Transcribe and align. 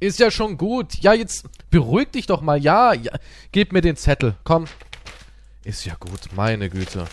Ist 0.00 0.18
ja 0.18 0.30
schon 0.30 0.56
gut. 0.56 0.94
Ja, 1.00 1.12
jetzt 1.12 1.46
beruhig 1.70 2.10
dich 2.10 2.26
doch 2.26 2.40
mal. 2.40 2.58
Ja, 2.58 2.94
ja. 2.94 3.12
Gib 3.52 3.72
mir 3.72 3.82
den 3.82 3.96
Zettel. 3.96 4.34
Komm. 4.44 4.64
Ist 5.62 5.84
ja 5.84 5.94
gut. 6.00 6.32
Meine 6.34 6.70
Güte. 6.70 7.04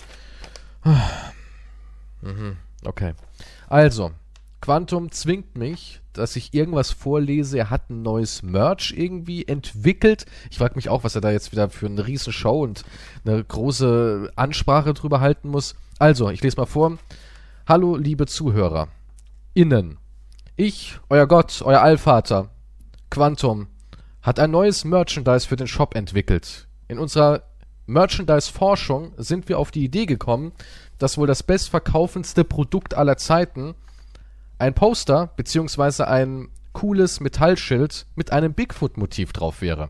Mhm. 2.22 2.56
Okay. 2.86 3.14
Also, 3.68 4.12
Quantum 4.62 5.12
zwingt 5.12 5.58
mich, 5.58 6.00
dass 6.14 6.38
ich 6.38 6.54
irgendwas 6.54 6.92
vorlese. 6.92 7.58
Er 7.58 7.70
hat 7.70 7.90
ein 7.90 8.04
neues 8.04 8.42
Merch 8.42 8.94
irgendwie 8.96 9.46
entwickelt. 9.46 10.26
Ich 10.50 10.58
frage 10.58 10.76
mich 10.76 10.88
auch, 10.88 11.04
was 11.04 11.16
er 11.16 11.22
da 11.22 11.32
jetzt 11.32 11.52
wieder 11.52 11.70
für 11.70 11.88
eine 11.88 12.08
riesen 12.08 12.32
Show 12.32 12.64
und 12.64 12.86
eine 13.26 13.44
große 13.44 14.32
Ansprache 14.38 14.94
drüber 14.94 15.20
halten 15.20 15.50
muss. 15.50 15.76
Also, 16.00 16.30
ich 16.30 16.42
lese 16.42 16.56
mal 16.56 16.66
vor. 16.66 16.98
Hallo, 17.68 17.98
liebe 17.98 18.28
Zuhörer. 18.28 18.88
Innen. 19.54 19.98
Ich, 20.56 20.98
euer 21.10 21.28
Gott, 21.28 21.62
euer 21.64 21.82
Allvater, 21.82 22.50
Quantum, 23.10 23.68
hat 24.22 24.40
ein 24.40 24.52
neues 24.52 24.84
Merchandise 24.84 25.48
für 25.48 25.56
den 25.56 25.68
Shop 25.68 25.96
entwickelt. 25.96 26.68
In 26.88 27.00
unserer 27.00 27.44
Merchandise-Forschung 27.86 29.14
sind 29.18 29.48
wir 29.48 29.58
auf 29.60 29.72
die 29.72 29.86
Idee 29.86 30.06
gekommen, 30.06 30.52
dass 30.98 31.18
wohl 31.18 31.28
das 31.28 31.44
bestverkaufendste 31.44 32.44
Produkt 32.44 32.96
aller 32.96 33.18
Zeiten 33.18 33.76
ein 34.60 34.74
Poster 34.74 35.32
beziehungsweise 35.38 36.08
ein 36.08 36.50
cooles 36.74 37.22
Metallschild 37.22 38.06
mit 38.16 38.32
einem 38.32 38.54
Bigfoot-Motiv 38.54 39.32
drauf 39.32 39.62
wäre. 39.62 39.90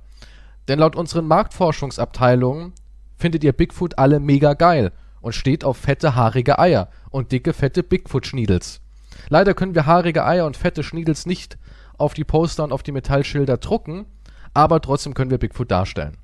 Denn 0.67 0.79
laut 0.79 0.95
unseren 0.95 1.27
Marktforschungsabteilungen 1.27 2.73
findet 3.17 3.43
ihr 3.43 3.53
Bigfoot 3.53 3.97
alle 3.97 4.19
mega 4.19 4.53
geil 4.53 4.91
und 5.21 5.33
steht 5.33 5.63
auf 5.63 5.77
fette 5.77 6.15
haarige 6.15 6.59
Eier 6.59 6.89
und 7.09 7.31
dicke 7.31 7.53
fette 7.53 7.83
Bigfoot-Schniedels. 7.83 8.81
Leider 9.29 9.53
können 9.53 9.73
wir 9.73 9.85
haarige 9.85 10.25
Eier 10.25 10.45
und 10.45 10.57
fette 10.57 10.83
Schniedels 10.83 11.25
nicht 11.25 11.57
auf 11.97 12.13
die 12.13 12.23
Poster 12.23 12.63
und 12.63 12.71
auf 12.71 12.83
die 12.83 12.91
Metallschilder 12.91 13.57
drucken, 13.57 14.05
aber 14.53 14.81
trotzdem 14.81 15.13
können 15.13 15.31
wir 15.31 15.37
Bigfoot 15.37 15.71
darstellen. 15.71 16.17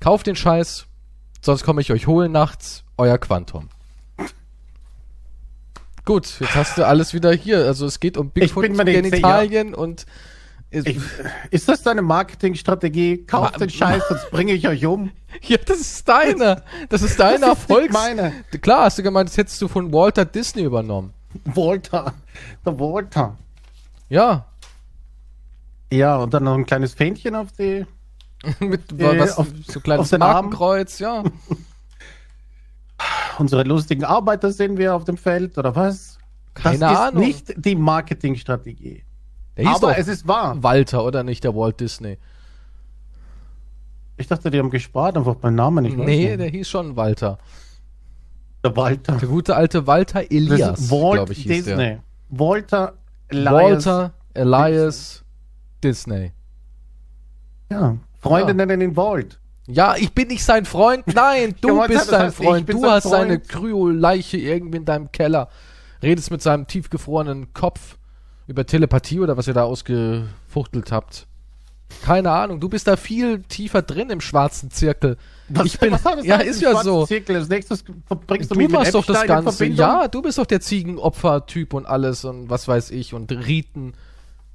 Kauft 0.00 0.26
den 0.26 0.36
Scheiß, 0.36 0.86
sonst 1.40 1.64
komme 1.64 1.80
ich 1.80 1.92
euch 1.92 2.06
holen 2.06 2.32
nachts, 2.32 2.84
euer 2.96 3.18
Quantum. 3.18 3.68
Gut, 6.04 6.40
jetzt 6.40 6.54
hast 6.56 6.78
du 6.78 6.86
alles 6.86 7.14
wieder 7.14 7.32
hier. 7.32 7.64
Also 7.64 7.86
es 7.86 8.00
geht 8.00 8.16
um 8.16 8.30
Bigfoot 8.30 8.64
in 8.64 9.04
Italien 9.04 9.74
und 9.74 10.06
ist, 10.72 10.88
ich, 10.88 10.98
ist 11.50 11.68
das 11.68 11.82
deine 11.82 12.00
Marketingstrategie? 12.00 13.26
Kauft 13.26 13.60
den 13.60 13.68
Scheiß, 13.68 14.02
sonst 14.08 14.30
bringe 14.30 14.52
ich 14.52 14.66
euch 14.68 14.86
um. 14.86 15.10
Ja, 15.44 15.56
das 15.56 15.80
ist 15.80 16.06
deine. 16.08 16.62
Das 16.90 17.00
ist 17.00 17.18
deine 17.18 17.46
Erfolgs. 17.46 17.92
meine. 17.92 18.32
Klar, 18.60 18.84
hast 18.84 18.98
du 18.98 19.02
gemeint, 19.02 19.30
das 19.30 19.36
hättest 19.38 19.60
du 19.62 19.66
von 19.66 19.90
Walter 19.90 20.26
Disney 20.26 20.62
übernommen. 20.62 21.14
Walter. 21.46 22.12
Der 22.66 22.78
Walter. 22.78 23.38
Ja. 24.10 24.44
Ja, 25.92 26.16
und 26.16 26.32
dann 26.32 26.44
noch 26.44 26.54
ein 26.54 26.64
kleines 26.64 26.94
Fähnchen 26.94 27.34
auf 27.34 27.52
die. 27.52 27.84
Mit 28.60 28.98
äh, 28.98 29.20
was, 29.20 29.36
auf, 29.36 29.48
so 29.66 29.80
kleines 29.80 30.10
Markenkreuz, 30.12 30.98
ja. 30.98 31.22
Unsere 33.38 33.62
lustigen 33.64 34.04
Arbeiter 34.04 34.52
sehen 34.52 34.78
wir 34.78 34.94
auf 34.94 35.04
dem 35.04 35.18
Feld, 35.18 35.58
oder 35.58 35.76
was? 35.76 36.18
Keine 36.54 36.78
das 36.78 36.98
Ahnung. 36.98 37.22
ist 37.22 37.48
nicht 37.48 37.64
die 37.64 37.74
Marketingstrategie. 37.74 39.04
Der 39.56 39.68
hieß 39.68 39.76
Aber 39.76 39.98
es 39.98 40.08
ist 40.08 40.26
wahr. 40.26 40.62
Walter, 40.62 41.04
oder 41.04 41.24
nicht, 41.24 41.44
der 41.44 41.54
Walt 41.54 41.78
Disney? 41.78 42.18
Ich 44.16 44.28
dachte, 44.28 44.50
die 44.50 44.58
haben 44.58 44.70
gespart, 44.70 45.16
einfach 45.16 45.36
beim 45.36 45.54
Namen 45.54 45.84
nicht. 45.84 45.96
Nee, 45.96 46.36
der 46.36 46.48
hieß 46.48 46.68
schon 46.68 46.96
Walter. 46.96 47.38
Der 48.64 48.76
Walter. 48.76 49.16
Der 49.16 49.28
gute 49.28 49.56
alte 49.56 49.86
Walter 49.86 50.30
Elias, 50.30 50.88
glaube 50.88 51.32
ich, 51.32 51.42
hieß 51.42 51.64
Disney. 51.64 51.76
Der. 51.76 52.02
Walter 52.30 52.94
Elias. 53.28 53.52
Walter 53.52 54.12
Elias 54.34 55.21
Disney. 55.82 56.32
Ja, 57.70 57.96
Freunde 58.20 58.48
ja. 58.48 58.54
nennen 58.54 58.80
ihn 58.80 58.96
Walt. 58.96 59.38
Ja, 59.66 59.96
ich 59.96 60.12
bin 60.12 60.28
nicht 60.28 60.44
sein 60.44 60.64
Freund. 60.64 61.06
Nein, 61.06 61.54
du 61.60 61.78
ja, 61.78 61.86
bist 61.86 62.06
sein 62.06 62.32
Freund. 62.32 62.68
Du 62.68 62.84
hast 62.84 63.04
Freund. 63.04 63.14
seine 63.14 63.40
Kryoleiche 63.40 64.36
irgendwie 64.36 64.78
in 64.78 64.84
deinem 64.84 65.12
Keller. 65.12 65.48
Redest 66.02 66.30
mit 66.30 66.42
seinem 66.42 66.66
tiefgefrorenen 66.66 67.52
Kopf 67.52 67.96
über 68.48 68.66
Telepathie 68.66 69.20
oder 69.20 69.36
was 69.36 69.46
ihr 69.46 69.54
da 69.54 69.62
ausgefuchtelt 69.62 70.90
habt. 70.90 71.26
Keine 72.02 72.30
Ahnung, 72.30 72.58
du 72.58 72.68
bist 72.68 72.88
da 72.88 72.96
viel 72.96 73.42
tiefer 73.42 73.82
drin 73.82 74.10
im 74.10 74.20
schwarzen 74.20 74.70
Zirkel. 74.70 75.16
Was, 75.48 75.66
ich 75.66 75.78
bin, 75.78 75.92
was 76.02 76.24
ja, 76.24 76.36
ist 76.36 76.60
ja 76.60 76.82
so. 76.82 77.06
Zirkel. 77.06 77.36
Als 77.36 77.48
nächstes 77.48 77.84
bringst 78.26 78.50
du, 78.50 78.54
du 78.54 78.68
machst 78.68 78.94
doch 78.94 79.04
das 79.04 79.24
Ganze. 79.24 79.66
Ja, 79.66 80.08
du 80.08 80.22
bist 80.22 80.38
doch 80.38 80.46
der 80.46 80.60
Ziegenopfer-Typ 80.60 81.74
und 81.74 81.86
alles 81.86 82.24
und 82.24 82.50
was 82.50 82.66
weiß 82.66 82.90
ich 82.90 83.14
und 83.14 83.30
Riten. 83.30 83.92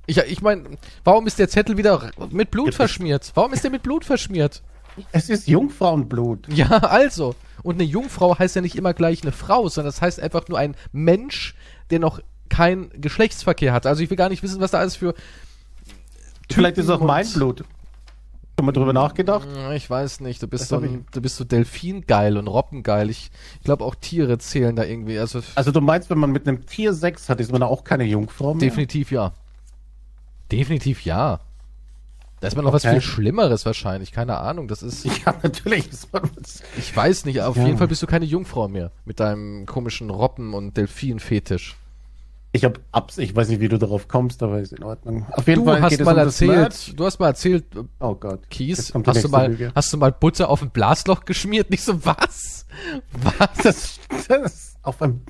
Ich, 0.07 0.17
ich 0.17 0.41
meine, 0.41 0.63
warum 1.03 1.27
ist 1.27 1.37
der 1.37 1.49
Zettel 1.49 1.77
wieder 1.77 2.11
mit 2.31 2.49
Blut 2.49 2.73
verschmiert? 2.73 3.31
Warum 3.35 3.53
ist 3.53 3.63
der 3.63 3.71
mit 3.71 3.83
Blut 3.83 4.05
verschmiert? 4.05 4.63
Es 5.11 5.29
ist 5.29 5.47
Jungfrauenblut. 5.47 6.47
Ja, 6.51 6.69
also. 6.69 7.35
Und 7.61 7.75
eine 7.75 7.83
Jungfrau 7.83 8.39
heißt 8.39 8.55
ja 8.55 8.61
nicht 8.61 8.75
immer 8.75 8.93
gleich 8.93 9.21
eine 9.21 9.31
Frau, 9.31 9.67
sondern 9.67 9.89
das 9.89 10.01
heißt 10.01 10.19
einfach 10.19 10.47
nur 10.47 10.57
ein 10.57 10.75
Mensch, 10.91 11.55
der 11.89 11.99
noch 11.99 12.21
kein 12.49 12.89
Geschlechtsverkehr 12.93 13.73
hat. 13.73 13.85
Also 13.85 14.01
ich 14.01 14.09
will 14.09 14.17
gar 14.17 14.29
nicht 14.29 14.41
wissen, 14.43 14.61
was 14.61 14.71
da 14.71 14.79
alles 14.79 14.95
für. 14.95 15.13
Typen 15.13 16.53
Vielleicht 16.53 16.77
ist 16.77 16.85
es 16.85 16.91
auch 16.91 17.01
mein 17.01 17.29
Blut. 17.29 17.65
Schon 18.57 18.65
mal 18.65 18.71
drüber 18.71 18.93
nachgedacht? 18.93 19.47
Ich 19.75 19.87
weiß 19.87 20.21
nicht. 20.21 20.41
Du 20.41 20.47
bist, 20.47 20.69
so, 20.69 20.77
ein, 20.77 21.05
du 21.11 21.21
bist 21.21 21.35
so 21.35 21.43
Delfingeil 21.43 22.37
und 22.37 22.47
Robbengeil. 22.47 23.09
Ich, 23.09 23.29
ich 23.59 23.65
glaube 23.65 23.83
auch 23.83 23.93
Tiere 23.93 24.39
zählen 24.39 24.75
da 24.75 24.83
irgendwie. 24.83 25.19
Also, 25.19 25.41
also 25.53 25.71
du 25.71 25.81
meinst, 25.81 26.09
wenn 26.09 26.17
man 26.17 26.31
mit 26.31 26.47
einem 26.47 26.65
Tier 26.65 26.93
Sex 26.93 27.29
hat, 27.29 27.39
ist 27.39 27.51
man 27.51 27.61
da 27.61 27.67
auch 27.67 27.83
keine 27.83 28.05
Jungfrau 28.05 28.53
mehr? 28.55 28.61
Definitiv 28.61 29.11
ja. 29.11 29.33
Definitiv 30.51 31.03
ja. 31.05 31.39
Da 32.39 32.47
ist 32.47 32.55
man 32.55 32.65
noch 32.65 32.73
okay. 32.73 32.85
was 32.85 32.91
viel 32.91 33.01
Schlimmeres 33.01 33.65
wahrscheinlich. 33.65 34.11
Keine 34.11 34.37
Ahnung. 34.37 34.67
Das 34.67 34.83
ist. 34.83 35.05
Ja, 35.25 35.33
natürlich. 35.41 35.89
ich 36.77 36.95
weiß 36.95 37.25
nicht. 37.25 37.41
Auf 37.41 37.57
ja. 37.57 37.65
jeden 37.65 37.77
Fall 37.77 37.87
bist 37.87 38.03
du 38.03 38.07
keine 38.07 38.25
Jungfrau 38.25 38.67
mehr. 38.67 38.91
Mit 39.05 39.19
deinem 39.19 39.65
komischen 39.65 40.09
Robben- 40.09 40.53
und 40.53 40.77
Delfin-Fetisch. 40.77 41.75
Ich 42.53 42.63
habe 42.63 42.79
abs, 42.91 43.17
ich 43.17 43.35
weiß 43.35 43.49
nicht, 43.49 43.59
wie 43.59 43.67
du 43.67 43.77
darauf 43.77 44.07
kommst, 44.07 44.41
aber 44.41 44.59
ist 44.59 44.73
in 44.73 44.83
Ordnung. 44.83 45.25
Auf 45.31 45.47
jeden 45.47 45.65
du 45.65 45.71
Fall 45.71 45.81
hast 45.81 45.99
mal 45.99 46.13
um 46.13 46.17
erzählt, 46.19 46.99
du 46.99 47.05
hast 47.05 47.19
mal 47.19 47.27
erzählt, 47.27 47.65
oh 47.99 48.15
Gott, 48.15 48.49
Kies, 48.49 48.93
hast 49.05 49.23
du 49.23 49.29
mal, 49.29 49.49
Lüge. 49.51 49.71
hast 49.75 49.91
du 49.91 49.97
mal 49.97 50.11
Butter 50.11 50.49
auf 50.49 50.61
ein 50.61 50.69
Blasloch 50.69 51.25
geschmiert? 51.25 51.69
Nicht 51.69 51.83
so 51.83 52.03
was? 52.05 52.65
Was? 53.11 53.49
Das, 53.61 53.99
das 54.27 54.75
auf 54.81 55.01
ein, 55.01 55.21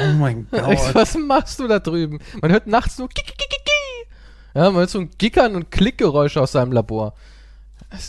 oh 0.00 0.12
mein 0.18 0.48
Gott. 0.50 0.94
Was 0.94 1.14
machst 1.16 1.60
du 1.60 1.68
da 1.68 1.78
drüben? 1.78 2.18
Man 2.40 2.50
hört 2.50 2.66
nachts 2.66 2.98
nur 2.98 3.08
ja, 4.54 4.70
man 4.70 4.76
hört 4.76 4.90
so 4.90 5.00
ein 5.00 5.10
Gickern 5.18 5.56
und 5.56 5.70
Klickgeräusch 5.70 6.36
aus 6.36 6.52
seinem 6.52 6.72
Labor. 6.72 7.14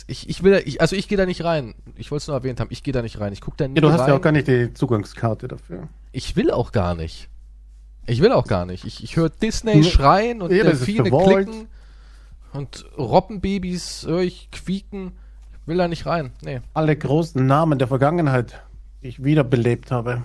Ich, 0.06 0.28
ich 0.28 0.42
will, 0.42 0.62
ich, 0.64 0.80
also 0.80 0.96
ich 0.96 1.08
gehe 1.08 1.18
da 1.18 1.26
nicht 1.26 1.44
rein. 1.44 1.74
Ich 1.96 2.10
wollte 2.10 2.22
es 2.22 2.28
nur 2.28 2.36
erwähnt 2.36 2.60
haben. 2.60 2.68
Ich 2.70 2.82
gehe 2.82 2.92
da 2.92 3.02
nicht 3.02 3.20
rein. 3.20 3.32
Ich 3.32 3.40
gucke 3.40 3.56
da 3.56 3.68
nicht 3.68 3.76
rein. 3.76 3.90
Ja, 3.90 3.96
du 3.96 4.00
hast 4.02 4.08
ja 4.08 4.16
auch 4.16 4.20
gar 4.20 4.32
nicht 4.32 4.48
die 4.48 4.72
Zugangskarte 4.72 5.48
dafür. 5.48 5.88
Ich 6.12 6.36
will 6.36 6.50
auch 6.50 6.72
gar 6.72 6.94
nicht. 6.94 7.28
Ich 8.06 8.20
will 8.22 8.32
auch 8.32 8.46
gar 8.46 8.66
nicht. 8.66 8.84
Ich, 8.84 9.02
ich 9.02 9.16
höre 9.16 9.28
Disney 9.28 9.82
schreien 9.84 10.40
und 10.40 10.52
ja, 10.52 10.64
Delfine 10.64 11.10
klicken 11.10 11.68
und 12.52 12.86
Robbenbabys 12.96 14.06
höre 14.06 14.22
ich 14.22 14.50
quieken. 14.50 15.12
Ich 15.62 15.68
will 15.68 15.76
da 15.76 15.88
nicht 15.88 16.06
rein. 16.06 16.30
Nee. 16.42 16.60
Alle 16.74 16.96
großen 16.96 17.44
Namen 17.44 17.78
der 17.78 17.88
Vergangenheit, 17.88 18.62
die 19.02 19.08
ich 19.08 19.24
wiederbelebt 19.24 19.90
habe. 19.90 20.22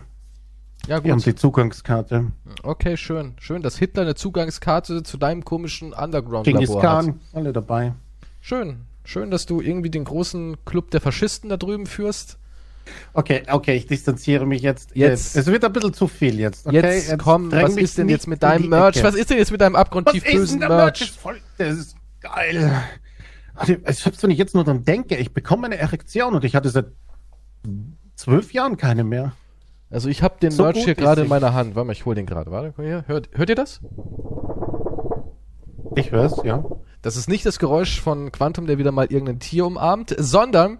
Ja, 0.87 0.97
gut. 0.97 1.05
Die 1.05 1.11
haben 1.11 1.21
die 1.21 1.35
Zugangskarte. 1.35 2.31
Okay, 2.63 2.97
schön. 2.97 3.35
Schön, 3.39 3.61
dass 3.61 3.77
Hitler 3.77 4.03
eine 4.03 4.15
Zugangskarte 4.15 5.03
zu 5.03 5.17
deinem 5.17 5.45
komischen 5.45 5.93
Underground-Labor 5.93 6.81
hat. 6.83 7.13
alle 7.33 7.53
dabei. 7.53 7.93
Schön. 8.39 8.85
Schön, 9.03 9.31
dass 9.31 9.45
du 9.45 9.61
irgendwie 9.61 9.89
den 9.89 10.03
großen 10.03 10.57
Club 10.65 10.91
der 10.91 11.01
Faschisten 11.01 11.49
da 11.49 11.57
drüben 11.57 11.85
führst. 11.85 12.37
Okay, 13.13 13.43
okay, 13.49 13.75
ich 13.75 13.85
distanziere 13.87 14.45
mich 14.45 14.61
jetzt. 14.61 14.95
Jetzt. 14.95 15.35
Es 15.35 15.45
wird 15.47 15.63
ein 15.63 15.71
bisschen 15.73 15.93
zu 15.93 16.07
viel 16.07 16.39
jetzt. 16.39 16.65
Okay? 16.65 16.77
Jetzt, 16.77 17.09
jetzt 17.09 17.19
komm, 17.19 17.51
was 17.51 17.77
ist 17.77 17.97
denn 17.97 18.09
jetzt 18.09 18.27
mit 18.27 18.41
deinem 18.41 18.69
Merch? 18.69 19.03
Was 19.03 19.15
ist 19.15 19.29
denn 19.29 19.37
jetzt 19.37 19.51
mit 19.51 19.61
deinem 19.61 19.75
abgrundtief 19.75 20.23
bösen 20.23 20.59
Merch? 20.59 20.69
Merch? 20.69 21.01
Ist 21.01 21.17
voll, 21.17 21.39
das 21.57 21.77
ist 21.77 21.95
geil. 22.21 22.83
Selbst 23.65 24.23
wenn 24.23 24.31
ich 24.31 24.37
jetzt 24.37 24.55
nur 24.55 24.63
dran 24.63 24.83
denke, 24.83 25.15
ich 25.17 25.33
bekomme 25.33 25.67
eine 25.67 25.77
Erektion 25.77 26.33
und 26.33 26.43
ich 26.43 26.55
hatte 26.55 26.69
seit 26.69 26.87
zwölf 28.15 28.53
Jahren 28.53 28.77
keine 28.77 29.03
mehr. 29.03 29.33
Also 29.91 30.07
ich 30.09 30.23
habe 30.23 30.39
den 30.41 30.51
so 30.51 30.63
Merch 30.63 30.83
hier 30.83 30.95
gerade 30.95 31.21
in 31.21 31.27
meiner 31.27 31.53
Hand. 31.53 31.75
Warte 31.75 31.87
mal, 31.87 31.93
ich 31.93 32.05
hole 32.05 32.15
den 32.15 32.25
gerade. 32.25 32.49
Warte, 32.49 32.73
hier. 32.81 33.03
Hört, 33.07 33.29
hört 33.33 33.49
ihr 33.49 33.55
das? 33.55 33.81
Ich 35.95 36.11
höre 36.11 36.25
es, 36.25 36.41
ja. 36.43 36.63
Das 37.01 37.17
ist 37.17 37.27
nicht 37.27 37.45
das 37.45 37.59
Geräusch 37.59 37.99
von 37.99 38.31
Quantum, 38.31 38.67
der 38.67 38.77
wieder 38.77 38.91
mal 38.91 39.07
irgendein 39.07 39.39
Tier 39.39 39.65
umarmt, 39.65 40.15
sondern 40.17 40.77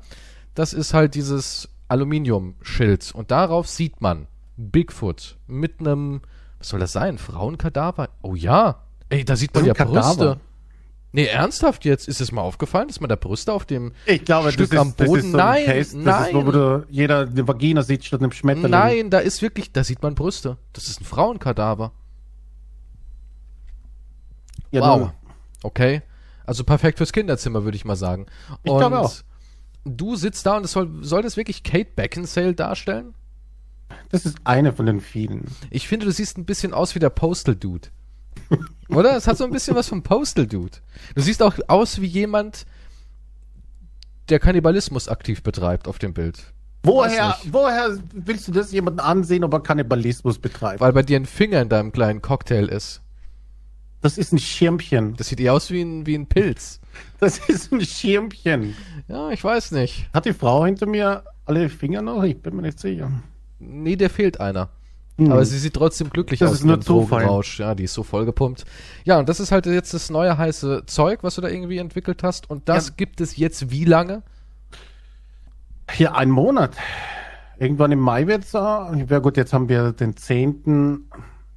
das 0.55 0.71
ist 0.73 0.93
halt 0.93 1.15
dieses 1.15 1.69
Aluminiumschild. 1.89 3.13
Und 3.13 3.31
darauf 3.31 3.67
sieht 3.67 3.99
man 3.99 4.27
Bigfoot 4.55 5.37
mit 5.45 5.81
einem, 5.81 6.21
was 6.59 6.69
soll 6.69 6.79
das 6.79 6.93
sein? 6.93 7.17
Frauenkadaver? 7.17 8.09
Oh 8.21 8.35
ja. 8.35 8.83
Ey, 9.09 9.25
da 9.25 9.35
sieht 9.35 9.53
man 9.53 9.65
ja 9.65 9.73
Brüste. 9.73 10.39
Nee, 11.13 11.25
ernsthaft 11.25 11.83
jetzt? 11.83 12.07
Ist 12.07 12.21
es 12.21 12.31
mal 12.31 12.41
aufgefallen, 12.41 12.87
dass 12.87 13.01
man 13.01 13.09
da 13.09 13.15
Brüste 13.15 13.51
auf 13.51 13.65
dem 13.65 13.91
ich 14.05 14.23
glaube, 14.23 14.51
Stück 14.51 14.69
das 14.69 14.75
ist, 14.75 14.79
am 14.79 14.93
Boden? 14.93 15.13
Das 15.13 15.23
ist 15.25 15.31
so 15.31 15.37
nein, 15.37 15.65
Case, 15.65 15.99
nein. 15.99 16.35
Ist, 16.35 16.45
wo 16.45 16.83
jeder 16.89 17.19
eine 17.21 17.47
Vagina 17.47 17.83
sieht 17.83 18.05
statt 18.05 18.21
einem 18.21 18.31
Schmetterling. 18.31 18.71
Nein, 18.71 19.09
da 19.09 19.19
ist 19.19 19.41
wirklich, 19.41 19.73
da 19.73 19.83
sieht 19.83 20.01
man 20.01 20.15
Brüste. 20.15 20.57
Das 20.71 20.87
ist 20.87 21.01
ein 21.01 21.05
Frauenkadaver. 21.05 21.91
Ja, 24.71 24.81
wow. 24.81 25.11
Du. 25.61 25.67
Okay. 25.67 26.01
Also 26.45 26.63
perfekt 26.63 26.97
fürs 26.97 27.11
Kinderzimmer, 27.11 27.65
würde 27.65 27.75
ich 27.75 27.85
mal 27.85 27.95
sagen. 27.95 28.25
Ich 28.63 28.71
glaube 28.71 28.99
auch. 28.99 29.13
du 29.83 30.15
sitzt 30.15 30.45
da 30.45 30.57
und 30.57 30.65
es 30.65 30.71
soll, 30.71 31.03
soll 31.03 31.21
das 31.21 31.37
wirklich 31.37 31.63
Kate 31.63 31.91
Beckinsale 31.95 32.53
darstellen? 32.53 33.13
Das 34.09 34.25
ist 34.25 34.37
eine 34.45 34.71
von 34.71 34.85
den 34.85 35.01
vielen. 35.01 35.45
Ich 35.69 35.87
finde, 35.87 36.05
du 36.05 36.11
siehst 36.11 36.37
ein 36.37 36.45
bisschen 36.45 36.73
aus 36.73 36.95
wie 36.95 36.99
der 36.99 37.09
Postal 37.09 37.55
Dude. 37.55 37.89
Oder? 38.89 39.15
Es 39.15 39.27
hat 39.27 39.37
so 39.37 39.45
ein 39.45 39.51
bisschen 39.51 39.75
was 39.75 39.87
vom 39.87 40.03
Postal 40.03 40.47
Dude. 40.47 40.77
Du 41.15 41.21
siehst 41.21 41.41
auch 41.41 41.55
aus 41.67 42.01
wie 42.01 42.07
jemand, 42.07 42.65
der 44.29 44.39
Kannibalismus 44.39 45.07
aktiv 45.07 45.43
betreibt 45.43 45.87
auf 45.87 45.99
dem 45.99 46.13
Bild. 46.13 46.53
Woher, 46.83 47.37
woher 47.51 47.97
willst 48.13 48.47
du 48.47 48.51
das 48.51 48.71
jemanden 48.71 48.99
ansehen, 48.99 49.43
ob 49.43 49.53
er 49.53 49.59
Kannibalismus 49.61 50.39
betreibt? 50.39 50.81
Weil 50.81 50.93
bei 50.93 51.03
dir 51.03 51.17
ein 51.17 51.25
Finger 51.25 51.61
in 51.61 51.69
deinem 51.69 51.91
kleinen 51.91 52.21
Cocktail 52.21 52.67
ist. 52.67 53.01
Das 54.01 54.17
ist 54.17 54.33
ein 54.33 54.39
Schirmchen. 54.39 55.15
Das 55.15 55.27
sieht 55.27 55.39
eher 55.39 55.53
aus 55.53 55.69
wie 55.69 55.81
ein, 55.81 56.05
wie 56.07 56.15
ein 56.15 56.27
Pilz. 56.27 56.79
Das 57.19 57.37
ist 57.47 57.71
ein 57.71 57.81
Schirmchen. 57.81 58.75
Ja, 59.07 59.29
ich 59.29 59.43
weiß 59.43 59.71
nicht. 59.71 60.09
Hat 60.11 60.25
die 60.25 60.33
Frau 60.33 60.65
hinter 60.65 60.87
mir 60.87 61.23
alle 61.45 61.69
Finger 61.69 62.01
noch? 62.01 62.23
Ich 62.23 62.41
bin 62.41 62.55
mir 62.55 62.63
nicht 62.63 62.79
sicher. 62.79 63.11
Nee, 63.59 63.95
der 63.95 64.09
fehlt 64.09 64.39
einer. 64.39 64.69
Hm. 65.25 65.31
Aber 65.31 65.45
sie 65.45 65.57
sieht 65.57 65.73
trotzdem 65.73 66.09
glücklich 66.09 66.39
Das 66.39 66.49
aus 66.49 66.55
ist 66.57 66.61
in 66.61 66.67
nur. 66.69 66.77
Drogenrausch. 66.77 67.59
Ja, 67.59 67.75
die 67.75 67.83
ist 67.83 67.93
so 67.93 68.03
vollgepumpt. 68.03 68.65
Ja, 69.03 69.19
und 69.19 69.29
das 69.29 69.39
ist 69.39 69.51
halt 69.51 69.65
jetzt 69.65 69.93
das 69.93 70.09
neue 70.09 70.37
heiße 70.37 70.83
Zeug, 70.87 71.19
was 71.23 71.35
du 71.35 71.41
da 71.41 71.47
irgendwie 71.49 71.77
entwickelt 71.77 72.23
hast. 72.23 72.49
Und 72.49 72.67
das 72.69 72.87
Ja. 72.89 72.93
gibt 72.97 73.21
es 73.21 73.37
jetzt 73.37 73.69
wie 73.71 73.85
lange? 73.85 74.23
Hier 75.91 76.15
ein 76.15 76.29
Monat. 76.29 76.75
Irgendwann 77.59 77.91
im 77.91 77.99
Mai 77.99 78.25
wird's 78.27 78.51
da. 78.51 78.91
Ja 79.09 79.19
gut, 79.19 79.37
jetzt 79.37 79.53
haben 79.53 79.69
wir 79.69 79.91
den 79.91 80.15
10. 80.17 81.05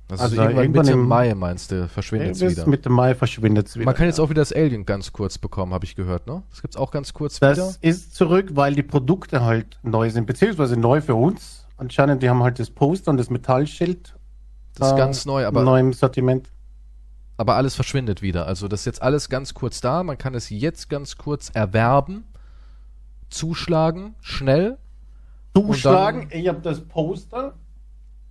Das 0.09 0.21
Also 0.21 0.35
ist 0.35 0.39
irgendwann 0.43 0.63
irgendwann 0.65 0.85
Mitte 0.87 0.93
im- 0.99 1.09
Mai, 1.09 1.35
meinst 1.35 1.71
du, 1.73 1.89
verschwindet 1.89 2.33
es 2.37 2.43
wieder. 2.43 2.67
Mitte 2.67 2.91
Mai 2.91 3.15
verschwindet's 3.15 3.75
wieder. 3.77 3.87
Man 3.87 3.95
kann 3.95 4.07
jetzt 4.07 4.21
auch 4.21 4.29
wieder 4.29 4.43
das 4.43 4.53
Alien 4.53 4.85
ganz 4.85 5.13
kurz 5.15 5.39
bekommen, 5.39 5.73
habe 5.73 5.87
ich 5.87 5.97
gehört, 5.97 6.27
ne? 6.27 6.43
Das 6.51 6.61
gibt's 6.61 6.77
auch 6.77 6.91
ganz 6.91 7.15
kurz 7.15 7.41
Das 7.41 7.57
wieder. 7.57 7.75
ist 7.81 8.15
zurück, 8.15 8.49
weil 8.53 8.75
die 8.75 8.83
Produkte 8.83 9.43
halt 9.43 9.79
neu 9.83 10.11
sind, 10.11 10.27
beziehungsweise 10.27 10.77
neu 10.79 11.01
für 11.01 11.15
uns. 11.15 11.64
Anscheinend, 11.77 12.23
die 12.23 12.29
haben 12.31 12.43
halt 12.43 12.59
das 12.59 12.71
Poster 12.71 13.11
und 13.11 13.17
das 13.17 13.31
Metallschild. 13.31 14.15
Das 14.75 14.89
ist 14.89 14.95
äh, 14.95 14.97
ganz 14.97 15.25
neu, 15.27 15.47
aber, 15.47 15.63
Neu 15.63 15.81
im 15.81 15.93
Sortiment. 15.93 16.51
aber 17.37 17.57
alles 17.57 17.75
verschwindet 17.75 18.23
wieder. 18.23 18.47
Also 18.47 18.69
das 18.69 18.81
ist 18.81 18.87
jetzt 18.87 19.03
alles 19.03 19.29
ganz 19.29 19.55
kurz 19.55 19.81
da. 19.81 20.03
Man 20.03 20.19
kann 20.19 20.35
es 20.35 20.51
jetzt 20.51 20.89
ganz 20.89 21.17
kurz 21.17 21.51
erwerben, 21.51 22.25
zuschlagen, 23.31 24.15
schnell. 24.21 24.79
Zuschlagen, 25.57 26.29
ich 26.31 26.49
habe 26.49 26.61
das 26.61 26.81
Poster. 26.81 27.55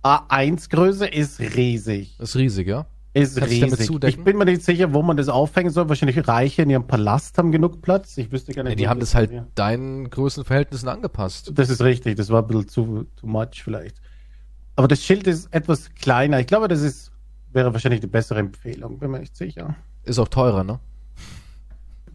A1 0.02 0.68
Größe 0.68 1.06
ist 1.06 1.40
riesig. 1.40 2.18
Ist 2.20 2.36
riesig, 2.36 2.68
ja? 2.68 2.86
Ist 3.14 3.40
riesig. 3.40 3.88
Ich 4.04 4.22
bin 4.24 4.36
mir 4.36 4.44
nicht 4.44 4.62
sicher, 4.64 4.92
wo 4.92 5.00
man 5.00 5.16
das 5.16 5.28
aufhängen 5.28 5.70
soll. 5.70 5.88
Wahrscheinlich 5.88 6.26
Reiche 6.26 6.62
in 6.62 6.70
ihrem 6.70 6.86
Palast 6.86 7.38
haben 7.38 7.52
genug 7.52 7.80
Platz. 7.80 8.18
Ich 8.18 8.32
wüsste 8.32 8.52
gar 8.52 8.64
nicht. 8.64 8.72
ja 8.72 8.76
die 8.76 8.88
haben 8.88 8.98
das 8.98 9.14
halt 9.14 9.30
Ja. 9.30 9.46
deinen 9.54 10.10
Größenverhältnissen 10.10 10.88
angepasst. 10.88 11.52
Das 11.54 11.70
ist 11.70 11.80
richtig, 11.80 12.16
das 12.16 12.30
war 12.30 12.42
ein 12.42 12.48
bisschen 12.48 12.68
zu 12.68 13.06
too 13.16 13.26
much 13.28 13.62
vielleicht. 13.62 14.00
Aber 14.74 14.88
das 14.88 15.02
Schild 15.04 15.28
ist 15.28 15.46
etwas 15.54 15.94
kleiner. 15.94 16.40
Ich 16.40 16.48
glaube, 16.48 16.66
das 16.66 16.80
ist, 16.82 17.12
wäre 17.52 17.72
wahrscheinlich 17.72 18.00
die 18.00 18.08
bessere 18.08 18.40
Empfehlung, 18.40 18.98
bin 18.98 19.12
mir 19.12 19.20
nicht 19.20 19.36
sicher. 19.36 19.76
Ist 20.02 20.18
auch 20.18 20.28
teurer, 20.28 20.64
ne? 20.64 20.80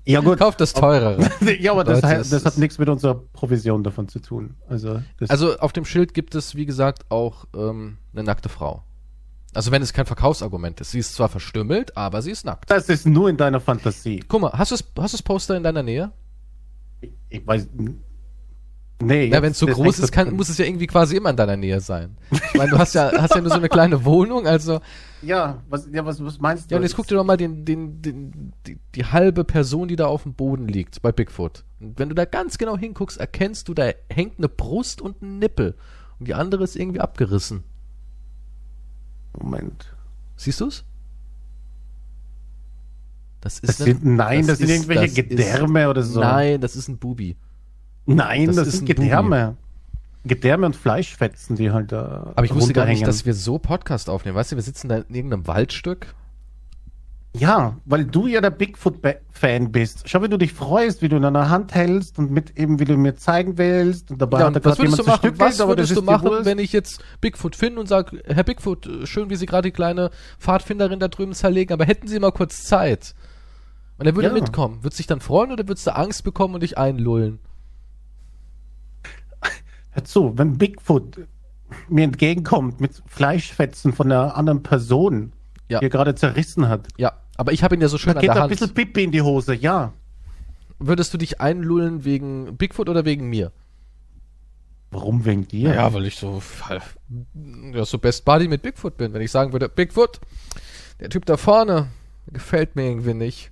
Ja 0.06 0.20
gut. 0.20 0.40
Kauft 0.40 0.60
das 0.60 0.74
teurere. 0.74 1.30
ja, 1.62 1.72
aber 1.72 1.86
das, 1.86 2.04
es 2.04 2.30
das 2.30 2.44
hat 2.46 2.58
nichts 2.58 2.78
mit 2.78 2.90
unserer 2.90 3.16
Provision 3.16 3.84
davon 3.84 4.10
zu 4.10 4.20
tun. 4.20 4.56
Also, 4.68 5.02
Also 5.30 5.58
auf 5.60 5.72
dem 5.72 5.86
Schild 5.86 6.14
gibt 6.14 6.36
es, 6.36 6.56
wie 6.56 6.66
gesagt, 6.66 7.06
auch 7.10 7.46
ähm, 7.56 7.98
eine 8.14 8.24
nackte 8.24 8.50
Frau. 8.50 8.84
Also 9.54 9.72
wenn 9.72 9.82
es 9.82 9.94
kein 9.94 10.06
Verkaufsargument 10.06 10.80
ist. 10.80 10.92
Sie 10.92 11.00
ist 11.00 11.16
zwar 11.16 11.30
verstümmelt, 11.30 11.98
aber 11.98 12.22
sie 12.22 12.32
ist 12.32 12.46
nackt. 12.46 12.70
das 12.70 12.90
ist 12.90 13.06
nur 13.06 13.30
in 13.30 13.38
deiner 13.38 13.60
Fantasie. 13.60 14.24
Guck 14.28 14.42
mal, 14.42 14.52
hast 14.54 14.72
du 14.72 14.76
das, 14.76 14.86
hast 15.00 15.14
das 15.14 15.22
Poster 15.24 15.58
in 15.58 15.64
deiner 15.64 15.84
Nähe? 15.84 16.12
Ich, 17.02 17.12
ich 17.30 17.48
weiß. 17.48 17.68
Nee. 19.02 19.28
Ja, 19.28 19.42
wenn 19.42 19.52
es 19.52 19.60
so 19.60 19.66
groß 19.66 20.00
ist, 20.00 20.12
kann, 20.12 20.36
muss 20.36 20.50
es 20.50 20.58
ja 20.58 20.66
irgendwie 20.66 20.88
quasi 20.88 21.16
immer 21.16 21.30
in 21.30 21.38
deiner 21.38 21.56
Nähe 21.56 21.80
sein. 21.80 22.18
Ich 22.32 22.54
meine, 22.56 22.70
du 22.70 22.78
hast 22.78 22.94
ja, 22.96 23.12
hast 23.18 23.34
ja 23.34 23.40
nur 23.40 23.50
so 23.50 23.56
eine 23.56 23.70
kleine 23.70 24.04
Wohnung, 24.04 24.46
also. 24.46 24.82
Ja, 25.22 25.64
was, 25.70 25.88
ja 25.92 26.06
was, 26.06 26.24
was 26.24 26.38
meinst 26.40 26.70
du? 26.70 26.76
Ja, 26.76 26.78
und 26.78 26.84
jetzt 26.84 26.98
guck 26.98 27.08
dir 27.08 27.16
doch 27.16 27.24
mal 27.24 27.38
den, 27.38 27.64
den, 27.64 28.02
den, 28.02 28.54
die, 28.68 28.78
die 28.96 29.06
halbe 29.06 29.46
Person, 29.46 29.88
die 29.88 29.96
da 29.96 30.08
auf 30.08 30.24
dem 30.24 30.34
Boden 30.34 30.68
liegt, 30.68 31.02
bei 31.02 31.14
Bigfoot. 31.14 31.64
Und 31.80 31.98
wenn 31.98 32.10
du 32.10 32.16
da 32.16 32.26
ganz 32.26 32.58
genau 32.58 32.78
hinguckst, 32.78 33.18
erkennst 33.18 33.70
du, 33.70 33.74
da 33.74 33.90
hängt 34.10 34.38
eine 34.38 34.50
Brust 34.50 35.02
und 35.02 35.22
ein 35.22 35.40
Nippel. 35.40 35.76
Und 36.20 36.28
die 36.28 36.34
andere 36.34 36.66
ist 36.66 36.76
irgendwie 36.76 37.00
abgerissen. 37.00 37.64
Moment. 39.38 39.94
Siehst 40.36 40.62
du's? 40.62 40.86
Das 43.42 43.62
Das 43.62 43.72
ist 43.80 43.86
sind, 43.86 44.06
nein, 44.06 44.46
das, 44.48 44.58
sind 44.58 44.70
ist- 44.70 44.76
irgendwelche 44.76 45.06
das 45.08 45.16
Gedärme 45.16 45.82
ist, 45.84 45.88
oder 45.88 46.04
so. 46.04 46.20
Nein, 46.20 46.60
das 46.62 46.76
ist 46.76 46.88
ein 46.90 46.98
Bubi. 46.98 47.38
Nein, 48.06 48.48
das 48.48 48.56
das, 48.58 48.68
ist 48.68 48.74
sind 48.80 48.90
ein 48.90 48.96
Bubi. 48.96 49.04
Gedärme. 49.06 49.58
Gedärme 50.26 50.66
und 50.66 50.76
Fleischfetzen, 50.76 51.56
die 51.56 51.72
halt 51.72 51.94
da 51.94 52.34
Aber 52.36 52.44
ich 52.46 52.54
wusste 52.54 52.74
gar 52.74 52.86
nicht, 52.86 53.08
dass 53.08 53.26
wir 53.26 53.34
so 53.34 53.58
Podcast 53.58 54.10
aufnehmen. 54.10 54.36
Weißt 54.36 54.52
du, 54.52 54.58
wir 54.58 54.64
sitzen 54.64 54.90
da 54.90 54.98
in 54.98 55.16
irgendeinem 55.16 55.48
Waldstück. 55.48 56.14
Ja, 57.36 57.78
weil 57.86 58.06
du 58.06 58.26
ja 58.26 58.42
der 58.42 58.50
Bigfoot-Fan 58.50 59.72
bist. 59.72 60.10
Schau, 60.10 60.24
wie 60.24 60.30
du 60.30 60.38
dich 60.38 60.52
freust, 60.52 61.04
wie 61.04 61.10
du 61.10 61.18
in 61.18 61.22
deiner 61.22 61.50
Hand 61.50 61.76
hältst 61.76 62.18
und 62.18 62.32
mit 62.32 62.58
eben, 62.58 62.80
wie 62.80 62.86
du 62.86 62.98
mir 62.98 63.16
zeigen 63.16 63.58
willst. 63.60 64.10
Und 64.10 64.20
dabei 64.20 64.40
Ja, 64.40 64.46
hat 64.46 64.56
und 64.56 64.56
er 64.56 64.66
was 64.66 64.78
gerade 64.78 64.90
würdest 64.90 65.00
du 65.00 65.04
machen? 65.12 65.40
Was 65.40 65.58
das 65.58 65.68
würdest 65.68 65.96
du 65.96 66.02
machen, 66.02 66.32
wenn 66.46 66.58
ich 66.58 66.74
jetzt 66.74 67.04
Bigfoot 67.22 67.56
finde 67.56 67.82
und 67.82 67.88
sage, 67.88 68.20
Herr 68.26 68.44
Bigfoot, 68.44 68.90
schön, 69.04 69.30
wie 69.30 69.36
Sie 69.36 69.46
gerade 69.46 69.68
die 69.68 69.72
kleine 69.72 70.10
Pfadfinderin 70.40 71.00
da 71.00 71.08
drüben 71.08 71.34
zerlegen, 71.34 71.72
aber 71.72 71.86
hätten 71.86 72.08
Sie 72.08 72.20
mal 72.20 72.32
kurz 72.32 72.64
Zeit? 72.64 73.14
Und 74.00 74.08
er 74.08 74.16
würde 74.16 74.30
Ja. 74.30 74.34
mitkommen. 74.34 74.80
Würdest 74.84 74.98
du 74.98 75.04
dich 75.04 75.08
dann 75.08 75.22
freuen 75.22 75.52
oder 75.52 75.68
würdest 75.68 75.86
du 75.86 75.96
Angst 75.96 76.24
bekommen 76.24 76.56
und 76.56 76.64
dich 76.64 76.80
einlullen? 76.80 77.40
Hör 79.92 80.04
zu, 80.04 80.36
wenn 80.38 80.58
Bigfoot 80.58 81.28
mir 81.88 82.06
entgegenkommt 82.06 82.82
mit 82.82 83.04
Fleischfetzen 83.06 83.94
von 83.94 84.12
einer 84.12 84.36
anderen 84.36 84.64
Person, 84.64 85.34
Ja. 85.70 85.80
die 85.80 85.86
er 85.86 85.90
gerade 85.90 86.16
zerrissen 86.16 86.68
hat, 86.68 86.88
Ja, 86.98 87.14
aber 87.38 87.52
ich 87.54 87.64
habe 87.64 87.76
ihn 87.76 87.82
ja 87.82 87.88
so 87.88 87.98
schön 87.98 88.14
an 88.14 88.20
geht 88.20 88.28
der 88.30 88.34
da 88.36 88.40
ein 88.42 88.44
Hand. 88.44 88.52
bisschen 88.52 88.74
Pipi 88.74 89.04
in 89.04 89.12
die 89.12 89.22
Hose, 89.22 89.54
ja. 89.56 89.94
Würdest 90.80 91.14
du 91.14 91.18
dich 91.18 91.40
einlullen 91.42 92.04
wegen 92.06 92.58
Bigfoot 92.58 92.90
oder 92.90 93.06
wegen 93.06 93.30
mir? 93.30 93.52
Warum 94.92 95.24
wegen 95.26 95.48
dir? 95.48 95.74
Ja, 95.76 95.94
weil 95.94 96.06
ich 96.08 96.16
so, 96.16 96.42
ja, 97.74 97.86
so 97.86 97.98
Best 98.00 98.26
Buddy 98.26 98.48
mit 98.48 98.62
Bigfoot 98.64 98.98
bin. 98.98 99.14
Wenn 99.14 99.22
ich 99.22 99.30
sagen 99.30 99.52
würde, 99.54 99.70
Bigfoot, 99.70 100.20
der 101.00 101.10
Typ 101.10 101.26
da 101.26 101.38
vorne, 101.38 101.88
gefällt 102.28 102.76
mir 102.76 102.86
irgendwie 102.88 103.14
nicht. 103.14 103.52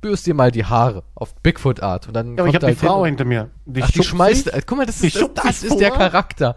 Bürst 0.00 0.26
dir 0.26 0.34
mal 0.34 0.50
die 0.50 0.64
Haare 0.64 1.02
auf 1.14 1.34
Bigfoot-Art. 1.36 2.08
Und 2.08 2.14
dann 2.14 2.36
Ja, 2.36 2.42
aber 2.42 2.48
ich 2.50 2.54
habe 2.56 2.66
er 2.66 2.72
die 2.72 2.78
halt 2.78 2.86
Frau 2.88 3.04
hin 3.04 3.12
hinter 3.12 3.24
mir. 3.24 3.50
Die 3.66 3.82
Ach, 3.82 3.90
die 3.90 4.02
schmeißt. 4.02 4.52
sich. 4.52 4.66
Guck 4.66 4.78
mal, 4.78 4.86
das 4.86 5.00
ist, 5.02 5.16
das, 5.16 5.30
das 5.34 5.62
ist 5.64 5.78
der. 5.78 5.90
Charakter. 5.90 6.56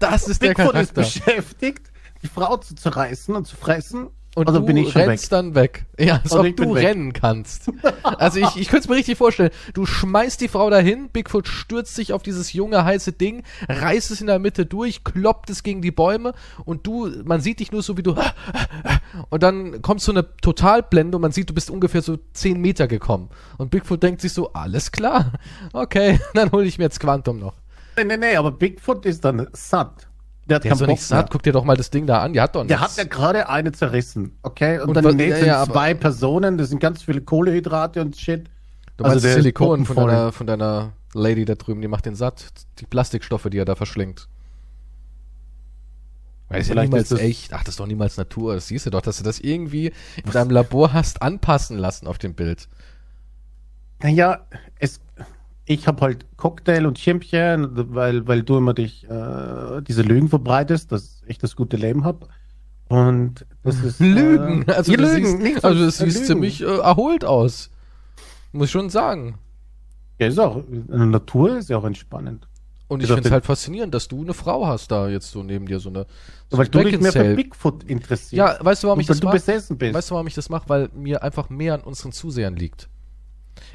Das 0.00 0.28
ist 0.28 0.40
der 0.42 0.48
Bigfoot 0.48 0.74
ist 0.74 0.94
Charakter. 0.94 1.00
beschäftigt, 1.02 1.90
die 2.24 2.28
Frau 2.28 2.56
zu 2.56 2.74
zerreißen 2.74 3.36
und 3.36 3.46
zu 3.46 3.56
fressen. 3.56 4.08
Und 4.34 4.48
also 4.48 4.60
du 4.60 4.66
bin 4.66 4.76
ich 4.76 4.90
schon 4.90 5.02
weg. 5.02 5.08
rennst 5.10 5.30
dann 5.30 5.54
weg. 5.54 5.86
Ja, 5.96 6.20
als 6.24 6.32
ob 6.32 6.56
du 6.56 6.74
weg. 6.74 6.84
rennen 6.84 7.12
kannst. 7.12 7.70
Also 8.02 8.40
ich, 8.40 8.56
ich 8.56 8.68
könnte 8.68 8.84
es 8.84 8.88
mir 8.88 8.96
richtig 8.96 9.16
vorstellen. 9.16 9.50
Du 9.74 9.86
schmeißt 9.86 10.40
die 10.40 10.48
Frau 10.48 10.70
dahin, 10.70 11.08
Bigfoot 11.10 11.46
stürzt 11.46 11.94
sich 11.94 12.12
auf 12.12 12.22
dieses 12.22 12.52
junge, 12.52 12.84
heiße 12.84 13.12
Ding, 13.12 13.44
reißt 13.68 14.10
es 14.10 14.20
in 14.20 14.26
der 14.26 14.40
Mitte 14.40 14.66
durch, 14.66 15.04
kloppt 15.04 15.50
es 15.50 15.62
gegen 15.62 15.82
die 15.82 15.92
Bäume 15.92 16.32
und 16.64 16.86
du, 16.86 17.08
man 17.24 17.40
sieht 17.40 17.60
dich 17.60 17.70
nur 17.70 17.82
so 17.82 17.96
wie 17.96 18.02
du 18.02 18.16
und 19.30 19.42
dann 19.42 19.82
kommt 19.82 20.00
so 20.00 20.10
eine 20.10 20.36
Totalblende 20.38 21.16
und 21.16 21.22
man 21.22 21.32
sieht, 21.32 21.48
du 21.48 21.54
bist 21.54 21.70
ungefähr 21.70 22.02
so 22.02 22.18
10 22.32 22.60
Meter 22.60 22.88
gekommen. 22.88 23.30
Und 23.56 23.70
Bigfoot 23.70 24.02
denkt 24.02 24.20
sich 24.20 24.32
so, 24.32 24.52
alles 24.52 24.90
klar, 24.90 25.32
okay, 25.72 26.18
dann 26.34 26.50
hole 26.50 26.66
ich 26.66 26.78
mir 26.78 26.84
jetzt 26.84 26.98
Quantum 26.98 27.38
noch. 27.38 27.54
Nee, 27.96 28.04
nee, 28.04 28.16
nee, 28.16 28.36
aber 28.36 28.50
Bigfoot 28.50 29.06
ist 29.06 29.24
dann 29.24 29.46
satt. 29.52 30.08
Der 30.46 30.56
hat 30.56 30.64
Der 30.64 30.70
keinen 30.72 30.78
nicht 30.80 30.88
Bock 30.88 30.98
satt, 30.98 31.18
mehr. 31.26 31.28
guck 31.32 31.42
dir 31.42 31.52
doch 31.52 31.64
mal 31.64 31.76
das 31.76 31.90
Ding 31.90 32.06
da 32.06 32.20
an, 32.22 32.32
die 32.34 32.40
hat 32.40 32.54
doch 32.54 32.66
Der 32.66 32.78
nichts. 32.78 32.92
hat 32.92 32.98
ja 32.98 33.04
gerade 33.04 33.48
eine 33.48 33.72
zerrissen, 33.72 34.36
okay? 34.42 34.78
Und, 34.78 34.88
Und 34.88 34.94
dann 34.94 35.04
was- 35.04 35.14
nee, 35.14 35.28
ja, 35.46 35.64
zwei 35.64 35.94
Personen, 35.94 36.58
das 36.58 36.68
sind 36.68 36.80
ganz 36.80 37.02
viele 37.02 37.22
Kohlehydrate 37.22 38.00
und 38.02 38.16
Shit. 38.16 38.50
Du 38.96 39.02
meinst 39.04 39.14
Also 39.16 39.26
der 39.26 39.36
ist 39.36 39.42
Silikon 39.42 39.86
von 39.86 39.96
deiner, 39.96 40.32
von 40.32 40.46
deiner 40.46 40.92
Lady 41.14 41.44
da 41.46 41.54
drüben, 41.54 41.80
die 41.80 41.88
macht 41.88 42.04
den 42.06 42.14
satt. 42.14 42.46
Die 42.78 42.86
Plastikstoffe, 42.86 43.48
die 43.50 43.58
er 43.58 43.64
da 43.64 43.74
verschlingt. 43.74 44.28
Weil 46.48 46.58
das 46.58 46.68
ist 46.68 46.74
ja 46.74 46.82
niemals 46.82 47.10
ist 47.10 47.20
echt. 47.20 47.52
Ach, 47.54 47.64
das 47.64 47.70
ist 47.74 47.80
doch 47.80 47.86
niemals 47.86 48.16
Natur. 48.18 48.54
Das 48.54 48.68
siehst 48.68 48.84
du 48.86 48.90
doch, 48.90 49.00
dass 49.00 49.16
du 49.16 49.24
das 49.24 49.40
irgendwie 49.40 49.92
in 50.22 50.30
deinem 50.30 50.50
Labor 50.50 50.92
hast 50.92 51.22
anpassen 51.22 51.78
lassen 51.78 52.06
auf 52.06 52.18
dem 52.18 52.34
Bild. 52.34 52.68
Naja, 54.02 54.44
es, 54.78 55.00
ich 55.66 55.86
habe 55.86 56.02
halt 56.02 56.26
Cocktail 56.36 56.86
und 56.86 56.98
Schirmchen, 56.98 57.94
weil, 57.94 58.26
weil 58.26 58.42
du 58.42 58.56
immer 58.58 58.74
dich 58.74 59.04
äh, 59.08 59.80
diese 59.82 60.02
Lügen 60.02 60.28
verbreitest, 60.28 60.92
dass 60.92 61.22
ich 61.26 61.38
das 61.38 61.56
gute 61.56 61.76
Leben 61.76 62.04
habe. 62.04 62.28
Und 62.88 63.46
das 63.62 63.82
ist. 63.82 64.00
Lügen! 64.00 64.68
Äh, 64.68 64.72
Also, 64.72 64.92
ja, 64.92 64.98
du 64.98 65.04
Lügen, 65.04 65.40
siehst, 65.40 65.64
also 65.64 65.84
äh, 65.84 65.90
siehst 65.90 66.26
ziemlich 66.26 66.60
äh, 66.60 66.66
erholt 66.66 67.24
aus. 67.24 67.70
Muss 68.52 68.66
ich 68.66 68.72
schon 68.72 68.90
sagen. 68.90 69.38
Ja, 70.18 70.26
ist 70.28 70.38
auch. 70.38 70.56
In 70.68 70.86
der 70.86 71.06
Natur 71.06 71.56
ist 71.58 71.70
ja 71.70 71.78
auch 71.78 71.84
entspannend. 71.84 72.46
Und 72.86 73.02
ich 73.02 73.08
finde 73.08 73.22
es 73.22 73.32
halt 73.32 73.46
faszinierend, 73.46 73.94
dass 73.94 74.08
du 74.08 74.22
eine 74.22 74.34
Frau 74.34 74.66
hast 74.66 74.90
da 74.90 75.08
jetzt 75.08 75.30
so 75.30 75.42
neben 75.42 75.66
dir, 75.66 75.80
so 75.80 75.88
eine. 75.88 76.06
So 76.50 76.58
Weil 76.58 76.68
du 76.68 76.84
dich 76.84 77.00
mehr 77.00 77.12
für. 77.12 77.34
Bigfoot 77.34 77.82
interessierst. 77.84 78.32
Ja, 78.32 78.58
weißt 78.60 78.82
du, 78.82 78.88
warum 78.88 79.00
ich 79.00 79.06
das 79.06 79.22
mache? 79.22 79.38
Weißt 79.38 80.10
du, 80.10 80.14
warum 80.14 80.26
ich 80.26 80.34
das 80.34 80.50
mache? 80.50 80.68
Weil 80.68 80.90
mir 80.94 81.22
einfach 81.22 81.48
mehr 81.48 81.74
an 81.74 81.80
unseren 81.80 82.12
Zusehern 82.12 82.54
liegt. 82.54 82.88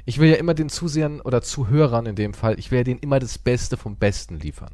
Ich 0.06 0.20
will 0.20 0.30
ja 0.30 0.36
immer 0.36 0.54
den 0.54 0.70
Zusehern 0.70 1.22
oder 1.22 1.42
Zuhörern 1.42 2.06
in 2.06 2.16
dem 2.16 2.34
Fall, 2.34 2.60
ich 2.60 2.72
will 2.72 2.80
ja 2.80 2.84
denen 2.84 3.00
immer 3.00 3.20
das 3.20 3.38
Beste 3.38 3.78
vom 3.78 3.96
Besten 3.96 4.40
liefern. 4.40 4.74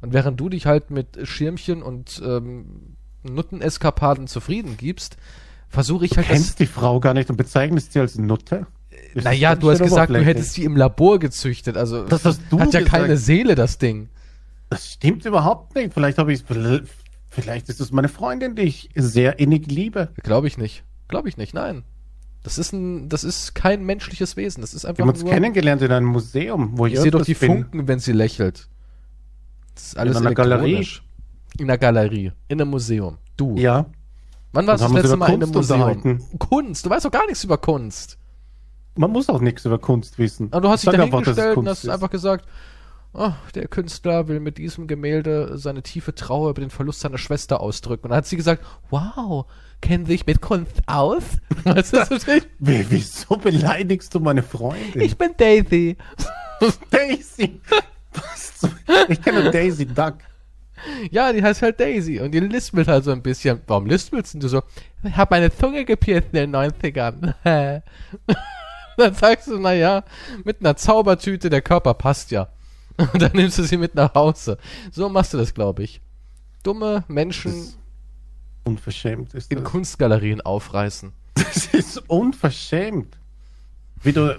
Und 0.00 0.12
während 0.12 0.40
du 0.40 0.48
dich 0.48 0.66
halt 0.66 0.90
mit 0.90 1.18
Schirmchen 1.24 1.82
und 1.82 2.22
ähm, 2.24 2.96
Nutteneskapaden 3.22 4.26
zufrieden 4.26 4.76
gibst, 4.78 5.16
versuche 5.68 6.04
ich 6.06 6.12
du 6.12 6.16
halt 6.18 6.28
das. 6.30 6.36
kennst 6.36 6.58
die 6.58 6.66
Frau 6.66 7.00
gar 7.00 7.14
nicht 7.14 7.30
und 7.30 7.36
bezeichnest 7.36 7.92
sie 7.92 8.00
als 8.00 8.16
Nutte? 8.18 8.66
Das 9.14 9.24
Naja, 9.24 9.52
ist 9.52 9.62
du 9.62 9.70
hast 9.70 9.82
gesagt, 9.82 10.10
du 10.10 10.24
hättest 10.24 10.54
sie 10.54 10.64
im 10.64 10.76
Labor 10.76 11.18
gezüchtet. 11.18 11.76
Also 11.76 12.04
Das 12.04 12.24
hast 12.24 12.40
du 12.50 12.60
hat 12.60 12.72
ja 12.72 12.80
gesagt. 12.80 13.02
keine 13.02 13.16
Seele, 13.16 13.54
das 13.54 13.78
Ding. 13.78 14.08
Das 14.68 14.92
stimmt 14.92 15.24
überhaupt 15.24 15.74
nicht. 15.74 15.92
Vielleicht 15.94 16.18
habe 16.18 16.32
ich 16.32 16.44
vielleicht 17.28 17.68
ist 17.68 17.80
es 17.80 17.92
meine 17.92 18.08
Freundin, 18.08 18.54
die 18.54 18.62
ich 18.62 18.90
sehr 18.94 19.38
innig 19.38 19.66
liebe. 19.70 20.08
Glaube 20.22 20.46
ich 20.46 20.58
nicht. 20.58 20.84
Glaube 21.08 21.28
ich 21.28 21.36
nicht, 21.36 21.54
nein. 21.54 21.82
Das 22.42 22.56
ist 22.58 22.72
ein, 22.72 23.08
das 23.08 23.22
ist 23.24 23.54
kein 23.54 23.84
menschliches 23.84 24.36
Wesen. 24.36 24.60
Das 24.62 24.72
ist 24.74 24.84
Wir 24.84 24.90
einfach 24.90 25.02
haben 25.02 25.10
uns 25.10 25.22
nur. 25.22 25.30
kennengelernt 25.32 25.82
in 25.82 25.92
einem 25.92 26.06
Museum, 26.06 26.70
wo 26.78 26.86
ich, 26.86 26.94
Ich 26.94 27.00
sehe 27.00 27.10
doch 27.10 27.24
die 27.24 27.34
bin. 27.34 27.48
Funken, 27.64 27.88
wenn 27.88 27.98
sie 27.98 28.12
lächelt. 28.12 28.68
Das 29.74 29.84
ist 29.88 29.98
alles 29.98 30.16
In 30.18 30.26
einer 30.26 30.34
Galerie. 30.34 30.86
In 31.58 31.64
einer 31.70 31.78
Galerie. 31.78 32.32
In 32.48 32.60
einem 32.60 32.70
Museum. 32.70 33.18
Du. 33.36 33.56
Ja, 33.56 33.86
Wann 34.52 34.66
warst 34.66 34.82
du 34.82 34.88
das 34.88 35.02
letzte 35.02 35.16
Mal 35.16 35.28
in 35.28 35.42
einem 35.42 35.52
Kunst 35.52 35.70
Museum? 35.70 36.20
Kunst. 36.38 36.86
Du 36.86 36.90
weißt 36.90 37.04
doch 37.04 37.10
gar 37.10 37.26
nichts 37.26 37.44
über 37.44 37.58
Kunst. 37.58 38.18
man 38.96 39.10
muss 39.12 39.28
auch 39.28 39.40
nichts 39.40 39.64
über 39.64 39.78
Kunst 39.78 40.18
wissen. 40.18 40.48
Aber 40.50 40.62
du 40.62 40.68
hast 40.70 40.82
dich 40.82 40.86
Sag 40.90 40.96
da 40.96 41.04
einfach, 41.04 41.18
dass 41.22 41.28
es 41.28 41.36
hingestellt 41.36 41.56
und 41.58 41.64
Kunst 41.66 41.70
hast 41.78 41.84
ist. 41.84 41.90
einfach 41.90 42.10
gesagt, 42.10 42.46
oh, 43.12 43.30
der 43.54 43.68
Künstler 43.68 44.26
will 44.28 44.40
mit 44.40 44.58
diesem 44.58 44.86
Gemälde 44.88 45.56
seine 45.56 45.82
tiefe 45.82 46.14
Trauer 46.14 46.50
über 46.50 46.60
den 46.60 46.70
Verlust 46.70 47.00
seiner 47.00 47.18
Schwester 47.18 47.60
ausdrücken. 47.60 48.04
Und 48.04 48.10
dann 48.10 48.18
hat 48.18 48.26
sie 48.26 48.36
gesagt, 48.36 48.64
wow, 48.90 49.46
kennen 49.80 50.06
sich 50.06 50.26
mit 50.26 50.40
Kunst 50.40 50.82
aus? 50.86 51.22
Weißt 51.64 51.92
du, 51.94 52.04
so, 52.18 52.26
Wie, 52.58 52.86
wieso 52.90 53.36
beleidigst 53.36 54.14
du 54.14 54.20
meine 54.20 54.42
Freundin? 54.42 55.00
ich 55.00 55.16
bin 55.16 55.30
Daisy. 55.36 55.96
Daisy. 56.90 57.60
Was 58.12 58.60
ich 59.08 59.22
kenne 59.22 59.50
Daisy 59.50 59.86
Duck. 59.86 60.14
Ja, 61.10 61.32
die 61.32 61.42
heißt 61.42 61.60
halt 61.62 61.78
Daisy 61.78 62.20
und 62.20 62.32
die 62.32 62.40
lispelt 62.40 62.88
halt 62.88 63.04
so 63.04 63.12
ein 63.12 63.22
bisschen. 63.22 63.60
Warum 63.66 63.86
lispelst 63.86 64.34
denn 64.34 64.40
du 64.40 64.48
so? 64.48 64.62
Ich 65.04 65.14
habe 65.16 65.34
meine 65.34 65.54
Zunge 65.54 65.84
gepierst 65.84 66.28
in 66.32 66.52
den 66.52 66.56
90ern. 66.56 67.34
dann 68.96 69.14
sagst 69.14 69.48
du, 69.48 69.58
naja, 69.58 70.04
mit 70.44 70.60
einer 70.60 70.76
Zaubertüte, 70.76 71.50
der 71.50 71.62
Körper 71.62 71.94
passt 71.94 72.30
ja. 72.30 72.48
Und 72.96 73.20
dann 73.22 73.32
nimmst 73.32 73.58
du 73.58 73.62
sie 73.62 73.76
mit 73.78 73.94
nach 73.94 74.14
Hause. 74.14 74.58
So 74.90 75.08
machst 75.08 75.32
du 75.34 75.38
das, 75.38 75.54
glaube 75.54 75.82
ich. 75.82 76.00
Dumme 76.62 77.04
Menschen 77.08 77.52
Das- 77.52 77.78
Unverschämt 78.64 79.34
ist 79.34 79.50
in 79.50 79.58
das. 79.62 79.70
Kunstgalerien 79.70 80.40
aufreißen. 80.40 81.12
Das 81.34 81.66
ist 81.66 81.98
unverschämt. 82.08 83.16
Wie 84.02 84.12
du. 84.12 84.36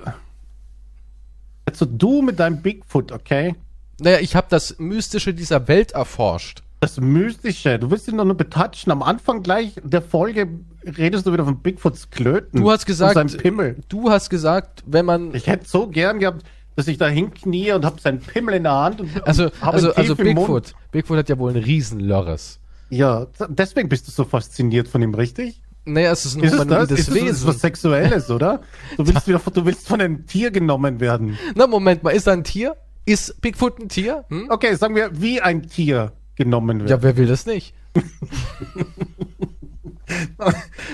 Also 1.66 1.86
du 1.86 2.22
mit 2.22 2.40
deinem 2.40 2.62
Bigfoot, 2.62 3.12
okay? 3.12 3.56
Naja, 4.00 4.20
ich 4.20 4.36
habe 4.36 4.48
das 4.50 4.78
Mystische 4.80 5.34
dieser 5.34 5.68
Welt 5.68 5.92
erforscht. 5.92 6.64
Das 6.80 7.00
Mystische. 7.00 7.78
Du 7.78 7.92
willst 7.92 8.08
ihn 8.08 8.18
doch 8.18 8.26
nur 8.26 8.36
betatschen. 8.36 8.92
Am 8.92 9.04
Anfang 9.04 9.44
gleich 9.44 9.76
der 9.84 10.02
Folge 10.02 10.48
redest 10.86 11.28
du 11.28 11.34
wieder 11.34 11.46
von 11.46 11.60
Bigfoots 11.60 12.10
Klöten. 12.10 12.60
Du 12.60 12.72
hast 12.72 12.86
gesagt, 12.86 13.16
Und 13.16 13.30
seinem 13.30 13.42
Pimmel. 13.42 13.76
du 13.90 14.10
hast 14.10 14.30
gesagt, 14.30 14.84
wenn 14.88 15.06
man 15.06 15.36
Ich 15.36 15.48
hätte 15.48 15.68
so 15.68 15.88
gern 15.88 16.20
gehabt, 16.20 16.44
dass 16.76 16.88
ich 16.88 16.98
da 16.98 17.08
hinknie 17.08 17.72
und 17.74 17.86
hab 17.86 18.00
seinen 18.00 18.20
Pimmel 18.20 18.56
in 18.56 18.64
der 18.64 18.74
Hand 18.74 19.02
und 19.02 19.28
also 19.28 19.50
also 19.60 19.94
also. 19.94 20.16
Bigfoot, 20.16 20.74
Bigfoot 20.92 21.18
hat 21.18 21.30
ja 21.30 21.38
wohl 21.38 21.52
einen 21.52 21.64
Riesenlörres. 21.64 22.60
Ja, 22.92 23.26
deswegen 23.50 23.90
bist 23.90 24.08
du 24.08 24.12
so 24.12 24.24
fasziniert 24.26 24.88
von 24.88 25.02
ihm, 25.02 25.14
richtig? 25.16 25.62
Naja, 25.86 26.12
es 26.12 26.26
ist 26.26 26.36
ein 26.36 26.44
Ist 26.44 26.52
es 26.52 26.58
das? 26.60 26.66
humanoides 26.68 27.00
Ist 27.00 27.08
es, 27.08 27.16
ist 27.16 27.22
es 27.22 27.24
Wesen. 27.26 27.48
was 27.48 27.60
Sexuelles, 27.60 28.30
oder? 28.30 28.62
Du 28.98 29.08
willst, 29.08 29.28
wieder, 29.28 29.40
du 29.40 29.66
willst 29.66 29.88
von 29.88 30.00
einem 30.02 30.28
Tier 30.28 30.52
genommen 30.52 31.00
werden. 31.00 31.40
Na, 31.56 31.66
Moment 31.68 32.04
mal, 32.04 32.12
ist 32.12 32.28
er 32.28 32.34
ein 32.34 32.44
Tier? 32.44 32.76
Ist 33.06 33.42
Bigfoot 33.42 33.80
ein 33.80 33.90
Tier? 33.90 34.26
Hm? 34.30 34.48
Okay, 34.50 34.76
sagen 34.76 34.94
wir, 34.96 35.10
wie 35.20 35.42
ein 35.42 35.64
Tier 35.68 36.12
genommen 36.36 36.82
wird. 36.82 36.90
Ja, 36.92 37.02
wer 37.02 37.18
will 37.18 37.26
das 37.28 37.46
nicht? 37.48 37.74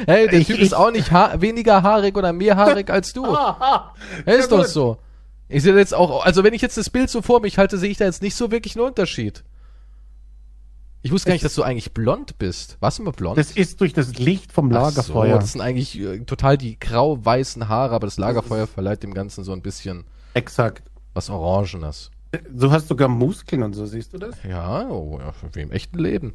hey, 0.06 0.28
der 0.28 0.40
Ich- 0.40 0.48
Typ 0.48 0.60
ist 0.60 0.74
auch 0.76 0.92
nicht 0.92 1.12
ha 1.12 1.36
weniger 1.42 1.84
haarig 1.84 2.16
oder 2.18 2.32
mehr 2.34 2.56
haarig 2.56 2.90
als 2.90 3.14
du. 3.14 3.26
Aha. 3.36 3.94
Er 4.26 4.36
ist 4.38 4.52
doch 4.52 4.66
so. 4.66 4.98
Ich 5.50 5.64
sehe 5.64 5.76
jetzt 5.78 5.94
auch, 5.94 6.26
also 6.26 6.44
wenn 6.44 6.54
ich 6.54 6.62
jetzt 6.62 6.78
das 6.78 6.90
Bild 6.90 7.10
so 7.10 7.22
vor 7.22 7.42
mich 7.42 7.58
halte, 7.58 7.78
sehe 7.78 7.90
ich 7.90 7.98
da 7.98 8.06
jetzt 8.06 8.22
nicht 8.22 8.36
so 8.36 8.52
wirklich 8.52 8.76
einen 8.76 8.86
Unterschied. 8.86 9.44
Ich 11.08 11.14
wusste 11.14 11.30
gar 11.30 11.36
nicht, 11.36 11.46
dass 11.46 11.56
du 11.56 11.64
eigentlich 11.64 11.94
blond 11.94 12.38
bist. 12.38 12.76
Warst 12.82 13.00
du 13.00 13.04
mal 13.04 13.12
blond? 13.12 13.38
Das 13.38 13.52
ist 13.52 13.80
durch 13.80 13.94
das 13.94 14.18
Licht 14.18 14.52
vom 14.52 14.68
Ach 14.74 14.82
Lagerfeuer. 14.94 15.36
So, 15.36 15.40
das 15.40 15.52
sind 15.54 15.62
eigentlich 15.62 15.98
äh, 15.98 16.20
total 16.26 16.58
die 16.58 16.78
grau-weißen 16.78 17.70
Haare, 17.70 17.96
aber 17.96 18.08
das 18.08 18.18
Lagerfeuer 18.18 18.68
verleiht 18.68 19.04
dem 19.04 19.14
Ganzen 19.14 19.46
so 19.46 19.54
ein 19.54 19.62
bisschen 19.62 20.04
Exakt. 20.34 20.84
was 21.14 21.30
Orangenes. 21.30 22.12
Du 22.52 22.72
hast 22.72 22.90
sogar 22.90 23.08
Muskeln 23.08 23.64
und 23.64 23.72
so, 23.74 23.86
siehst 23.86 24.12
du 24.12 24.18
das? 24.18 24.36
Ja, 24.44 24.90
oh, 24.90 25.18
ja 25.18 25.34
wie 25.54 25.62
im 25.62 25.72
echten 25.72 25.98
Leben. 25.98 26.34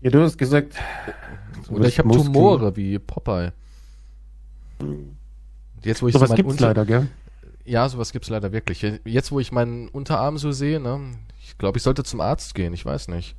Ja, 0.00 0.10
du 0.10 0.22
hast 0.22 0.38
gesagt. 0.38 0.74
du 1.66 1.74
Oder 1.74 1.88
ich 1.88 1.98
habe. 1.98 2.10
Tumore 2.14 2.76
wie 2.76 3.00
Popeye. 3.00 3.52
Jetzt, 5.82 6.02
wo 6.02 6.06
ich 6.06 6.12
so 6.12 6.20
mein 6.20 6.36
gibt's 6.36 6.52
Unter- 6.52 6.68
leider, 6.68 6.84
gell? 6.84 7.08
Ja, 7.64 7.88
sowas 7.88 8.12
gibt's 8.12 8.28
leider 8.28 8.52
wirklich. 8.52 8.82
Jetzt, 9.04 9.32
wo 9.32 9.40
ich 9.40 9.52
meinen 9.52 9.88
Unterarm 9.88 10.36
so 10.38 10.52
sehe, 10.52 10.80
ne, 10.80 11.12
ich 11.42 11.56
glaube, 11.58 11.78
ich 11.78 11.82
sollte 11.82 12.04
zum 12.04 12.20
Arzt 12.20 12.54
gehen. 12.54 12.72
Ich 12.74 12.84
weiß 12.84 13.08
nicht. 13.08 13.36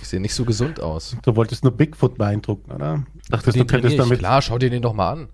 Ich 0.00 0.08
sehe 0.08 0.20
nicht 0.20 0.34
so 0.34 0.44
gesund 0.46 0.80
aus. 0.80 1.16
Du 1.22 1.36
wolltest 1.36 1.64
nur 1.64 1.72
Bigfoot 1.76 2.16
beeindrucken, 2.16 2.72
oder? 2.72 3.04
Dachtest 3.28 3.58
du 3.58 3.66
könntest 3.66 3.92
ich. 3.92 3.98
damit, 3.98 4.20
Klar, 4.20 4.40
schau 4.40 4.56
dir 4.56 4.70
den 4.70 4.80
doch 4.82 4.94
mal 4.94 5.12
an. 5.12 5.28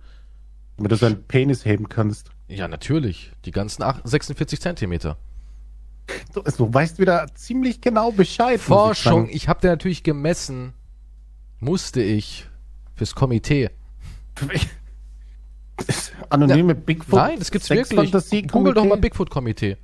damit 0.76 0.90
du 0.90 0.96
seinen 0.96 1.22
Penis 1.24 1.64
heben 1.64 1.88
kannst. 1.88 2.30
Ja, 2.48 2.66
natürlich. 2.66 3.30
Die 3.44 3.52
ganzen 3.52 3.82
ach- 3.84 4.00
46 4.02 4.60
Zentimeter. 4.60 5.16
Du, 6.34 6.40
du 6.42 6.74
weißt 6.74 6.98
wieder 6.98 7.26
ziemlich 7.34 7.80
genau 7.80 8.10
Bescheid. 8.10 8.56
ich 8.56 8.62
Forschung, 8.62 9.26
sagen. 9.26 9.36
ich 9.36 9.46
habe 9.48 9.60
den 9.60 9.70
natürlich 9.70 10.02
gemessen. 10.02 10.72
Musste 11.60 12.02
ich. 12.02 12.48
Fürs 12.96 13.14
Komitee. 13.14 13.70
Anonyme 16.30 16.74
Bigfoot. 16.74 17.18
Nein, 17.18 17.38
das 17.38 17.50
gibt's 17.50 17.70
wirklich. 17.70 18.12
Google 18.50 18.74
doch 18.74 18.82
mal 18.82 18.90
Komitee. 18.90 19.00
Bigfoot-Komitee. 19.00 19.76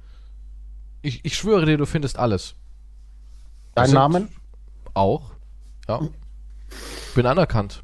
Ich, 1.02 1.24
ich 1.24 1.36
schwöre 1.36 1.66
dir, 1.66 1.76
du 1.76 1.86
findest 1.86 2.18
alles. 2.18 2.54
Dein 3.74 3.90
Namen? 3.90 4.28
Auch. 4.94 5.32
Ja. 5.88 6.00
Bin 7.14 7.26
anerkannt. 7.26 7.82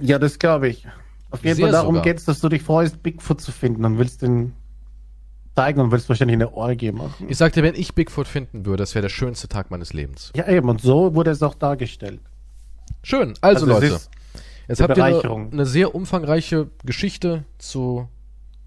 Ja, 0.00 0.18
das 0.18 0.38
glaube 0.38 0.68
ich. 0.68 0.86
Auf 1.30 1.44
jeden 1.44 1.56
Sehr 1.56 1.66
Fall 1.66 1.72
darum 1.72 1.96
sogar. 1.96 2.04
geht's, 2.04 2.24
dass 2.24 2.40
du 2.40 2.48
dich 2.48 2.62
freust, 2.62 3.02
Bigfoot 3.02 3.40
zu 3.40 3.52
finden 3.52 3.84
und 3.84 3.98
willst 3.98 4.22
den 4.22 4.54
zeigen 5.54 5.80
und 5.80 5.90
willst 5.90 6.08
wahrscheinlich 6.08 6.36
eine 6.36 6.54
Orgie 6.54 6.92
machen. 6.92 7.26
Ich 7.28 7.36
sagte, 7.36 7.62
wenn 7.62 7.74
ich 7.74 7.94
Bigfoot 7.94 8.28
finden 8.28 8.64
würde, 8.64 8.82
das 8.82 8.94
wäre 8.94 9.02
der 9.02 9.08
schönste 9.08 9.48
Tag 9.48 9.70
meines 9.70 9.92
Lebens. 9.92 10.32
Ja, 10.36 10.48
eben. 10.48 10.68
Und 10.68 10.80
so 10.80 11.14
wurde 11.14 11.30
es 11.30 11.42
auch 11.42 11.54
dargestellt. 11.54 12.20
Schön. 13.02 13.34
Also, 13.40 13.66
Also 13.66 13.66
Leute, 13.66 13.86
ist 13.94 14.10
jetzt 14.68 14.80
habt 14.80 14.96
ihr 14.96 15.04
eine, 15.04 15.22
eine 15.52 15.66
sehr 15.66 15.94
umfangreiche 15.94 16.70
Geschichte 16.84 17.44
zu 17.58 18.08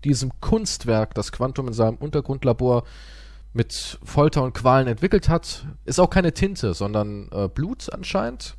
diesem 0.04 0.32
Kunstwerk, 0.42 1.14
das 1.14 1.32
Quantum 1.32 1.68
in 1.68 1.74
seinem 1.74 1.98
Untergrundlabor 1.98 2.84
mit 3.54 4.00
Folter 4.04 4.44
und 4.44 4.54
Qualen 4.54 4.88
entwickelt 4.88 5.30
hat. 5.30 5.66
Ist 5.86 6.00
auch 6.00 6.10
keine 6.10 6.34
Tinte, 6.34 6.74
sondern 6.74 7.30
äh, 7.32 7.48
Blut 7.48 7.92
anscheinend. 7.92 8.56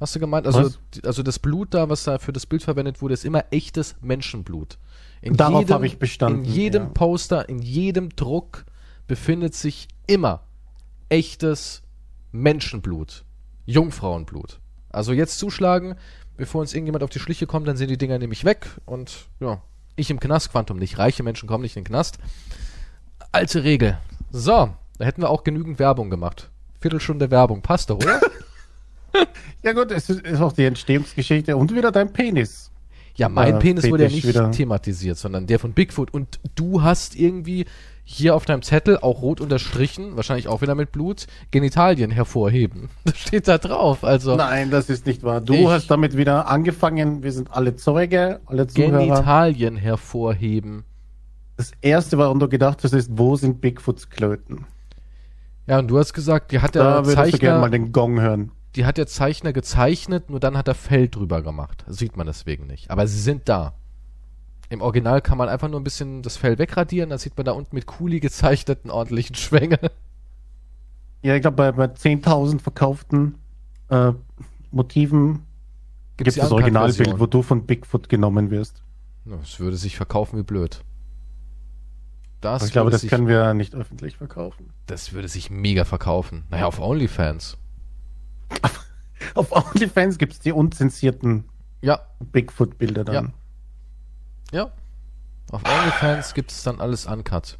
Hast 0.00 0.14
du 0.14 0.20
gemeint? 0.20 0.46
Also, 0.46 0.70
also 1.04 1.22
das 1.22 1.38
Blut 1.38 1.72
da, 1.72 1.88
was 1.88 2.04
da 2.04 2.18
für 2.18 2.32
das 2.32 2.46
Bild 2.46 2.62
verwendet 2.62 3.00
wurde, 3.00 3.14
ist 3.14 3.24
immer 3.24 3.44
echtes 3.50 3.96
Menschenblut. 4.00 4.78
In 5.22 5.36
Darauf 5.36 5.68
habe 5.70 5.86
ich 5.86 5.98
bestanden, 5.98 6.44
In 6.44 6.50
jedem 6.50 6.82
ja. 6.84 6.88
Poster, 6.90 7.48
in 7.48 7.60
jedem 7.60 8.10
Druck 8.10 8.66
befindet 9.06 9.54
sich 9.54 9.88
immer 10.06 10.42
echtes 11.08 11.82
Menschenblut. 12.32 13.24
Jungfrauenblut. 13.64 14.60
Also 14.96 15.12
jetzt 15.12 15.38
zuschlagen, 15.38 15.94
bevor 16.36 16.60
uns 16.62 16.74
irgendjemand 16.74 17.04
auf 17.04 17.10
die 17.10 17.18
Schliche 17.18 17.46
kommt, 17.46 17.68
dann 17.68 17.76
sind 17.76 17.90
die 17.90 17.98
Dinger 17.98 18.18
nämlich 18.18 18.44
weg 18.44 18.66
und 18.86 19.26
ja, 19.40 19.60
ich 19.94 20.10
im 20.10 20.20
Knast, 20.20 20.50
Quantum 20.50 20.78
nicht. 20.78 20.98
Reiche 20.98 21.22
Menschen 21.22 21.48
kommen 21.48 21.62
nicht 21.62 21.76
in 21.76 21.82
den 21.84 21.88
Knast. 21.88 22.18
Alte 23.32 23.64
Regel. 23.64 23.98
So, 24.30 24.70
da 24.98 25.04
hätten 25.04 25.22
wir 25.22 25.30
auch 25.30 25.44
genügend 25.44 25.78
Werbung 25.78 26.10
gemacht. 26.10 26.50
Viertelstunde 26.80 27.30
Werbung, 27.30 27.62
passt 27.62 27.90
doch, 27.90 27.96
oder? 27.96 28.20
Ja 29.62 29.72
gut, 29.72 29.90
es 29.90 30.10
ist, 30.10 30.40
auch 30.40 30.52
die 30.52 30.66
Entstehungsgeschichte 30.66 31.56
und 31.56 31.74
wieder 31.74 31.90
dein 31.90 32.12
Penis. 32.12 32.70
Ja, 33.16 33.28
mein 33.30 33.54
Äh, 33.54 33.58
Penis 33.58 33.90
wurde 33.90 34.04
ja 34.04 34.10
nicht 34.10 34.26
wieder. 34.28 34.50
thematisiert, 34.50 35.16
sondern 35.16 35.46
der 35.46 35.58
von 35.58 35.72
Bigfoot. 35.72 36.12
Und 36.12 36.38
du 36.54 36.82
hast 36.82 37.16
irgendwie 37.16 37.64
hier 38.08 38.36
auf 38.36 38.44
deinem 38.44 38.62
Zettel, 38.62 38.98
auch 38.98 39.20
rot 39.20 39.40
unterstrichen, 39.40 40.14
wahrscheinlich 40.14 40.46
auch 40.46 40.62
wieder 40.62 40.76
mit 40.76 40.92
Blut, 40.92 41.26
Genitalien 41.50 42.12
hervorheben. 42.12 42.88
Das 43.04 43.18
steht 43.18 43.48
da 43.48 43.58
drauf. 43.58 44.04
Also 44.04 44.36
Nein, 44.36 44.70
das 44.70 44.88
ist 44.88 45.06
nicht 45.06 45.24
wahr. 45.24 45.40
Du 45.40 45.70
hast 45.70 45.90
damit 45.90 46.16
wieder 46.16 46.46
angefangen. 46.48 47.24
Wir 47.24 47.32
sind 47.32 47.50
alle 47.50 47.74
Zeuge, 47.74 48.40
alle 48.46 48.68
Zuhörer. 48.68 48.98
Genitalien 48.98 49.76
hervorheben. 49.76 50.84
Das 51.56 51.72
erste, 51.80 52.16
warum 52.16 52.38
du 52.38 52.48
gedacht 52.48 52.84
hast, 52.84 52.92
ist, 52.92 53.10
wo 53.12 53.34
sind 53.34 53.60
Bigfoots 53.60 54.08
Klöten? 54.08 54.66
Ja, 55.66 55.80
und 55.80 55.88
du 55.88 55.98
hast 55.98 56.12
gesagt, 56.12 56.52
die 56.52 56.60
hat 56.60 56.76
der 56.76 56.84
Da 56.84 57.06
würdest 57.06 57.34
du 57.34 57.38
gerne 57.38 57.58
mal 57.58 57.70
Zeichner, 57.70 57.86
den 57.86 57.92
Gong 57.92 58.20
hören. 58.20 58.52
die 58.76 58.84
hat 58.86 58.98
der 58.98 59.08
Zeichner 59.08 59.52
gezeichnet, 59.52 60.30
nur 60.30 60.38
dann 60.38 60.56
hat 60.56 60.68
er 60.68 60.74
Fell 60.74 61.08
drüber 61.08 61.42
gemacht. 61.42 61.82
Das 61.88 61.96
sieht 61.96 62.16
man 62.16 62.28
deswegen 62.28 62.68
nicht. 62.68 62.88
Aber 62.88 63.08
sie 63.08 63.20
sind 63.20 63.48
da. 63.48 63.74
Im 64.68 64.80
Original 64.80 65.20
kann 65.20 65.38
man 65.38 65.48
einfach 65.48 65.68
nur 65.68 65.80
ein 65.80 65.84
bisschen 65.84 66.22
das 66.22 66.36
Fell 66.36 66.58
wegradieren, 66.58 67.10
dann 67.10 67.18
sieht 67.18 67.36
man 67.36 67.44
da 67.44 67.52
unten 67.52 67.74
mit 67.74 67.86
Kuli 67.86 68.20
gezeichneten 68.20 68.90
ordentlichen 68.90 69.36
Schwänge. 69.36 69.78
Ja, 71.22 71.34
ich 71.34 71.40
glaube, 71.40 71.56
bei, 71.56 71.72
bei 71.72 71.84
10.000 71.86 72.60
verkauften 72.60 73.36
äh, 73.88 74.12
Motiven 74.70 75.44
gibt 76.16 76.28
es 76.28 76.34
das 76.36 76.50
Originalbild, 76.52 77.18
wo 77.18 77.26
du 77.26 77.42
von 77.42 77.66
Bigfoot 77.66 78.08
genommen 78.08 78.50
wirst. 78.50 78.82
Das 79.24 79.58
würde 79.60 79.76
sich 79.76 79.96
verkaufen 79.96 80.38
wie 80.38 80.42
blöd. 80.44 80.82
Das, 82.40 82.64
ich 82.64 82.72
glaube, 82.72 82.90
das 82.90 83.00
sich, 83.00 83.10
können 83.10 83.26
wir 83.28 83.54
nicht 83.54 83.74
öffentlich 83.74 84.16
verkaufen. 84.16 84.70
das 84.86 85.12
würde 85.12 85.26
sich 85.28 85.50
mega 85.50 85.84
verkaufen. 85.84 86.44
Naja, 86.50 86.66
auf 86.66 86.80
OnlyFans. 86.80 87.56
Auf 89.34 89.50
OnlyFans 89.50 90.18
gibt 90.18 90.34
es 90.34 90.40
die 90.40 90.52
unzensierten 90.52 91.44
Ja, 91.80 92.00
Bigfoot-Bilder 92.20 93.02
dann. 93.04 93.14
ja. 93.14 93.32
Auf 95.52 95.62
OnlyFans 95.64 96.34
gibt 96.34 96.50
es 96.50 96.62
dann 96.62 96.80
alles 96.80 97.06
uncut. 97.06 97.58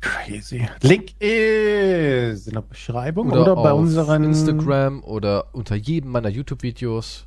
Crazy. 0.00 0.66
Link 0.82 1.20
ist 1.20 2.46
in 2.46 2.54
der 2.54 2.62
Beschreibung 2.62 3.30
Oder, 3.30 3.42
oder, 3.42 3.56
bei 3.56 3.72
unseren 3.72 4.24
Instagram 4.24 5.02
oder 5.02 5.52
unter 5.54 5.74
jedem 5.74 6.12
meiner 6.12 6.28
YouTube-Videos. 6.28 7.26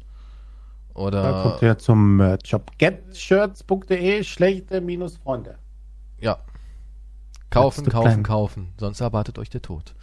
Da 0.93 0.99
Oder 0.99 1.43
kommt 1.43 1.61
ihr 1.61 1.77
zum 1.77 2.17
Merch-Shop. 2.17 2.71
Getshirts.de 2.77 4.23
schlechte 4.23 4.81
minus 4.81 5.17
Freunde. 5.17 5.57
ja. 6.19 6.37
Kaufen, 7.49 7.89
kaufen, 7.89 8.05
plan. 8.05 8.23
kaufen. 8.23 8.69
Sonst 8.77 9.01
erwartet 9.01 9.37
euch 9.37 9.49
der 9.49 9.61
Tod. 9.61 9.93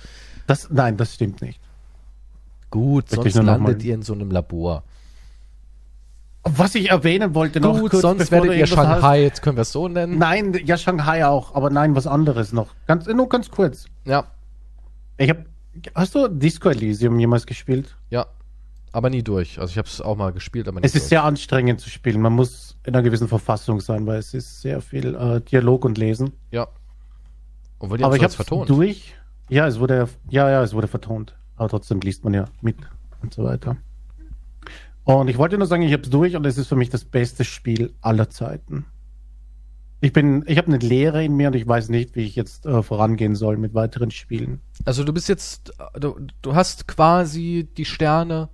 Das, 0.47 0.69
nein, 0.69 0.99
das 0.99 1.15
stimmt 1.15 1.41
nicht. 1.41 1.59
Gut, 2.71 3.11
Möchte 3.11 3.31
sonst 3.31 3.47
landet 3.47 3.83
ihr 3.83 3.95
in 3.95 4.03
so 4.03 4.13
einem 4.13 4.31
Labor. 4.31 4.85
Was 6.45 6.75
ich 6.75 6.91
erwähnen 6.91 7.35
wollte 7.35 7.61
noch 7.61 7.79
Gut, 7.79 7.91
kurz, 7.91 8.03
sonst 8.03 8.31
werdet 8.31 8.53
ihr 8.53 8.57
irgendwas 8.59 8.79
hast. 8.87 9.01
Shanghai, 9.01 9.23
jetzt 9.23 9.43
können 9.43 9.57
wir 9.57 9.63
es 9.63 9.73
so 9.73 9.89
nennen. 9.89 10.19
Nein, 10.19 10.59
ja, 10.65 10.77
Shanghai 10.79 11.27
auch, 11.27 11.55
aber 11.55 11.69
nein, 11.71 11.95
was 11.95 12.07
anderes 12.07 12.53
noch. 12.53 12.75
Ganz, 12.87 13.07
nur 13.07 13.29
ganz 13.29 13.51
kurz. 13.51 13.87
Ja, 14.05 14.25
Ich 15.19 15.29
hab, 15.29 15.39
hast 15.95 16.15
du 16.15 16.29
Disco 16.29 16.69
Elysium 16.71 17.19
jemals 17.19 17.47
gespielt? 17.47 17.97
ja. 18.11 18.27
Aber 18.91 19.11
nie 19.11 19.23
durch. 19.23 19.61
Also 19.61 19.71
ich 19.73 19.77
habe 19.77 19.87
es 19.87 20.01
auch 20.01 20.17
mal 20.17 20.33
gespielt, 20.33 20.67
aber 20.67 20.81
nie 20.81 20.87
Es 20.87 20.95
ist 20.95 21.03
durch. 21.03 21.09
sehr 21.11 21.23
anstrengend 21.25 21.79
zu 21.79 21.91
spielen. 21.91 22.23
Man 22.23 22.33
muss 22.33 22.75
in 22.85 22.95
einer 22.95 23.03
gewissen 23.03 23.29
Verfassung 23.29 23.81
sein, 23.83 24.07
weil 24.07 24.19
es 24.19 24.33
ist 24.33 24.63
sehr 24.63 24.81
viel 24.81 25.15
äh, 25.15 25.43
Dialog 25.43 25.85
und 25.85 25.99
Lesen. 25.99 26.33
Ja. 26.51 26.69
Obwohl 27.81 27.99
die 27.99 28.05
aber 28.05 28.17
ich 28.17 28.23
es 28.23 28.33
habe 28.33 28.45
vertont. 28.45 28.71
durch. 28.71 29.15
Ja, 29.51 29.67
es 29.67 29.79
wurde, 29.79 30.09
ja, 30.31 30.49
ja, 30.51 30.63
es 30.63 30.73
wurde 30.73 30.89
vertont. 30.89 31.37
Aber 31.57 31.69
trotzdem 31.69 32.01
liest 32.01 32.25
man 32.25 32.33
ja 32.33 32.47
mit 32.63 32.77
und 33.21 33.35
so 33.35 33.45
weiter. 33.45 33.77
Und 35.15 35.29
ich 35.29 35.39
wollte 35.39 35.57
nur 35.57 35.67
sagen, 35.67 35.81
ich 35.83 35.93
habe 35.95 36.03
es 36.03 36.11
durch 36.11 36.37
und 36.37 36.45
es 36.45 36.59
ist 36.59 36.67
für 36.69 36.77
mich 36.77 36.91
das 36.91 37.05
beste 37.07 37.43
Spiel 37.45 37.95
aller 38.03 38.29
Zeiten. 38.29 38.85
Ich 40.03 40.13
bin, 40.13 40.45
ich 40.47 40.59
habe 40.59 40.69
eine 40.69 40.77
Lehre 40.77 41.25
in 41.25 41.35
mir 41.35 41.49
und 41.49 41.55
ich 41.57 41.67
weiß 41.67 41.89
nicht, 41.89 42.15
wie 42.15 42.25
ich 42.25 42.37
jetzt 42.37 42.67
äh, 42.67 42.83
vorangehen 42.83 43.35
soll 43.35 43.57
mit 43.57 43.73
weiteren 43.73 44.11
Spielen. 44.11 44.61
Also 44.85 45.05
du 45.05 45.15
bist 45.15 45.29
jetzt, 45.31 45.73
du, 45.99 46.15
du 46.43 46.55
hast 46.55 46.87
quasi 46.89 47.67
die 47.79 47.87
Sterne 47.87 48.51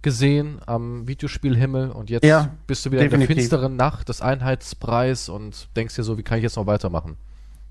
gesehen 0.00 0.60
am 0.64 1.06
Videospielhimmel 1.06 1.90
und 1.90 2.08
jetzt 2.08 2.24
Ja, 2.24 2.54
bist 2.66 2.86
du 2.86 2.90
wieder 2.90 3.02
in 3.02 3.10
definitiv. 3.10 3.28
der 3.34 3.42
finsteren 3.42 3.76
Nacht 3.76 4.08
des 4.08 4.22
Einheitspreis 4.22 5.28
und 5.28 5.68
denkst 5.76 5.94
dir 5.94 6.04
so, 6.04 6.16
wie 6.16 6.22
kann 6.22 6.38
ich 6.38 6.42
jetzt 6.44 6.56
noch 6.56 6.66
weitermachen? 6.66 7.16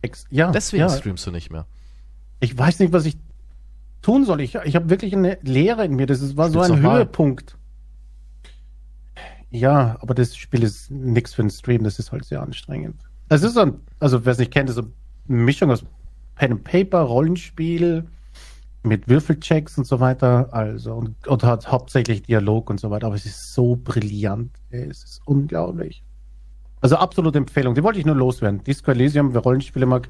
Ex 0.03 0.25
ja, 0.29 0.51
Deswegen 0.51 0.81
ja, 0.81 0.89
streamst 0.89 1.25
du 1.25 1.31
nicht 1.31 1.51
mehr. 1.51 1.65
ich 2.39 2.55
weiß 2.55 2.79
nicht, 2.79 2.93
was 2.93 3.05
ich 3.07 3.17
tun 4.03 4.25
soll. 4.25 4.41
Ich, 4.41 4.53
ich 4.63 4.75
habe 4.75 4.91
wirklich 4.91 5.13
eine 5.15 5.39
Lehre 5.41 5.83
in 5.85 5.95
mir. 5.95 6.05
Das 6.05 6.21
ist, 6.21 6.37
war 6.37 6.49
so 6.51 6.59
Spiel's 6.63 6.69
ein 6.77 6.83
doch 6.83 6.89
mal. 6.89 6.97
Höhepunkt. 6.97 7.54
Ja, 9.55 9.97
aber 10.01 10.13
das 10.13 10.35
Spiel 10.35 10.63
ist 10.63 10.91
nichts 10.91 11.33
für 11.33 11.41
einen 11.41 11.49
Stream. 11.49 11.83
Das 11.83 11.97
ist 11.97 12.11
halt 12.11 12.25
sehr 12.25 12.41
anstrengend. 12.41 13.01
Es 13.29 13.41
ist 13.41 13.53
so 13.53 13.61
ein, 13.61 13.79
also 13.99 14.25
wer 14.25 14.33
es 14.33 14.37
nicht 14.37 14.51
kennt, 14.51 14.69
ist 14.69 14.75
so 14.75 14.81
eine 14.81 15.37
Mischung 15.37 15.71
aus 15.71 15.83
Pen 16.35 16.51
and 16.51 16.63
Paper, 16.65 16.99
Rollenspiel 16.99 18.05
mit 18.83 19.07
Würfelchecks 19.07 19.77
und 19.77 19.87
so 19.87 20.01
weiter. 20.01 20.49
Also 20.51 20.93
und, 20.93 21.27
und 21.27 21.43
hat 21.43 21.71
hauptsächlich 21.71 22.23
Dialog 22.23 22.69
und 22.69 22.79
so 22.81 22.91
weiter. 22.91 23.07
Aber 23.07 23.15
es 23.15 23.25
ist 23.25 23.53
so 23.53 23.77
brillant. 23.77 24.51
ey, 24.71 24.89
Es 24.89 25.03
ist 25.03 25.21
unglaublich. 25.25 26.03
Also 26.81 26.97
absolute 26.97 27.37
Empfehlung. 27.37 27.75
Die 27.75 27.83
wollte 27.83 27.99
ich 27.99 28.05
nur 28.05 28.15
loswerden. 28.15 28.61
Disco 28.63 28.91
Elysium, 28.91 29.33
wer 29.33 29.41
Rollenspiele 29.41 29.85
mag, 29.85 30.09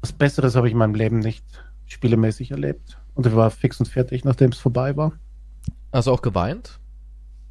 was 0.00 0.12
Besseres 0.12 0.56
habe 0.56 0.66
ich 0.66 0.72
in 0.72 0.78
meinem 0.78 0.94
Leben 0.94 1.18
nicht 1.18 1.44
spielemäßig 1.86 2.50
erlebt. 2.50 2.98
Und 3.14 3.26
ich 3.26 3.36
war 3.36 3.50
fix 3.50 3.78
und 3.78 3.86
fertig, 3.86 4.24
nachdem 4.24 4.50
es 4.50 4.58
vorbei 4.58 4.96
war. 4.96 5.12
Also 5.90 6.10
auch 6.10 6.22
geweint? 6.22 6.80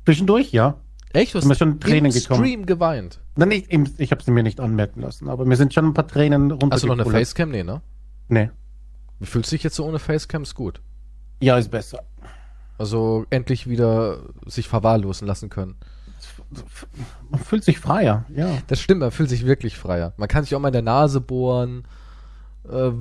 Zwischendurch, 0.05 0.51
ja. 0.51 0.77
Echt? 1.13 1.33
Du 1.35 1.39
Sind 1.39 1.49
mir 1.49 1.55
schon 1.55 1.79
Tränen 1.79 2.05
im 2.05 2.11
gekommen. 2.11 2.39
Stream 2.43 2.65
geweint. 2.65 3.19
Nein, 3.35 3.51
im- 3.51 3.87
ich 3.97 4.11
habe 4.11 4.23
sie 4.23 4.31
mir 4.31 4.43
nicht 4.43 4.59
anmerken 4.59 5.01
lassen, 5.01 5.27
aber 5.29 5.45
mir 5.45 5.55
sind 5.57 5.73
schon 5.73 5.85
ein 5.85 5.93
paar 5.93 6.07
Tränen 6.07 6.51
runtergekullert. 6.51 6.73
Hast 6.73 6.83
du 6.83 6.87
noch 6.87 6.99
eine 6.99 7.11
Facecam? 7.25 7.49
Nee, 7.51 7.63
ne? 7.63 7.81
Nee. 8.29 8.49
Wie 9.19 9.25
fühlst 9.25 9.51
du 9.51 9.55
dich 9.55 9.63
jetzt 9.63 9.75
so 9.75 9.85
ohne 9.85 9.99
Facecam? 9.99 10.43
Ist 10.43 10.55
gut. 10.55 10.81
Ja, 11.41 11.57
ist 11.57 11.69
besser. 11.71 12.03
Also 12.77 13.25
endlich 13.29 13.69
wieder 13.69 14.19
sich 14.45 14.67
verwahrlosen 14.67 15.27
lassen 15.27 15.49
können. 15.49 15.75
Man 17.29 17.39
fühlt 17.39 17.63
sich 17.63 17.79
freier, 17.79 18.25
ja. 18.35 18.49
Das 18.67 18.79
stimmt, 18.81 19.01
man 19.01 19.11
fühlt 19.11 19.29
sich 19.29 19.45
wirklich 19.45 19.77
freier. 19.77 20.13
Man 20.17 20.27
kann 20.27 20.43
sich 20.43 20.55
auch 20.55 20.59
mal 20.59 20.69
in 20.69 20.73
der 20.73 20.81
Nase 20.81 21.21
bohren. 21.21 21.83
Äh, 22.69 22.91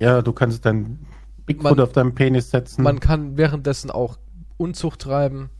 Ja, 0.00 0.20
du 0.22 0.32
kannst 0.32 0.64
dein 0.64 0.98
Bigfoot 1.46 1.76
Man- 1.76 1.80
auf 1.80 1.92
deinen 1.92 2.14
Penis 2.14 2.50
setzen. 2.50 2.82
man 2.82 2.98
kann 3.00 3.36
währenddessen 3.36 3.90
auch 3.90 4.18
Unzucht 4.56 5.00
treiben. 5.00 5.50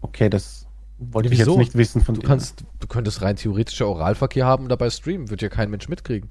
Okay, 0.00 0.28
das 0.28 0.66
wollte 0.98 1.28
ich 1.32 1.38
Wieso? 1.38 1.52
jetzt 1.52 1.58
nicht 1.58 1.74
wissen 1.76 2.02
von 2.02 2.14
Du 2.16 2.20
dir. 2.22 2.26
kannst, 2.26 2.64
du 2.80 2.86
könntest 2.86 3.22
rein 3.22 3.36
theoretischer 3.36 3.86
Oralverkehr 3.86 4.44
haben 4.46 4.64
und 4.64 4.68
dabei 4.70 4.90
streamen. 4.90 5.30
Wird 5.30 5.42
ja 5.42 5.48
kein 5.48 5.70
Mensch 5.70 5.88
mitkriegen. 5.88 6.30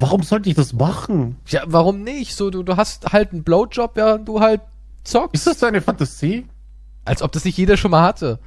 Warum 0.00 0.22
sollte 0.24 0.48
ich 0.48 0.56
das 0.56 0.72
machen? 0.72 1.36
Ja, 1.46 1.62
warum 1.66 2.02
nicht? 2.02 2.34
So, 2.34 2.50
du, 2.50 2.64
du 2.64 2.76
hast 2.76 3.12
halt 3.12 3.32
einen 3.32 3.44
Blowjob, 3.44 3.92
während 3.94 4.26
du 4.26 4.40
halt 4.40 4.60
zockst. 5.04 5.34
Ist 5.34 5.46
das 5.46 5.58
deine 5.58 5.80
Fantasie? 5.80 6.46
Als 7.04 7.22
ob 7.22 7.30
das 7.32 7.44
nicht 7.44 7.56
jeder 7.56 7.76
schon 7.76 7.92
mal 7.92 8.02
hatte. 8.02 8.40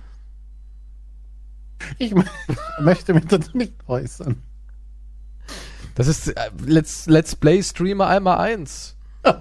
Ich 1.98 2.14
möchte 2.80 3.14
mich 3.14 3.26
dazu 3.26 3.56
nicht 3.58 3.74
äußern. 3.88 4.42
Das 5.96 6.08
ist 6.08 6.28
äh, 6.28 6.52
Let's, 6.66 7.06
Let's 7.08 7.36
Play 7.38 7.64
Streamer 7.64 8.08
einmal 8.08 8.38
eins. 8.40 8.96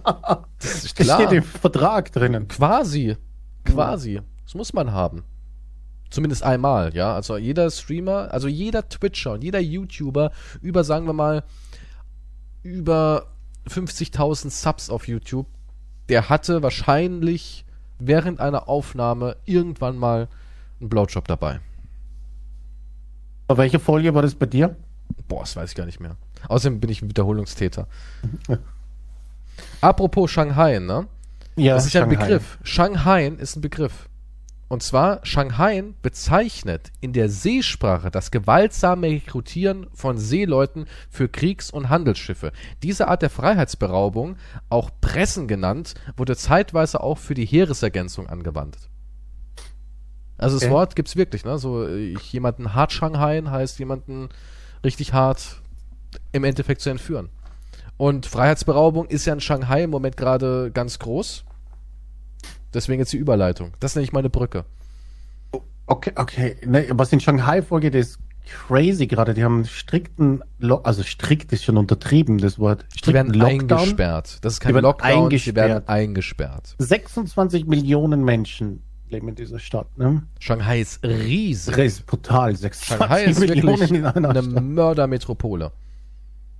Das 0.60 0.84
ist 0.84 0.98
Das 0.98 1.06
klar. 1.06 1.20
steht 1.20 1.32
im 1.32 1.42
Vertrag 1.42 2.10
drinnen. 2.12 2.48
Quasi. 2.48 3.16
Quasi. 3.64 4.20
Das 4.44 4.54
muss 4.54 4.72
man 4.72 4.92
haben. 4.92 5.24
Zumindest 6.10 6.42
einmal, 6.42 6.94
ja. 6.94 7.14
Also 7.14 7.36
jeder 7.36 7.70
Streamer, 7.70 8.32
also 8.32 8.46
jeder 8.48 8.88
Twitcher 8.88 9.32
und 9.32 9.42
jeder 9.42 9.60
YouTuber 9.60 10.30
über, 10.60 10.84
sagen 10.84 11.06
wir 11.06 11.12
mal, 11.12 11.42
über 12.62 13.26
50.000 13.68 14.50
Subs 14.50 14.90
auf 14.90 15.08
YouTube, 15.08 15.46
der 16.08 16.28
hatte 16.28 16.62
wahrscheinlich 16.62 17.64
während 17.98 18.40
einer 18.40 18.68
Aufnahme 18.68 19.36
irgendwann 19.44 19.96
mal 19.96 20.28
einen 20.80 20.88
Blowjob 20.88 21.26
dabei. 21.26 21.60
Bei 23.46 23.56
welcher 23.56 23.80
Folie 23.80 24.14
war 24.14 24.22
das 24.22 24.34
bei 24.34 24.46
dir? 24.46 24.76
Boah, 25.28 25.40
das 25.40 25.56
weiß 25.56 25.70
ich 25.70 25.76
gar 25.76 25.86
nicht 25.86 26.00
mehr. 26.00 26.16
Außerdem 26.48 26.80
bin 26.80 26.90
ich 26.90 27.02
ein 27.02 27.08
Wiederholungstäter. 27.08 27.86
Apropos 29.80 30.30
Shanghai, 30.30 30.78
ne? 30.78 31.06
Ja, 31.56 31.74
Das 31.74 31.86
ist 31.86 31.92
ja 31.92 32.02
ein. 32.02 32.08
Begriff. 32.08 32.58
Shanghai 32.62 33.28
ist 33.28 33.56
ein 33.56 33.60
Begriff. 33.60 34.08
Und 34.68 34.82
zwar, 34.82 35.24
Shanghai 35.24 35.84
bezeichnet 36.02 36.90
in 37.00 37.12
der 37.12 37.28
Seesprache 37.28 38.10
das 38.10 38.30
gewaltsame 38.30 39.08
Rekrutieren 39.08 39.86
von 39.92 40.18
Seeleuten 40.18 40.86
für 41.10 41.28
Kriegs- 41.28 41.70
und 41.70 41.90
Handelsschiffe. 41.90 42.50
Diese 42.82 43.06
Art 43.08 43.22
der 43.22 43.30
Freiheitsberaubung, 43.30 44.36
auch 44.70 44.90
Pressen 45.00 45.46
genannt, 45.46 45.94
wurde 46.16 46.34
zeitweise 46.36 47.02
auch 47.02 47.18
für 47.18 47.34
die 47.34 47.44
Heeresergänzung 47.46 48.26
angewandt. 48.26 48.78
Also 50.38 50.56
das 50.56 50.64
Okay. 50.64 50.72
Wort 50.72 50.96
gibt's 50.96 51.14
wirklich, 51.14 51.44
ne? 51.44 51.58
So 51.58 51.86
äh, 51.86 52.16
jemanden 52.32 52.74
hart 52.74 52.92
Shanghai 52.92 53.40
heißt 53.42 53.78
jemanden 53.78 54.30
richtig 54.82 55.12
hart 55.12 55.60
im 56.32 56.42
Endeffekt 56.42 56.80
zu 56.80 56.90
entführen. 56.90 57.28
Und 57.96 58.26
Freiheitsberaubung 58.26 59.06
ist 59.06 59.24
ja 59.24 59.32
in 59.34 59.40
Shanghai 59.40 59.84
im 59.84 59.90
Moment 59.90 60.16
gerade 60.16 60.70
ganz 60.72 60.98
groß. 60.98 61.44
Deswegen 62.72 62.98
jetzt 63.00 63.12
die 63.12 63.18
Überleitung. 63.18 63.72
Das 63.80 63.94
nenne 63.94 64.04
ich 64.04 64.12
meine 64.12 64.30
Brücke. 64.30 64.64
Okay, 65.86 66.12
okay. 66.16 66.56
Ne, 66.64 66.86
was 66.92 67.12
in 67.12 67.20
Shanghai 67.20 67.62
vorgeht, 67.62 67.94
ist 67.94 68.18
crazy 68.66 69.06
gerade. 69.06 69.34
Die 69.34 69.44
haben 69.44 69.56
einen 69.56 69.64
strikten, 69.66 70.42
Lo 70.58 70.76
also 70.78 71.02
strikt 71.02 71.52
ist 71.52 71.64
schon 71.64 71.76
untertrieben, 71.76 72.38
das 72.38 72.58
Wort. 72.58 72.84
Die 73.06 73.12
werden 73.12 73.32
Strikten 73.34 73.70
eingesperrt. 73.72 74.38
Das 74.42 74.54
ist 74.54 74.60
kein 74.60 74.74
Die 74.74 74.80
Lockdown, 74.80 75.30
die 75.30 75.54
werden 75.54 75.86
eingesperrt. 75.86 75.88
eingesperrt. 75.88 76.74
26 76.78 77.66
Millionen 77.66 78.24
Menschen 78.24 78.82
leben 79.08 79.28
in 79.28 79.34
dieser 79.34 79.58
Stadt. 79.58 79.96
Ne? 79.96 80.22
Shanghai 80.40 80.80
ist 80.80 81.04
riesig. 81.04 81.76
Das 81.76 81.84
ist 81.84 82.06
brutal. 82.06 82.56
26 82.56 82.98
Shanghai 82.98 83.24
ist 83.24 83.40
Millionen 83.40 83.78
wirklich 83.80 83.90
in 83.92 84.04
einer 84.06 84.30
eine 84.30 84.42
Stadt. 84.42 84.62
Mördermetropole. 84.64 85.70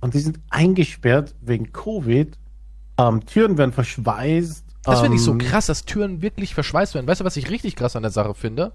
Und 0.01 0.13
die 0.13 0.19
sind 0.19 0.39
eingesperrt 0.49 1.35
wegen 1.41 1.71
Covid. 1.71 2.37
Ähm, 2.97 3.25
Türen 3.25 3.57
werden 3.57 3.73
verschweißt. 3.73 4.65
Das 4.85 5.01
finde 5.01 5.17
ich 5.17 5.23
so 5.23 5.31
ähm, 5.31 5.39
krass, 5.39 5.65
dass 5.65 5.85
Türen 5.85 6.21
wirklich 6.21 6.53
verschweißt 6.53 6.93
werden. 6.93 7.07
Weißt 7.07 7.21
du, 7.21 7.25
was 7.25 7.37
ich 7.37 7.49
richtig 7.49 7.75
krass 7.75 7.95
an 7.95 8.03
der 8.03 8.11
Sache 8.11 8.35
finde? 8.35 8.71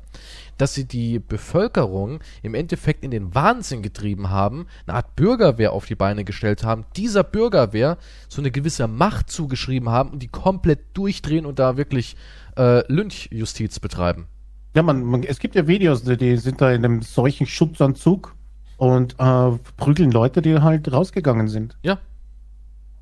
Dass 0.59 0.75
sie 0.75 0.85
die 0.85 1.21
Bevölkerung 1.21 2.19
im 2.43 2.55
Endeffekt 2.55 3.05
in 3.05 3.13
den 3.13 3.33
Wahnsinn 3.35 3.81
getrieben 3.81 4.29
haben, 4.29 4.67
eine 4.87 4.97
Art 4.97 5.15
Bürgerwehr 5.15 5.73
auf 5.73 5.87
die 5.87 5.95
Beine 5.95 6.25
gestellt 6.25 6.65
haben, 6.65 6.85
dieser 6.97 7.23
Bürgerwehr 7.23 7.97
so 8.29 8.43
eine 8.43 8.51
gewisse 8.51 8.89
Macht 8.89 9.31
zugeschrieben 9.31 9.89
haben 9.89 10.11
und 10.11 10.21
die 10.21 10.29
komplett 10.29 10.81
durchdrehen 10.95 11.47
und 11.47 11.61
da 11.61 11.77
wirklich 11.77 12.17
äh, 12.57 12.83
Lynchjustiz 12.93 13.79
betreiben. 13.79 14.27
Ja, 14.75 14.83
man, 14.83 15.05
man, 15.05 15.23
es 15.23 15.39
gibt 15.39 15.55
ja 15.55 15.67
Videos, 15.67 16.03
die, 16.03 16.17
die 16.17 16.37
sind 16.37 16.61
da 16.61 16.73
in 16.73 16.85
einem 16.85 17.03
solchen 17.03 17.47
Schutzanzug 17.47 18.35
und 18.81 19.15
äh, 19.19 19.51
prügeln 19.77 20.11
Leute, 20.11 20.41
die 20.41 20.59
halt 20.59 20.91
rausgegangen 20.91 21.49
sind. 21.49 21.77
Ja, 21.83 21.99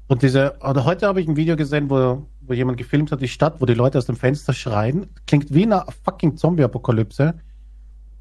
Und 0.08 0.22
diese, 0.22 0.56
oder 0.60 0.84
heute 0.84 1.06
habe 1.06 1.20
ich 1.20 1.28
ein 1.28 1.36
Video 1.36 1.54
gesehen, 1.54 1.88
wo, 1.88 2.26
wo 2.40 2.52
jemand 2.52 2.78
gefilmt 2.78 3.12
hat, 3.12 3.20
die 3.20 3.28
Stadt, 3.28 3.60
wo 3.60 3.66
die 3.66 3.74
Leute 3.74 3.96
aus 3.96 4.06
dem 4.06 4.16
Fenster 4.16 4.52
schreien. 4.52 5.06
Klingt 5.28 5.54
wie 5.54 5.62
eine 5.62 5.84
fucking 6.04 6.36
Zombie-Apokalypse, 6.36 7.34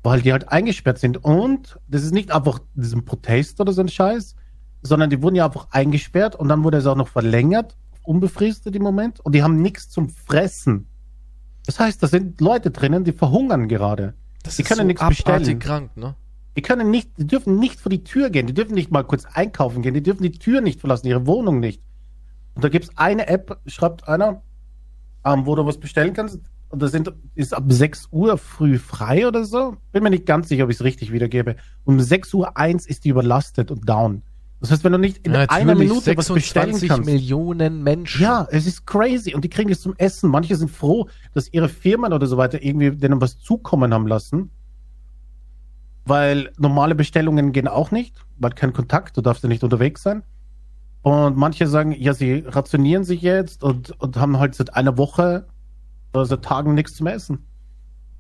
weil 0.04 0.22
die 0.22 0.32
halt 0.34 0.50
eingesperrt 0.52 1.00
sind. 1.00 1.24
Und 1.24 1.80
das 1.88 2.04
ist 2.04 2.14
nicht 2.14 2.32
einfach 2.32 2.60
diesen 2.76 3.06
Protest 3.06 3.60
oder 3.60 3.74
so 3.74 3.82
ein 3.82 3.90
Scheiß, 3.90 4.36
sondern 4.84 5.10
die 5.10 5.24
wurden 5.24 5.36
ja 5.36 5.46
einfach 5.48 5.68
eingesperrt 5.72 6.36
und 6.36 6.50
dann 6.50 6.64
wurde 6.64 6.78
es 6.78 6.86
auch 6.86 6.96
noch 6.96 7.08
verlängert, 7.08 7.76
unbefristet 8.04 8.76
im 8.76 8.84
Moment, 8.84 9.20
und 9.22 9.34
die 9.34 9.42
haben 9.42 9.64
nichts 9.64 9.90
zum 9.90 10.10
Fressen. 10.10 10.86
Das 11.66 11.80
heißt, 11.80 12.04
da 12.04 12.08
sind 12.08 12.40
Leute 12.40 12.70
drinnen, 12.70 13.04
die 13.04 13.14
verhungern 13.14 13.68
gerade. 13.68 14.14
das 14.44 14.58
Die 14.58 14.62
ist 14.62 14.68
können 14.68 14.82
so 14.82 14.86
nichts 14.88 15.02
abartig 15.02 15.26
bestellen. 15.26 15.60
krank, 15.60 15.98
ne? 15.98 16.14
Die 16.58 16.64
können 16.64 16.90
nicht, 16.90 17.12
die 17.18 17.28
dürfen 17.28 17.60
nicht 17.60 17.80
vor 17.80 17.92
die 17.92 18.04
Tür 18.04 18.32
gehen, 18.32 18.48
die 18.48 18.54
dürfen 18.54 18.74
nicht 18.74 18.90
mal 18.90 19.04
kurz 19.04 19.26
einkaufen 19.26 19.84
gehen, 19.84 19.94
die 19.94 20.02
dürfen 20.02 20.24
die 20.24 20.32
Tür 20.32 20.60
nicht 20.60 20.80
verlassen, 20.80 21.06
ihre 21.06 21.28
Wohnung 21.28 21.60
nicht. 21.60 21.84
Und 22.56 22.64
da 22.64 22.70
gibt's 22.70 22.90
eine 22.96 23.28
App, 23.28 23.60
schreibt 23.68 24.08
einer, 24.08 24.42
ähm, 25.24 25.46
wo 25.46 25.54
du 25.54 25.68
was 25.68 25.78
bestellen 25.78 26.14
kannst. 26.14 26.40
Und 26.70 26.82
das 26.82 26.92
sind, 26.92 27.14
ist 27.36 27.54
ab 27.54 27.66
6 27.68 28.08
Uhr 28.12 28.40
früh 28.40 28.80
frei 28.80 29.28
oder 29.28 29.46
so. 29.46 29.78
Bin 29.92 30.02
mir 30.02 30.10
nicht 30.10 30.26
ganz 30.26 30.50
sicher, 30.50 30.64
ob 30.64 30.72
ich 30.72 30.78
es 30.78 30.84
richtig 30.84 31.14
wiedergebe. 31.14 31.58
Um 31.86 32.00
6 32.00 32.34
Uhr 32.34 32.58
1 32.58 32.88
ist 32.88 33.06
die 33.06 33.10
überlastet 33.10 33.70
und 33.70 33.88
down. 33.88 34.24
Das 34.60 34.72
heißt, 34.72 34.84
wenn 34.84 34.94
du 34.94 34.98
nicht 34.98 35.20
in 35.28 35.36
einer 35.36 35.76
Minute 35.76 36.18
was 36.18 36.30
bestellen 36.30 36.74
26 36.74 36.90
kannst. 36.90 37.06
Millionen 37.06 37.84
Menschen. 37.84 38.20
Ja, 38.20 38.48
es 38.50 38.66
ist 38.66 38.88
crazy. 38.88 39.36
Und 39.36 39.44
die 39.44 39.50
kriegen 39.50 39.70
es 39.70 39.82
zum 39.82 39.94
Essen. 39.98 40.32
Manche 40.32 40.56
sind 40.56 40.72
froh, 40.72 41.08
dass 41.36 41.54
ihre 41.54 41.70
Firmen 41.70 42.12
oder 42.12 42.26
so 42.26 42.38
weiter 42.38 42.64
irgendwie 42.64 42.90
denen 42.90 43.22
was 43.22 43.38
zukommen 43.38 43.94
haben 43.94 44.08
lassen. 44.08 44.50
Weil 46.08 46.52
normale 46.58 46.96
Bestellungen 46.96 47.52
gehen 47.52 47.68
auch 47.68 47.92
nicht, 47.92 48.16
weil 48.38 48.52
kein 48.52 48.74
Kontakt, 48.74 49.18
du 49.18 49.22
darfst 49.22 49.44
ja 49.44 49.50
nicht 49.50 49.64
unterwegs 49.64 50.04
sein. 50.04 50.24
Und 51.02 51.38
manche 51.38 51.68
sagen, 51.68 51.92
ja, 51.92 52.14
sie 52.14 52.44
rationieren 52.48 53.04
sich 53.04 53.22
jetzt 53.22 53.64
und, 53.64 53.92
und 54.02 54.18
haben 54.18 54.40
halt 54.40 54.56
seit 54.56 54.74
einer 54.74 54.98
Woche 54.98 55.48
oder 56.14 56.26
seit 56.26 56.44
Tagen 56.44 56.74
nichts 56.74 56.96
zum 56.96 57.08
Essen. 57.08 57.46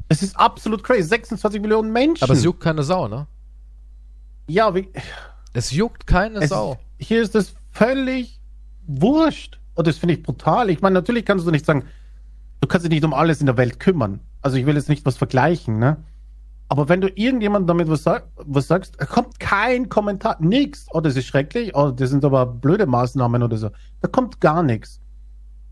Es 0.10 0.21
ist 0.23 0.38
absolut 0.38 0.84
crazy. 0.84 1.04
26 1.04 1.62
Millionen 1.62 1.91
Menschen. 1.91 2.23
Aber 2.23 2.34
es 2.34 2.43
juckt 2.43 2.62
keine 2.62 2.84
Sau, 2.84 3.08
ne? 3.08 3.28
ja, 4.50 4.73
wie, 4.73 4.89
Es 5.54 5.71
juckt 5.71 6.08
keine 6.08 6.39
es, 6.39 6.50
Sau. 6.50 6.80
hier 6.97 7.21
ist 7.21 7.36
das 7.36 7.54
völlig 7.71 8.39
wurscht. 8.86 9.60
Und 9.76 9.88
das 9.88 9.97
finde 9.97 10.15
ich 10.15 10.23
brutal. 10.23 10.69
Ich 10.69 10.82
meine, 10.82 10.93
natürlich 10.93 11.26
kannst 11.26 11.45
du 11.45 11.52
nicht 11.52 11.65
sagen, 11.65 11.84
du 12.62 12.67
kannst 12.67 12.86
dich 12.86 12.91
nicht 12.91 13.04
um 13.04 13.13
alles 13.13 13.39
in 13.41 13.45
der 13.45 13.58
Welt 13.58 13.80
kümmern. 13.80 14.21
Also 14.41 14.58
ich 14.58 14.65
will 14.65 14.76
jetzt 14.76 14.89
nicht 14.89 15.06
was 15.06 15.17
vergleichen, 15.17 15.78
ne? 15.78 15.97
Aber 16.70 16.90
wenn 16.90 17.00
du 17.00 17.08
irgendjemandem 17.08 17.68
damit 17.68 17.90
was, 17.90 18.04
sag, 18.04 18.28
was 18.36 18.68
sagst, 18.68 18.98
kommt 18.98 19.40
kein 19.40 19.88
Kommentar, 19.88 20.38
nix. 20.40 20.86
Oh, 20.92 21.00
das 21.00 21.16
ist 21.16 21.26
schrecklich. 21.26 21.74
Oh, 21.76 21.92
das 21.92 22.10
sind 22.10 22.26
aber 22.26 22.46
blöde 22.46 22.86
Maßnahmen 22.86 23.42
oder 23.42 23.58
so. 23.58 23.70
Da 24.02 24.08
kommt 24.10 24.42
gar 24.42 24.64
nichts. 24.64 25.00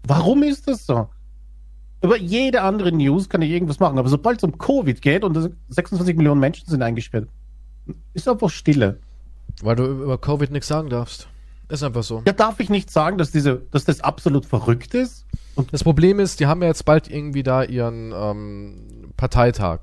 Warum 0.08 0.44
ist 0.44 0.68
das 0.68 0.86
so? 0.86 1.10
Über 2.02 2.18
jede 2.18 2.62
andere 2.62 2.92
News 2.92 3.28
kann 3.28 3.42
ich 3.42 3.52
irgendwas 3.52 3.80
machen. 3.80 3.98
Aber 3.98 4.08
sobald 4.08 4.38
es 4.38 4.44
um 4.44 4.58
Covid 4.58 5.02
geht 5.02 5.24
und 5.24 5.52
26 5.70 6.16
Millionen 6.16 6.40
Menschen 6.40 6.70
sind 6.70 6.82
eingesperrt, 6.82 7.28
ist 8.14 8.30
einfach 8.30 8.50
Stille. 8.50 9.00
Weil 9.62 9.76
du 9.76 9.86
über 9.86 10.18
Covid 10.18 10.52
nichts 10.52 10.68
sagen 10.68 10.90
darfst. 10.90 11.28
Ist 11.68 11.84
einfach 11.84 12.04
so. 12.04 12.22
Ja, 12.26 12.34
darf 12.34 12.60
ich 12.60 12.70
nicht 12.70 12.92
sagen, 12.92 13.18
dass 13.18 13.32
diese, 13.32 13.64
dass 13.72 13.86
das 13.86 14.02
absolut 14.02 14.46
verrückt 14.46 14.94
ist? 14.94 15.26
Und 15.56 15.74
Das 15.74 15.84
Problem 15.84 16.20
ist, 16.20 16.40
die 16.40 16.46
haben 16.46 16.62
ja 16.62 16.68
jetzt 16.68 16.86
bald 16.86 17.10
irgendwie 17.10 17.42
da 17.42 17.64
ihren 17.64 18.14
ähm, 18.16 19.12
Parteitag. 19.18 19.80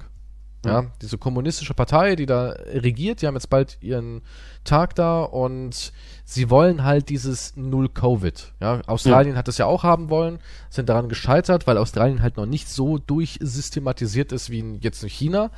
Ja, 0.64 0.87
diese 1.01 1.18
kommunistische 1.18 1.75
Partei, 1.75 2.14
die 2.14 2.27
da 2.27 2.51
regiert, 2.51 3.20
die 3.20 3.27
haben 3.27 3.35
jetzt 3.35 3.51
bald 3.51 3.79
ihren 3.81 4.22
Tag 4.62 4.94
da 4.94 5.22
und 5.22 5.92
sie 6.25 6.51
wollen 6.51 6.85
halt 6.85 7.09
dieses 7.09 7.57
Null 7.57 7.88
Covid. 7.88 8.53
Ja, 8.61 8.81
Australien 8.87 9.37
hat 9.37 9.48
das 9.48 9.59
ja 9.59 9.66
auch 9.66 9.83
haben 9.83 10.09
wollen, 10.09 10.38
sind 10.70 10.88
daran 10.88 11.09
gescheitert, 11.09 11.66
weil 11.66 11.79
Australien 11.79 12.22
halt 12.22 12.37
noch 12.37 12.46
nicht 12.46 12.68
so 12.68 12.98
durchsystematisiert 12.98 14.31
ist 14.31 14.51
wie 14.51 14.61
in, 14.61 14.81
jetzt 14.81 15.03
in 15.03 15.09
China. 15.09 15.51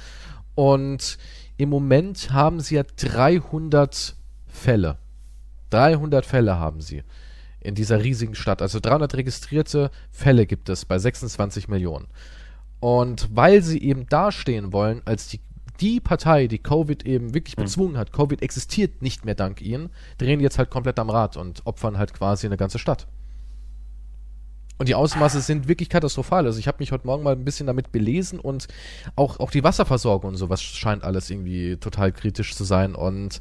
Und 0.55 1.19
im 1.59 1.69
Moment 1.69 2.33
haben 2.33 2.61
sie 2.61 2.77
ja 2.77 2.83
300 2.83 4.17
Fälle. 4.47 4.97
300 5.71 6.25
Fälle 6.25 6.59
haben 6.59 6.81
sie 6.81 7.03
in 7.61 7.75
dieser 7.75 8.03
riesigen 8.03 8.35
Stadt. 8.35 8.62
Also 8.62 8.81
300 8.81 9.14
registrierte 9.14 9.90
Fälle 10.11 10.47
gibt 10.47 10.69
es 10.69 10.85
bei 10.85 10.99
26 10.99 11.69
Millionen. 11.69 12.07
Und 12.85 13.31
weil 13.35 13.62
sie 13.62 13.79
eben 13.83 14.07
dastehen 14.09 14.75
wollen, 14.75 15.01
als 15.07 15.29
die, 15.29 15.40
die 15.81 16.01
Partei, 16.01 16.49
die 16.49 16.59
Covid 16.59 17.07
eben 17.07 17.33
wirklich 17.33 17.57
bezwungen 17.57 17.97
hat, 17.97 18.12
Covid 18.12 18.42
existiert 18.42 19.01
nicht 19.01 19.25
mehr 19.25 19.35
dank 19.35 19.62
ihnen, 19.62 19.88
drehen 20.18 20.38
jetzt 20.38 20.59
halt 20.59 20.68
komplett 20.68 20.99
am 20.99 21.09
Rad 21.09 21.38
und 21.38 21.64
opfern 21.64 21.97
halt 21.97 22.12
quasi 22.12 22.47
eine 22.47 22.59
ganze 22.59 22.79
Stadt. 22.79 23.07
Und 24.77 24.90
die 24.90 24.94
Ausmaße 24.94 25.40
sind 25.40 25.66
wirklich 25.66 25.88
katastrophal. 25.88 26.44
Also 26.44 26.59
ich 26.59 26.68
habe 26.68 26.77
mich 26.81 26.92
heute 26.92 27.07
Morgen 27.07 27.23
mal 27.23 27.33
ein 27.33 27.47
bisschen 27.47 27.66
damit 27.66 27.90
belesen 27.90 28.38
und 28.38 28.68
auch, 29.16 29.40
auch 29.40 29.51
die 29.51 29.64
Wasserversorgung 29.64 30.33
und 30.33 30.37
sowas 30.37 30.62
scheint 30.62 31.05
alles 31.05 31.31
irgendwie 31.31 31.79
total 31.79 32.12
kritisch 32.12 32.55
zu 32.55 32.64
sein. 32.64 32.94
Und 32.94 33.40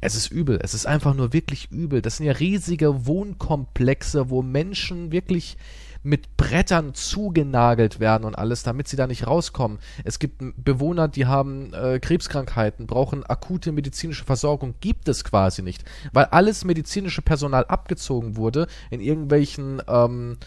es 0.00 0.14
ist 0.14 0.30
übel. 0.30 0.60
Es 0.62 0.74
ist 0.74 0.86
einfach 0.86 1.14
nur 1.14 1.32
wirklich 1.32 1.72
übel. 1.72 2.02
Das 2.02 2.18
sind 2.18 2.26
ja 2.26 2.34
riesige 2.34 3.04
Wohnkomplexe, 3.04 4.30
wo 4.30 4.42
Menschen 4.42 5.10
wirklich 5.10 5.56
mit 6.02 6.36
Brettern 6.36 6.94
zugenagelt 6.94 8.00
werden 8.00 8.24
und 8.24 8.36
alles, 8.36 8.62
damit 8.62 8.88
sie 8.88 8.96
da 8.96 9.06
nicht 9.06 9.26
rauskommen. 9.26 9.78
Es 10.04 10.18
gibt 10.18 10.42
Bewohner, 10.56 11.08
die 11.08 11.26
haben 11.26 11.74
äh, 11.74 11.98
Krebskrankheiten, 12.00 12.86
brauchen 12.86 13.24
akute 13.24 13.72
medizinische 13.72 14.24
Versorgung, 14.24 14.74
gibt 14.80 15.08
es 15.08 15.24
quasi 15.24 15.62
nicht, 15.62 15.84
weil 16.12 16.26
alles 16.26 16.64
medizinische 16.64 17.22
Personal 17.22 17.64
abgezogen 17.66 18.36
wurde, 18.36 18.66
in 18.90 19.00
irgendwelchen 19.00 19.82
ähm, 19.88 20.38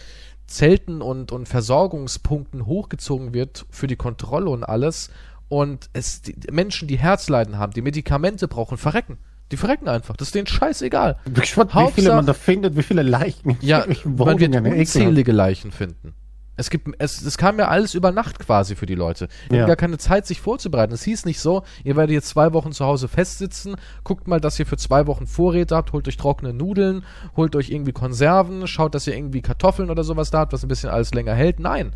Zelten 0.47 1.01
und, 1.01 1.31
und 1.31 1.47
Versorgungspunkten 1.47 2.65
hochgezogen 2.65 3.33
wird 3.33 3.65
für 3.69 3.87
die 3.87 3.95
Kontrolle 3.95 4.49
und 4.49 4.63
alles. 4.63 5.09
Und 5.49 5.89
es 5.93 6.21
die 6.21 6.35
Menschen, 6.51 6.87
die 6.87 6.97
Herzleiden 6.97 7.57
haben, 7.57 7.73
die 7.73 7.81
Medikamente 7.81 8.47
brauchen, 8.47 8.77
verrecken. 8.77 9.17
Die 9.53 9.57
verrecken 9.57 9.87
einfach. 9.87 10.17
Das 10.17 10.29
ist 10.29 10.35
denen 10.35 10.47
scheißegal. 10.47 11.17
Ich 11.25 11.31
bin 11.31 11.41
gespannt, 11.41 11.69
wie 11.69 11.75
Hauptsache- 11.75 11.93
viele 12.01 12.15
man 12.15 12.25
da 12.25 12.33
findet, 12.33 12.75
wie 12.75 12.81
viele 12.81 13.03
Leichen 13.03 13.55
Ja, 13.61 13.85
man 14.03 14.39
wird 14.39 14.55
unzählige 14.65 15.31
Leichen 15.31 15.71
finden. 15.71 16.15
Es 16.55 16.71
gibt, 16.71 16.87
es, 16.97 17.21
es 17.21 17.37
kam 17.37 17.59
ja 17.59 17.67
alles 17.67 17.93
über 17.93 18.11
Nacht 18.11 18.39
quasi 18.39 18.75
für 18.75 18.87
die 18.87 18.95
Leute. 18.95 19.27
Die 19.51 19.55
Ja. 19.55 19.61
hatten 19.61 19.67
gar 19.67 19.75
keine 19.75 19.99
Zeit, 19.99 20.25
sich 20.25 20.41
vorzubereiten. 20.41 20.91
Es 20.93 21.03
hieß 21.03 21.25
nicht 21.25 21.39
so, 21.39 21.61
ihr 21.83 21.95
werdet 21.95 22.13
jetzt 22.15 22.29
zwei 22.29 22.51
Wochen 22.53 22.71
zu 22.71 22.83
Hause 22.83 23.07
festsitzen, 23.07 23.75
guckt 24.03 24.27
mal, 24.27 24.39
dass 24.41 24.59
ihr 24.59 24.65
für 24.65 24.77
zwei 24.77 25.05
Wochen 25.05 25.27
Vorräte 25.27 25.75
habt, 25.75 25.93
holt 25.93 26.07
euch 26.07 26.17
trockene 26.17 26.51
Nudeln, 26.53 27.03
holt 27.35 27.55
euch 27.55 27.69
irgendwie 27.69 27.91
Konserven, 27.91 28.65
schaut, 28.67 28.95
dass 28.95 29.05
ihr 29.05 29.15
irgendwie 29.15 29.41
Kartoffeln 29.43 29.91
oder 29.91 30.03
sowas 30.03 30.31
da 30.31 30.39
habt, 30.39 30.53
was 30.53 30.63
ein 30.63 30.67
bisschen 30.67 30.89
alles 30.89 31.13
länger 31.13 31.33
hält. 31.35 31.59
Nein. 31.59 31.93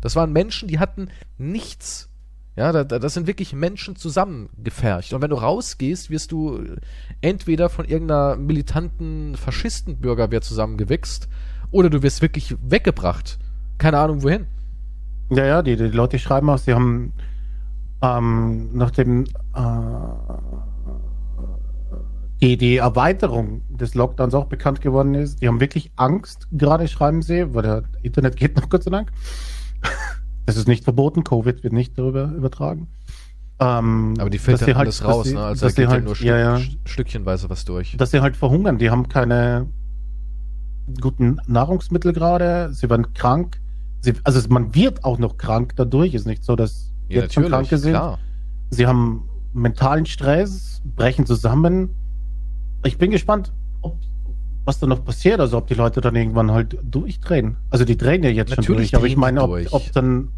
Das 0.00 0.16
waren 0.16 0.32
Menschen, 0.32 0.66
die 0.68 0.78
hatten 0.80 1.08
nichts. 1.38 2.08
Ja, 2.56 2.70
da, 2.70 2.84
da, 2.84 2.98
das 2.98 3.14
sind 3.14 3.26
wirklich 3.26 3.52
Menschen 3.52 3.96
zusammengefercht. 3.96 5.12
Und 5.12 5.22
wenn 5.22 5.30
du 5.30 5.36
rausgehst, 5.36 6.10
wirst 6.10 6.30
du 6.30 6.64
entweder 7.20 7.68
von 7.68 7.84
irgendeiner 7.84 8.36
militanten 8.36 9.36
Faschistenbürgerwehr 9.36 10.40
zusammengewichst 10.40 11.28
oder 11.72 11.90
du 11.90 12.02
wirst 12.02 12.22
wirklich 12.22 12.54
weggebracht. 12.62 13.38
Keine 13.78 13.98
Ahnung 13.98 14.22
wohin. 14.22 14.46
Ja, 15.30 15.44
ja, 15.44 15.62
die, 15.62 15.76
die 15.76 15.88
Leute 15.88 16.18
schreiben 16.18 16.48
auch, 16.48 16.58
sie 16.58 16.74
haben 16.74 17.12
ähm, 18.04 18.70
nachdem 18.72 19.24
äh, 19.24 19.28
die, 22.40 22.56
die 22.56 22.76
Erweiterung 22.76 23.62
des 23.68 23.94
Lockdowns 23.94 24.34
auch 24.34 24.46
bekannt 24.46 24.80
geworden 24.80 25.14
ist, 25.14 25.40
die 25.40 25.48
haben 25.48 25.60
wirklich 25.60 25.92
Angst, 25.96 26.48
gerade 26.52 26.86
schreiben 26.88 27.22
sie, 27.22 27.54
weil 27.54 27.62
der 27.62 27.82
Internet 28.02 28.36
geht 28.36 28.56
noch 28.56 28.68
Gott 28.68 28.82
sei 28.82 28.90
Dank. 28.90 29.10
Das 30.46 30.56
ist 30.56 30.68
nicht 30.68 30.84
verboten, 30.84 31.24
Covid 31.24 31.62
wird 31.64 31.72
nicht 31.72 31.98
darüber 31.98 32.24
übertragen. 32.32 32.88
Ähm, 33.60 34.14
Aber 34.18 34.30
die 34.30 34.38
filtern 34.38 34.66
halt- 34.68 34.76
alles 34.76 35.04
raus, 35.04 35.26
sie- 35.28 35.34
ne? 35.34 35.40
Also 35.44 35.60
da 35.60 35.66
dass 35.66 35.74
geht 35.74 35.76
sie 35.76 35.82
ja 35.82 35.88
halt, 35.90 36.04
nur 36.04 36.16
Stück, 36.16 36.26
ja, 36.26 36.38
ja, 36.38 36.56
St- 36.56 36.76
Stückchenweise 36.86 37.48
was 37.48 37.64
durch. 37.64 37.96
dass 37.96 38.10
sie 38.10 38.20
halt 38.20 38.36
verhungern. 38.36 38.78
Die 38.78 38.90
haben 38.90 39.08
keine 39.08 39.68
guten 41.00 41.38
Nahrungsmittel 41.46 42.12
gerade, 42.12 42.72
sie 42.72 42.90
werden 42.90 43.12
krank, 43.14 43.60
sie, 44.00 44.12
also 44.24 44.40
man 44.50 44.74
wird 44.74 45.04
auch 45.04 45.18
noch 45.18 45.36
krank 45.38 45.74
dadurch. 45.76 46.14
Ist 46.14 46.26
nicht 46.26 46.44
so, 46.44 46.56
dass 46.56 46.92
Ja, 47.08 47.22
jetzt 47.22 47.34
schon 47.34 47.44
Kranke 47.46 47.78
sind. 47.78 47.92
klar. 47.92 48.18
Sie 48.70 48.86
haben 48.86 49.22
mentalen 49.52 50.04
Stress, 50.04 50.82
brechen 50.84 51.24
zusammen. 51.26 51.90
Ich 52.84 52.98
bin 52.98 53.10
gespannt, 53.12 53.52
was 54.64 54.78
da 54.78 54.86
noch 54.86 55.04
passiert, 55.04 55.40
also 55.40 55.58
ob 55.58 55.66
die 55.66 55.74
Leute 55.74 56.00
dann 56.00 56.16
irgendwann 56.16 56.50
halt 56.50 56.78
durchdrehen. 56.82 57.56
Also 57.70 57.84
die 57.84 57.96
drehen 57.96 58.22
ja 58.22 58.30
jetzt 58.30 58.54
schon 58.54 58.62
Natürlich 58.62 58.90
durch, 58.92 58.96
aber 58.96 59.06
ich 59.06 59.16
meine, 59.16 59.42
ob, 59.42 59.58
ob 59.70 59.92
dann 59.92 60.28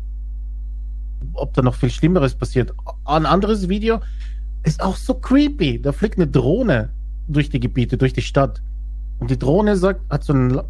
ob 1.32 1.54
da 1.54 1.62
noch 1.62 1.74
viel 1.74 1.90
Schlimmeres 1.90 2.34
passiert. 2.34 2.72
Ein 3.04 3.26
anderes 3.26 3.68
Video 3.68 4.00
ist 4.64 4.82
auch 4.82 4.96
so 4.96 5.14
creepy. 5.14 5.80
Da 5.80 5.92
fliegt 5.92 6.16
eine 6.16 6.26
Drohne 6.26 6.90
durch 7.28 7.50
die 7.50 7.60
Gebiete, 7.60 7.96
durch 7.96 8.12
die 8.12 8.22
Stadt. 8.22 8.62
Und 9.18 9.30
die 9.30 9.38
Drohne 9.38 9.76
sagt, 9.76 10.00
hat 10.10 10.24
so 10.24 10.32
ein 10.32 10.60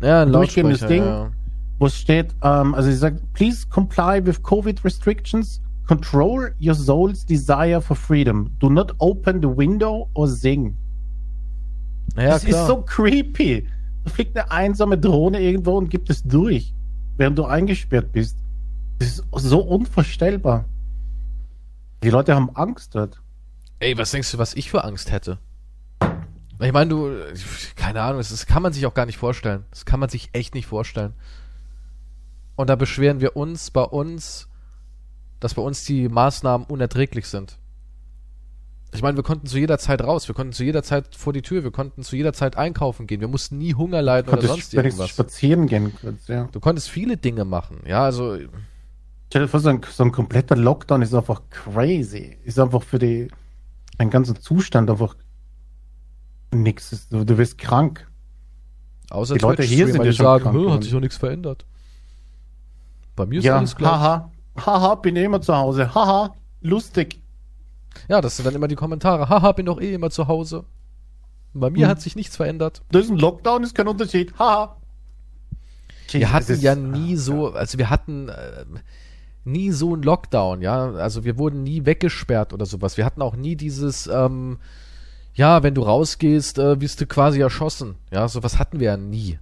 Ja, 0.00 0.22
ein 0.22 0.32
Durchgehendes 0.32 0.80
Ding. 0.86 1.04
ja. 1.04 1.30
wo 1.78 1.86
es 1.86 1.96
steht, 1.96 2.34
ähm, 2.42 2.74
also 2.74 2.90
sie 2.90 2.96
sagt, 2.96 3.20
please 3.32 3.66
comply 3.68 4.24
with 4.24 4.42
COVID 4.42 4.84
restrictions, 4.84 5.60
control 5.86 6.52
your 6.60 6.74
soul's 6.74 7.24
desire 7.24 7.80
for 7.80 7.96
freedom. 7.96 8.50
Do 8.58 8.68
not 8.70 8.94
open 8.98 9.40
the 9.40 9.48
window 9.48 10.08
or 10.14 10.28
sing. 10.28 10.76
Ja, 12.16 12.30
das 12.30 12.44
klar. 12.44 12.62
ist 12.62 12.66
so 12.66 12.82
creepy. 12.82 13.68
Da 14.04 14.10
fliegt 14.10 14.36
eine 14.36 14.50
einsame 14.50 14.98
Drohne 14.98 15.40
irgendwo 15.40 15.76
und 15.76 15.88
gibt 15.88 16.10
es 16.10 16.22
durch, 16.22 16.74
während 17.16 17.38
du 17.38 17.44
eingesperrt 17.44 18.12
bist. 18.12 18.38
Das 18.98 19.08
ist 19.08 19.24
so 19.32 19.60
unvorstellbar. 19.60 20.64
Die 22.02 22.10
Leute 22.10 22.34
haben 22.34 22.50
Angst 22.54 22.94
dort. 22.94 23.20
Ey, 23.78 23.96
was 23.96 24.10
denkst 24.10 24.30
du, 24.32 24.38
was 24.38 24.54
ich 24.54 24.70
für 24.70 24.84
Angst 24.84 25.10
hätte? 25.10 25.38
Ich 26.60 26.72
meine, 26.72 26.90
du, 26.90 27.10
keine 27.74 28.02
Ahnung, 28.02 28.18
das, 28.18 28.30
das 28.30 28.46
kann 28.46 28.62
man 28.62 28.72
sich 28.72 28.86
auch 28.86 28.94
gar 28.94 29.06
nicht 29.06 29.18
vorstellen. 29.18 29.64
Das 29.70 29.84
kann 29.84 29.98
man 29.98 30.08
sich 30.08 30.30
echt 30.32 30.54
nicht 30.54 30.66
vorstellen. 30.66 31.14
Und 32.54 32.70
da 32.70 32.76
beschweren 32.76 33.20
wir 33.20 33.36
uns 33.36 33.70
bei 33.70 33.82
uns, 33.82 34.48
dass 35.40 35.54
bei 35.54 35.62
uns 35.62 35.84
die 35.84 36.08
Maßnahmen 36.08 36.66
unerträglich 36.66 37.26
sind. 37.26 37.58
Ich 38.94 39.00
meine, 39.02 39.16
wir 39.16 39.22
konnten 39.24 39.46
zu 39.46 39.58
jeder 39.58 39.78
Zeit 39.78 40.02
raus, 40.02 40.28
wir 40.28 40.34
konnten 40.34 40.52
zu 40.52 40.64
jeder 40.64 40.82
Zeit 40.82 41.14
vor 41.16 41.32
die 41.32 41.40
Tür, 41.42 41.64
wir 41.64 41.70
konnten 41.70 42.02
zu 42.02 42.14
jeder 42.14 42.32
Zeit 42.34 42.56
einkaufen 42.58 43.06
gehen, 43.06 43.20
wir 43.22 43.28
mussten 43.28 43.56
nie 43.58 43.74
Hunger 43.74 44.02
leiden 44.02 44.30
oder 44.30 44.42
sonst 44.42 44.74
irgendwas. 44.74 45.08
spazieren 45.08 45.66
gehen. 45.66 45.92
Ja. 46.28 46.48
Du 46.52 46.60
konntest 46.60 46.90
viele 46.90 47.16
Dinge 47.16 47.44
machen, 47.44 47.80
ja, 47.86 48.04
also 48.04 48.36
Stell 49.28 49.42
dir 49.42 49.48
vor, 49.48 49.60
so 49.60 49.70
ein, 49.70 49.80
so 49.90 50.04
ein 50.04 50.12
kompletter 50.12 50.56
Lockdown 50.56 51.00
ist 51.00 51.14
einfach 51.14 51.40
crazy. 51.48 52.36
Ist 52.44 52.58
einfach 52.58 52.82
für 52.82 52.98
die, 52.98 53.28
einen 53.96 54.10
ganzen 54.10 54.36
Zustand 54.36 54.90
einfach 54.90 55.16
nix. 56.52 56.92
Ist- 56.92 57.10
Du, 57.14 57.24
du 57.24 57.38
wirst 57.38 57.56
krank. 57.56 58.06
außer 59.08 59.32
Die 59.36 59.40
Leute 59.40 59.62
hier 59.62 59.86
sind 59.86 60.04
die 60.04 60.12
sagen, 60.12 60.42
krank 60.42 60.54
"Hö, 60.54 60.58
hat 60.60 60.64
geworden." 60.66 60.82
sich 60.82 60.92
doch 60.92 61.00
nichts 61.00 61.16
verändert. 61.16 61.64
Bei 63.16 63.24
mir 63.24 63.38
ist 63.38 63.44
Ja, 63.46 63.56
alles 63.56 63.74
gleich. 63.74 63.90
haha. 63.90 64.30
Haha, 64.66 64.96
bin 64.96 65.16
eh 65.16 65.24
immer 65.24 65.40
zu 65.40 65.56
Hause. 65.56 65.94
Haha, 65.94 66.34
lustig. 66.60 67.21
Ja, 68.08 68.20
das 68.20 68.36
sind 68.36 68.46
dann 68.46 68.54
immer 68.54 68.68
die 68.68 68.74
Kommentare. 68.76 69.28
Haha, 69.28 69.52
bin 69.52 69.66
doch 69.66 69.80
eh 69.80 69.94
immer 69.94 70.10
zu 70.10 70.28
Hause. 70.28 70.64
Bei 71.54 71.70
mir 71.70 71.84
Hm. 71.86 71.90
hat 71.90 72.00
sich 72.00 72.16
nichts 72.16 72.36
verändert. 72.36 72.82
Das 72.90 73.04
ist 73.04 73.10
ein 73.10 73.18
Lockdown, 73.18 73.62
ist 73.62 73.74
kein 73.74 73.88
Unterschied. 73.88 74.32
Haha. 74.38 74.76
Wir 76.10 76.20
Jesus, 76.20 76.32
hatten 76.32 76.60
ja 76.60 76.74
nie 76.74 77.16
so, 77.16 77.52
also 77.52 77.78
wir 77.78 77.88
hatten 77.90 78.28
äh, 78.28 78.64
nie 79.44 79.70
so 79.70 79.94
einen 79.94 80.02
Lockdown, 80.02 80.60
ja. 80.60 80.90
Also 80.92 81.24
wir 81.24 81.38
wurden 81.38 81.62
nie 81.62 81.86
weggesperrt 81.86 82.52
oder 82.52 82.66
sowas. 82.66 82.96
Wir 82.96 83.04
hatten 83.04 83.22
auch 83.22 83.34
nie 83.36 83.56
dieses, 83.56 84.06
ähm, 84.08 84.58
ja, 85.34 85.62
wenn 85.62 85.74
du 85.74 85.82
rausgehst, 85.82 86.58
äh, 86.58 86.80
wirst 86.80 87.00
du 87.00 87.06
quasi 87.06 87.40
erschossen. 87.40 87.96
Ja, 88.10 88.28
sowas 88.28 88.58
hatten 88.58 88.78
wir 88.80 88.86
ja 88.86 88.96
nie. 88.96 89.38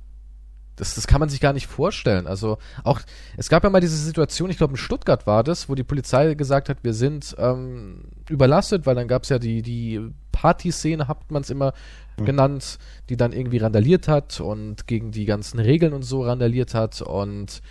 Das, 0.77 0.95
das 0.95 1.07
kann 1.07 1.21
man 1.21 1.29
sich 1.29 1.41
gar 1.41 1.53
nicht 1.53 1.67
vorstellen. 1.67 2.27
Also 2.27 2.57
auch, 2.85 3.01
es 3.37 3.49
gab 3.51 3.65
ja 3.65 3.71
mal 3.71 3.81
diese 3.81 3.97
Situation, 3.97 4.49
ich 4.51 4.57
glaube 4.57 4.73
in 4.73 4.77
Stuttgart 4.79 5.27
war 5.27 5.45
das, 5.45 5.69
wo 5.69 5.75
die 5.75 5.83
Polizei 5.85 6.35
gesagt 6.35 6.69
hat, 6.71 6.79
wir 6.83 6.95
sind 6.95 7.35
ähm, 7.39 8.05
überlastet, 8.31 8.87
weil 8.87 8.95
dann 8.95 9.09
gab 9.09 9.25
es 9.25 9.29
ja 9.29 9.39
die, 9.39 9.61
die 9.63 10.01
Partyszene, 10.33 11.07
hat 11.09 11.31
man 11.31 11.43
es 11.43 11.51
immer 11.51 11.73
Mhm. 12.19 12.25
genannt, 12.27 12.79
die 13.09 13.17
dann 13.17 13.33
irgendwie 13.33 13.59
randaliert 13.59 14.07
hat 14.09 14.41
und 14.41 14.87
gegen 14.87 15.11
die 15.11 15.25
ganzen 15.25 15.59
Regeln 15.59 15.93
und 15.93 16.03
so 16.03 16.23
randaliert 16.23 16.75
hat. 16.75 17.01
Und 17.03 17.63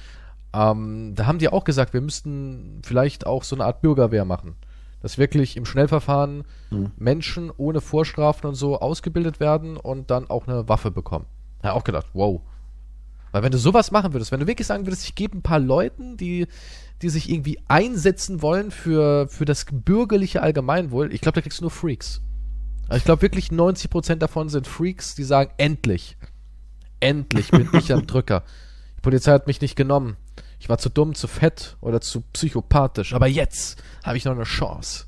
ähm, 0.53 1.13
da 1.15 1.25
haben 1.27 1.39
die 1.39 1.49
auch 1.49 1.63
gesagt, 1.63 1.93
wir 1.93 2.01
müssten 2.01 2.81
vielleicht 2.83 3.25
auch 3.27 3.43
so 3.43 3.55
eine 3.55 3.65
Art 3.65 3.81
Bürgerwehr 3.81 4.25
machen. 4.25 4.55
Dass 5.01 5.17
wirklich 5.17 5.55
im 5.55 5.65
Schnellverfahren 5.65 6.43
Mhm. 6.71 6.91
Menschen 6.97 7.51
ohne 7.57 7.81
Vorstrafen 7.81 8.47
und 8.47 8.55
so 8.55 8.79
ausgebildet 8.79 9.39
werden 9.39 9.77
und 9.77 10.11
dann 10.11 10.29
auch 10.29 10.47
eine 10.47 10.67
Waffe 10.67 10.91
bekommen. 10.91 11.25
Ja, 11.63 11.73
auch 11.73 11.83
gedacht, 11.83 12.07
wow. 12.13 12.41
Weil 13.31 13.43
wenn 13.43 13.51
du 13.51 13.57
sowas 13.57 13.91
machen 13.91 14.13
würdest, 14.13 14.31
wenn 14.31 14.39
du 14.39 14.47
wirklich 14.47 14.67
sagen 14.67 14.85
würdest, 14.85 15.03
ich 15.05 15.15
gebe 15.15 15.37
ein 15.37 15.41
paar 15.41 15.59
Leuten, 15.59 16.17
die, 16.17 16.47
die 17.01 17.09
sich 17.09 17.29
irgendwie 17.29 17.59
einsetzen 17.67 18.41
wollen 18.41 18.71
für, 18.71 19.27
für 19.27 19.45
das 19.45 19.65
bürgerliche 19.71 20.41
Allgemeinwohl, 20.41 21.13
ich 21.13 21.21
glaube, 21.21 21.35
da 21.35 21.41
kriegst 21.41 21.59
du 21.59 21.63
nur 21.63 21.71
Freaks. 21.71 22.21
Also 22.87 22.97
ich 22.97 23.05
glaube 23.05 23.21
wirklich 23.21 23.49
90% 23.49 24.15
davon 24.15 24.49
sind 24.49 24.67
Freaks, 24.67 25.13
die 25.13 25.23
sagen, 25.23 25.51
endlich, 25.57 26.17
endlich 26.99 27.51
bin 27.51 27.69
ich 27.73 27.93
am 27.93 28.07
Drücker. 28.07 28.43
Die 28.97 29.01
Polizei 29.01 29.31
hat 29.31 29.47
mich 29.47 29.61
nicht 29.61 29.75
genommen. 29.75 30.17
Ich 30.59 30.67
war 30.67 30.77
zu 30.77 30.89
dumm, 30.89 31.15
zu 31.15 31.27
fett 31.27 31.77
oder 31.81 32.01
zu 32.01 32.21
psychopathisch. 32.33 33.13
Aber 33.13 33.27
jetzt 33.27 33.81
habe 34.03 34.17
ich 34.17 34.25
noch 34.25 34.33
eine 34.33 34.43
Chance. 34.43 35.05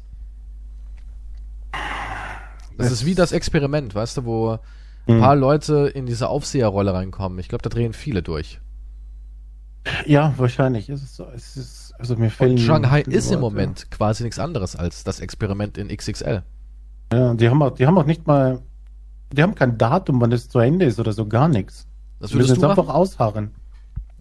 Das 2.77 2.91
ist 2.91 3.05
wie 3.05 3.15
das 3.15 3.31
Experiment, 3.31 3.93
weißt 3.93 4.17
du, 4.17 4.25
wo 4.25 4.59
ein 5.07 5.17
Mhm. 5.17 5.19
paar 5.21 5.35
Leute 5.35 5.91
in 5.93 6.05
diese 6.05 6.29
Aufseherrolle 6.29 6.93
reinkommen. 6.93 7.39
Ich 7.39 7.47
glaube, 7.49 7.61
da 7.63 7.69
drehen 7.69 7.93
viele 7.93 8.21
durch. 8.21 8.59
Ja, 10.05 10.33
wahrscheinlich 10.37 10.89
ist 10.89 11.01
es 11.03 11.15
so. 11.15 11.25
Es 11.35 11.57
ist, 11.57 11.93
also 11.97 12.15
mir 12.15 12.29
fehlen 12.29 12.51
Und 12.51 12.59
Shanghai 12.59 13.01
ist 13.01 13.31
im. 13.31 13.39
Moment 13.39 13.89
quasi 13.89 14.23
nichts 14.23 14.37
anderes 14.37 14.75
als 14.75 15.03
das 15.03 15.19
Experiment 15.19 15.77
in 15.77 15.87
XXL. 15.87 16.43
Ja, 17.11 17.33
die 17.33 17.49
haben 17.49 17.61
auch, 17.63 17.71
die 17.71 17.87
haben 17.87 17.97
auch 17.97 18.05
nicht 18.05 18.27
mal, 18.27 18.61
die 19.33 19.41
haben 19.41 19.55
kein 19.55 19.77
Datum, 19.79 20.21
wann 20.21 20.31
es 20.31 20.49
zu 20.49 20.59
Ende 20.59 20.85
ist 20.85 20.99
oder 20.99 21.13
so, 21.13 21.25
gar 21.25 21.47
nichts. 21.47 21.87
Müssen 22.19 22.35
würdest 22.35 22.61
du 22.61 22.67
einfach 22.67 22.89
ausharren. 22.89 23.51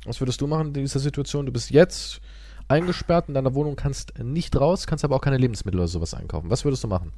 Was 0.06 0.18
würdest 0.20 0.40
du 0.40 0.46
machen 0.46 0.68
in 0.68 0.72
dieser 0.74 0.98
Situation? 0.98 1.44
Du 1.44 1.52
bist 1.52 1.70
jetzt 1.70 2.22
eingesperrt 2.68 3.28
in 3.28 3.34
deiner 3.34 3.54
Wohnung, 3.54 3.76
kannst 3.76 4.18
nicht 4.18 4.58
raus, 4.58 4.86
kannst 4.86 5.04
aber 5.04 5.16
auch 5.16 5.20
keine 5.20 5.36
Lebensmittel 5.36 5.78
oder 5.78 5.88
sowas 5.88 6.14
einkaufen. 6.14 6.48
Was 6.48 6.64
würdest 6.64 6.82
du 6.84 6.88
machen? 6.88 7.12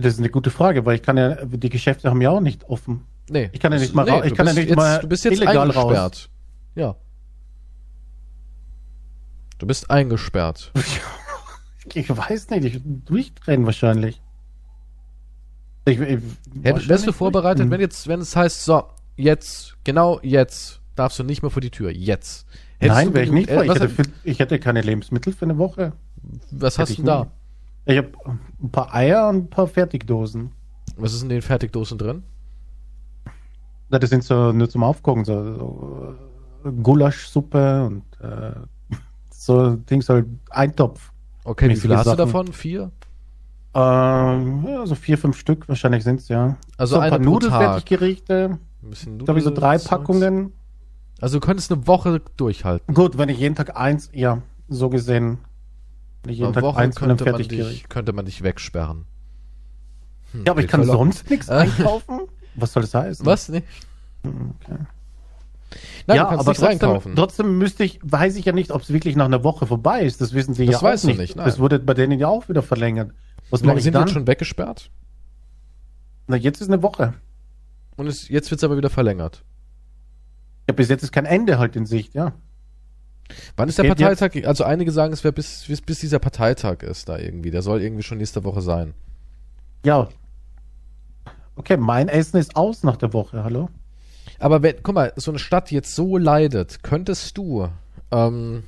Das 0.00 0.14
ist 0.14 0.18
eine 0.18 0.30
gute 0.30 0.50
Frage, 0.50 0.84
weil 0.86 0.96
ich 0.96 1.02
kann 1.02 1.16
ja, 1.16 1.36
die 1.44 1.68
Geschäfte 1.68 2.08
haben 2.10 2.20
ja 2.22 2.30
auch 2.30 2.40
nicht 2.40 2.64
offen. 2.68 3.02
Nee. 3.28 3.50
Ich 3.52 3.60
kann 3.60 3.72
ja 3.72 3.78
nicht 3.78 3.94
mal 3.94 4.08
ra- 4.08 4.24
ich 4.24 4.30
du 4.30 4.36
kann 4.36 4.46
ja 4.46 4.52
bist 4.52 4.58
nicht 4.58 4.68
jetzt, 4.70 4.76
mal 4.76 4.98
Du 5.00 5.08
bist 5.08 5.24
jetzt 5.24 5.36
illegal 5.36 5.70
raus. 5.70 5.76
eingesperrt. 5.76 6.30
Ja. 6.74 6.96
Du 9.58 9.66
bist 9.66 9.90
eingesperrt. 9.90 10.72
Ich 11.94 12.08
weiß 12.14 12.50
nicht, 12.50 12.64
ich 12.66 12.80
durchdrehen 12.84 13.64
wahrscheinlich. 13.66 14.20
Ich, 15.86 15.98
ich, 15.98 16.18
wahrscheinlich 16.62 16.88
wärst 16.88 17.06
du 17.06 17.12
vorbereitet, 17.12 17.60
durchdrehen. 17.60 17.70
wenn 17.72 17.80
jetzt, 17.80 18.06
wenn 18.06 18.20
es 18.20 18.36
heißt, 18.36 18.64
so, 18.64 18.84
jetzt, 19.16 19.76
genau 19.82 20.20
jetzt, 20.22 20.80
darfst 20.94 21.18
du 21.18 21.24
nicht 21.24 21.42
mehr 21.42 21.50
vor 21.50 21.62
die 21.62 21.70
Tür. 21.70 21.90
Jetzt. 21.90 22.46
Hättest 22.78 22.96
Nein, 22.98 23.14
wäre 23.14 23.24
ich 23.24 23.32
nicht 23.32 23.50
vor. 23.50 23.62
äh, 23.62 23.66
Ich 23.66 23.74
hätte, 23.80 23.90
ich 24.24 24.38
hätte 24.38 24.58
keine 24.60 24.82
Lebensmittel 24.82 25.32
für 25.32 25.46
eine 25.46 25.56
Woche. 25.58 25.94
was 26.52 26.78
hast 26.78 26.96
du 26.98 27.02
da? 27.02 27.24
nie. 27.24 27.30
Ich 27.90 27.98
habe 27.98 28.10
ein 28.62 28.70
paar 28.70 28.94
Eier 28.94 29.28
und 29.28 29.36
ein 29.36 29.50
paar 29.50 29.66
Fertigdosen. 29.66 30.52
Was 30.96 31.12
ist 31.14 31.22
in 31.22 31.28
den 31.28 31.42
Fertigdosen 31.42 31.98
drin? 31.98 32.22
Na, 33.88 33.98
Das 33.98 34.10
sind 34.10 34.22
so 34.24 34.52
nur 34.52 34.68
zum 34.68 34.82
Aufgucken, 34.82 35.24
so, 35.24 35.54
so 35.54 36.14
äh, 36.64 36.70
Gulaschsuppe 36.82 37.84
und 37.86 38.02
äh, 38.20 38.52
so 39.30 39.76
Dings 39.76 40.08
halt 40.08 40.26
Eintopf. 40.50 41.12
Okay, 41.44 41.68
wie 41.70 41.76
viele 41.76 41.96
hast 41.96 42.04
du 42.06 42.10
Sachen. 42.10 42.18
davon? 42.18 42.52
Vier? 42.52 42.90
Ähm, 43.72 44.64
ja, 44.66 44.84
so 44.86 44.94
vier, 44.94 45.16
fünf 45.16 45.38
Stück 45.38 45.68
wahrscheinlich 45.68 46.04
sind 46.04 46.20
es, 46.20 46.28
ja. 46.28 46.56
Also 46.76 46.96
so 46.96 47.00
ein 47.00 47.10
paar 47.10 47.18
Nudelfertiggerichte. 47.18 48.58
Ein 48.82 48.90
bisschen 48.90 49.18
Ich 49.18 49.24
glaube, 49.24 49.40
so 49.40 49.50
drei 49.50 49.74
Nudelzeugs. 49.76 49.88
Packungen. 49.88 50.52
Also 51.20 51.38
du 51.38 51.46
könntest 51.46 51.70
eine 51.72 51.86
Woche 51.86 52.20
durchhalten. 52.36 52.94
Gut, 52.94 53.16
wenn 53.18 53.28
ich 53.28 53.38
jeden 53.38 53.54
Tag 53.54 53.76
eins, 53.76 54.10
ja, 54.12 54.42
so 54.68 54.88
gesehen. 54.90 55.38
Jeden 56.26 56.52
Tag 56.52 56.62
Woche 56.62 56.90
könnte 56.90 57.24
man, 57.32 57.42
dich, 57.42 57.88
könnte 57.88 58.12
man 58.12 58.24
dich 58.26 58.42
wegsperren. 58.42 59.06
Hm, 60.32 60.44
Ja, 60.44 60.52
aber 60.52 60.60
ich 60.60 60.68
kann 60.68 60.84
verlockend. 60.84 61.14
sonst 61.14 61.30
nichts 61.30 61.48
Äh. 61.48 61.52
einkaufen. 61.54 62.20
Was 62.54 62.72
soll 62.72 62.82
das 62.82 62.94
heißen? 62.94 63.24
Was? 63.26 63.48
Nee. 63.48 63.62
Hm, 64.22 64.54
Okay. 64.62 64.78
Nein, 66.08 66.16
ja, 66.16 66.24
aber 66.26 66.36
nichts 66.36 66.46
trotzdem, 66.46 66.68
einkaufen. 66.68 67.14
trotzdem 67.14 67.58
müsste 67.58 67.84
ich, 67.84 68.00
weiß 68.02 68.34
ich 68.36 68.44
ja 68.44 68.52
nicht, 68.52 68.72
ob 68.72 68.82
es 68.82 68.92
wirklich 68.92 69.14
nach 69.14 69.26
einer 69.26 69.44
Woche 69.44 69.66
vorbei 69.68 70.02
ist. 70.02 70.20
Das 70.20 70.32
wissen 70.34 70.52
sie 70.52 70.66
Das 70.66 70.80
ja 70.80 70.82
weißt 70.82 71.04
auch 71.04 71.08
nicht. 71.08 71.18
nicht, 71.18 71.36
nein. 71.36 71.46
das 71.46 71.60
wurde 71.60 71.78
bei 71.78 71.94
denen 71.94 72.18
ja 72.18 72.26
auch 72.26 72.48
wieder 72.48 72.62
verlängert. 72.62 73.12
Was 73.50 73.62
Wie 73.62 73.66
sind 73.68 73.84
die 73.84 73.90
dann? 73.92 74.02
jetzt 74.02 74.12
schon 74.12 74.26
weggesperrt? 74.26 74.90
Na, 76.26 76.36
jetzt 76.36 76.60
ist 76.60 76.68
eine 76.68 76.82
Woche. 76.82 77.14
Und 77.96 78.08
es, 78.08 78.28
jetzt 78.28 78.50
wird 78.50 78.58
es 78.58 78.64
aber 78.64 78.76
wieder 78.76 78.90
verlängert. 78.90 79.44
Ja, 80.68 80.74
bis 80.74 80.88
jetzt 80.88 81.02
ist 81.04 81.12
kein 81.12 81.26
Ende 81.26 81.58
halt 81.58 81.76
in 81.76 81.86
Sicht, 81.86 82.14
ja. 82.14 82.32
Wann 83.56 83.68
ist 83.68 83.78
der 83.78 83.84
Geht 83.84 83.98
Parteitag? 83.98 84.46
Also 84.46 84.64
einige 84.64 84.92
sagen, 84.92 85.12
es 85.12 85.24
wäre 85.24 85.32
bis, 85.32 85.64
bis, 85.66 85.80
bis 85.80 85.98
dieser 86.00 86.18
Parteitag 86.18 86.82
ist 86.82 87.08
da 87.08 87.18
irgendwie. 87.18 87.50
Der 87.50 87.62
soll 87.62 87.82
irgendwie 87.82 88.02
schon 88.02 88.18
nächste 88.18 88.44
Woche 88.44 88.60
sein. 88.62 88.94
Ja. 89.84 90.08
Okay, 91.56 91.76
mein 91.76 92.08
Essen 92.08 92.38
ist 92.38 92.56
aus 92.56 92.82
nach 92.82 92.96
der 92.96 93.12
Woche, 93.12 93.44
hallo? 93.44 93.68
Aber 94.38 94.62
wenn, 94.62 94.76
guck 94.82 94.94
mal, 94.94 95.12
so 95.16 95.30
eine 95.30 95.38
Stadt 95.38 95.70
jetzt 95.70 95.94
so 95.94 96.16
leidet, 96.16 96.82
könntest 96.82 97.36
du, 97.36 97.68
ähm, 98.10 98.64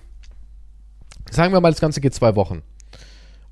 sagen 1.31 1.53
wir 1.53 1.61
mal, 1.61 1.71
das 1.71 1.81
Ganze 1.81 2.01
geht 2.01 2.15
zwei 2.15 2.37
Wochen. 2.37 2.63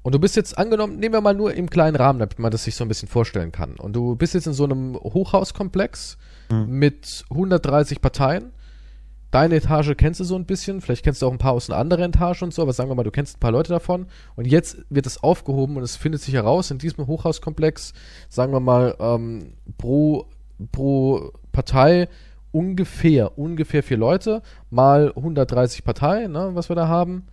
Und 0.02 0.14
du 0.14 0.18
bist 0.18 0.36
jetzt 0.36 0.56
angenommen, 0.56 0.98
nehmen 0.98 1.14
wir 1.14 1.20
mal 1.20 1.34
nur 1.34 1.52
im 1.54 1.68
kleinen 1.68 1.96
Rahmen, 1.96 2.18
damit 2.18 2.38
man 2.38 2.50
das 2.50 2.64
sich 2.64 2.74
so 2.74 2.84
ein 2.84 2.88
bisschen 2.88 3.08
vorstellen 3.08 3.52
kann. 3.52 3.76
Und 3.76 3.94
du 3.94 4.16
bist 4.16 4.32
jetzt 4.34 4.46
in 4.46 4.52
so 4.54 4.64
einem 4.64 4.94
Hochhauskomplex 4.96 6.16
Mhm. 6.50 6.66
mit 6.68 7.24
130 7.30 8.00
Parteien. 8.00 8.52
Deine 9.30 9.56
Etage 9.56 9.92
kennst 9.96 10.18
du 10.18 10.24
so 10.24 10.34
ein 10.34 10.44
bisschen, 10.44 10.80
vielleicht 10.80 11.04
kennst 11.04 11.22
du 11.22 11.26
auch 11.26 11.32
ein 11.32 11.38
paar 11.38 11.52
aus 11.52 11.70
einer 11.70 11.78
anderen 11.78 12.10
Etage 12.10 12.42
und 12.42 12.52
so, 12.52 12.62
aber 12.62 12.72
sagen 12.72 12.90
wir 12.90 12.96
mal, 12.96 13.04
du 13.04 13.12
kennst 13.12 13.36
ein 13.36 13.40
paar 13.40 13.52
Leute 13.52 13.72
davon. 13.72 14.06
Und 14.34 14.46
jetzt 14.46 14.78
wird 14.90 15.06
es 15.06 15.22
aufgehoben 15.22 15.76
und 15.76 15.82
es 15.82 15.96
findet 15.96 16.20
sich 16.20 16.34
heraus, 16.34 16.70
in 16.70 16.78
diesem 16.78 17.06
Hochhauskomplex, 17.06 17.92
sagen 18.28 18.52
wir 18.52 18.60
mal, 18.60 18.96
ähm, 18.98 19.52
pro, 19.78 20.26
pro 20.72 21.32
Partei 21.52 22.08
ungefähr, 22.52 23.38
ungefähr 23.38 23.82
vier 23.82 23.98
Leute, 23.98 24.42
mal 24.70 25.12
130 25.14 25.84
Parteien, 25.84 26.32
ne, 26.32 26.50
was 26.54 26.68
wir 26.68 26.76
da 26.76 26.88
haben. 26.88 27.26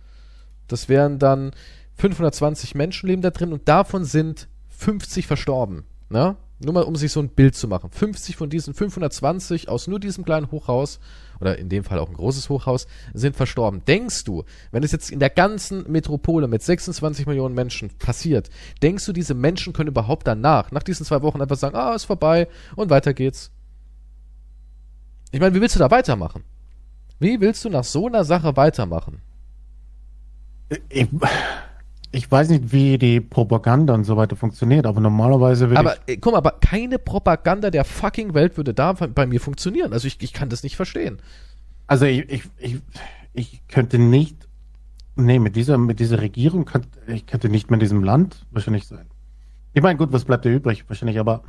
Das 0.68 0.88
wären 0.88 1.18
dann 1.18 1.50
520 1.94 2.74
Menschen 2.76 3.08
leben 3.08 3.22
da 3.22 3.30
drin 3.30 3.52
und 3.52 3.68
davon 3.68 4.04
sind 4.04 4.48
50 4.68 5.26
verstorben. 5.26 5.84
Ne? 6.10 6.36
Nur 6.60 6.74
mal, 6.74 6.84
um 6.84 6.96
sich 6.96 7.12
so 7.12 7.20
ein 7.20 7.28
Bild 7.28 7.54
zu 7.54 7.68
machen. 7.68 7.90
50 7.90 8.36
von 8.36 8.50
diesen 8.50 8.74
520 8.74 9.68
aus 9.68 9.86
nur 9.88 9.98
diesem 9.98 10.24
kleinen 10.24 10.50
Hochhaus, 10.50 11.00
oder 11.40 11.58
in 11.58 11.68
dem 11.68 11.84
Fall 11.84 11.98
auch 11.98 12.08
ein 12.08 12.16
großes 12.16 12.48
Hochhaus, 12.48 12.86
sind 13.14 13.36
verstorben. 13.36 13.84
Denkst 13.86 14.24
du, 14.24 14.44
wenn 14.70 14.82
es 14.82 14.92
jetzt 14.92 15.10
in 15.10 15.20
der 15.20 15.30
ganzen 15.30 15.90
Metropole 15.90 16.48
mit 16.48 16.62
26 16.62 17.26
Millionen 17.26 17.54
Menschen 17.54 17.90
passiert, 17.98 18.50
denkst 18.82 19.06
du, 19.06 19.12
diese 19.12 19.34
Menschen 19.34 19.72
können 19.72 19.88
überhaupt 19.88 20.26
danach, 20.26 20.72
nach 20.72 20.82
diesen 20.82 21.06
zwei 21.06 21.22
Wochen 21.22 21.40
einfach 21.40 21.56
sagen, 21.56 21.76
ah, 21.76 21.94
ist 21.94 22.04
vorbei 22.04 22.48
und 22.76 22.90
weiter 22.90 23.14
geht's? 23.14 23.50
Ich 25.30 25.40
meine, 25.40 25.54
wie 25.54 25.60
willst 25.60 25.76
du 25.76 25.80
da 25.80 25.90
weitermachen? 25.90 26.44
Wie 27.18 27.40
willst 27.40 27.64
du 27.64 27.68
nach 27.68 27.84
so 27.84 28.06
einer 28.06 28.24
Sache 28.24 28.56
weitermachen? 28.56 29.20
Ich, 30.88 31.08
ich 32.10 32.30
weiß 32.30 32.48
nicht, 32.48 32.72
wie 32.72 32.96
die 32.96 33.20
Propaganda 33.20 33.94
und 33.94 34.04
so 34.04 34.16
weiter 34.16 34.36
funktioniert, 34.36 34.86
aber 34.86 35.00
normalerweise 35.00 35.68
würde 35.68 35.80
Aber 35.80 35.96
äh, 36.06 36.16
guck 36.16 36.32
mal, 36.32 36.38
aber 36.38 36.52
keine 36.52 36.98
Propaganda 36.98 37.70
der 37.70 37.84
fucking 37.84 38.34
Welt 38.34 38.56
würde 38.56 38.72
da 38.72 38.92
bei 38.92 39.26
mir 39.26 39.40
funktionieren. 39.40 39.92
Also 39.92 40.08
ich, 40.08 40.22
ich 40.22 40.32
kann 40.32 40.48
das 40.48 40.62
nicht 40.62 40.76
verstehen. 40.76 41.18
ich, 41.18 41.84
also 41.86 42.06
ich, 42.06 42.30
ich, 42.30 42.42
ich, 42.58 42.80
ich 43.34 43.62
könnte 43.68 43.98
nicht, 43.98 44.36
nee, 45.16 45.38
mit 45.38 45.54
dieser, 45.54 45.76
mit 45.76 46.00
dieser 46.00 46.20
Regierung, 46.20 46.64
könnte, 46.64 46.88
ich 47.08 47.26
könnte 47.26 47.50
nicht 47.50 47.70
mehr 47.70 47.76
in 47.76 47.80
diesem 47.80 48.02
Land 48.02 48.46
wahrscheinlich 48.50 48.86
sein. 48.86 49.06
Ich 49.74 49.82
meine, 49.82 49.98
gut, 49.98 50.12
was 50.12 50.24
bleibt 50.24 50.46
da 50.46 50.48
übrig? 50.48 50.84
Wahrscheinlich, 50.88 51.18
aber 51.18 51.42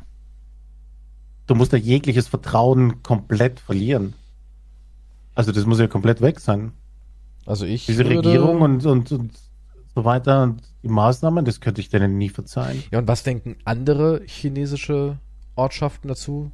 du 1.46 1.54
musst 1.54 1.72
da 1.72 1.78
jegliches 1.78 2.28
Vertrauen 2.28 3.02
komplett 3.02 3.60
verlieren. 3.60 4.12
Also 5.34 5.52
das 5.52 5.64
muss 5.64 5.80
ja 5.80 5.86
komplett 5.86 6.20
weg 6.20 6.38
sein. 6.38 6.72
Also 7.46 7.64
ich 7.64 7.86
Diese 7.86 8.04
Regierung 8.04 8.60
und, 8.60 8.84
und, 8.84 9.10
und 9.10 9.32
so 9.94 10.04
weiter 10.04 10.42
und 10.42 10.62
die 10.82 10.88
Maßnahmen, 10.88 11.44
das 11.44 11.60
könnte 11.60 11.80
ich 11.80 11.88
denen 11.88 12.18
nie 12.18 12.28
verzeihen. 12.28 12.82
Ja, 12.90 12.98
und 12.98 13.08
was 13.08 13.22
denken 13.22 13.56
andere 13.64 14.22
chinesische 14.24 15.18
Ortschaften 15.56 16.08
dazu? 16.08 16.52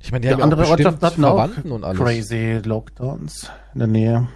Ich 0.00 0.10
meine, 0.10 0.22
die 0.22 0.28
Die 0.28 0.34
haben 0.34 0.42
andere 0.42 0.62
ja 0.62 0.66
auch 0.66 0.76
bestimmt 0.76 0.94
Ortschaft 0.94 1.12
hatten 1.12 1.24
auch 1.24 1.36
Verwandten 1.36 1.72
und 1.72 1.84
alles. 1.84 1.98
crazy 2.00 2.60
Lockdowns 2.64 3.50
in 3.72 3.78
der 3.78 3.88
Nähe. 3.88 4.28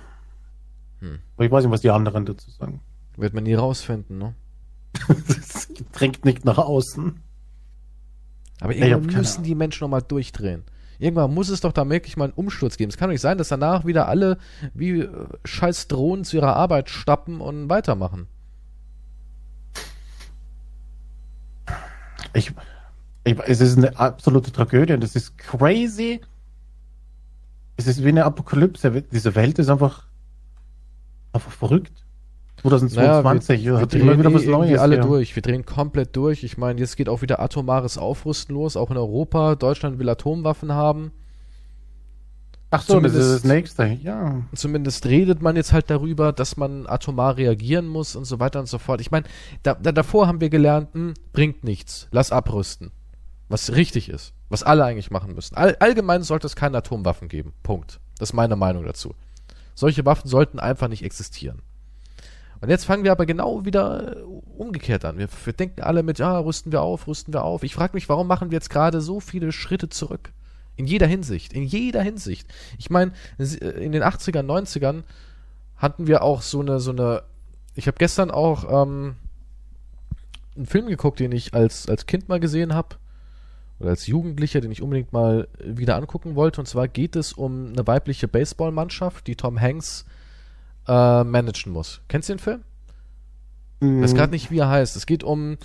Hm. 1.00 1.18
Aber 1.37 1.44
ich 1.44 1.50
weiß 1.50 1.64
nicht, 1.64 1.72
was 1.72 1.81
die 1.81 1.90
anderen 1.90 2.24
dazu 2.24 2.50
sagen. 2.50 2.81
Wird 3.16 3.35
man 3.35 3.44
nie 3.44 3.55
rausfinden, 3.55 4.18
ne? 4.18 4.35
Das 5.29 5.68
drängt 5.92 6.24
nicht 6.24 6.44
nach 6.44 6.59
außen. 6.59 7.20
Aber 8.61 8.74
irgendwann 8.74 9.07
keine 9.07 9.18
müssen 9.18 9.42
die 9.42 9.55
Menschen 9.55 9.85
nochmal 9.85 10.02
durchdrehen. 10.02 10.64
Irgendwann 10.99 11.35
muss 11.35 11.49
es 11.49 11.61
doch 11.61 11.73
da 11.73 11.89
wirklich 11.89 12.17
mal 12.17 12.25
einen 12.25 12.33
Umsturz 12.35 12.77
geben. 12.77 12.91
Es 12.91 12.97
kann 12.97 13.09
doch 13.09 13.13
nicht 13.13 13.21
sein, 13.21 13.39
dass 13.39 13.49
danach 13.49 13.85
wieder 13.85 14.09
alle 14.09 14.39
wie 14.75 15.01
äh, 15.01 15.27
scheiß 15.45 15.89
Drohnen 15.89 16.25
zu 16.25 16.37
ihrer 16.37 16.57
Arbeit 16.57 16.89
stappen 16.89 17.41
und 17.41 17.69
weitermachen. 17.69 18.29
Ich, 22.33 22.53
ich, 23.25 23.39
es 23.47 23.61
ist 23.61 23.77
eine 23.77 23.99
absolute 23.99 24.53
Tragödie 24.53 24.95
und 24.95 25.05
es 25.05 25.17
ist 25.17 25.37
crazy. 25.39 26.21
Es 27.77 27.87
ist 27.87 28.03
wie 28.03 28.09
eine 28.09 28.25
Apokalypse. 28.25 29.03
Diese 29.03 29.35
Welt 29.35 29.59
ist 29.59 29.69
einfach, 29.69 30.07
einfach 31.33 31.53
verrückt. 31.53 32.06
2022 32.68 33.64
wir, 33.64 33.72
wir 33.72 33.81
hat 33.81 33.92
drehen 33.92 34.02
immer 34.02 34.18
wieder 34.18 34.33
was 34.33 34.44
eh 34.44 34.50
Neues. 34.50 34.79
alle 34.81 34.96
ja. 34.96 35.02
durch. 35.02 35.35
Wir 35.35 35.42
drehen 35.42 35.64
komplett 35.64 36.16
durch. 36.16 36.44
Ich 36.44 36.59
meine, 36.59 36.81
jetzt 36.81 36.96
geht 36.96 37.09
auch 37.09 37.22
wieder 37.22 37.40
atomares 37.40 37.98
Aufrüsten 37.98 38.55
los, 38.55 38.76
auch 38.76 38.90
in 38.90 38.96
Europa. 38.96 39.55
Deutschland 39.55 39.98
will 39.98 40.09
Atomwaffen 40.09 40.72
haben. 40.72 41.12
Ach 42.70 42.83
so, 42.83 43.00
das 43.00 43.12
ist 43.12 43.18
Zumindest- 43.18 43.44
das 43.44 43.44
nächste. 43.44 43.87
Ja. 44.02 44.42
Zumindest 44.55 45.07
redet 45.07 45.40
man 45.40 45.57
jetzt 45.57 45.72
halt 45.72 45.88
darüber, 45.88 46.33
dass 46.33 46.57
man 46.57 46.87
atomar 46.87 47.37
reagieren 47.37 47.87
muss 47.87 48.16
und 48.16 48.24
so 48.24 48.40
weiter 48.40 48.59
und 48.61 48.66
so 48.66 48.79
fort. 48.79 49.00
Ich 49.00 49.11
meine, 49.11 49.26
da, 49.62 49.74
da, 49.74 49.92
davor 49.92 50.26
haben 50.26 50.40
wir 50.40 50.50
gelernt, 50.50 50.92
hm, 50.92 51.14
bringt 51.33 51.62
nichts, 51.64 52.09
lass 52.11 52.33
abrüsten. 52.33 52.90
Was 53.48 53.72
richtig 53.74 54.09
ist, 54.09 54.35
was 54.48 54.64
alle 54.64 54.85
eigentlich 54.85 55.12
machen 55.12 55.35
müssen. 55.35 55.55
All, 55.55 55.76
allgemein 55.79 56.22
sollte 56.24 56.48
es 56.48 56.57
keine 56.57 56.79
Atomwaffen 56.79 57.29
geben. 57.29 57.52
Punkt. 57.62 58.00
Das 58.18 58.31
ist 58.31 58.33
meine 58.35 58.57
Meinung 58.57 58.85
dazu. 58.85 59.14
Solche 59.74 60.05
Waffen 60.05 60.29
sollten 60.29 60.59
einfach 60.59 60.88
nicht 60.88 61.05
existieren. 61.05 61.62
Und 62.61 62.71
jetzt 62.71 62.85
fangen 62.85 63.05
wir 63.05 63.12
aber 63.12 63.27
genau 63.27 63.64
wieder 63.64 64.16
äh, 64.16 64.21
umgekehrt 64.57 65.05
an. 65.05 65.19
Wir, 65.19 65.29
wir 65.45 65.53
denken 65.53 65.83
alle 65.83 66.03
mit, 66.03 66.19
ja, 66.19 66.38
rüsten 66.38 66.73
wir 66.73 66.83
auf, 66.83 67.07
rüsten 67.07 67.33
wir 67.33 67.45
auf. 67.45 67.62
Ich 67.62 67.75
frage 67.75 67.95
mich, 67.95 68.09
warum 68.09 68.27
machen 68.27 68.51
wir 68.51 68.57
jetzt 68.57 68.71
gerade 68.71 69.01
so 69.01 69.21
viele 69.21 69.53
Schritte 69.53 69.88
zurück? 69.88 70.33
In 70.77 70.87
jeder 70.87 71.07
Hinsicht, 71.07 71.53
in 71.53 71.62
jeder 71.62 72.03
Hinsicht. 72.03 72.47
Ich 72.79 72.90
meine, 72.90 73.12
in 73.38 73.92
den 73.92 74.03
80ern, 74.03 74.45
90ern 74.45 75.05
hatten 75.77 76.07
wir 76.07 76.23
auch 76.23 76.42
so 76.42 76.61
eine, 76.61 76.81
so 76.81 76.90
eine, 76.90 77.23
ich 77.75 77.87
habe 77.87 77.97
gestern 77.99 78.31
auch 78.31 78.83
ähm, 78.83 79.16
einen 80.55 80.66
Film 80.66 80.87
geguckt, 80.87 81.21
den 81.21 81.33
ich 81.33 81.55
als, 81.55 81.88
als 81.88 82.07
Kind 82.07 82.29
mal 82.29 82.40
gesehen 82.40 82.75
habe, 82.75 82.97
oder 83.79 83.90
als 83.90 84.07
Jugendlicher, 84.07 84.61
den 84.61 84.73
ich 84.73 84.83
unbedingt 84.83 85.12
mal 85.12 85.49
wieder 85.62 85.97
angucken 85.97 86.35
wollte. 86.35 86.61
Und 86.61 86.66
zwar 86.66 86.88
geht 86.88 87.16
es 87.16 87.33
um 87.33 87.73
eine 87.73 87.87
weibliche 87.87 88.29
Baseballmannschaft, 88.29 89.27
die 89.27 89.37
Tom 89.37 89.61
Hanks 89.61 90.07
äh, 90.88 91.25
managen 91.25 91.72
muss. 91.72 92.01
Kennst 92.09 92.29
du 92.29 92.35
den 92.35 92.38
Film? 92.38 92.64
Ich 93.81 94.03
weiß 94.03 94.14
gerade 94.14 94.33
nicht, 94.33 94.51
wie 94.51 94.59
er 94.59 94.70
heißt. 94.70 94.96
Es 94.96 95.05
geht 95.05 95.22
um, 95.22 95.59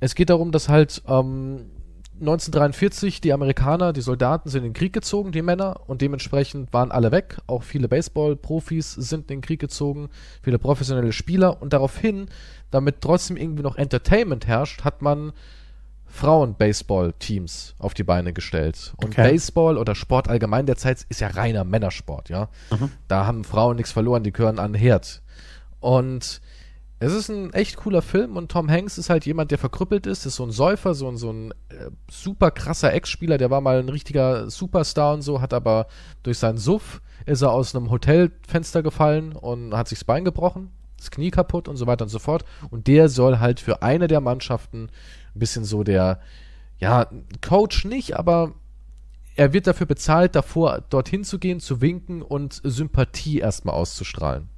es 0.00 0.16
geht 0.16 0.28
darum, 0.28 0.50
dass 0.50 0.68
halt 0.68 1.02
ähm, 1.06 1.66
1943 2.20 3.20
die 3.20 3.32
Amerikaner, 3.32 3.92
die 3.92 4.00
Soldaten 4.00 4.48
sind 4.48 4.64
in 4.64 4.70
den 4.70 4.74
Krieg 4.74 4.92
gezogen, 4.92 5.32
die 5.32 5.42
Männer, 5.42 5.80
und 5.86 6.02
dementsprechend 6.02 6.72
waren 6.72 6.90
alle 6.90 7.10
weg. 7.12 7.38
Auch 7.46 7.62
viele 7.62 7.88
Baseball-Profis 7.88 8.92
sind 8.92 9.22
in 9.30 9.38
den 9.38 9.40
Krieg 9.40 9.60
gezogen, 9.60 10.08
viele 10.42 10.58
professionelle 10.58 11.12
Spieler. 11.12 11.62
Und 11.62 11.72
daraufhin, 11.72 12.26
damit 12.70 13.00
trotzdem 13.00 13.36
irgendwie 13.36 13.62
noch 13.62 13.76
Entertainment 13.76 14.46
herrscht, 14.46 14.84
hat 14.84 15.02
man 15.02 15.32
Frauen-Baseball-Teams 16.12 17.74
auf 17.78 17.94
die 17.94 18.04
Beine 18.04 18.32
gestellt. 18.32 18.92
Und 18.96 19.12
Okay. 19.12 19.30
Baseball 19.30 19.78
oder 19.78 19.94
Sport 19.94 20.28
allgemein 20.28 20.66
derzeit 20.66 21.04
ist 21.08 21.20
ja 21.20 21.28
reiner 21.28 21.64
Männersport, 21.64 22.28
ja. 22.28 22.48
Da 23.08 23.26
haben 23.26 23.44
Frauen 23.44 23.76
nichts 23.76 23.92
verloren, 23.92 24.22
die 24.22 24.32
gehören 24.32 24.58
an 24.58 24.72
den 24.74 24.80
Herd. 24.80 25.22
Und 25.80 26.40
es 27.00 27.12
ist 27.12 27.28
ein 27.28 27.52
echt 27.52 27.76
cooler 27.76 28.02
Film 28.02 28.36
und 28.36 28.50
Tom 28.52 28.70
Hanks 28.70 28.96
ist 28.96 29.10
halt 29.10 29.26
jemand, 29.26 29.50
der 29.50 29.58
verkrüppelt 29.58 30.06
ist, 30.06 30.24
ist 30.24 30.36
so 30.36 30.44
ein 30.44 30.52
Säufer, 30.52 30.94
so 30.94 31.08
ein, 31.08 31.16
so 31.16 31.32
ein 31.32 31.50
äh, 31.70 31.90
super 32.08 32.50
krasser 32.52 32.92
Ex-Spieler, 32.92 33.38
der 33.38 33.50
war 33.50 33.60
mal 33.60 33.80
ein 33.80 33.88
richtiger 33.88 34.48
Superstar 34.48 35.14
und 35.14 35.22
so, 35.22 35.40
hat 35.40 35.52
aber 35.52 35.88
durch 36.22 36.38
seinen 36.38 36.58
Suff 36.58 37.00
ist 37.26 37.42
er 37.42 37.50
aus 37.52 37.74
einem 37.74 37.90
Hotelfenster 37.90 38.82
gefallen 38.82 39.32
und 39.32 39.74
hat 39.74 39.88
sich 39.88 39.98
das 39.98 40.04
Bein 40.04 40.24
gebrochen, 40.24 40.70
das 40.96 41.10
Knie 41.10 41.30
kaputt 41.32 41.66
und 41.66 41.76
so 41.76 41.86
weiter 41.88 42.04
und 42.04 42.08
so 42.08 42.20
fort. 42.20 42.44
Und 42.70 42.86
der 42.86 43.08
soll 43.08 43.40
halt 43.40 43.58
für 43.58 43.82
eine 43.82 44.06
der 44.06 44.20
Mannschaften 44.20 44.88
ein 45.34 45.38
bisschen 45.38 45.64
so 45.64 45.82
der, 45.82 46.20
ja, 46.78 47.06
Coach 47.40 47.84
nicht, 47.84 48.16
aber 48.16 48.54
er 49.36 49.52
wird 49.52 49.66
dafür 49.66 49.86
bezahlt, 49.86 50.34
davor 50.34 50.82
dorthin 50.90 51.24
zu 51.24 51.38
gehen, 51.38 51.60
zu 51.60 51.80
winken 51.80 52.22
und 52.22 52.60
Sympathie 52.64 53.38
erstmal 53.38 53.74
auszustrahlen. 53.74 54.48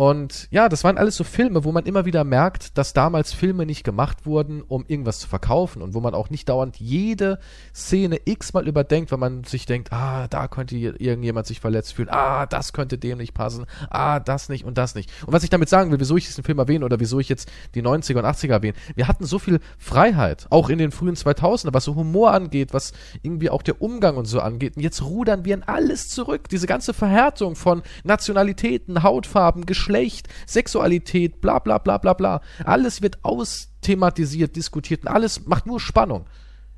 Und 0.00 0.48
ja, 0.50 0.70
das 0.70 0.82
waren 0.82 0.96
alles 0.96 1.16
so 1.16 1.24
Filme, 1.24 1.62
wo 1.62 1.72
man 1.72 1.84
immer 1.84 2.06
wieder 2.06 2.24
merkt, 2.24 2.78
dass 2.78 2.94
damals 2.94 3.34
Filme 3.34 3.66
nicht 3.66 3.84
gemacht 3.84 4.24
wurden, 4.24 4.62
um 4.62 4.86
irgendwas 4.88 5.18
zu 5.18 5.28
verkaufen 5.28 5.82
und 5.82 5.92
wo 5.92 6.00
man 6.00 6.14
auch 6.14 6.30
nicht 6.30 6.48
dauernd 6.48 6.78
jede 6.78 7.38
Szene 7.74 8.18
x-mal 8.24 8.66
überdenkt, 8.66 9.12
wenn 9.12 9.20
man 9.20 9.44
sich 9.44 9.66
denkt, 9.66 9.92
ah, 9.92 10.26
da 10.26 10.48
könnte 10.48 10.74
irgendjemand 10.74 11.46
sich 11.46 11.60
verletzt 11.60 11.92
fühlen, 11.92 12.08
ah, 12.10 12.46
das 12.46 12.72
könnte 12.72 12.96
dem 12.96 13.18
nicht 13.18 13.34
passen, 13.34 13.66
ah, 13.90 14.20
das 14.20 14.48
nicht 14.48 14.64
und 14.64 14.78
das 14.78 14.94
nicht. 14.94 15.10
Und 15.26 15.34
was 15.34 15.44
ich 15.44 15.50
damit 15.50 15.68
sagen 15.68 15.90
will, 15.90 16.00
wieso 16.00 16.16
ich 16.16 16.24
diesen 16.24 16.44
Film 16.44 16.60
erwähne 16.60 16.86
oder 16.86 16.98
wieso 16.98 17.20
ich 17.20 17.28
jetzt 17.28 17.52
die 17.74 17.82
90er 17.82 18.20
und 18.20 18.24
80er 18.24 18.52
erwähne, 18.52 18.78
wir 18.94 19.06
hatten 19.06 19.26
so 19.26 19.38
viel 19.38 19.60
Freiheit, 19.76 20.46
auch 20.48 20.70
in 20.70 20.78
den 20.78 20.92
frühen 20.92 21.14
2000er, 21.14 21.74
was 21.74 21.84
so 21.84 21.94
Humor 21.94 22.32
angeht, 22.32 22.72
was 22.72 22.94
irgendwie 23.20 23.50
auch 23.50 23.60
der 23.60 23.82
Umgang 23.82 24.16
und 24.16 24.24
so 24.24 24.40
angeht. 24.40 24.76
Und 24.76 24.82
jetzt 24.82 25.02
rudern 25.02 25.44
wir 25.44 25.52
in 25.52 25.62
alles 25.62 26.08
zurück. 26.08 26.48
Diese 26.48 26.66
ganze 26.66 26.94
Verhärtung 26.94 27.54
von 27.54 27.82
Nationalitäten, 28.02 29.02
Hautfarben, 29.02 29.66
Geschlecht, 29.66 29.89
Sexualität, 30.46 31.40
bla 31.40 31.58
bla 31.58 31.78
bla 31.78 31.98
bla 31.98 32.14
bla. 32.14 32.40
Alles 32.64 33.02
wird 33.02 33.18
austhematisiert, 33.22 34.56
diskutiert 34.56 35.02
und 35.02 35.08
alles 35.08 35.46
macht 35.46 35.66
nur 35.66 35.80
Spannung. 35.80 36.26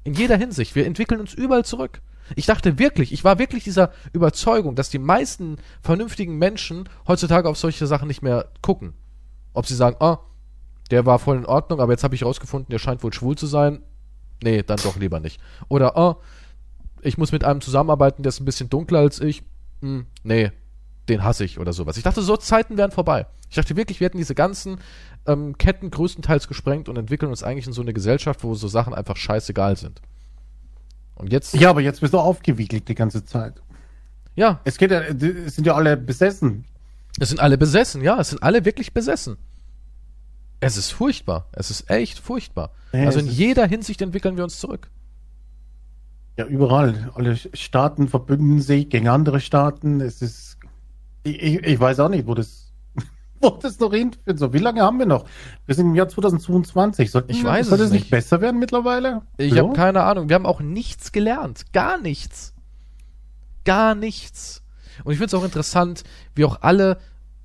In 0.05 0.15
jeder 0.15 0.37
Hinsicht. 0.37 0.75
Wir 0.75 0.87
entwickeln 0.87 1.21
uns 1.21 1.35
überall 1.35 1.65
zurück. 1.65 2.01
Ich 2.37 2.47
dachte 2.47 2.79
wirklich, 2.79 3.13
ich 3.13 3.25
war 3.25 3.39
wirklich 3.39 3.65
dieser 3.65 3.93
Überzeugung, 4.13 4.75
dass 4.75 4.91
die 4.91 4.99
meisten 4.99 5.57
vernünftigen 5.83 6.39
Menschen 6.39 6.89
heutzutage 7.07 7.49
auf 7.49 7.59
solche 7.59 7.87
Sachen 7.87 8.09
nicht 8.09 8.23
mehr 8.23 8.49
gucken. 8.63 8.95
Ob 9.53 9.67
sie 9.67 9.75
sagen, 9.75 9.97
ah, 10.01 10.21
der 10.91 11.07
war 11.07 11.19
voll 11.19 11.37
in 11.37 11.47
Ordnung, 11.47 11.81
aber 11.81 11.93
jetzt 11.93 12.05
habe 12.05 12.15
ich 12.15 12.25
rausgefunden, 12.25 12.71
der 12.71 12.79
scheint 12.79 13.03
wohl 13.03 13.13
schwul 13.13 13.37
zu 13.37 13.47
sein. 13.47 13.83
Nee, 14.43 14.63
dann 14.63 14.79
doch 14.83 14.97
lieber 14.97 15.21
nicht. 15.21 15.41
Oder, 15.69 15.97
ah, 15.97 16.19
ich 17.01 17.19
muss 17.19 17.33
mit 17.33 17.45
einem 17.45 17.61
zusammenarbeiten, 17.61 18.23
der 18.23 18.31
ist 18.31 18.41
ein 18.41 18.45
bisschen 18.45 18.71
dunkler 18.71 19.01
als 19.01 19.21
ich. 19.21 19.43
Hm, 19.81 20.07
nee, 20.23 20.53
den 21.09 21.25
hasse 21.25 21.45
ich 21.45 21.59
oder 21.59 21.73
sowas. 21.73 21.97
Ich 21.97 22.03
dachte, 22.03 22.23
so 22.23 22.37
Zeiten 22.37 22.77
wären 22.77 22.91
vorbei. 22.91 23.27
Ich 23.51 23.57
dachte 23.57 23.77
wirklich, 23.77 24.01
wir 24.01 24.07
hätten 24.07 24.19
diese 24.19 24.35
ganzen 24.35 24.79
ähm, 25.27 25.59
Ketten 25.59 25.91
größtenteils 25.91 26.49
gesprengt 26.49 26.89
und 26.89 26.97
entwickeln 26.97 27.31
uns 27.31 27.43
eigentlich 27.43 27.67
in 27.67 27.73
so 27.73 27.83
eine 27.83 27.93
Gesellschaft, 27.93 28.45
wo 28.45 28.55
so 28.55 28.69
Sachen 28.69 28.95
einfach 28.95 29.17
scheißegal 29.17 29.77
sind. 29.77 30.01
Und 31.17 31.33
jetzt. 31.33 31.55
Ja, 31.55 31.71
aber 31.71 31.81
jetzt 31.81 32.01
bist 32.01 32.15
du 32.15 32.19
aufgewiegelt 32.19 32.89
die 32.89 32.95
ganze 32.95 33.25
Zeit. 33.25 33.61
Ja. 34.35 34.61
Es 34.65 34.79
geht 34.79 34.91
ja, 34.91 35.01
es 35.01 35.57
sind 35.57 35.67
ja 35.67 35.75
alle 35.75 35.97
besessen. 35.97 36.65
Es 37.21 37.29
sind 37.29 37.41
alle 37.41 37.59
besessen, 37.59 38.03
ja, 38.03 38.19
es 38.19 38.31
sind 38.31 38.43
alle 38.43 38.65
wirklich 38.65 38.95
besessen. 38.95 39.37
Es 40.61 40.77
ist 40.77 40.91
furchtbar. 40.91 41.49
Es 41.53 41.71
ist 41.71 41.91
echt 41.91 42.19
furchtbar. 42.19 42.71
Ja, 42.93 43.07
also 43.07 43.19
in 43.19 43.27
jeder 43.27 43.67
Hinsicht 43.67 44.01
entwickeln 44.01 44.37
wir 44.37 44.45
uns 44.45 44.59
zurück. 44.59 44.89
Ja, 46.37 46.47
überall. 46.47 47.11
Alle 47.15 47.37
Staaten 47.37 48.09
verbünden 48.09 48.61
sich 48.61 48.89
gegen 48.89 49.09
andere 49.09 49.41
Staaten. 49.41 50.01
Es 50.01 50.23
ist. 50.23 50.57
Ich, 51.25 51.63
ich 51.63 51.81
weiß 51.81 52.01
auch 52.01 52.09
nicht, 52.09 52.27
wo 52.27 52.35
das, 52.35 52.73
wo 53.41 53.51
das 53.51 53.79
noch 53.79 53.93
hinführt. 53.93 54.39
So, 54.39 54.53
wie 54.53 54.59
lange 54.59 54.83
haben 54.83 54.99
wir 54.99 55.07
noch? 55.07 55.25
Wir 55.67 55.75
sind 55.75 55.87
im 55.87 55.95
Jahr 55.95 56.09
2022. 56.09 57.11
Soll, 57.11 57.25
ich 57.29 57.45
weiß 57.45 57.69
soll 57.69 57.81
es 57.81 57.91
nicht. 57.91 58.11
besser 58.11 58.41
werden 58.41 58.59
mittlerweile? 58.59 59.23
Ich 59.37 59.55
so? 59.55 59.59
habe 59.59 59.73
keine 59.73 60.03
Ahnung. 60.03 60.29
Wir 60.29 60.35
haben 60.35 60.47
auch 60.47 60.61
nichts 60.61 61.13
gelernt. 61.13 61.73
Gar 61.73 61.99
nichts. 61.99 62.55
Gar 63.65 63.95
nichts. 63.95 64.63
Und 65.05 65.13
ich 65.13 65.19
finde 65.19 65.35
es 65.37 65.41
auch 65.41 65.45
interessant, 65.45 66.05
wie 66.35 66.45
auch 66.45 66.59
alle 66.63 66.99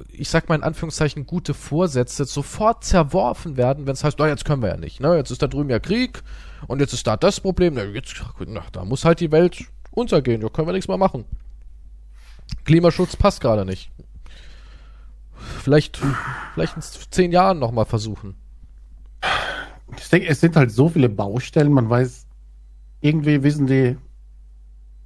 ich 0.09 0.30
sag 0.30 0.49
mal 0.49 0.55
in 0.55 0.63
Anführungszeichen, 0.63 1.25
gute 1.25 1.53
Vorsätze 1.53 2.25
sofort 2.25 2.84
zerworfen 2.84 3.57
werden, 3.57 3.86
wenn 3.88 3.93
es 3.93 4.03
heißt, 4.03 4.19
oh, 4.21 4.25
jetzt 4.25 4.45
können 4.45 4.61
wir 4.61 4.69
ja 4.69 4.78
nicht, 4.78 4.99
ne? 4.99 5.15
Jetzt 5.15 5.32
ist 5.32 5.41
da 5.41 5.47
drüben 5.47 5.69
ja 5.69 5.80
Krieg 5.80 6.21
und 6.67 6.80
jetzt 6.80 6.93
ist 6.93 7.07
da 7.07 7.17
das 7.17 7.39
Problem, 7.39 7.73
na, 7.75 7.84
jetzt, 7.84 8.21
na, 8.45 8.61
da 8.71 8.86
muss 8.86 9.05
halt 9.05 9.19
die 9.19 9.32
Welt 9.32 9.65
untergehen, 9.91 10.41
da 10.41 10.49
können 10.49 10.67
wir 10.67 10.73
nichts 10.73 10.88
mehr 10.88 10.97
machen. 10.97 11.25
Klimaschutz 12.66 13.16
passt 13.16 13.41
gerade 13.41 13.66
nicht. 13.66 13.91
Vielleicht, 15.38 16.00
vielleicht 16.54 16.76
in 16.76 16.82
zehn 16.82 17.32
Jahren 17.32 17.60
nochmal 17.60 17.86
versuchen. 17.86 18.36
Ich 19.98 20.10
denke, 20.10 20.28
es 20.28 20.41
sind 20.41 20.56
halt 20.56 20.72
so 20.72 20.89
viele 20.89 21.10
Baustellen, 21.10 21.72
man 21.72 21.89
weiß, 21.89 22.26
irgendwie 23.02 23.43
wissen 23.43 23.68
die 23.68 23.98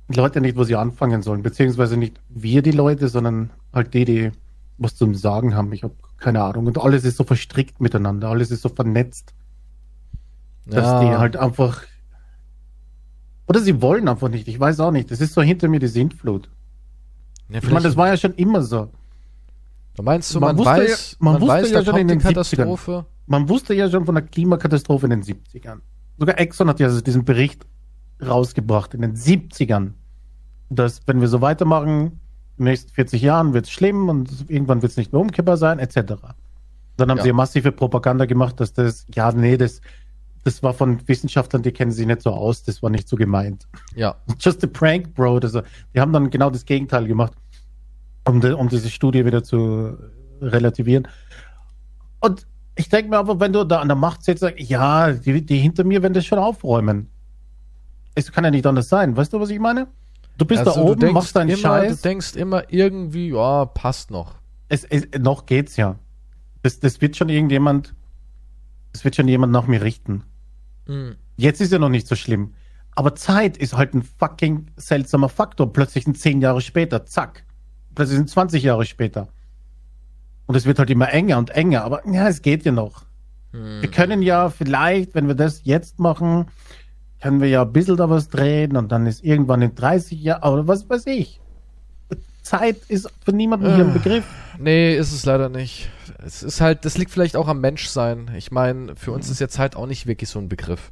Leute 0.07 0.41
nicht, 0.41 0.57
wo 0.57 0.63
sie 0.63 0.75
anfangen 0.75 1.21
sollen, 1.21 1.43
beziehungsweise 1.43 1.97
nicht 1.97 2.19
wir 2.29 2.61
die 2.61 2.71
Leute, 2.71 3.07
sondern 3.07 3.51
halt 3.73 3.93
die, 3.93 4.05
die 4.05 4.31
was 4.77 4.95
zum 4.95 5.15
Sagen 5.15 5.55
haben. 5.55 5.71
Ich 5.73 5.83
habe 5.83 5.93
keine 6.17 6.41
Ahnung. 6.43 6.67
Und 6.67 6.77
alles 6.79 7.03
ist 7.03 7.17
so 7.17 7.23
verstrickt 7.23 7.81
miteinander, 7.81 8.29
alles 8.29 8.51
ist 8.51 8.61
so 8.61 8.69
vernetzt, 8.69 9.33
dass 10.65 10.85
ja. 10.85 11.01
die 11.01 11.17
halt 11.17 11.37
einfach. 11.37 11.83
Oder 13.47 13.59
sie 13.59 13.81
wollen 13.81 14.07
einfach 14.07 14.29
nicht. 14.29 14.47
Ich 14.47 14.59
weiß 14.59 14.79
auch 14.79 14.91
nicht. 14.91 15.11
Das 15.11 15.19
ist 15.19 15.33
so 15.33 15.41
hinter 15.41 15.67
mir 15.67 15.79
die 15.79 15.87
Sintflut. 15.87 16.49
Ja, 17.51 17.57
ich 17.57 17.69
meine, 17.69 17.83
das 17.83 17.97
war 17.97 18.07
ja 18.07 18.17
schon 18.17 18.33
immer 18.35 18.61
so. 18.61 18.89
Du 19.95 20.03
meinst 20.03 20.33
du, 20.33 20.39
man, 20.39 20.55
man 20.55 20.65
weiß, 20.65 21.11
ja, 21.11 21.17
man, 21.19 21.33
man 21.33 21.47
weiß, 21.47 21.71
ja 21.71 21.83
schon 21.83 21.97
in 21.97 22.07
den 22.07 22.19
Katastrophe. 22.19 22.91
70ern. 22.91 23.05
Man 23.27 23.49
wusste 23.49 23.73
ja 23.73 23.89
schon 23.89 24.05
von 24.05 24.15
der 24.15 24.23
Klimakatastrophe 24.23 25.05
in 25.07 25.09
den 25.11 25.23
70ern. 25.23 25.79
Sogar 26.17 26.39
Exxon 26.39 26.69
hat 26.69 26.79
ja 26.79 26.89
diesen 27.01 27.25
Bericht 27.25 27.65
rausgebracht 28.25 28.93
in 28.93 29.01
den 29.01 29.15
70ern, 29.15 29.91
dass 30.69 31.01
wenn 31.07 31.19
wir 31.19 31.27
so 31.27 31.41
weitermachen, 31.41 32.19
in 32.57 32.65
den 32.65 32.71
nächsten 32.71 32.91
40 32.93 33.21
Jahren 33.21 33.53
wird 33.53 33.65
es 33.65 33.71
schlimm 33.71 34.07
und 34.07 34.49
irgendwann 34.49 34.81
wird 34.81 34.91
es 34.91 34.97
nicht 34.97 35.11
mehr 35.11 35.21
umkippbar 35.21 35.57
sein, 35.57 35.79
etc. 35.79 36.13
Dann 36.97 37.09
haben 37.09 37.17
ja. 37.17 37.23
sie 37.23 37.33
massive 37.33 37.71
Propaganda 37.71 38.25
gemacht, 38.25 38.59
dass 38.59 38.73
das, 38.73 39.07
ja, 39.13 39.31
nee, 39.31 39.57
das, 39.57 39.81
das 40.43 40.61
war 40.63 40.73
von 40.73 41.05
Wissenschaftlern, 41.07 41.63
die 41.63 41.71
kennen 41.71 41.91
sich 41.91 42.05
nicht 42.05 42.21
so 42.21 42.31
aus, 42.31 42.63
das 42.63 42.81
war 42.81 42.89
nicht 42.89 43.07
so 43.07 43.15
gemeint. 43.15 43.67
Ja. 43.95 44.15
Just 44.39 44.63
a 44.63 44.67
prank, 44.67 45.13
bro. 45.15 45.37
Also, 45.37 45.61
die 45.93 45.99
haben 45.99 46.13
dann 46.13 46.29
genau 46.29 46.49
das 46.49 46.65
Gegenteil 46.65 47.07
gemacht, 47.07 47.33
um, 48.27 48.41
de, 48.41 48.53
um 48.53 48.69
diese 48.69 48.89
Studie 48.89 49.25
wieder 49.25 49.43
zu 49.43 49.97
relativieren. 50.41 51.07
Und 52.19 52.47
ich 52.75 52.89
denke 52.89 53.09
mir 53.09 53.17
aber, 53.17 53.39
wenn 53.39 53.53
du 53.53 53.63
da 53.63 53.79
an 53.79 53.87
der 53.87 53.97
Macht 53.97 54.23
sitzt, 54.23 54.41
sag, 54.41 54.59
ja, 54.59 55.11
die, 55.11 55.45
die 55.45 55.57
hinter 55.57 55.83
mir 55.83 56.01
werden 56.01 56.13
das 56.13 56.25
schon 56.25 56.39
aufräumen. 56.39 57.09
Es 58.15 58.31
kann 58.31 58.43
ja 58.43 58.51
nicht 58.51 58.65
anders 58.65 58.89
sein. 58.89 59.15
Weißt 59.15 59.33
du, 59.33 59.39
was 59.39 59.49
ich 59.49 59.59
meine? 59.59 59.87
Du 60.37 60.45
bist 60.45 60.65
also, 60.65 60.73
da 60.73 60.81
oben, 60.81 61.13
machst 61.13 61.35
deinen 61.35 61.49
immer, 61.49 61.59
Scheiß. 61.59 62.01
Du 62.01 62.09
denkst 62.09 62.35
immer 62.35 62.71
irgendwie, 62.71 63.29
ja, 63.29 63.65
passt 63.65 64.11
noch. 64.11 64.35
Es, 64.69 64.83
es, 64.85 65.07
noch 65.19 65.45
geht's 65.45 65.77
ja. 65.77 65.97
Das, 66.63 66.79
das 66.79 67.01
wird 67.01 67.17
schon 67.17 67.29
irgendjemand, 67.29 67.93
das 68.93 69.03
wird 69.03 69.15
schon 69.15 69.27
jemand 69.27 69.51
nach 69.51 69.67
mir 69.67 69.81
richten. 69.81 70.23
Mhm. 70.87 71.15
Jetzt 71.37 71.61
ist 71.61 71.71
ja 71.71 71.79
noch 71.79 71.89
nicht 71.89 72.07
so 72.07 72.15
schlimm. 72.15 72.53
Aber 72.95 73.15
Zeit 73.15 73.57
ist 73.57 73.75
halt 73.75 73.93
ein 73.93 74.03
fucking 74.03 74.67
seltsamer 74.75 75.29
Faktor. 75.29 75.71
Plötzlich 75.71 76.03
sind 76.05 76.17
zehn 76.17 76.41
Jahre 76.41 76.61
später, 76.61 77.05
zack. 77.05 77.45
Plötzlich 77.95 78.17
sind 78.17 78.29
20 78.29 78.63
Jahre 78.63 78.85
später. 78.85 79.27
Und 80.45 80.55
es 80.55 80.65
wird 80.65 80.79
halt 80.79 80.89
immer 80.89 81.11
enger 81.11 81.37
und 81.37 81.51
enger. 81.51 81.83
Aber 81.83 82.01
ja, 82.07 82.27
es 82.27 82.41
geht 82.41 82.65
ja 82.65 82.71
noch. 82.71 83.03
Mhm. 83.51 83.81
Wir 83.81 83.91
können 83.91 84.21
ja 84.21 84.49
vielleicht, 84.49 85.15
wenn 85.15 85.27
wir 85.27 85.35
das 85.35 85.61
jetzt 85.63 85.99
machen, 85.99 86.47
können 87.21 87.41
wir 87.41 87.49
ja 87.49 87.61
ein 87.61 87.71
bisschen 87.71 87.97
da 87.97 88.09
was 88.09 88.29
drehen 88.29 88.75
und 88.75 88.91
dann 88.91 89.05
ist 89.05 89.23
irgendwann 89.23 89.61
in 89.61 89.75
30 89.75 90.21
Jahren, 90.21 90.51
oder 90.51 90.67
was 90.67 90.89
weiß 90.89 91.05
ich. 91.07 91.39
Zeit 92.41 92.77
ist 92.87 93.09
für 93.23 93.33
niemanden 93.33 93.75
hier 93.75 93.85
ein 93.85 93.93
Begriff. 93.93 94.25
Nee, 94.57 94.95
ist 94.95 95.11
es 95.11 95.25
leider 95.25 95.49
nicht. 95.49 95.89
Es 96.23 96.43
ist 96.43 96.61
halt, 96.61 96.85
das 96.85 96.97
liegt 96.97 97.11
vielleicht 97.11 97.35
auch 97.35 97.47
am 97.47 97.61
Menschsein. 97.61 98.31
Ich 98.35 98.51
meine, 98.51 98.95
für 98.95 99.11
uns 99.11 99.29
ist 99.29 99.39
ja 99.39 99.47
Zeit 99.47 99.75
auch 99.75 99.87
nicht 99.87 100.07
wirklich 100.07 100.29
so 100.29 100.39
ein 100.39 100.49
Begriff. 100.49 100.91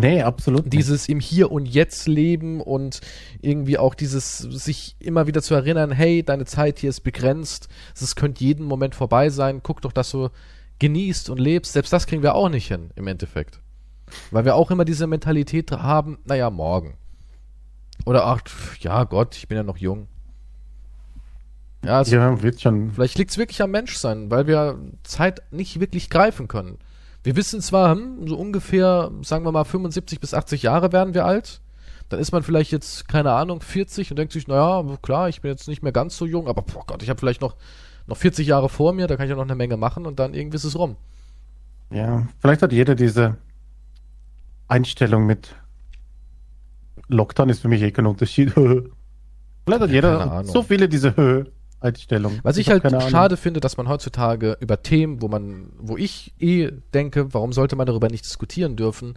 Nee, 0.00 0.22
absolut. 0.22 0.64
Nicht. 0.64 0.74
Dieses 0.74 1.08
im 1.08 1.20
Hier 1.20 1.50
und 1.50 1.66
Jetzt 1.66 2.06
leben 2.06 2.60
und 2.60 3.00
irgendwie 3.40 3.78
auch 3.78 3.94
dieses 3.94 4.38
sich 4.38 4.96
immer 5.00 5.26
wieder 5.26 5.42
zu 5.42 5.54
erinnern, 5.54 5.90
hey, 5.90 6.22
deine 6.22 6.44
Zeit 6.44 6.78
hier 6.78 6.90
ist 6.90 7.00
begrenzt. 7.00 7.68
Es 7.94 8.14
könnte 8.14 8.44
jeden 8.44 8.64
Moment 8.64 8.94
vorbei 8.94 9.30
sein. 9.30 9.60
Guck 9.62 9.82
doch, 9.82 9.92
dass 9.92 10.10
du 10.10 10.28
genießt 10.78 11.30
und 11.30 11.38
lebst. 11.38 11.72
Selbst 11.72 11.92
das 11.92 12.06
kriegen 12.06 12.22
wir 12.22 12.34
auch 12.34 12.48
nicht 12.48 12.68
hin, 12.68 12.90
im 12.94 13.06
Endeffekt. 13.06 13.60
Weil 14.30 14.44
wir 14.44 14.54
auch 14.54 14.70
immer 14.70 14.84
diese 14.84 15.06
Mentalität 15.06 15.70
haben, 15.72 16.18
naja, 16.24 16.50
morgen. 16.50 16.96
Oder 18.06 18.24
ach, 18.24 18.40
ja 18.80 19.04
Gott, 19.04 19.36
ich 19.36 19.48
bin 19.48 19.56
ja 19.56 19.64
noch 19.64 19.76
jung. 19.76 20.08
Ja, 21.84 21.98
also 21.98 22.16
ja 22.16 22.42
wird 22.42 22.60
schon. 22.60 22.92
Vielleicht 22.92 23.18
liegt 23.18 23.30
es 23.30 23.38
wirklich 23.38 23.62
am 23.62 23.70
Menschsein, 23.70 24.30
weil 24.30 24.46
wir 24.46 24.78
Zeit 25.02 25.42
nicht 25.50 25.80
wirklich 25.80 26.10
greifen 26.10 26.48
können. 26.48 26.78
Wir 27.28 27.36
wissen 27.36 27.60
zwar, 27.60 27.94
hm, 27.94 28.26
so 28.26 28.38
ungefähr, 28.38 29.10
sagen 29.20 29.44
wir 29.44 29.52
mal, 29.52 29.64
75 29.64 30.18
bis 30.18 30.32
80 30.32 30.62
Jahre 30.62 30.92
werden 30.92 31.12
wir 31.12 31.26
alt. 31.26 31.60
Dann 32.08 32.20
ist 32.20 32.32
man 32.32 32.42
vielleicht 32.42 32.72
jetzt, 32.72 33.06
keine 33.06 33.32
Ahnung, 33.32 33.60
40 33.60 34.10
und 34.10 34.16
denkt 34.16 34.32
sich, 34.32 34.48
naja, 34.48 34.82
klar, 35.02 35.28
ich 35.28 35.42
bin 35.42 35.50
jetzt 35.50 35.68
nicht 35.68 35.82
mehr 35.82 35.92
ganz 35.92 36.16
so 36.16 36.24
jung, 36.24 36.48
aber 36.48 36.62
boah 36.62 36.84
Gott, 36.86 37.02
ich 37.02 37.10
habe 37.10 37.20
vielleicht 37.20 37.42
noch, 37.42 37.56
noch 38.06 38.16
40 38.16 38.46
Jahre 38.46 38.70
vor 38.70 38.94
mir, 38.94 39.08
da 39.08 39.16
kann 39.16 39.26
ich 39.26 39.28
ja 39.28 39.36
noch 39.36 39.42
eine 39.42 39.56
Menge 39.56 39.76
machen 39.76 40.06
und 40.06 40.18
dann 40.18 40.32
irgendwie 40.32 40.56
ist 40.56 40.64
es 40.64 40.78
rum. 40.78 40.96
Ja, 41.90 42.26
vielleicht 42.38 42.62
hat 42.62 42.72
jeder 42.72 42.94
diese 42.94 43.36
Einstellung 44.66 45.26
mit 45.26 45.54
Lockdown 47.08 47.50
ist 47.50 47.60
für 47.60 47.68
mich 47.68 47.82
eh 47.82 47.90
kein 47.90 48.06
Unterschied. 48.06 48.52
Vielleicht 49.66 49.82
hat 49.82 49.90
jeder 49.90 50.44
so 50.44 50.62
viele 50.62 50.88
diese 50.88 51.12
Einstellungen. 51.80 52.40
Was 52.42 52.56
ich, 52.56 52.66
ich 52.66 52.70
halt 52.70 53.10
schade 53.10 53.36
finde, 53.36 53.60
dass 53.60 53.76
man 53.76 53.88
heutzutage 53.88 54.56
über 54.60 54.82
Themen, 54.82 55.22
wo 55.22 55.28
man, 55.28 55.70
wo 55.78 55.96
ich 55.96 56.34
eh 56.38 56.70
denke, 56.94 57.32
warum 57.34 57.52
sollte 57.52 57.76
man 57.76 57.86
darüber 57.86 58.08
nicht 58.08 58.24
diskutieren 58.24 58.76
dürfen, 58.76 59.14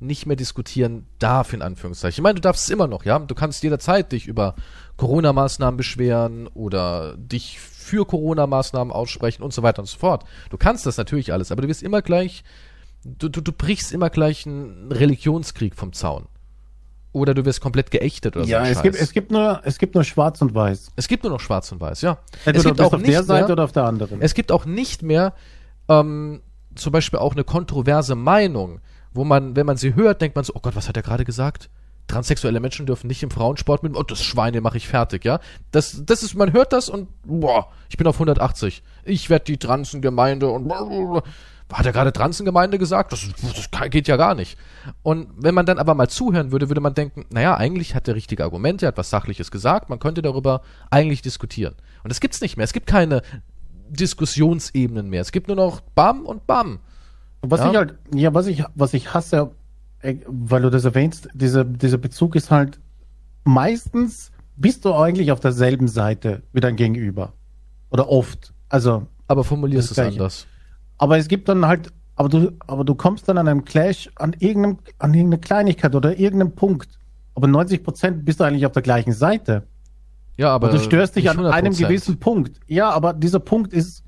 nicht 0.00 0.26
mehr 0.26 0.36
diskutieren 0.36 1.06
darf, 1.18 1.52
in 1.52 1.60
Anführungszeichen. 1.60 2.20
Ich 2.20 2.22
meine, 2.22 2.36
du 2.36 2.40
darfst 2.40 2.64
es 2.64 2.70
immer 2.70 2.86
noch, 2.86 3.04
ja. 3.04 3.18
Du 3.18 3.34
kannst 3.34 3.62
jederzeit 3.62 4.12
dich 4.12 4.26
über 4.26 4.54
Corona-Maßnahmen 4.96 5.76
beschweren 5.76 6.46
oder 6.48 7.16
dich 7.16 7.60
für 7.60 8.06
Corona-Maßnahmen 8.06 8.92
aussprechen 8.92 9.42
und 9.42 9.52
so 9.52 9.62
weiter 9.62 9.80
und 9.80 9.86
so 9.86 9.98
fort. 9.98 10.24
Du 10.48 10.56
kannst 10.56 10.86
das 10.86 10.96
natürlich 10.96 11.32
alles, 11.32 11.52
aber 11.52 11.62
du 11.62 11.68
wirst 11.68 11.82
immer 11.82 12.00
gleich 12.00 12.44
du, 13.04 13.28
du, 13.28 13.40
du 13.40 13.52
brichst 13.52 13.92
immer 13.92 14.10
gleich 14.10 14.46
einen 14.46 14.92
Religionskrieg 14.92 15.74
vom 15.74 15.92
Zaun. 15.92 16.26
Oder 17.12 17.34
du 17.34 17.44
wirst 17.44 17.60
komplett 17.60 17.90
geächtet 17.90 18.36
oder 18.36 18.46
ja, 18.46 18.60
so. 18.60 18.64
Ja, 18.66 18.70
es 18.70 18.82
gibt, 18.82 18.96
es 18.96 19.12
gibt 19.12 19.30
nur, 19.32 19.60
es 19.64 19.78
gibt 19.78 19.94
nur 19.94 20.04
schwarz 20.04 20.40
und 20.42 20.54
weiß. 20.54 20.92
Es 20.94 21.08
gibt 21.08 21.24
nur 21.24 21.32
noch 21.32 21.40
schwarz 21.40 21.72
und 21.72 21.80
weiß, 21.80 22.02
ja. 22.02 22.18
Entweder 22.44 22.58
es 22.58 22.64
gibt 22.64 22.80
auch 22.80 22.92
auf 22.92 23.02
der 23.02 23.22
Seite 23.24 23.46
mehr, 23.46 23.52
oder 23.52 23.64
auf 23.64 23.72
der 23.72 23.84
anderen. 23.84 24.22
Es 24.22 24.34
gibt 24.34 24.52
auch 24.52 24.64
nicht 24.64 25.02
mehr, 25.02 25.34
ähm, 25.88 26.40
zum 26.76 26.92
Beispiel 26.92 27.18
auch 27.18 27.32
eine 27.32 27.42
kontroverse 27.42 28.14
Meinung, 28.14 28.80
wo 29.12 29.24
man, 29.24 29.56
wenn 29.56 29.66
man 29.66 29.76
sie 29.76 29.96
hört, 29.96 30.22
denkt 30.22 30.36
man 30.36 30.44
so, 30.44 30.54
oh 30.54 30.60
Gott, 30.60 30.76
was 30.76 30.88
hat 30.88 30.96
er 30.96 31.02
gerade 31.02 31.24
gesagt? 31.24 31.68
Transsexuelle 32.06 32.60
Menschen 32.60 32.86
dürfen 32.86 33.08
nicht 33.08 33.22
im 33.22 33.30
Frauensport 33.30 33.82
mit, 33.82 33.96
oh, 33.96 34.02
das 34.02 34.22
Schweine 34.22 34.60
mache 34.60 34.76
ich 34.76 34.86
fertig, 34.86 35.24
ja. 35.24 35.40
Das, 35.72 36.02
das 36.04 36.22
ist, 36.22 36.36
man 36.36 36.52
hört 36.52 36.72
das 36.72 36.88
und, 36.88 37.08
boah, 37.24 37.68
ich 37.88 37.96
bin 37.96 38.06
auf 38.06 38.16
180. 38.16 38.82
Ich 39.04 39.30
werde 39.30 39.46
die 39.46 39.58
Transengemeinde 39.58 40.48
und, 40.48 40.72
hat 41.72 41.86
er 41.86 41.92
gerade 41.92 42.12
Transengemeinde 42.12 42.78
gesagt? 42.78 43.12
Das, 43.12 43.26
das 43.42 43.90
geht 43.90 44.08
ja 44.08 44.16
gar 44.16 44.34
nicht. 44.34 44.58
Und 45.02 45.28
wenn 45.36 45.54
man 45.54 45.66
dann 45.66 45.78
aber 45.78 45.94
mal 45.94 46.08
zuhören 46.08 46.52
würde, 46.52 46.68
würde 46.68 46.80
man 46.80 46.94
denken, 46.94 47.26
naja, 47.30 47.56
eigentlich 47.56 47.94
hat 47.94 48.08
er 48.08 48.14
richtige 48.14 48.44
Argumente, 48.44 48.86
er 48.86 48.88
hat 48.88 48.98
was 48.98 49.10
Sachliches 49.10 49.50
gesagt, 49.50 49.88
man 49.88 49.98
könnte 49.98 50.22
darüber 50.22 50.62
eigentlich 50.90 51.22
diskutieren. 51.22 51.74
Und 52.02 52.10
das 52.10 52.20
gibt's 52.20 52.40
nicht 52.40 52.56
mehr. 52.56 52.64
Es 52.64 52.72
gibt 52.72 52.86
keine 52.86 53.22
Diskussionsebenen 53.88 55.08
mehr. 55.08 55.20
Es 55.20 55.32
gibt 55.32 55.48
nur 55.48 55.56
noch 55.56 55.80
Bam 55.80 56.26
und 56.26 56.46
Bam. 56.46 56.80
Was 57.42 57.60
Ja. 57.60 57.70
ich 57.70 57.76
halt, 57.76 57.94
ja, 58.14 58.34
was 58.34 58.46
ich, 58.46 58.64
was 58.74 58.94
ich 58.94 59.14
hasse, 59.14 59.50
äh, 60.00 60.16
weil 60.26 60.62
du 60.62 60.70
das 60.70 60.84
erwähnst, 60.84 61.28
dieser, 61.34 61.64
dieser 61.64 61.98
Bezug 61.98 62.36
ist 62.36 62.50
halt, 62.50 62.78
meistens 63.44 64.30
bist 64.56 64.84
du 64.84 64.94
eigentlich 64.94 65.32
auf 65.32 65.40
derselben 65.40 65.88
Seite 65.88 66.42
wie 66.52 66.60
dein 66.60 66.76
Gegenüber. 66.76 67.32
Oder 67.90 68.08
oft. 68.08 68.52
Also, 68.68 69.06
Aber 69.26 69.42
formulierst 69.42 69.90
es 69.90 69.98
anders. 69.98 70.46
Aber 71.00 71.16
es 71.18 71.28
gibt 71.28 71.48
dann 71.48 71.66
halt, 71.66 71.92
aber 72.14 72.28
du, 72.28 72.52
aber 72.66 72.84
du 72.84 72.94
kommst 72.94 73.26
dann 73.28 73.38
an 73.38 73.48
einem 73.48 73.64
Clash 73.64 74.10
an 74.16 74.36
irgendeinem, 74.38 74.78
an 74.98 75.14
irgendeine 75.14 75.40
Kleinigkeit 75.40 75.94
oder 75.94 76.18
irgendeinem 76.18 76.54
Punkt. 76.54 76.98
Aber 77.34 77.46
90 77.46 77.82
Prozent 77.82 78.24
bist 78.26 78.38
du 78.40 78.44
eigentlich 78.44 78.66
auf 78.66 78.72
der 78.72 78.82
gleichen 78.82 79.12
Seite. 79.12 79.66
Ja, 80.36 80.50
aber 80.54 80.68
Aber 80.68 80.76
du 80.76 80.82
störst 80.84 81.16
dich 81.16 81.30
an 81.30 81.38
einem 81.46 81.72
100%. 81.72 81.78
gewissen 81.78 82.18
Punkt. 82.20 82.60
Ja, 82.66 82.90
aber 82.90 83.14
dieser 83.14 83.40
Punkt 83.40 83.72
ist 83.72 84.04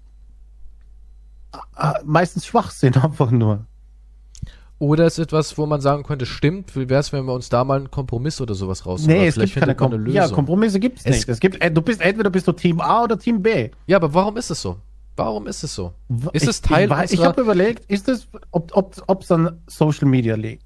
äh, 1.76 1.93
meistens 2.05 2.45
Schwachsinn 2.47 2.95
einfach 3.03 3.30
nur. 3.30 3.66
Oder 4.78 5.07
ist 5.07 5.18
etwas, 5.18 5.57
wo 5.57 5.64
man 5.64 5.80
sagen 5.80 6.03
könnte, 6.03 6.26
stimmt, 6.26 6.74
wie 6.74 6.88
wäre 6.90 7.01
es, 7.01 7.12
wenn 7.12 7.24
wir 7.24 7.32
uns 7.32 7.49
da 7.49 7.64
mal 7.64 7.78
einen 7.78 7.90
Kompromiss 7.90 8.40
oder 8.40 8.55
sowas 8.55 8.84
rausholen? 8.84 9.16
Nee, 9.16 9.28
es 9.28 9.36
gibt 9.36 9.55
keine 9.55 9.76
Kom 9.76 10.07
ja, 10.09 10.28
Kompromisse 10.28 10.80
gibt's 10.80 11.07
Es- 11.07 11.16
nicht. 11.16 11.28
Es 11.28 11.38
gibt, 11.40 11.62
äh, 11.62 11.70
du 11.70 11.80
bist 11.80 12.01
entweder 12.01 12.30
bist 12.30 12.49
du 12.49 12.53
Team 12.53 12.80
A 12.80 13.05
oder 13.05 13.16
Team 13.18 13.40
B. 13.40 13.70
Ja, 13.86 13.97
aber 13.99 14.12
warum 14.12 14.36
ist 14.36 14.51
es 14.51 14.61
so? 14.61 14.76
Warum 15.16 15.46
ist 15.46 15.62
es 15.62 15.74
so? 15.74 15.92
Ist 16.32 16.42
ich, 16.44 16.48
es 16.48 16.60
Teil 16.62 16.90
ich, 16.90 16.92
ich 16.96 17.10
unserer- 17.12 17.26
habe 17.28 17.40
überlegt, 17.42 17.84
ist 17.90 18.08
es, 18.08 18.28
ob 18.50 18.74
ob 18.76 18.96
ob, 19.06 19.22
es 19.22 19.30
an 19.30 19.60
Social 19.66 20.08
Media 20.08 20.36
liegt? 20.36 20.64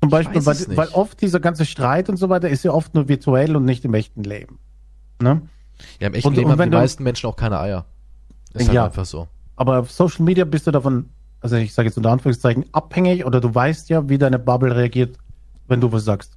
Zum 0.00 0.10
Beispiel, 0.10 0.44
weil, 0.46 0.54
es 0.54 0.76
weil 0.76 0.88
oft 0.88 1.20
dieser 1.20 1.40
ganze 1.40 1.64
Streit 1.64 2.08
und 2.08 2.16
so 2.16 2.28
weiter 2.28 2.48
ist 2.48 2.64
ja 2.64 2.72
oft 2.72 2.94
nur 2.94 3.08
virtuell 3.08 3.56
und 3.56 3.64
nicht 3.64 3.84
im 3.84 3.94
echten 3.94 4.24
Leben. 4.24 4.58
Ne? 5.20 5.42
Ja, 6.00 6.08
im 6.08 6.14
echten 6.14 6.28
Und- 6.28 6.34
Leben 6.36 6.50
und 6.50 6.58
haben 6.60 6.70
die 6.70 6.76
meisten 6.76 7.02
Menschen 7.04 7.26
auch 7.28 7.36
keine 7.36 7.58
Eier. 7.60 7.84
Ist 8.54 8.66
halt 8.66 8.74
Ja. 8.74 8.84
einfach 8.86 9.04
so. 9.06 9.28
Aber 9.56 9.78
auf 9.80 9.90
Social 9.92 10.24
Media 10.24 10.44
bist 10.44 10.66
du 10.66 10.70
davon, 10.70 11.08
also 11.40 11.56
ich 11.56 11.72
sage 11.72 11.88
jetzt 11.88 11.96
unter 11.96 12.10
Anführungszeichen, 12.10 12.64
abhängig 12.72 13.24
oder 13.24 13.40
du 13.40 13.54
weißt 13.54 13.88
ja, 13.90 14.08
wie 14.08 14.18
deine 14.18 14.38
Bubble 14.38 14.74
reagiert, 14.74 15.18
wenn 15.68 15.80
du 15.80 15.90
was 15.92 16.04
sagst. 16.04 16.36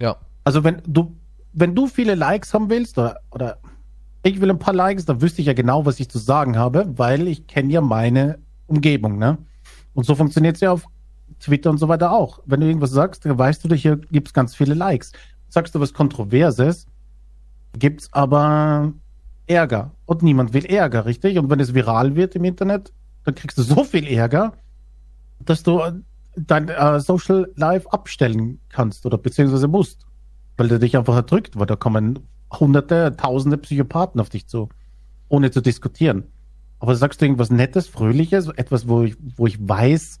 Ja. 0.00 0.16
Also 0.44 0.62
wenn 0.64 0.82
du, 0.86 1.14
wenn 1.52 1.74
du 1.74 1.86
viele 1.86 2.14
Likes 2.14 2.52
haben 2.54 2.68
willst 2.70 2.98
oder, 2.98 3.20
oder 3.30 3.58
ich 4.26 4.40
will 4.40 4.50
ein 4.50 4.58
paar 4.58 4.74
Likes, 4.74 5.04
dann 5.04 5.20
wüsste 5.20 5.40
ich 5.40 5.46
ja 5.46 5.52
genau, 5.52 5.86
was 5.86 6.00
ich 6.00 6.08
zu 6.08 6.18
sagen 6.18 6.56
habe, 6.56 6.86
weil 6.96 7.28
ich 7.28 7.46
kenne 7.46 7.72
ja 7.72 7.80
meine 7.80 8.38
Umgebung, 8.66 9.18
ne? 9.18 9.38
Und 9.94 10.04
so 10.04 10.14
funktioniert 10.14 10.56
es 10.56 10.60
ja 10.60 10.72
auf 10.72 10.86
Twitter 11.40 11.70
und 11.70 11.78
so 11.78 11.88
weiter 11.88 12.12
auch. 12.12 12.40
Wenn 12.46 12.60
du 12.60 12.66
irgendwas 12.66 12.90
sagst, 12.90 13.24
dann 13.24 13.38
weißt 13.38 13.64
du, 13.64 13.74
hier 13.74 13.96
gibt's 13.96 14.32
ganz 14.32 14.54
viele 14.54 14.74
Likes. 14.74 15.12
Sagst 15.48 15.74
du 15.74 15.80
was 15.80 15.92
Kontroverses, 15.92 16.86
gibt's 17.78 18.12
aber 18.12 18.92
Ärger. 19.46 19.92
Und 20.06 20.22
niemand 20.22 20.52
will 20.52 20.66
Ärger, 20.66 21.06
richtig? 21.06 21.38
Und 21.38 21.50
wenn 21.50 21.60
es 21.60 21.74
viral 21.74 22.16
wird 22.16 22.34
im 22.34 22.44
Internet, 22.44 22.92
dann 23.24 23.34
kriegst 23.34 23.58
du 23.58 23.62
so 23.62 23.84
viel 23.84 24.06
Ärger, 24.06 24.52
dass 25.40 25.62
du 25.62 25.80
äh, 25.80 25.92
dein 26.36 26.68
äh, 26.68 27.00
Social 27.00 27.50
Life 27.56 27.90
abstellen 27.92 28.60
kannst 28.68 29.06
oder 29.06 29.18
beziehungsweise 29.18 29.68
musst. 29.68 30.06
Weil 30.56 30.68
der 30.68 30.78
dich 30.78 30.96
einfach 30.96 31.14
erdrückt, 31.14 31.58
weil 31.58 31.66
da 31.66 31.76
kommen 31.76 32.20
hunderte, 32.52 33.14
tausende 33.16 33.58
Psychopathen 33.58 34.20
auf 34.20 34.28
dich 34.28 34.46
zu, 34.46 34.68
ohne 35.28 35.50
zu 35.50 35.60
diskutieren. 35.60 36.24
Aber 36.78 36.94
sagst 36.94 37.20
du 37.20 37.24
irgendwas 37.24 37.50
Nettes, 37.50 37.88
Fröhliches, 37.88 38.48
etwas, 38.48 38.88
wo 38.88 39.02
ich, 39.02 39.16
wo 39.36 39.46
ich 39.46 39.56
weiß, 39.60 40.18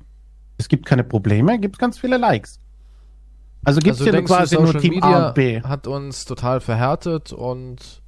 es 0.58 0.68
gibt 0.68 0.86
keine 0.86 1.04
Probleme, 1.04 1.58
gibt 1.58 1.76
es 1.76 1.78
ganz 1.78 1.98
viele 1.98 2.16
Likes. 2.16 2.60
Also 3.64 3.80
gibt 3.80 3.96
es 3.96 4.06
also 4.06 4.16
ja 4.16 4.22
quasi 4.22 4.54
nur 4.56 4.78
Team 4.78 4.94
Media 4.94 5.24
A 5.24 5.28
und 5.28 5.34
B. 5.34 5.60
hat 5.62 5.86
uns 5.86 6.24
total 6.24 6.60
verhärtet 6.60 7.32
und 7.32 8.02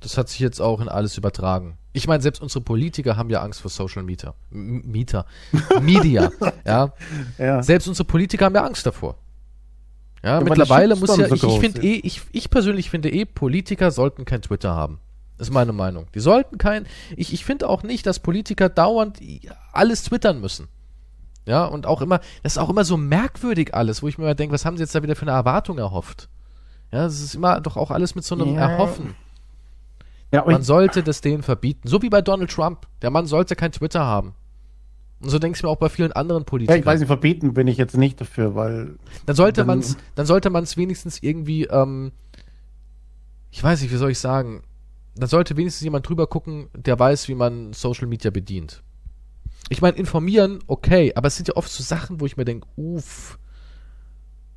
das 0.00 0.18
hat 0.18 0.28
sich 0.28 0.40
jetzt 0.40 0.60
auch 0.60 0.80
in 0.80 0.88
alles 0.88 1.16
übertragen. 1.16 1.78
Ich 1.92 2.06
meine, 2.06 2.22
selbst 2.22 2.42
unsere 2.42 2.62
Politiker 2.62 3.16
haben 3.16 3.30
ja 3.30 3.40
Angst 3.40 3.60
vor 3.60 3.70
Social 3.70 4.02
Media. 4.02 4.34
M 4.52 4.82
Mieter. 4.84 5.24
Media. 5.80 6.30
ja. 6.66 6.92
Ja. 7.38 7.62
Selbst 7.62 7.88
unsere 7.88 8.06
Politiker 8.06 8.46
haben 8.46 8.54
ja 8.54 8.64
Angst 8.64 8.84
davor. 8.84 9.16
Ja, 10.26 10.40
der 10.40 10.44
mittlerweile 10.44 10.96
muss 10.96 11.16
ja, 11.16 11.28
so 11.28 11.34
ich, 11.36 11.42
ich 11.44 11.60
finde 11.60 11.82
eh, 11.82 12.00
ich, 12.02 12.22
ich 12.32 12.50
persönlich 12.50 12.90
finde 12.90 13.12
eh, 13.12 13.24
Politiker 13.24 13.92
sollten 13.92 14.24
kein 14.24 14.42
Twitter 14.42 14.74
haben. 14.74 14.98
Das 15.38 15.46
ist 15.46 15.54
meine 15.54 15.72
Meinung. 15.72 16.08
Die 16.16 16.20
sollten 16.20 16.58
kein, 16.58 16.86
ich, 17.16 17.32
ich 17.32 17.44
finde 17.44 17.68
auch 17.68 17.84
nicht, 17.84 18.06
dass 18.06 18.18
Politiker 18.18 18.68
dauernd 18.68 19.20
alles 19.72 20.02
twittern 20.02 20.40
müssen. 20.40 20.66
Ja, 21.46 21.64
und 21.64 21.86
auch 21.86 22.02
immer, 22.02 22.18
das 22.42 22.54
ist 22.54 22.58
auch 22.58 22.70
immer 22.70 22.84
so 22.84 22.96
merkwürdig 22.96 23.72
alles, 23.72 24.02
wo 24.02 24.08
ich 24.08 24.18
mir 24.18 24.24
immer 24.24 24.34
denke, 24.34 24.52
was 24.52 24.64
haben 24.64 24.76
sie 24.76 24.82
jetzt 24.82 24.96
da 24.96 25.04
wieder 25.04 25.14
für 25.14 25.22
eine 25.22 25.30
Erwartung 25.30 25.78
erhofft? 25.78 26.28
Ja, 26.90 27.04
das 27.04 27.20
ist 27.20 27.36
immer 27.36 27.60
doch 27.60 27.76
auch 27.76 27.92
alles 27.92 28.16
mit 28.16 28.24
so 28.24 28.34
einem 28.34 28.56
Ja. 28.56 28.68
Erhoffen. 28.68 29.14
Ja, 30.32 30.44
Man 30.44 30.64
sollte 30.64 31.04
das 31.04 31.20
denen 31.20 31.44
verbieten. 31.44 31.86
So 31.86 32.02
wie 32.02 32.10
bei 32.10 32.20
Donald 32.20 32.50
Trump. 32.50 32.88
Der 33.00 33.10
Mann 33.10 33.26
sollte 33.26 33.54
kein 33.54 33.70
Twitter 33.70 34.04
haben. 34.04 34.34
Und 35.20 35.30
so 35.30 35.38
denke 35.38 35.56
ich 35.56 35.62
mir 35.62 35.68
auch 35.68 35.78
bei 35.78 35.88
vielen 35.88 36.12
anderen 36.12 36.42
ja, 36.42 36.46
Politikern. 36.46 36.78
ich 36.78 36.86
weiß 36.86 37.00
nicht, 37.00 37.06
verbieten 37.06 37.54
bin 37.54 37.66
ich 37.68 37.78
jetzt 37.78 37.96
nicht 37.96 38.20
dafür, 38.20 38.54
weil 38.54 38.96
Dann 39.24 39.36
sollte 39.36 39.60
Dann- 39.62 39.66
man 39.66 39.78
es, 39.78 39.96
dann 40.14 40.26
sollte 40.26 40.50
man 40.50 40.64
es 40.64 40.76
wenigstens 40.76 41.22
irgendwie, 41.22 41.64
ähm, 41.64 42.12
ich 43.50 43.62
weiß 43.62 43.80
nicht, 43.80 43.92
wie 43.92 43.96
soll 43.96 44.10
ich 44.10 44.18
sagen, 44.18 44.62
dann 45.14 45.28
sollte 45.28 45.56
wenigstens 45.56 45.82
jemand 45.82 46.06
drüber 46.06 46.26
gucken, 46.26 46.68
der 46.74 46.98
weiß, 46.98 47.28
wie 47.28 47.34
man 47.34 47.72
Social 47.72 48.06
Media 48.06 48.30
bedient. 48.30 48.82
Ich 49.68 49.80
meine, 49.80 49.96
informieren, 49.96 50.60
okay, 50.66 51.12
aber 51.14 51.28
es 51.28 51.36
sind 51.36 51.48
ja 51.48 51.56
oft 51.56 51.70
so 51.70 51.82
Sachen, 51.82 52.20
wo 52.20 52.26
ich 52.26 52.36
mir 52.36 52.44
denke, 52.44 52.68
uff, 52.76 53.38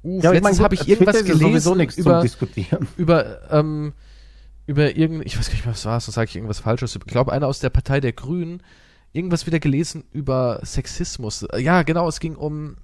uff, 0.04 0.24
ja, 0.24 0.32
letztens 0.32 0.60
habe 0.60 0.76
ich 0.76 0.88
irgendwas 0.88 1.16
ja 1.16 1.22
gelesen 1.22 1.78
nichts 1.78 1.98
über, 1.98 2.16
zum 2.16 2.22
Diskutieren. 2.22 2.88
über, 2.98 3.50
ähm, 3.52 3.94
über 4.68 4.96
irgendein, 4.96 5.26
ich 5.26 5.38
weiß 5.38 5.48
gar 5.48 5.54
nicht 5.56 5.66
mehr, 5.66 5.74
was 5.74 5.86
war, 5.86 6.00
sonst 6.00 6.16
sage 6.16 6.30
ich 6.30 6.36
irgendwas 6.36 6.60
Falsches. 6.60 6.96
Ich 6.96 7.02
glaube, 7.06 7.32
einer 7.32 7.48
aus 7.48 7.60
der 7.60 7.70
Partei 7.70 8.02
der 8.02 8.12
Grünen, 8.14 8.62
irgendwas 9.14 9.46
wieder 9.46 9.60
gelesen 9.60 10.04
über 10.12 10.60
Sexismus. 10.64 11.46
Ja, 11.58 11.84
genau, 11.84 12.08
es 12.08 12.20
ging 12.20 12.36
um 12.36 12.78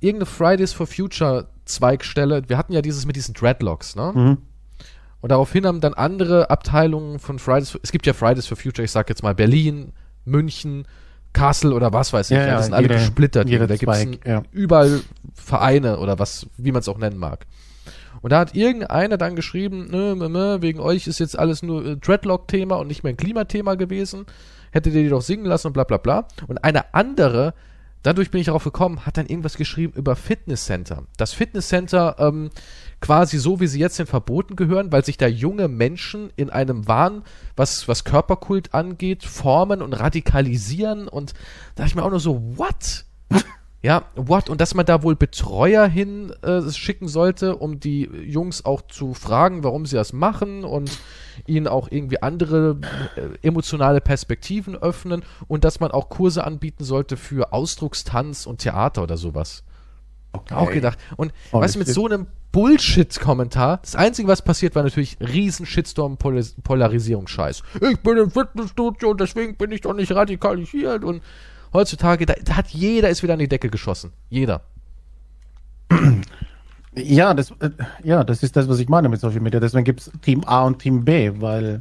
irgendeine 0.00 0.26
Fridays 0.26 0.72
for 0.72 0.86
Future 0.86 1.48
Zweigstelle. 1.64 2.42
Wir 2.48 2.58
hatten 2.58 2.72
ja 2.72 2.82
dieses 2.82 3.06
mit 3.06 3.16
diesen 3.16 3.34
Dreadlocks, 3.34 3.96
ne? 3.96 4.12
Mhm. 4.14 4.38
Und 5.22 5.28
daraufhin 5.32 5.66
haben 5.66 5.80
dann 5.80 5.94
andere 5.94 6.48
Abteilungen 6.50 7.18
von 7.18 7.38
Fridays, 7.38 7.70
for, 7.70 7.80
es 7.82 7.92
gibt 7.92 8.06
ja 8.06 8.12
Fridays 8.14 8.46
for 8.46 8.56
Future, 8.56 8.84
ich 8.84 8.90
sag 8.90 9.08
jetzt 9.10 9.22
mal 9.22 9.34
Berlin, 9.34 9.92
München, 10.24 10.86
Kassel 11.34 11.72
oder 11.74 11.92
was 11.92 12.12
weiß 12.12 12.30
ich. 12.30 12.36
Ja, 12.36 12.46
Ja, 12.46 12.54
das 12.56 12.64
sind 12.66 12.74
alle 12.74 12.84
jede- 12.84 12.94
gesplittert. 12.94 13.48
jeder 13.48 13.66
da 13.66 13.76
gibt 13.76 13.92
es 13.92 14.06
ja. 14.26 14.42
überall 14.50 15.00
Vereine 15.34 15.98
oder 15.98 16.18
was, 16.18 16.46
wie 16.56 16.72
man 16.72 16.80
es 16.80 16.88
auch 16.88 16.98
nennen 16.98 17.18
mag. 17.18 17.46
Und 18.22 18.32
da 18.32 18.40
hat 18.40 18.54
irgendeiner 18.54 19.16
dann 19.18 19.36
geschrieben, 19.36 19.88
nö, 19.90 20.14
nö, 20.14 20.28
nö, 20.28 20.62
wegen 20.62 20.80
euch 20.80 21.06
ist 21.06 21.20
jetzt 21.20 21.38
alles 21.38 21.62
nur 21.62 21.84
äh, 21.84 21.96
Dreadlock-Thema 21.96 22.76
und 22.76 22.86
nicht 22.86 23.02
mehr 23.04 23.12
ein 23.12 23.16
Klimathema 23.16 23.74
gewesen. 23.76 24.24
Hättet 24.70 24.94
ihr 24.94 25.02
die 25.02 25.08
doch 25.08 25.22
singen 25.22 25.44
lassen 25.44 25.68
und 25.68 25.72
bla 25.72 25.84
bla 25.84 25.96
bla. 25.96 26.26
Und 26.46 26.62
eine 26.64 26.94
andere, 26.94 27.54
dadurch 28.02 28.30
bin 28.30 28.40
ich 28.40 28.46
darauf 28.46 28.64
gekommen, 28.64 29.04
hat 29.06 29.16
dann 29.16 29.26
irgendwas 29.26 29.56
geschrieben 29.56 29.92
über 29.96 30.16
Fitnesscenter. 30.16 31.04
Das 31.16 31.32
Fitnesscenter 31.32 32.16
ähm, 32.18 32.50
quasi 33.00 33.38
so, 33.38 33.60
wie 33.60 33.66
sie 33.66 33.80
jetzt 33.80 33.96
sind, 33.96 34.08
verboten 34.08 34.56
gehören, 34.56 34.92
weil 34.92 35.04
sich 35.04 35.16
da 35.16 35.26
junge 35.26 35.68
Menschen 35.68 36.30
in 36.36 36.50
einem 36.50 36.86
Wahn, 36.86 37.22
was, 37.56 37.88
was 37.88 38.04
Körperkult 38.04 38.74
angeht, 38.74 39.24
formen 39.24 39.82
und 39.82 39.94
radikalisieren. 39.94 41.08
Und 41.08 41.32
da 41.74 41.82
dachte 41.82 41.88
ich 41.88 41.94
mir 41.96 42.04
auch 42.04 42.10
nur 42.10 42.20
so, 42.20 42.42
what? 42.56 43.04
Ja, 43.82 44.04
what? 44.14 44.50
Und 44.50 44.60
dass 44.60 44.74
man 44.74 44.84
da 44.84 45.02
wohl 45.02 45.16
Betreuer 45.16 45.86
hin 45.86 46.34
äh, 46.42 46.70
schicken 46.70 47.08
sollte, 47.08 47.56
um 47.56 47.80
die 47.80 48.10
Jungs 48.26 48.66
auch 48.66 48.82
zu 48.82 49.14
fragen, 49.14 49.64
warum 49.64 49.86
sie 49.86 49.96
das 49.96 50.12
machen 50.12 50.64
und 50.64 50.98
ihnen 51.46 51.66
auch 51.66 51.88
irgendwie 51.90 52.22
andere 52.22 52.78
äh, 53.16 53.46
emotionale 53.46 54.00
Perspektiven 54.00 54.76
öffnen 54.76 55.22
und 55.48 55.64
dass 55.64 55.80
man 55.80 55.90
auch 55.90 56.08
Kurse 56.08 56.44
anbieten 56.44 56.84
sollte 56.84 57.16
für 57.16 57.52
Ausdruckstanz 57.52 58.46
und 58.46 58.58
Theater 58.58 59.02
oder 59.02 59.16
sowas. 59.16 59.62
Okay. 60.32 60.54
Auch 60.54 60.70
gedacht. 60.70 60.98
Und 61.16 61.32
Oh, 61.52 61.60
weißt 61.60 61.74
du, 61.74 61.80
mit 61.80 61.88
so 61.88 62.06
einem 62.06 62.26
Bullshit-Kommentar, 62.52 63.78
das 63.82 63.96
Einzige, 63.96 64.28
was 64.28 64.42
passiert, 64.42 64.74
war 64.74 64.82
natürlich 64.82 65.16
riesen 65.20 65.66
Shitstorm 65.66 66.16
Polis 66.16 66.54
Polarisierungsscheiß. 66.62 67.62
Ich 67.90 67.98
bin 68.00 68.16
im 68.16 68.30
Fitnessstudio 68.30 69.10
und 69.10 69.20
deswegen 69.20 69.56
bin 69.56 69.70
ich 69.72 69.80
doch 69.82 69.94
nicht 69.94 70.12
radikalisiert 70.12 71.04
und 71.04 71.22
heutzutage, 71.72 72.26
da, 72.26 72.34
da 72.44 72.56
hat 72.56 72.68
jeder 72.68 73.08
ist 73.10 73.22
wieder 73.22 73.34
an 73.34 73.38
die 73.38 73.48
Decke 73.48 73.70
geschossen. 73.70 74.12
Jeder. 74.28 74.62
Ja, 76.94 77.34
das, 77.34 77.52
äh, 77.60 77.70
ja, 78.02 78.24
das 78.24 78.42
ist 78.42 78.56
das, 78.56 78.68
was 78.68 78.80
ich 78.80 78.88
meine 78.88 79.08
mit 79.08 79.20
Social 79.20 79.40
Media. 79.40 79.60
Deswegen 79.60 79.84
gibt 79.84 80.00
es 80.00 80.10
Team 80.22 80.42
A 80.44 80.64
und 80.64 80.78
Team 80.80 81.04
B, 81.04 81.30
weil, 81.40 81.80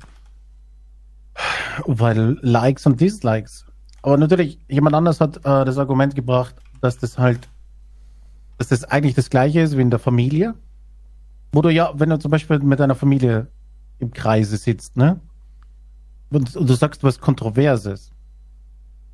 weil 1.86 2.38
Likes 2.42 2.86
und 2.86 3.02
Dislikes. 3.02 3.66
Aber 4.02 4.18
natürlich, 4.18 4.60
jemand 4.68 4.96
anders 4.96 5.20
hat 5.20 5.38
äh, 5.38 5.66
das 5.66 5.78
Argument 5.78 6.16
gebracht, 6.16 6.56
dass 6.82 6.98
das 6.98 7.18
halt, 7.18 7.50
dass 8.58 8.70
das 8.70 8.86
eigentlich 8.86 9.16
das 9.16 9.30
gleiche 9.30 9.62
ist 9.62 9.78
wie 9.78 9.82
in 9.82 9.90
der 9.90 10.00
Familie. 10.00 10.54
Wo 11.52 11.62
du 11.62 11.70
ja, 11.70 11.92
wenn 11.96 12.10
du 12.10 12.20
zum 12.20 12.30
Beispiel 12.30 12.60
mit 12.60 12.80
deiner 12.80 12.96
Familie 12.96 13.48
im 13.98 14.12
Kreise 14.12 14.58
sitzt, 14.58 14.96
ne? 14.96 15.20
Und, 16.30 16.56
und 16.56 16.70
du 16.70 16.74
sagst 16.76 17.04
was 17.04 17.20
Kontroverses. 17.20 18.12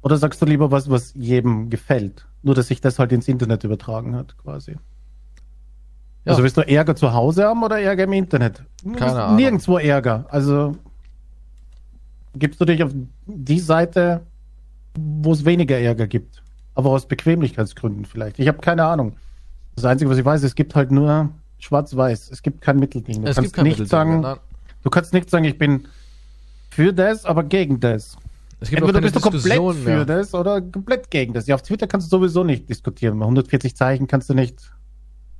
Oder 0.02 0.18
sagst 0.18 0.42
du 0.42 0.46
lieber 0.46 0.70
was, 0.70 0.90
was 0.90 1.14
jedem 1.16 1.70
gefällt? 1.70 2.28
Nur, 2.44 2.54
dass 2.54 2.68
sich 2.68 2.82
das 2.82 3.00
halt 3.00 3.14
ins 3.14 3.30
Internet 3.30 3.64
übertragen 3.64 4.16
hat, 4.16 4.38
quasi. 4.38 4.76
Ja. 6.26 6.32
Also 6.32 6.44
willst 6.44 6.58
du 6.58 6.62
Ärger 6.62 6.96
zu 6.96 7.14
Hause 7.14 7.46
haben 7.46 7.64
oder 7.64 7.80
Ärger 7.80 8.06
im 8.06 8.14
Internet? 8.14 8.64
Keine 8.96 9.24
Ahnung. 9.24 9.36
Nirgendwo 9.36 9.78
Ärger. 9.78 10.26
Also 10.30 10.76
gibst 12.34 12.60
du 12.60 12.66
dich 12.66 12.84
auf 12.84 12.92
die 13.26 13.60
Seite, 13.60 14.22
wo 14.98 15.32
es 15.32 15.46
weniger 15.46 15.78
Ärger 15.78 16.08
gibt. 16.08 16.42
Aber 16.74 16.90
aus 16.90 17.08
Bequemlichkeitsgründen 17.08 18.06
vielleicht. 18.06 18.40
Ich 18.40 18.48
habe 18.48 18.58
keine 18.58 18.84
Ahnung. 18.86 19.16
Das 19.76 19.86
Einzige, 19.86 20.10
was 20.10 20.18
ich 20.18 20.26
weiß, 20.26 20.44
es 20.44 20.56
gibt 20.56 20.76
halt 20.76 20.92
nur 20.92 21.30
schwarz-weiß. 21.60 22.32
Es 22.32 22.42
gibt 22.42 22.62
kein 22.62 22.80
Mittelding. 22.80 23.24
Du 23.24 23.30
es 23.30 23.36
kannst 23.36 23.58
nicht 23.58 23.88
sagen, 23.88 24.22
nein. 24.22 24.38
du 24.84 24.90
kannst 24.90 25.14
nicht 25.14 25.30
sagen, 25.30 25.46
ich 25.46 25.58
bin 25.58 25.88
für 26.72 26.92
das, 26.92 27.26
aber 27.26 27.44
gegen 27.44 27.80
das. 27.80 28.18
Es 28.60 28.70
gibt 28.70 28.82
Entweder 28.82 29.02
bist 29.02 29.16
du 29.16 29.20
komplett 29.20 29.44
Diskussion 29.44 29.76
für 29.76 29.90
mehr. 29.90 30.06
das 30.06 30.34
oder 30.34 30.62
komplett 30.62 31.12
gegen 31.12 31.34
das. 31.34 31.48
Ja, 31.48 31.56
auf 31.56 31.62
Twitter 31.62 31.88
kannst 31.88 32.12
du 32.12 32.18
sowieso 32.18 32.44
nicht 32.44 32.70
diskutieren. 32.70 33.20
Bei 33.20 33.26
140 33.26 33.76
Zeichen 33.76 34.08
kannst 34.08 34.30
du 34.30 34.34
nicht, 34.34 34.72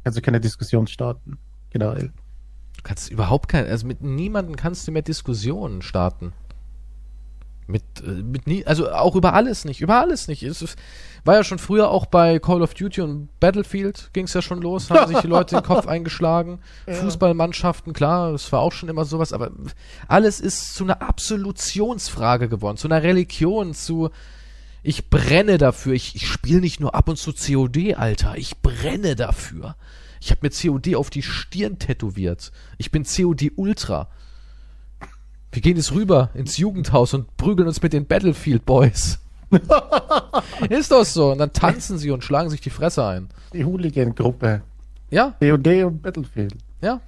kannst 0.06 0.20
du 0.20 0.22
keine 0.22 0.40
Diskussion 0.40 0.86
starten. 0.86 1.40
Genau. 1.72 1.96
Du 1.96 2.12
kannst 2.84 3.10
überhaupt 3.10 3.50
kein, 3.50 3.66
also 3.66 3.88
mit 3.88 4.02
niemandem 4.02 4.56
kannst 4.56 4.88
du 4.88 4.92
mehr 4.92 5.02
Diskussionen 5.02 5.82
starten. 5.82 6.32
Mit, 7.66 7.82
äh, 8.06 8.22
mit 8.22 8.46
nie, 8.46 8.64
also 8.68 8.92
auch 8.92 9.16
über 9.16 9.34
alles 9.34 9.66
nicht, 9.66 9.82
über 9.82 10.00
alles 10.00 10.28
nicht. 10.28 10.44
Es 10.44 10.76
war 11.24 11.34
ja 11.34 11.44
schon 11.44 11.58
früher 11.58 11.90
auch 11.90 12.06
bei 12.06 12.38
Call 12.38 12.62
of 12.62 12.76
Duty 12.76 13.02
und 13.02 13.30
Battlefield 13.40 14.12
ging 14.14 14.26
es 14.26 14.36
ja 14.36 14.44
schon 14.44 14.62
los, 14.62 14.92
haben 14.92 15.12
sich 15.12 15.22
die 15.22 15.28
Leute 15.28 15.56
den 15.56 15.64
Kopf 15.64 15.88
eingeschlagen. 15.88 16.60
Fußballmannschaften, 16.88 17.94
klar, 17.94 18.32
das 18.32 18.52
war 18.52 18.60
auch 18.60 18.74
schon 18.74 18.90
immer 18.90 19.06
sowas, 19.06 19.34
aber 19.34 19.50
alles 20.08 20.40
ist 20.40 20.76
zu 20.76 20.84
einer 20.84 21.02
Absolutionsfrage 21.02 22.48
geworden, 22.48 22.78
zu 22.78 22.88
einer 22.88 23.02
Religion, 23.02 23.74
zu 23.74 24.12
ich 24.86 25.10
brenne 25.10 25.58
dafür. 25.58 25.94
Ich, 25.94 26.16
ich 26.16 26.28
spiele 26.28 26.62
nicht 26.62 26.80
nur 26.80 26.94
ab 26.94 27.10
und 27.10 27.18
zu 27.18 27.34
COD, 27.34 27.96
Alter. 27.96 28.38
Ich 28.38 28.58
brenne 28.62 29.16
dafür. 29.16 29.76
Ich 30.22 30.30
habe 30.32 30.42
mir 30.44 30.52
COD 30.52 30.96
auf 30.96 31.10
die 31.10 31.24
Stirn 31.24 31.80
tätowiert. 31.80 32.52
Ich 32.78 32.92
bin 32.92 33.04
COD 33.04 33.52
Ultra. 33.56 34.10
Wir 35.52 35.62
gehen 35.62 35.78
jetzt 35.78 35.92
rüber 35.94 36.30
ins 36.36 36.58
Jugendhaus 36.58 37.14
und 37.16 37.36
prügeln 37.38 37.68
uns 37.68 37.82
mit 37.82 37.94
den 37.94 38.06
Battlefield 38.06 38.66
Boys. 38.66 39.20
Ist 40.70 40.92
doch 40.92 41.06
so. 41.06 41.32
Und 41.32 41.40
dann 41.40 41.54
tanzen 41.54 41.98
sie 41.98 42.12
und 42.12 42.24
schlagen 42.24 42.50
sich 42.50 42.62
die 42.62 42.70
Fresse 42.70 43.06
ein. 43.06 43.30
Die 43.54 43.66
Hooligan-Gruppe. 43.66 44.62
Ja, 45.10 45.36
DOD 45.40 45.84
und 45.84 46.02
Battlefield. 46.02 46.56
ja. 46.82 47.02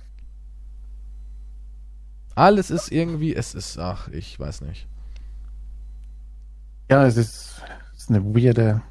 Alles 2.33 2.69
ist 2.69 2.91
irgendwie, 2.91 3.35
es 3.35 3.55
ist, 3.55 3.79
ach, 3.79 4.09
ich 4.09 4.39
weiß 4.39 4.61
nicht. 4.61 4.85
Ja, 6.89 7.05
es 7.05 7.17
ist, 7.17 7.61
es 7.93 8.03
ist 8.03 8.09
eine 8.09 8.23
weirde, 8.23 8.81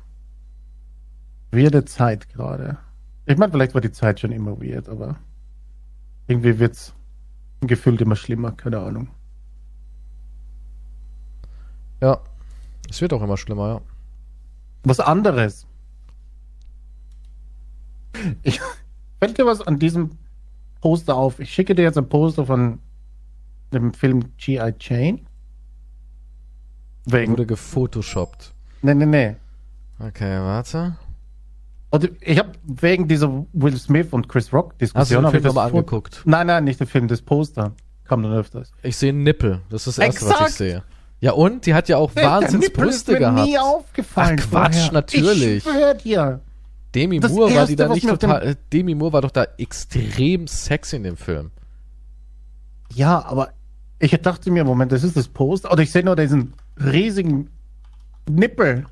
weirde 1.51 1.85
Zeit 1.85 2.29
gerade. 2.29 2.77
Ich 3.25 3.39
meine, 3.39 3.53
vielleicht 3.53 3.75
war 3.75 3.81
die 3.81 3.93
Zeit 3.93 4.21
schon 4.21 4.33
immer 4.33 4.61
weird, 4.61 4.89
aber 4.89 5.17
irgendwie 6.27 6.59
wird's 6.59 6.95
gefühlt 7.63 8.01
immer 8.01 8.17
schlimmer, 8.17 8.53
keine 8.53 8.79
Ahnung. 8.81 9.09
Ja. 12.01 12.21
Es 12.89 13.01
wird 13.01 13.13
auch 13.13 13.23
immer 13.23 13.37
schlimmer, 13.37 13.69
ja. 13.69 13.81
Was 14.85 15.01
anderes. 15.01 15.67
Ich, 18.43 18.61
fällt 19.19 19.39
dir 19.39 19.47
was 19.47 19.61
an 19.61 19.79
diesem 19.79 20.11
Poster 20.81 21.17
auf? 21.17 21.41
Ich 21.41 21.53
schicke 21.53 21.75
dir 21.75 21.83
jetzt 21.83 21.99
ein 21.99 22.09
Poster 22.09 22.47
von 22.47 22.79
dem 23.73 23.93
Film 23.93 24.37
G.I. 24.37 24.75
Jane. 24.79 25.21
Wegen. 27.07 27.33
Wurde 27.33 27.47
gefotoshoppt. 27.47 28.53
Nee, 28.83 28.95
nee, 28.95 29.07
nee. 29.07 29.37
Okay, 29.99 30.39
warte. 30.41 30.97
Und 31.91 32.11
ich 32.21 32.39
habe 32.39 32.51
wegen 32.65 33.09
dieser 33.09 33.47
Will 33.53 33.77
Smith 33.79 34.09
und 34.11 34.29
Chris 34.29 34.53
Rock 34.53 34.73
Hast 34.73 34.75
du 34.75 34.79
Diskussion 34.85 35.23
den 35.25 35.31
Film 35.31 35.43
das 35.45 35.55
nochmal 35.55 35.71
Foto- 35.71 35.79
angeguckt? 35.79 36.23
Nein, 36.25 36.47
nein, 36.49 36.65
nicht 36.65 36.81
der 36.81 36.87
Film, 36.87 37.09
das 37.09 37.23
Poster. 37.23 37.73
Kam 38.05 38.23
dann 38.23 38.33
öfters. 38.33 38.73
Ich 38.83 38.97
sehe 38.97 39.09
einen 39.11 39.23
Nippel. 39.23 39.61
Das 39.71 39.87
ist 39.87 39.99
das 39.99 40.05
Erste, 40.05 40.27
was 40.29 40.51
ich 40.51 40.55
sehe. 40.57 40.83
Ja, 41.21 41.33
und? 41.33 41.65
Die 41.65 41.75
hat 41.75 41.89
ja 41.89 41.97
auch 41.97 42.11
Nippel 42.15 42.25
Wahnsinnsbrüste 42.31 43.13
ist 43.13 43.19
mir 43.21 43.27
gehabt. 43.31 43.49
nie 43.49 43.59
aufgefallen. 43.59 44.39
Ach, 44.43 44.51
Quatsch, 44.51 44.75
vorher. 44.75 44.93
natürlich. 44.93 45.57
Ich 45.57 45.63
schwör 45.63 45.95
dir. 45.95 46.41
Demi 46.95 47.21
Das 47.21 47.33
Moore 47.33 47.43
war 47.45 47.49
die 47.51 47.55
Erste, 47.73 47.77
da 47.77 47.89
nicht 47.89 48.09
total. 48.09 48.43
äh, 48.43 48.57
Demi 48.73 48.95
Moore 48.95 49.13
war 49.15 49.23
doch 49.23 49.31
da 49.31 49.45
extrem 49.59 50.47
sexy 50.47 50.97
in 50.97 51.03
dem 51.05 51.17
Film. 51.17 51.51
Ja, 52.95 53.25
aber 53.25 53.51
ich 53.99 54.11
dachte 54.23 54.51
mir, 54.51 54.65
Moment, 54.65 54.93
das 54.93 55.03
ist 55.05 55.17
das 55.17 55.29
Poster. 55.29 55.73
Oder 55.73 55.83
ich 55.83 55.91
sehe 55.91 56.05
nur 56.05 56.17
diesen 56.17 56.53
riesigen 56.79 57.51
Nippel, 58.29 58.87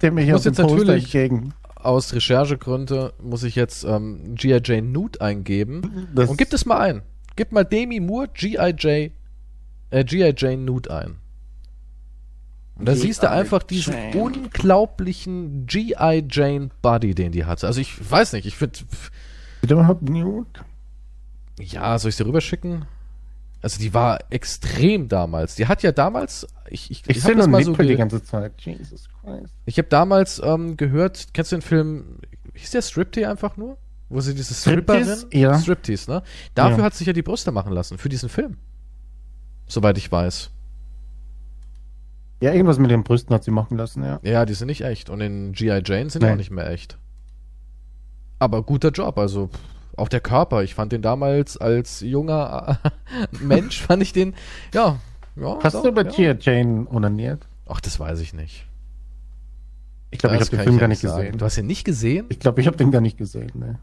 der 0.00 0.12
mir 0.12 0.22
hier 0.24 0.32
Muss 0.34 0.46
aus 0.46 0.54
dem 0.54 0.66
Poster 0.66 0.78
natürlich- 0.78 1.14
entgegen. 1.14 1.54
Aus 1.74 2.12
Recherchegründen 2.14 3.10
muss 3.20 3.42
ich 3.42 3.56
jetzt 3.56 3.82
ähm, 3.84 4.36
G.I. 4.36 4.60
Jane 4.64 4.86
Nude 4.86 5.20
eingeben. 5.20 6.06
Das- 6.14 6.30
Und 6.30 6.36
gib 6.38 6.52
es 6.52 6.64
mal 6.64 6.78
ein. 6.78 7.02
Gib 7.34 7.50
mal 7.50 7.64
Demi 7.64 7.98
Moore 7.98 8.28
G.I. 8.32 8.70
J. 8.78 9.10
Äh, 9.90 10.04
G.I. 10.04 10.32
Jane 10.36 10.58
Nude 10.58 10.94
ein. 10.96 11.16
Und 12.76 12.86
da 12.88 12.94
siehst 12.94 13.22
du 13.24 13.30
einfach 13.30 13.62
diesen 13.64 13.94
Jane. 13.94 14.16
unglaublichen 14.16 15.66
G.I. 15.66 16.24
Jane 16.30 16.70
Body, 16.82 17.14
den 17.16 17.32
die 17.32 17.44
hatte. 17.44 17.66
Also 17.66 17.80
ich 17.80 18.10
weiß 18.10 18.32
nicht, 18.34 18.46
ich 18.46 18.56
finde. 18.56 18.78
Nude. 19.68 20.46
Ja, 21.60 21.98
soll 21.98 22.08
ich 22.10 22.16
sie 22.16 22.24
rüberschicken? 22.24 22.84
Also 23.62 23.78
die 23.80 23.94
war 23.94 24.18
extrem 24.30 25.08
damals. 25.08 25.54
Die 25.54 25.66
hat 25.68 25.82
ja 25.84 25.92
damals, 25.92 26.46
ich, 26.68 26.90
ich, 26.90 27.04
Ich 27.06 27.18
hab 27.18 27.26
sehe 27.28 27.36
das 27.36 27.46
mal 27.46 27.62
so 27.62 27.72
die 27.74 27.94
ganze 27.96 28.22
Zeit. 28.22 28.52
Jesus 28.60 29.08
Christ. 29.22 29.54
Ich 29.66 29.78
habe 29.78 29.88
damals 29.88 30.40
ähm, 30.44 30.76
gehört, 30.76 31.28
kennst 31.32 31.52
du 31.52 31.56
den 31.56 31.62
Film, 31.62 32.18
hieß 32.54 32.72
der 32.72 32.82
Striptease 32.82 33.28
einfach 33.30 33.56
nur? 33.56 33.78
Wo 34.08 34.20
sie 34.20 34.34
diese 34.34 34.52
Striptease? 34.52 35.16
Stripperin? 35.18 35.40
Ja. 35.40 35.58
Striptease, 35.58 36.10
ne? 36.10 36.22
Dafür 36.54 36.78
Ja. 36.78 36.84
hat 36.84 36.94
sich 36.94 37.06
ja 37.06 37.12
die 37.12 37.22
Brüste 37.22 37.52
machen 37.52 37.72
lassen, 37.72 37.98
für 37.98 38.08
diesen 38.08 38.28
Film. 38.28 38.56
Soweit 39.68 39.96
ich 39.96 40.10
weiß. 40.10 40.50
Ja, 42.42 42.52
irgendwas 42.52 42.78
mit 42.80 42.90
den 42.90 43.04
Brüsten 43.04 43.32
hat 43.32 43.44
sie 43.44 43.52
machen 43.52 43.78
lassen, 43.78 44.02
ja. 44.02 44.18
Ja, 44.24 44.44
die 44.44 44.54
sind 44.54 44.66
nicht 44.66 44.80
echt. 44.82 45.08
Und 45.08 45.20
in 45.20 45.52
G.I. 45.52 45.82
Jane 45.84 46.10
sind 46.10 46.22
die 46.22 46.26
Nee. 46.26 46.32
auch 46.32 46.36
nicht 46.36 46.50
mehr 46.50 46.68
echt. 46.68 46.98
Aber 48.40 48.64
guter 48.64 48.90
Job, 48.90 49.16
also 49.18 49.46
pff, 49.46 49.58
auch 49.96 50.08
der 50.08 50.20
Körper. 50.20 50.62
Ich 50.62 50.74
fand 50.74 50.92
den 50.92 51.02
damals 51.02 51.56
als 51.56 52.00
junger 52.00 52.78
Mensch, 53.40 53.80
fand 53.80 54.02
ich 54.02 54.12
den, 54.12 54.34
ja. 54.74 54.98
ja 55.36 55.58
Hast 55.62 55.74
doch, 55.74 55.82
du 55.82 55.92
bei 55.92 56.02
ja. 56.02 56.34
Jane 56.38 56.86
onaniert? 56.90 57.46
Ach, 57.66 57.80
das 57.80 57.98
weiß 57.98 58.20
ich 58.20 58.34
nicht. 58.34 58.66
Ich 60.10 60.18
glaube, 60.18 60.36
ich 60.36 60.42
habe 60.42 60.50
den 60.50 60.60
Film 60.60 60.78
gar 60.78 60.88
nicht 60.88 61.00
sagen. 61.00 61.22
gesehen. 61.22 61.38
Du 61.38 61.44
hast 61.44 61.56
ihn 61.56 61.66
nicht 61.66 61.84
gesehen? 61.84 62.26
Ich 62.28 62.38
glaube, 62.38 62.60
ich 62.60 62.66
habe 62.66 62.76
den 62.76 62.90
gar 62.90 63.00
nicht 63.00 63.16
gesehen. 63.16 63.50
Ne. 63.54 63.78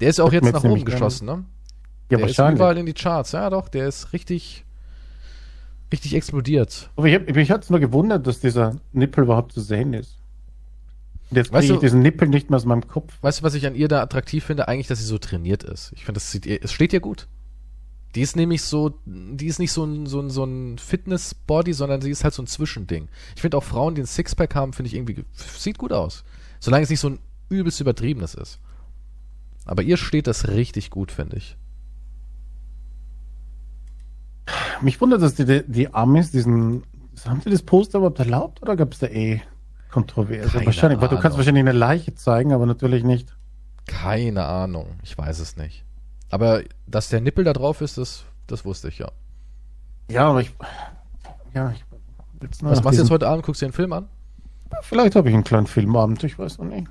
Der 0.00 0.08
ist 0.08 0.20
auch 0.20 0.32
jetzt 0.32 0.44
mir 0.44 0.52
nach 0.52 0.64
jetzt 0.64 0.72
oben 0.72 0.84
geschossen, 0.84 1.26
ne? 1.26 1.44
Ja, 2.10 2.18
der 2.18 2.26
ist 2.26 2.38
wahrscheinlich. 2.38 2.58
überall 2.58 2.78
in 2.78 2.86
die 2.86 2.92
Charts. 2.92 3.32
Ja, 3.32 3.48
doch, 3.50 3.68
der 3.68 3.86
ist 3.86 4.12
richtig, 4.12 4.64
richtig 5.92 6.14
explodiert. 6.14 6.90
Aber 6.96 7.06
ich 7.06 7.14
hab, 7.14 7.32
mich 7.32 7.50
hat 7.52 7.62
es 7.62 7.70
nur 7.70 7.78
gewundert, 7.78 8.26
dass 8.26 8.40
dieser 8.40 8.76
Nippel 8.92 9.24
überhaupt 9.24 9.52
zu 9.52 9.60
sehen 9.60 9.94
ist. 9.94 10.19
Jetzt 11.30 11.52
Weißt 11.52 11.62
kriege 11.68 11.74
ich 11.74 11.80
du- 11.80 11.86
diesen 11.86 12.00
Nippel 12.02 12.28
nicht 12.28 12.50
mehr 12.50 12.56
aus 12.56 12.64
meinem 12.64 12.86
Kopf. 12.88 13.14
Weißt 13.20 13.40
du, 13.40 13.42
was 13.44 13.54
ich 13.54 13.66
an 13.66 13.74
ihr 13.76 13.88
da 13.88 14.02
attraktiv 14.02 14.44
finde? 14.44 14.66
Eigentlich, 14.68 14.88
dass 14.88 14.98
sie 14.98 15.04
so 15.04 15.18
trainiert 15.18 15.62
ist. 15.62 15.92
Ich 15.94 16.04
finde, 16.04 16.14
das 16.20 16.30
sieht 16.32 16.44
ihr, 16.46 16.58
es 16.62 16.72
steht 16.72 16.92
ihr 16.92 17.00
gut. 17.00 17.28
Die 18.16 18.22
ist 18.22 18.34
nämlich 18.34 18.62
so, 18.62 18.98
die 19.06 19.46
ist 19.46 19.60
nicht 19.60 19.70
so 19.70 19.84
ein, 19.84 20.06
so 20.06 20.20
ein, 20.20 20.30
so 20.30 20.42
ein 20.44 20.78
Fitness-Body, 20.78 21.72
sondern 21.72 22.00
sie 22.00 22.10
ist 22.10 22.24
halt 22.24 22.34
so 22.34 22.42
ein 22.42 22.48
Zwischending. 22.48 23.08
Ich 23.36 23.42
finde 23.42 23.56
auch 23.56 23.62
Frauen, 23.62 23.94
die 23.94 24.00
ein 24.02 24.06
Sixpack 24.06 24.56
haben, 24.56 24.72
finde 24.72 24.88
ich 24.88 24.94
irgendwie, 24.96 25.24
sieht 25.32 25.78
gut 25.78 25.92
aus. 25.92 26.24
Solange 26.58 26.82
es 26.82 26.90
nicht 26.90 26.98
so 26.98 27.10
ein 27.10 27.18
übelst 27.48 27.80
übertriebenes 27.80 28.34
ist. 28.34 28.58
Aber 29.64 29.82
ihr 29.84 29.96
steht 29.96 30.26
das 30.26 30.48
richtig 30.48 30.90
gut, 30.90 31.12
finde 31.12 31.36
ich. 31.36 31.56
Mich 34.80 35.00
wundert, 35.00 35.22
dass 35.22 35.34
die, 35.36 35.44
die, 35.44 35.62
die 35.66 35.94
Amis 35.94 36.30
diesen. 36.32 36.82
Haben 37.24 37.42
sie 37.42 37.50
das 37.50 37.62
Poster 37.62 37.98
überhaupt 37.98 38.18
erlaubt 38.18 38.62
oder 38.62 38.76
gab 38.76 38.92
es 38.92 38.98
da 38.98 39.06
eh 39.06 39.42
Kontroverse? 39.90 40.50
Keine 40.50 40.66
wahrscheinlich, 40.66 41.00
weil 41.00 41.08
du 41.08 41.14
kannst 41.16 41.26
Ahnung. 41.26 41.38
wahrscheinlich 41.38 41.60
eine 41.60 41.72
Leiche 41.72 42.14
zeigen, 42.14 42.52
aber 42.52 42.66
natürlich 42.66 43.04
nicht. 43.04 43.34
Keine 43.86 44.44
Ahnung. 44.44 44.86
Ich 45.02 45.16
weiß 45.16 45.38
es 45.40 45.56
nicht. 45.56 45.84
Aber 46.30 46.62
dass 46.86 47.08
der 47.08 47.20
Nippel 47.20 47.44
da 47.44 47.52
drauf 47.52 47.80
ist, 47.80 47.98
das, 47.98 48.24
das 48.46 48.64
wusste 48.64 48.88
ich 48.88 48.98
ja. 48.98 49.10
Ja, 50.10 50.28
aber 50.28 50.40
ich. 50.42 50.54
Ja, 51.54 51.70
ich. 51.70 51.84
Jetzt 52.42 52.62
Was 52.64 52.82
machst 52.82 52.98
du 52.98 53.02
jetzt 53.02 53.10
heute 53.10 53.28
Abend? 53.28 53.44
Guckst 53.44 53.60
du 53.62 53.66
den 53.66 53.72
Film 53.72 53.92
an? 53.92 54.08
Vielleicht 54.82 55.16
habe 55.16 55.28
ich 55.28 55.34
einen 55.34 55.44
kleinen 55.44 55.66
Filmabend, 55.66 56.22
ich 56.24 56.38
weiß 56.38 56.58
noch 56.58 56.66
nicht. 56.66 56.86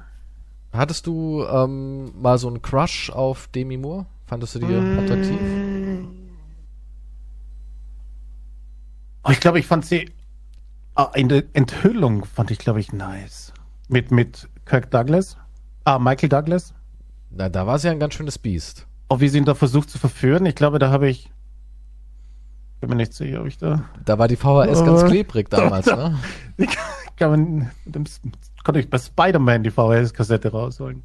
Hattest 0.71 1.07
du 1.07 1.43
ähm, 1.45 2.11
mal 2.21 2.37
so 2.37 2.47
einen 2.47 2.61
Crush 2.61 3.09
auf 3.09 3.47
Demi 3.47 3.77
Moore? 3.77 4.05
Fandest 4.27 4.55
du 4.55 4.59
die 4.59 4.65
attraktiv? 4.65 5.39
Oh, 9.23 9.31
ich 9.31 9.39
glaube, 9.39 9.59
ich 9.59 9.65
fand 9.65 9.85
sie. 9.85 10.11
Ah, 10.99 11.11
in 11.15 11.29
der 11.29 11.43
Enthüllung 11.53 12.25
fand 12.25 12.51
ich, 12.51 12.59
glaube 12.59 12.81
ich, 12.81 12.91
nice. 12.91 13.53
Mit, 13.87 14.11
mit 14.11 14.49
Kirk 14.65 14.91
Douglas. 14.91 15.37
Ah, 15.85 15.97
Michael 15.97 16.27
Douglas. 16.27 16.73
Na, 17.29 17.47
da 17.47 17.65
war 17.65 17.79
sie 17.79 17.87
ja 17.87 17.93
ein 17.93 17.99
ganz 18.01 18.15
schönes 18.15 18.37
Biest. 18.37 18.85
Oh, 19.07 19.21
wie 19.21 19.29
sie 19.29 19.37
ihn 19.37 19.45
da 19.45 19.55
versucht 19.55 19.89
zu 19.89 19.97
verführen. 19.97 20.45
Ich 20.45 20.55
glaube, 20.55 20.77
da 20.77 20.89
habe 20.91 21.07
ich. 21.07 21.31
Bin 22.81 22.89
mir 22.89 22.97
nicht 22.97 23.13
sicher, 23.13 23.39
ob 23.39 23.47
ich 23.47 23.57
da. 23.57 23.85
Da 24.03 24.19
war 24.19 24.27
die 24.27 24.35
VHS 24.35 24.83
ganz 24.83 25.03
Äh, 25.03 25.07
klebrig 25.07 25.49
damals, 25.49 25.85
da- 25.85 26.09
ne? 26.57 26.67
kann 27.15 27.31
man, 27.31 27.71
konnte 28.65 28.81
ich 28.81 28.89
bei 28.89 28.97
Spider-Man 28.97 29.63
die 29.63 29.71
VHS-Kassette 29.71 30.51
rausholen. 30.51 31.03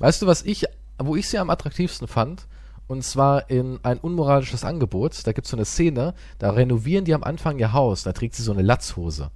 Weißt 0.00 0.20
du, 0.20 0.26
was 0.26 0.42
ich, 0.42 0.66
wo 0.98 1.16
ich 1.16 1.26
sie 1.30 1.38
am 1.38 1.48
attraktivsten 1.48 2.08
fand? 2.08 2.46
Und 2.90 3.04
zwar 3.04 3.48
in 3.48 3.78
ein 3.84 3.98
unmoralisches 3.98 4.64
Angebot. 4.64 5.24
Da 5.24 5.30
gibt 5.30 5.44
es 5.44 5.52
so 5.52 5.56
eine 5.56 5.64
Szene, 5.64 6.12
da 6.40 6.50
renovieren 6.50 7.04
die 7.04 7.14
am 7.14 7.22
Anfang 7.22 7.56
ihr 7.60 7.72
Haus. 7.72 8.02
Da 8.02 8.12
trägt 8.12 8.34
sie 8.34 8.42
so 8.42 8.50
eine 8.50 8.62
Latzhose. 8.62 9.30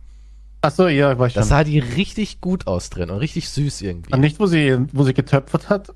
Ach 0.62 0.72
so, 0.72 0.88
ja, 0.88 1.16
war 1.20 1.28
ich 1.28 1.34
Da 1.34 1.42
schon. 1.42 1.50
sah 1.50 1.62
die 1.62 1.78
richtig 1.78 2.40
gut 2.40 2.66
aus 2.66 2.90
drin 2.90 3.10
und 3.10 3.18
richtig 3.18 3.48
süß 3.50 3.82
irgendwie. 3.82 4.12
Und 4.12 4.22
nicht, 4.22 4.40
wo 4.40 4.46
sie, 4.46 4.76
wo 4.92 5.04
sie 5.04 5.14
getöpfert 5.14 5.68
hat? 5.68 5.90
Hat 5.90 5.94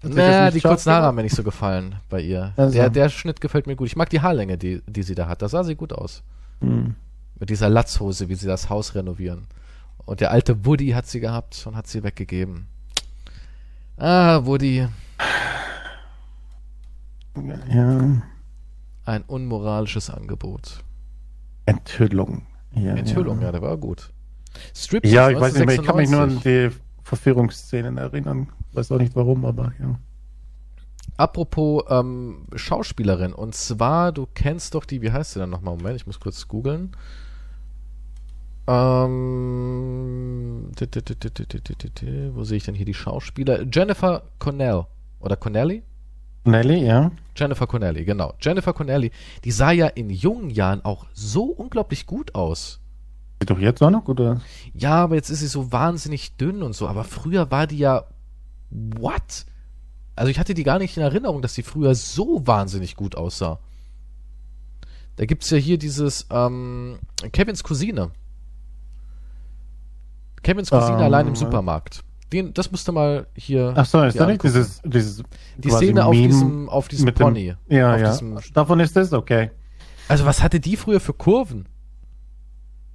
das 0.00 0.14
naja, 0.14 0.50
die 0.50 0.62
kurzen 0.62 0.90
Haare 0.90 1.04
haben 1.04 1.16
mir 1.16 1.22
nicht 1.24 1.36
so 1.36 1.42
gefallen 1.42 1.96
bei 2.08 2.22
ihr. 2.22 2.54
Also. 2.56 2.72
Der, 2.72 2.88
der 2.88 3.10
Schnitt 3.10 3.42
gefällt 3.42 3.66
mir 3.66 3.76
gut. 3.76 3.88
Ich 3.88 3.96
mag 3.96 4.08
die 4.08 4.22
Haarlänge, 4.22 4.56
die, 4.56 4.80
die 4.86 5.02
sie 5.02 5.14
da 5.14 5.28
hat. 5.28 5.42
Da 5.42 5.50
sah 5.50 5.64
sie 5.64 5.74
gut 5.74 5.92
aus. 5.92 6.22
Hm. 6.62 6.94
Mit 7.38 7.50
dieser 7.50 7.68
Latzhose, 7.68 8.30
wie 8.30 8.36
sie 8.36 8.46
das 8.46 8.70
Haus 8.70 8.94
renovieren. 8.94 9.48
Und 10.06 10.22
der 10.22 10.30
alte 10.30 10.64
Woody 10.64 10.92
hat 10.92 11.06
sie 11.06 11.20
gehabt 11.20 11.62
und 11.66 11.76
hat 11.76 11.88
sie 11.88 12.02
weggegeben. 12.02 12.68
Ah, 13.98 14.40
Woody. 14.46 14.88
Ja. 17.68 18.22
Ein 19.04 19.22
unmoralisches 19.22 20.10
Angebot. 20.10 20.84
Enthüllung. 21.66 22.46
Ja, 22.74 22.94
Enthüllung, 22.94 23.40
ja. 23.40 23.46
ja, 23.46 23.52
der 23.52 23.62
war 23.62 23.76
gut. 23.76 24.12
Strips 24.74 25.10
ja, 25.10 25.30
ich 25.30 25.40
weiß 25.40 25.54
nicht 25.54 25.66
mehr, 25.66 25.74
ich 25.76 25.82
kann 25.82 25.96
mich 25.96 26.10
nur 26.10 26.20
an 26.20 26.40
die 26.44 26.70
Verführungsszenen 27.02 27.98
erinnern. 27.98 28.48
Weiß 28.72 28.92
auch 28.92 28.98
nicht 28.98 29.16
warum, 29.16 29.44
aber 29.44 29.72
ja. 29.80 29.98
Apropos 31.16 31.84
ähm, 31.88 32.46
Schauspielerin, 32.54 33.32
und 33.32 33.54
zwar, 33.54 34.12
du 34.12 34.26
kennst 34.32 34.74
doch 34.74 34.84
die, 34.84 35.02
wie 35.02 35.12
heißt 35.12 35.32
sie 35.32 35.38
dann 35.38 35.50
nochmal? 35.50 35.76
Moment, 35.76 35.96
ich 35.96 36.06
muss 36.06 36.20
kurz 36.20 36.48
googeln. 36.48 36.96
Ähm, 38.66 40.70
wo 42.34 42.44
sehe 42.44 42.56
ich 42.56 42.64
denn 42.64 42.74
hier 42.74 42.86
die 42.86 42.94
Schauspieler? 42.94 43.64
Jennifer 43.70 44.22
Connell 44.38 44.86
oder 45.18 45.36
Connelly? 45.36 45.82
Nelly, 46.44 46.84
ja. 46.86 47.10
Jennifer 47.36 47.66
Connelly, 47.66 48.04
genau. 48.04 48.34
Jennifer 48.40 48.72
Connelly, 48.72 49.10
die 49.44 49.50
sah 49.50 49.70
ja 49.72 49.86
in 49.86 50.10
jungen 50.10 50.50
Jahren 50.50 50.84
auch 50.84 51.06
so 51.12 51.44
unglaublich 51.44 52.06
gut 52.06 52.34
aus. 52.34 52.80
Sieht 53.40 53.50
doch 53.50 53.58
jetzt 53.58 53.82
auch 53.82 53.90
noch 53.90 54.04
gut 54.04 54.20
aus. 54.20 54.38
Ja, 54.74 55.02
aber 55.02 55.14
jetzt 55.14 55.30
ist 55.30 55.40
sie 55.40 55.46
so 55.46 55.72
wahnsinnig 55.72 56.36
dünn 56.36 56.62
und 56.62 56.74
so. 56.74 56.88
Aber 56.88 57.04
früher 57.04 57.50
war 57.50 57.66
die 57.66 57.78
ja. 57.78 58.04
What? 58.70 59.46
Also 60.16 60.30
ich 60.30 60.38
hatte 60.38 60.54
die 60.54 60.64
gar 60.64 60.78
nicht 60.78 60.96
in 60.96 61.02
Erinnerung, 61.02 61.40
dass 61.40 61.54
sie 61.54 61.62
früher 61.62 61.94
so 61.94 62.46
wahnsinnig 62.46 62.94
gut 62.96 63.16
aussah. 63.16 63.58
Da 65.16 65.24
gibt's 65.24 65.50
ja 65.50 65.56
hier 65.56 65.78
dieses 65.78 66.26
ähm, 66.30 66.98
Kevins 67.32 67.62
Cousine. 67.62 68.10
Kevins 70.42 70.70
Cousine 70.70 70.98
Ähm, 70.98 71.04
allein 71.04 71.26
im 71.28 71.36
Supermarkt. 71.36 72.02
Den, 72.32 72.54
das 72.54 72.70
musste 72.70 72.92
mal 72.92 73.26
hier. 73.34 73.72
Ach 73.76 73.84
so, 73.86 74.02
ist 74.02 74.18
da 74.18 74.26
nicht 74.26 74.42
dieses, 74.42 74.80
dieses 74.84 75.22
Die 75.58 75.68
quasi 75.68 75.86
Szene 75.86 76.04
auf 76.04 76.14
Meme 76.14 76.28
diesem, 76.28 76.68
auf 76.68 76.88
diesem 76.88 77.04
mit 77.06 77.18
dem- 77.18 77.24
Pony. 77.24 77.54
Ja, 77.68 77.96
ja. 77.96 78.10
Diesem, 78.10 78.38
Davon 78.54 78.78
ist 78.80 78.94
das 78.96 79.12
okay. 79.12 79.50
also 80.08 80.24
was 80.24 80.42
hatte 80.42 80.60
die 80.60 80.76
früher 80.76 81.00
für 81.00 81.12
Kurven? 81.12 81.66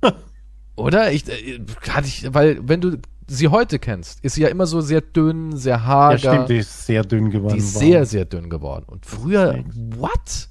Oder? 0.75 1.11
Ich, 1.11 1.27
äh, 1.27 1.59
hatte 1.89 2.07
ich, 2.07 2.33
weil 2.33 2.59
wenn 2.67 2.81
du 2.81 2.97
sie 3.27 3.47
heute 3.47 3.79
kennst, 3.79 4.23
ist 4.23 4.35
sie 4.35 4.41
ja 4.43 4.49
immer 4.49 4.67
so 4.67 4.81
sehr 4.81 5.01
dünn, 5.01 5.55
sehr 5.57 5.85
hager. 5.85 6.17
Ja, 6.17 6.33
stimmt, 6.33 6.49
die 6.49 6.57
ist 6.57 6.85
sehr 6.85 7.03
dünn 7.03 7.31
geworden. 7.31 7.53
Die 7.53 7.59
ist 7.59 7.75
wow. 7.75 7.81
sehr, 7.81 8.05
sehr 8.05 8.25
dünn 8.25 8.49
geworden. 8.49 8.85
Und 8.87 9.05
früher, 9.05 9.63
what? 9.97 10.49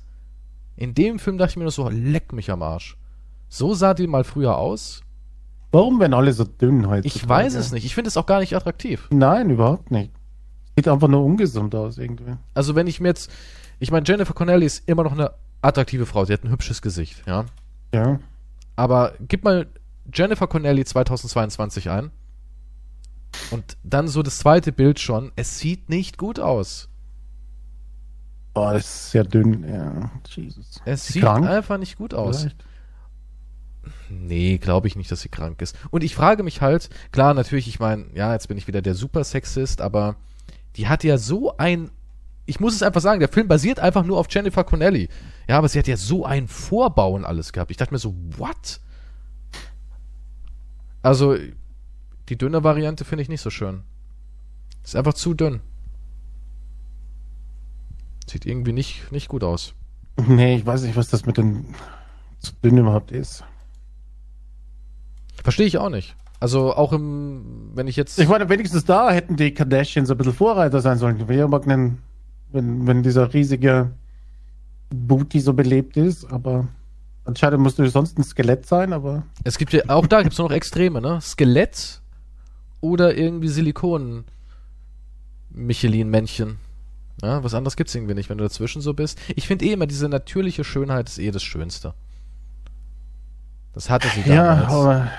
In 0.76 0.94
dem 0.94 1.18
Film 1.18 1.38
dachte 1.38 1.50
ich 1.50 1.56
mir 1.56 1.62
nur 1.64 1.72
so, 1.72 1.88
leck 1.88 2.32
mich 2.32 2.50
am 2.50 2.62
Arsch. 2.62 2.96
So 3.48 3.74
sah 3.74 3.94
die 3.94 4.08
mal 4.08 4.24
früher 4.24 4.56
aus? 4.58 5.02
Warum 5.74 5.98
werden 5.98 6.14
alle 6.14 6.32
so 6.32 6.44
dünn 6.44 6.86
heute? 6.86 7.04
Ich 7.04 7.28
weiß 7.28 7.54
es 7.54 7.72
nicht. 7.72 7.84
Ich 7.84 7.96
finde 7.96 8.06
es 8.06 8.16
auch 8.16 8.26
gar 8.26 8.38
nicht 8.38 8.54
attraktiv. 8.54 9.08
Nein, 9.10 9.50
überhaupt 9.50 9.90
nicht. 9.90 10.12
Sieht 10.76 10.86
einfach 10.86 11.08
nur 11.08 11.24
ungesund 11.24 11.74
aus 11.74 11.98
irgendwie. 11.98 12.36
Also 12.54 12.76
wenn 12.76 12.86
ich 12.86 13.00
mir 13.00 13.08
jetzt, 13.08 13.28
ich 13.80 13.90
meine, 13.90 14.06
Jennifer 14.06 14.34
Connelly 14.34 14.66
ist 14.66 14.88
immer 14.88 15.02
noch 15.02 15.10
eine 15.10 15.32
attraktive 15.62 16.06
Frau. 16.06 16.24
Sie 16.24 16.32
hat 16.32 16.44
ein 16.44 16.50
hübsches 16.50 16.80
Gesicht, 16.80 17.24
ja. 17.26 17.46
Ja. 17.92 18.20
Aber 18.76 19.14
gib 19.18 19.42
mal 19.42 19.66
Jennifer 20.12 20.46
Connelly 20.46 20.84
2022 20.84 21.90
ein. 21.90 22.12
Und 23.50 23.76
dann 23.82 24.06
so 24.06 24.22
das 24.22 24.38
zweite 24.38 24.70
Bild 24.70 25.00
schon. 25.00 25.32
Es 25.34 25.58
sieht 25.58 25.88
nicht 25.88 26.18
gut 26.18 26.38
aus. 26.38 26.88
Boah, 28.52 28.74
das 28.74 28.84
ist 28.84 29.10
sehr 29.10 29.24
dünn. 29.24 29.68
Ja, 29.68 30.08
Jesus. 30.28 30.80
Es 30.84 31.08
Ist 31.08 31.14
sieht 31.14 31.22
krank? 31.24 31.48
einfach 31.48 31.78
nicht 31.78 31.98
gut 31.98 32.14
aus. 32.14 32.42
Vielleicht? 32.42 32.64
Nee, 34.08 34.58
glaube 34.58 34.86
ich 34.86 34.96
nicht, 34.96 35.10
dass 35.10 35.20
sie 35.20 35.28
krank 35.28 35.62
ist. 35.62 35.76
Und 35.90 36.04
ich 36.04 36.14
frage 36.14 36.42
mich 36.42 36.60
halt, 36.60 36.90
klar, 37.12 37.34
natürlich, 37.34 37.68
ich 37.68 37.80
meine, 37.80 38.06
ja, 38.14 38.32
jetzt 38.32 38.48
bin 38.48 38.58
ich 38.58 38.66
wieder 38.66 38.82
der 38.82 38.94
Supersexist, 38.94 39.80
aber 39.80 40.16
die 40.76 40.88
hat 40.88 41.04
ja 41.04 41.18
so 41.18 41.56
ein, 41.56 41.90
ich 42.46 42.60
muss 42.60 42.74
es 42.74 42.82
einfach 42.82 43.00
sagen, 43.00 43.20
der 43.20 43.28
Film 43.28 43.48
basiert 43.48 43.80
einfach 43.80 44.04
nur 44.04 44.18
auf 44.18 44.26
Jennifer 44.30 44.64
Connelly. 44.64 45.08
Ja, 45.48 45.58
aber 45.58 45.68
sie 45.68 45.78
hat 45.78 45.86
ja 45.86 45.96
so 45.96 46.24
ein 46.24 46.48
Vorbauen 46.48 47.24
alles 47.24 47.52
gehabt. 47.52 47.70
Ich 47.70 47.76
dachte 47.76 47.94
mir 47.94 47.98
so, 47.98 48.14
what? 48.36 48.80
Also, 51.02 51.36
die 52.28 52.36
dünne 52.36 52.64
Variante 52.64 53.04
finde 53.04 53.22
ich 53.22 53.28
nicht 53.28 53.42
so 53.42 53.50
schön. 53.50 53.82
Ist 54.82 54.96
einfach 54.96 55.14
zu 55.14 55.34
dünn. 55.34 55.60
Sieht 58.26 58.46
irgendwie 58.46 58.72
nicht, 58.72 59.12
nicht 59.12 59.28
gut 59.28 59.44
aus. 59.44 59.74
Nee, 60.16 60.56
ich 60.56 60.66
weiß 60.66 60.82
nicht, 60.82 60.96
was 60.96 61.08
das 61.08 61.26
mit 61.26 61.36
den 61.36 61.74
zu 62.38 62.52
dünn 62.62 62.78
überhaupt 62.78 63.10
ist. 63.10 63.44
Verstehe 65.44 65.66
ich 65.66 65.78
auch 65.78 65.90
nicht. 65.90 66.16
Also 66.40 66.74
auch 66.74 66.92
im, 66.92 67.70
wenn 67.74 67.86
ich 67.86 67.96
jetzt. 67.96 68.18
Ich 68.18 68.28
meine, 68.28 68.48
wenigstens 68.48 68.84
da 68.84 69.10
hätten 69.12 69.36
die 69.36 69.54
Kardashians 69.54 70.10
ein 70.10 70.16
bisschen 70.16 70.34
Vorreiter 70.34 70.80
sein 70.80 70.98
sollen. 70.98 71.28
Wenn, 71.28 71.98
wenn 72.86 73.02
dieser 73.02 73.32
riesige 73.32 73.90
Booty 74.90 75.40
so 75.40 75.52
belebt 75.52 75.96
ist, 75.96 76.30
aber 76.32 76.66
anscheinend 77.24 77.60
musst 77.60 77.78
du 77.78 77.88
sonst 77.88 78.18
ein 78.18 78.24
Skelett 78.24 78.66
sein, 78.66 78.92
aber 78.92 79.24
Es 79.44 79.58
gibt 79.58 79.72
ja, 79.72 79.82
auch 79.88 80.06
da 80.06 80.22
gibt 80.22 80.32
es 80.32 80.38
noch 80.38 80.50
Extreme, 80.50 81.00
ne? 81.00 81.20
Skelett 81.20 82.00
oder 82.80 83.16
irgendwie 83.16 83.48
Silikon 83.48 84.24
Michelin-Männchen. 85.50 86.58
Ja, 87.22 87.42
was 87.44 87.54
anderes 87.54 87.76
gibt's 87.76 87.94
irgendwie 87.94 88.14
nicht, 88.14 88.28
wenn 88.28 88.38
du 88.38 88.44
dazwischen 88.44 88.82
so 88.82 88.92
bist. 88.92 89.18
Ich 89.36 89.46
finde 89.46 89.64
eh 89.66 89.72
immer, 89.72 89.86
diese 89.86 90.08
natürliche 90.08 90.64
Schönheit 90.64 91.08
ist 91.08 91.18
eh 91.18 91.30
das 91.30 91.42
Schönste. 91.42 91.94
Das 93.72 93.90
hatte 93.90 94.08
sie 94.08 94.28
ja, 94.28 94.56
damals. 94.56 94.72
aber 94.72 95.10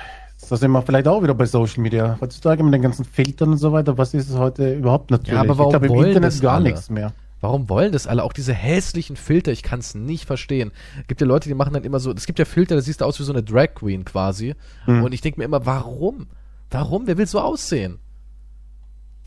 da 0.50 0.58
sind 0.58 0.72
wir 0.72 0.82
vielleicht 0.82 1.08
auch 1.08 1.24
wieder 1.24 1.34
bei 1.34 1.46
Social 1.46 1.82
Media. 1.82 2.18
Heutzutage 2.22 2.64
mit 2.64 2.74
den 2.74 2.82
ganzen 2.82 3.06
Filtern 3.06 3.52
und 3.52 3.58
so 3.58 3.72
weiter, 3.72 3.98
was 3.98 4.14
ist 4.14 4.30
es 4.30 4.38
heute 4.38 4.74
überhaupt 4.74 5.12
natürlich? 5.12 5.34
Ja, 5.34 5.42
aber 5.42 5.58
warum 5.58 5.68
ich 5.68 5.80
glaube, 5.80 5.86
im 5.88 5.94
wollen 5.94 6.08
Internet 6.10 6.28
das 6.28 6.42
gar 6.42 6.56
alle? 6.56 6.64
nichts 6.64 6.90
mehr. 6.90 7.14
Warum 7.42 7.70
wollen 7.70 7.92
das 7.92 8.08
alle? 8.08 8.24
Auch 8.24 8.34
diese 8.34 8.54
hässlichen 8.54 9.16
Filter, 9.16 9.52
ich 9.52 9.62
kann 9.62 9.80
es 9.80 9.94
nicht 9.94 10.26
verstehen. 10.26 10.72
Gibt 11.08 11.22
ja 11.22 11.28
Leute, 11.28 11.48
die 11.48 11.56
machen 11.56 11.74
dann 11.74 11.84
immer 11.84 12.00
so, 12.00 12.12
es 12.12 12.26
gibt 12.26 12.40
ja 12.40 12.46
Filter, 12.46 12.76
da 12.76 12.82
siehst 12.82 13.02
du 13.02 13.06
aus 13.06 13.20
wie 13.20 13.24
so 13.24 13.32
eine 13.32 13.44
Drag 13.44 13.76
Queen 13.76 14.04
quasi. 14.04 14.56
Hm. 14.86 15.04
Und 15.04 15.14
ich 15.14 15.22
denke 15.22 15.40
mir 15.40 15.46
immer, 15.46 15.66
warum? 15.66 16.28
Warum? 16.72 17.08
Wer 17.08 17.18
will 17.18 17.28
so 17.28 17.40
aussehen? 17.40 18.00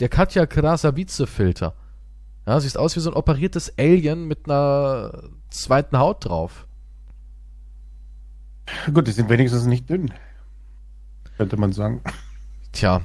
Der 0.01 0.09
Katja 0.09 0.47
Krasavice-Filter. 0.47 1.75
Ja, 2.47 2.61
siehst 2.61 2.79
aus 2.79 2.97
wie 2.97 3.01
so 3.01 3.11
ein 3.11 3.17
operiertes 3.17 3.75
Alien 3.79 4.27
mit 4.27 4.47
einer 4.47 5.31
zweiten 5.51 5.99
Haut 5.99 6.25
drauf. 6.25 6.67
Gut, 8.93 9.07
die 9.07 9.13
sind 9.13 9.29
wenigstens 9.29 9.67
nicht 9.67 9.89
dünn. 9.89 10.13
Könnte 11.39 11.57
man 11.57 11.73
sagen. 11.73 12.03
Tja. 12.73 13.01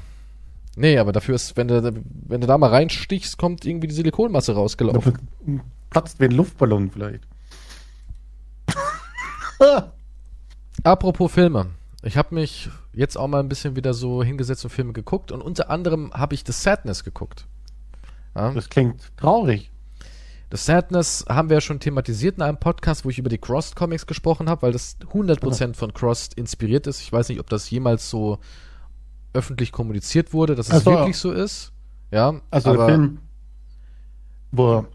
Nee, 0.75 0.97
aber 0.97 1.11
dafür 1.11 1.35
ist, 1.35 1.55
wenn 1.55 1.67
du, 1.67 1.93
wenn 2.27 2.41
du 2.41 2.47
da 2.47 2.57
mal 2.57 2.71
reinstichst, 2.71 3.37
kommt 3.37 3.63
irgendwie 3.63 3.87
die 3.87 3.93
Silikonmasse 3.93 4.53
rausgelaufen. 4.55 5.19
Platzt 5.91 6.19
wie 6.19 6.25
ein 6.25 6.31
Luftballon 6.31 6.89
vielleicht. 6.89 7.27
Apropos 10.83 11.31
Filme. 11.31 11.67
Ich 12.01 12.17
habe 12.17 12.35
mich 12.35 12.69
jetzt 12.91 13.17
auch 13.17 13.27
mal 13.27 13.39
ein 13.39 13.47
bisschen 13.49 13.75
wieder 13.75 13.93
so 13.93 14.23
hingesetzt 14.23 14.65
und 14.65 14.71
Filme 14.71 14.93
geguckt 14.93 15.31
und 15.31 15.41
unter 15.41 15.69
anderem 15.69 16.11
habe 16.13 16.33
ich 16.33 16.43
The 16.45 16.51
Sadness 16.51 17.03
geguckt. 17.03 17.45
Ja, 18.35 18.51
Das 18.51 18.69
klingt 18.69 19.15
traurig. 19.15 19.69
The 20.53 20.59
Sadness 20.59 21.25
haben 21.27 21.49
wir 21.49 21.55
ja 21.57 21.61
schon 21.61 21.79
thematisiert 21.79 22.35
in 22.37 22.43
einem 22.43 22.57
Podcast, 22.59 23.05
wo 23.05 23.09
ich 23.09 23.17
über 23.17 23.29
die 23.29 23.39
Crossed 23.39 23.75
Comics 23.75 24.05
gesprochen 24.05 24.47
habe, 24.47 24.61
weil 24.61 24.71
das 24.71 24.97
100% 25.11 25.73
von 25.73 25.95
Crossed 25.95 26.35
inspiriert 26.35 26.85
ist. 26.85 27.01
Ich 27.01 27.11
weiß 27.11 27.29
nicht, 27.29 27.39
ob 27.39 27.49
das 27.49 27.67
jemals 27.71 28.07
so 28.07 28.37
öffentlich 29.33 29.71
kommuniziert 29.71 30.31
wurde, 30.31 30.53
dass 30.53 30.69
es 30.69 30.83
so. 30.83 30.91
wirklich 30.91 31.17
so 31.17 31.31
ist. 31.31 31.71
Ja, 32.11 32.39
Also 32.51 32.69
aber 32.69 32.77
der 32.77 32.85
Film, 32.85 33.17
wo 34.51 34.85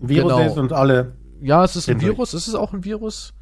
Virus 0.00 0.32
Genau. 0.34 0.46
ist 0.46 0.58
und 0.58 0.74
alle. 0.74 1.16
Ja, 1.40 1.64
es 1.64 1.76
ist 1.76 1.88
ein. 1.88 1.98
Virus, 1.98 2.34
es 2.34 2.46
ist 2.46 2.54
auch 2.54 2.74
ein 2.74 2.84
Virus. 2.84 3.32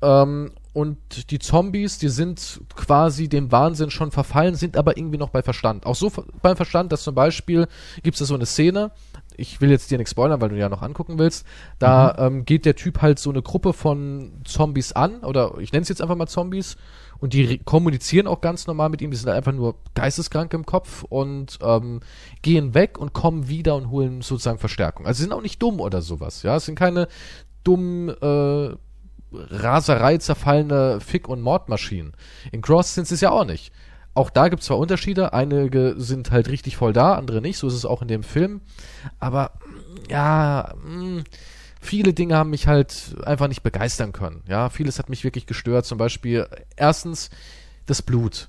Ähm, 0.00 0.52
und 0.74 1.30
die 1.30 1.38
Zombies, 1.40 1.98
die 1.98 2.08
sind 2.08 2.60
quasi 2.76 3.28
dem 3.28 3.50
Wahnsinn 3.50 3.90
schon 3.90 4.10
verfallen, 4.12 4.54
sind 4.54 4.76
aber 4.76 4.96
irgendwie 4.96 5.18
noch 5.18 5.30
bei 5.30 5.42
Verstand. 5.42 5.86
Auch 5.86 5.94
so 5.96 6.12
beim 6.42 6.56
Verstand, 6.56 6.92
dass 6.92 7.02
zum 7.02 7.14
Beispiel 7.16 7.66
gibt 8.02 8.14
es 8.14 8.18
da 8.20 8.24
so 8.26 8.34
eine 8.34 8.46
Szene, 8.46 8.90
ich 9.36 9.60
will 9.60 9.70
jetzt 9.70 9.90
dir 9.90 9.98
nichts 9.98 10.12
spoilern, 10.12 10.40
weil 10.40 10.48
du 10.50 10.56
ja 10.56 10.68
noch 10.68 10.82
angucken 10.82 11.18
willst. 11.18 11.46
Da 11.78 12.14
Mhm. 12.18 12.36
ähm, 12.38 12.44
geht 12.44 12.64
der 12.66 12.76
Typ 12.76 13.02
halt 13.02 13.18
so 13.18 13.30
eine 13.30 13.42
Gruppe 13.42 13.72
von 13.72 14.32
Zombies 14.44 14.92
an, 14.92 15.20
oder 15.20 15.58
ich 15.58 15.72
nenne 15.72 15.82
es 15.82 15.88
jetzt 15.88 16.02
einfach 16.02 16.16
mal 16.16 16.26
Zombies, 16.26 16.76
und 17.20 17.32
die 17.32 17.44
re- 17.44 17.58
kommunizieren 17.58 18.26
auch 18.26 18.40
ganz 18.40 18.66
normal 18.66 18.88
mit 18.90 19.00
ihm. 19.00 19.10
Die 19.10 19.16
sind 19.16 19.28
einfach 19.30 19.52
nur 19.52 19.76
geisteskrank 19.94 20.52
im 20.52 20.66
Kopf 20.66 21.04
und 21.04 21.58
ähm, 21.62 22.00
gehen 22.42 22.74
weg 22.74 22.98
und 22.98 23.12
kommen 23.12 23.48
wieder 23.48 23.76
und 23.76 23.90
holen 23.90 24.20
sozusagen 24.20 24.58
Verstärkung. 24.58 25.06
Also 25.06 25.18
sie 25.18 25.22
sind 25.24 25.32
auch 25.32 25.40
nicht 25.42 25.62
dumm 25.62 25.80
oder 25.80 26.02
sowas. 26.02 26.42
Ja, 26.42 26.56
es 26.56 26.66
sind 26.66 26.74
keine 26.78 27.08
dummen 27.62 28.08
äh, 28.10 28.74
Raserei 29.32 30.18
zerfallene 30.18 31.00
Fick- 31.00 31.28
und 31.28 31.40
Mordmaschinen. 31.40 32.12
In 32.52 32.62
Cross 32.62 32.94
sind 32.94 33.06
sie 33.06 33.14
es 33.14 33.20
ja 33.20 33.30
auch 33.30 33.44
nicht. 33.46 33.72
Auch 34.14 34.30
da 34.30 34.48
gibt 34.48 34.62
es 34.62 34.66
zwar 34.66 34.78
Unterschiede, 34.78 35.32
einige 35.32 35.94
sind 35.98 36.30
halt 36.30 36.48
richtig 36.48 36.76
voll 36.76 36.92
da, 36.92 37.14
andere 37.14 37.40
nicht, 37.40 37.58
so 37.58 37.66
ist 37.66 37.74
es 37.74 37.84
auch 37.84 38.00
in 38.00 38.08
dem 38.08 38.22
Film. 38.22 38.60
Aber 39.18 39.52
ja, 40.08 40.74
mh, 40.84 41.24
viele 41.80 42.14
Dinge 42.14 42.36
haben 42.36 42.50
mich 42.50 42.66
halt 42.66 43.16
einfach 43.24 43.48
nicht 43.48 43.62
begeistern 43.62 44.12
können. 44.12 44.42
Ja, 44.48 44.70
vieles 44.70 44.98
hat 44.98 45.08
mich 45.10 45.24
wirklich 45.24 45.46
gestört. 45.46 45.84
Zum 45.84 45.98
Beispiel 45.98 46.46
erstens 46.76 47.30
das 47.86 48.02
Blut. 48.02 48.48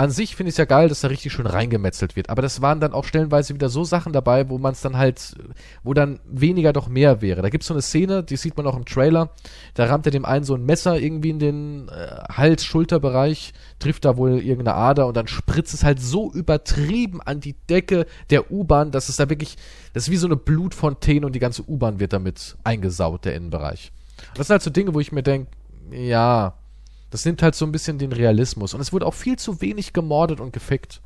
An 0.00 0.10
sich 0.10 0.34
finde 0.34 0.48
ich 0.48 0.54
es 0.54 0.56
ja 0.56 0.64
geil, 0.64 0.88
dass 0.88 1.02
da 1.02 1.08
richtig 1.08 1.30
schön 1.30 1.46
reingemetzelt 1.46 2.16
wird. 2.16 2.30
Aber 2.30 2.40
das 2.40 2.62
waren 2.62 2.80
dann 2.80 2.94
auch 2.94 3.04
stellenweise 3.04 3.52
wieder 3.52 3.68
so 3.68 3.84
Sachen 3.84 4.14
dabei, 4.14 4.48
wo 4.48 4.56
man 4.56 4.72
es 4.72 4.80
dann 4.80 4.96
halt, 4.96 5.34
wo 5.82 5.92
dann 5.92 6.20
weniger 6.24 6.72
doch 6.72 6.88
mehr 6.88 7.20
wäre. 7.20 7.42
Da 7.42 7.50
gibt 7.50 7.64
es 7.64 7.68
so 7.68 7.74
eine 7.74 7.82
Szene, 7.82 8.22
die 8.22 8.38
sieht 8.38 8.56
man 8.56 8.66
auch 8.66 8.78
im 8.78 8.86
Trailer. 8.86 9.28
Da 9.74 9.84
rammt 9.84 10.06
er 10.06 10.10
dem 10.10 10.24
einen 10.24 10.44
so 10.44 10.54
ein 10.54 10.64
Messer 10.64 10.98
irgendwie 10.98 11.28
in 11.28 11.38
den 11.38 11.88
äh, 11.90 12.16
Hals-Schulterbereich, 12.32 13.52
trifft 13.78 14.06
da 14.06 14.16
wohl 14.16 14.38
irgendeine 14.38 14.74
Ader 14.74 15.06
und 15.06 15.18
dann 15.18 15.26
spritzt 15.26 15.74
es 15.74 15.84
halt 15.84 16.00
so 16.00 16.32
übertrieben 16.32 17.20
an 17.20 17.40
die 17.40 17.56
Decke 17.68 18.06
der 18.30 18.50
U-Bahn, 18.50 18.92
dass 18.92 19.10
es 19.10 19.16
da 19.16 19.28
wirklich, 19.28 19.58
das 19.92 20.04
ist 20.04 20.10
wie 20.10 20.16
so 20.16 20.28
eine 20.28 20.36
Blutfontäne 20.36 21.26
und 21.26 21.34
die 21.34 21.40
ganze 21.40 21.68
U-Bahn 21.68 22.00
wird 22.00 22.14
damit 22.14 22.56
eingesaut, 22.64 23.26
der 23.26 23.34
Innenbereich. 23.34 23.92
Das 24.34 24.46
sind 24.46 24.54
halt 24.54 24.62
so 24.62 24.70
Dinge, 24.70 24.94
wo 24.94 25.00
ich 25.00 25.12
mir 25.12 25.22
denke, 25.22 25.50
ja, 25.90 26.54
das 27.10 27.24
nimmt 27.24 27.42
halt 27.42 27.54
so 27.54 27.64
ein 27.66 27.72
bisschen 27.72 27.98
den 27.98 28.12
Realismus. 28.12 28.74
Und 28.74 28.80
es 28.80 28.92
wurde 28.92 29.06
auch 29.06 29.14
viel 29.14 29.36
zu 29.38 29.60
wenig 29.60 29.92
gemordet 29.92 30.40
und 30.40 30.52
gefickt. 30.52 31.00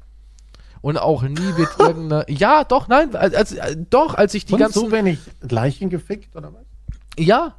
Und 0.81 0.99
auch 0.99 1.23
nie 1.23 1.57
wird 1.57 1.71
irgendeine. 1.79 2.27
Ja, 2.29 2.65
doch, 2.65 2.89
nein, 2.89 3.15
als, 3.17 3.35
als, 3.35 3.57
doch, 3.91 4.15
als 4.15 4.35
ich 4.35 4.45
die 4.45 4.53
Und 4.53 4.59
ganzen. 4.61 4.81
so 4.81 4.93
wenig 4.93 5.19
Leichen 5.41 5.89
gefickt, 5.91 6.37
oder 6.37 6.53
was? 6.53 6.63
ja. 7.19 7.55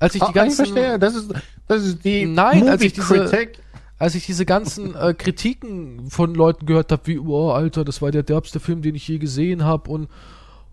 Als 0.00 0.14
ich 0.14 0.20
die 0.22 0.28
Ah, 0.28 0.32
ganzen. 0.32 0.64
Ich 0.64 0.70
verstehe, 0.72 0.98
das 1.00 1.16
ist, 1.16 1.32
das 1.66 1.82
ist 1.84 2.04
die 2.04 2.24
Nein, 2.24 2.68
als 2.68 2.82
ich 2.82 2.92
diese- 2.92 3.48
als 3.98 4.14
ich 4.14 4.26
diese 4.26 4.46
ganzen 4.46 4.94
äh, 4.96 5.12
Kritiken 5.12 6.08
von 6.08 6.36
Leuten 6.36 6.66
gehört 6.66 6.92
habe, 6.92 7.02
wie, 7.06 7.18
oh, 7.18 7.50
Alter, 7.50 7.84
das 7.84 8.00
war 8.00 8.12
der 8.12 8.22
derbste 8.22 8.60
Film, 8.60 8.80
den 8.80 8.94
ich 8.94 9.08
je 9.08 9.18
gesehen 9.18 9.64
habe 9.64 9.90
und 9.90 10.08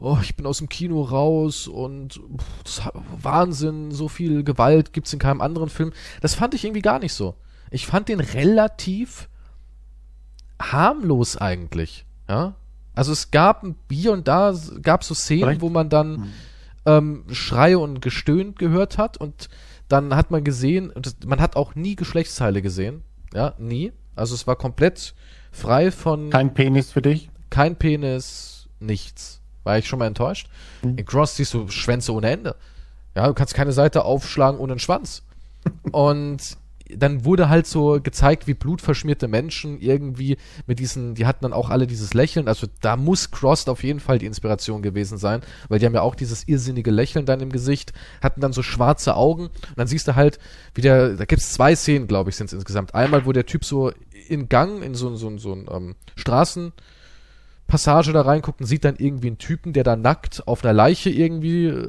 oh, 0.05 0.17
ich 0.21 0.35
bin 0.35 0.45
aus 0.45 0.59
dem 0.59 0.69
Kino 0.69 1.01
raus 1.01 1.67
und 1.67 2.19
pff, 2.65 2.91
Wahnsinn, 3.21 3.91
so 3.91 4.07
viel 4.07 4.43
Gewalt 4.43 4.93
gibt's 4.93 5.13
in 5.13 5.19
keinem 5.19 5.41
anderen 5.41 5.69
Film. 5.69 5.91
Das 6.21 6.35
fand 6.35 6.53
ich 6.53 6.63
irgendwie 6.63 6.81
gar 6.81 6.99
nicht 6.99 7.13
so. 7.13 7.35
Ich 7.71 7.85
fand 7.87 8.07
den 8.09 8.19
relativ 8.19 9.27
harmlos 10.61 11.37
eigentlich, 11.37 12.05
ja. 12.29 12.55
Also 12.93 13.11
es 13.11 13.31
gab 13.31 13.63
ein- 13.63 13.75
hier 13.91 14.13
und 14.13 14.27
da 14.27 14.53
gab 14.81 15.03
so 15.03 15.13
Szenen, 15.13 15.41
Vielleicht- 15.43 15.61
wo 15.61 15.69
man 15.69 15.89
dann 15.89 16.31
ähm, 16.85 17.25
Schreie 17.31 17.79
und 17.79 17.99
Gestöhn 18.01 18.55
gehört 18.55 18.97
hat 18.97 19.17
und 19.17 19.49
dann 19.87 20.15
hat 20.15 20.29
man 20.31 20.43
gesehen, 20.43 20.93
man 21.25 21.41
hat 21.41 21.55
auch 21.55 21.75
nie 21.75 21.95
Geschlechtsteile 21.95 22.61
gesehen, 22.61 23.01
ja, 23.33 23.53
nie. 23.57 23.91
Also 24.15 24.33
es 24.35 24.45
war 24.47 24.55
komplett 24.55 25.13
frei 25.51 25.91
von 25.91 26.29
Kein 26.29 26.53
Penis 26.53 26.91
für 26.91 27.01
dich. 27.01 27.29
kein 27.49 27.75
Penis, 27.75 28.69
nichts. 28.79 29.41
War 29.66 29.78
ich 29.78 29.88
schon 29.88 29.99
mal 29.99 30.07
enttäuscht. 30.07 30.47
In 30.84 31.05
Cross 31.05 31.36
siehst 31.36 31.53
du 31.53 31.68
Schwänze 31.68 32.13
ohne 32.13 32.30
Ende. 32.30 32.55
Ja, 33.16 33.28
du 33.28 33.34
kannst 33.34 33.53
keine 33.53 33.74
Seite 33.74 34.05
aufschlagen 34.05 34.59
ohne 34.59 34.74
einen 34.74 34.80
Schwanz. 34.80 35.24
Und 35.91 36.57
dann 36.88 37.26
wurde 37.26 37.49
halt 37.49 37.66
so 37.66 37.99
gezeigt, 38.01 38.45
wie 38.47 38.53
blutverschmierte 38.53 39.28
Menschen 39.28 39.80
irgendwie 39.80 40.38
mit 40.68 40.80
diesen, 40.80 41.16
die 41.16 41.26
hatten 41.26 41.41
dann 41.41 41.53
auch 41.53 41.70
alle 41.70 41.88
dieses 41.88 42.13
Lächeln, 42.13 42.47
also 42.47 42.68
da 42.82 42.95
muss 42.95 43.32
Crossed 43.32 43.70
auf 43.70 43.84
jeden 43.84 43.99
Fall 43.99 44.20
die 44.20 44.28
Inspiration 44.28 44.84
gewesen 44.84 45.18
sein, 45.18 45.41
weil 45.68 45.80
die 45.80 45.86
haben 45.88 45.95
ja 45.95 46.01
auch 46.01 46.16
dieses 46.16 46.47
irrsinnige 46.47 46.91
Lächeln 46.91 47.26
dann 47.26 47.39
im 47.39 47.51
Gesicht, 47.51 47.93
hatten 48.22 48.41
dann 48.41 48.53
so 48.53 48.61
schwarze 48.61 49.16
Augen 49.16 49.47
und 49.47 49.78
dann 49.78 49.88
siehst 49.88 50.07
du 50.07 50.16
halt, 50.16 50.38
wie 50.76 50.82
der, 50.82 51.16
da 51.16 51.26
gibt's 51.26 51.53
zwei 51.53 51.76
Szenen, 51.76 52.07
glaube 52.07 52.30
ich, 52.30 52.36
sind 52.36 52.47
es 52.47 52.53
insgesamt. 52.53 52.93
Einmal, 52.93 53.26
wo 53.26 53.32
der 53.32 53.47
Typ 53.47 53.66
so 53.66 53.91
in 54.28 54.47
Gang, 54.47 54.84
in 54.84 54.93
so, 54.93 55.16
so, 55.16 55.36
so 55.38 55.53
ein 55.53 55.66
ähm, 55.72 55.95
Straßen, 56.16 56.72
Passage 57.68 58.13
da 58.13 58.22
reinguckt 58.22 58.61
und 58.61 58.68
sieht 58.68 58.86
dann 58.86 58.95
irgendwie 58.97 59.28
einen 59.28 59.38
Typen, 59.38 59.74
der 59.74 59.84
da 59.84 59.95
nackt 59.95 60.47
auf 60.47 60.63
einer 60.63 60.74
Leiche 60.74 61.09
irgendwie 61.09 61.68
äh, 61.68 61.88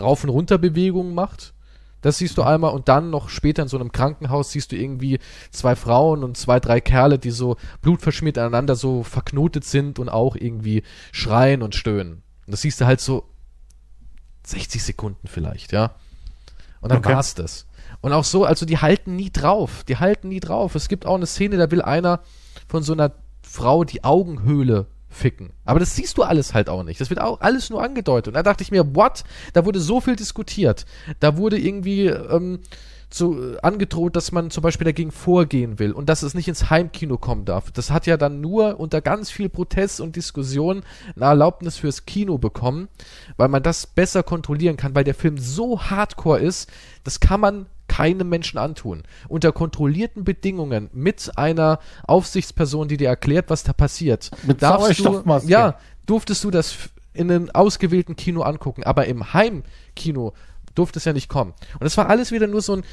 rauf 0.00 0.24
und 0.24 0.30
runter 0.30 0.58
Bewegungen 0.58 1.14
macht. 1.14 1.54
Das 2.02 2.16
siehst 2.18 2.38
du 2.38 2.42
einmal 2.42 2.72
und 2.72 2.88
dann 2.88 3.10
noch 3.10 3.28
später 3.28 3.62
in 3.62 3.68
so 3.68 3.78
einem 3.78 3.92
Krankenhaus 3.92 4.52
siehst 4.52 4.72
du 4.72 4.76
irgendwie 4.76 5.18
zwei 5.50 5.76
Frauen 5.76 6.24
und 6.24 6.36
zwei, 6.36 6.58
drei 6.58 6.80
Kerle, 6.80 7.18
die 7.18 7.30
so 7.30 7.56
blutverschmiert 7.82 8.38
aneinander 8.38 8.74
so 8.74 9.02
verknotet 9.02 9.64
sind 9.64 9.98
und 9.98 10.08
auch 10.08 10.34
irgendwie 10.34 10.82
schreien 11.12 11.62
und 11.62 11.74
stöhnen. 11.74 12.22
Und 12.46 12.52
das 12.52 12.62
siehst 12.62 12.80
du 12.80 12.86
halt 12.86 13.00
so 13.00 13.24
60 14.46 14.82
Sekunden 14.82 15.28
vielleicht, 15.28 15.72
ja. 15.72 15.94
Und 16.80 16.90
dann 16.90 16.98
Okay. 16.98 17.14
war's 17.14 17.34
das. 17.34 17.66
Und 18.00 18.12
auch 18.12 18.24
so, 18.24 18.46
also 18.46 18.64
die 18.64 18.78
halten 18.78 19.16
nie 19.16 19.30
drauf. 19.30 19.84
Die 19.84 19.98
halten 19.98 20.28
nie 20.28 20.40
drauf. 20.40 20.74
Es 20.74 20.88
gibt 20.88 21.04
auch 21.04 21.16
eine 21.16 21.26
Szene, 21.26 21.58
da 21.58 21.70
will 21.70 21.82
einer 21.82 22.20
von 22.66 22.82
so 22.82 22.94
einer 22.94 23.12
Frau 23.50 23.82
die 23.82 24.04
Augenhöhle 24.04 24.86
ficken. 25.08 25.50
Aber 25.64 25.80
das 25.80 25.96
siehst 25.96 26.16
du 26.16 26.22
alles 26.22 26.54
halt 26.54 26.68
auch 26.68 26.84
nicht. 26.84 27.00
Das 27.00 27.10
wird 27.10 27.20
auch 27.20 27.40
alles 27.40 27.68
nur 27.68 27.82
angedeutet. 27.82 28.28
Und 28.28 28.34
da 28.34 28.44
dachte 28.44 28.62
ich 28.62 28.70
mir, 28.70 28.94
what? 28.94 29.24
Da 29.54 29.64
wurde 29.64 29.80
so 29.80 30.00
viel 30.00 30.14
diskutiert. 30.14 30.86
Da 31.18 31.36
wurde 31.36 31.58
irgendwie 31.58 32.06
ähm, 32.06 32.60
so 33.12 33.42
äh, 33.42 33.58
angedroht, 33.60 34.14
dass 34.14 34.30
man 34.30 34.52
zum 34.52 34.62
Beispiel 34.62 34.84
dagegen 34.84 35.10
vorgehen 35.10 35.80
will 35.80 35.90
und 35.90 36.08
dass 36.08 36.22
es 36.22 36.34
nicht 36.34 36.46
ins 36.46 36.70
Heimkino 36.70 37.18
kommen 37.18 37.44
darf. 37.44 37.72
Das 37.72 37.90
hat 37.90 38.06
ja 38.06 38.16
dann 38.16 38.40
nur 38.40 38.78
unter 38.78 39.00
ganz 39.00 39.32
viel 39.32 39.48
Protest 39.48 40.00
und 40.00 40.14
Diskussion 40.14 40.84
eine 41.16 41.24
Erlaubnis 41.24 41.76
fürs 41.76 42.06
Kino 42.06 42.38
bekommen, 42.38 42.88
weil 43.36 43.48
man 43.48 43.64
das 43.64 43.88
besser 43.88 44.22
kontrollieren 44.22 44.76
kann, 44.76 44.94
weil 44.94 45.02
der 45.02 45.14
Film 45.14 45.38
so 45.38 45.82
hardcore 45.82 46.38
ist, 46.38 46.70
das 47.02 47.18
kann 47.18 47.40
man 47.40 47.66
keinem 47.90 48.28
Menschen 48.28 48.56
antun. 48.56 49.02
Unter 49.28 49.50
kontrollierten 49.50 50.22
Bedingungen 50.22 50.90
mit 50.92 51.32
einer 51.36 51.80
Aufsichtsperson, 52.06 52.86
die 52.86 52.96
dir 52.96 53.08
erklärt, 53.08 53.50
was 53.50 53.64
da 53.64 53.72
passiert. 53.72 54.30
Mit 54.44 54.62
darfst 54.62 55.00
du, 55.00 55.24
ja, 55.46 55.74
durftest 56.06 56.44
du 56.44 56.52
das 56.52 56.76
in 57.12 57.32
einem 57.32 57.50
ausgewählten 57.50 58.14
Kino 58.14 58.42
angucken, 58.42 58.84
aber 58.84 59.06
im 59.06 59.34
Heimkino 59.34 60.34
durfte 60.76 61.00
es 61.00 61.04
ja 61.04 61.12
nicht 61.12 61.28
kommen. 61.28 61.52
Und 61.80 61.86
es 61.86 61.96
war 61.96 62.08
alles 62.08 62.30
wieder 62.30 62.46
nur 62.46 62.62
so 62.62 62.76
ein, 62.76 62.84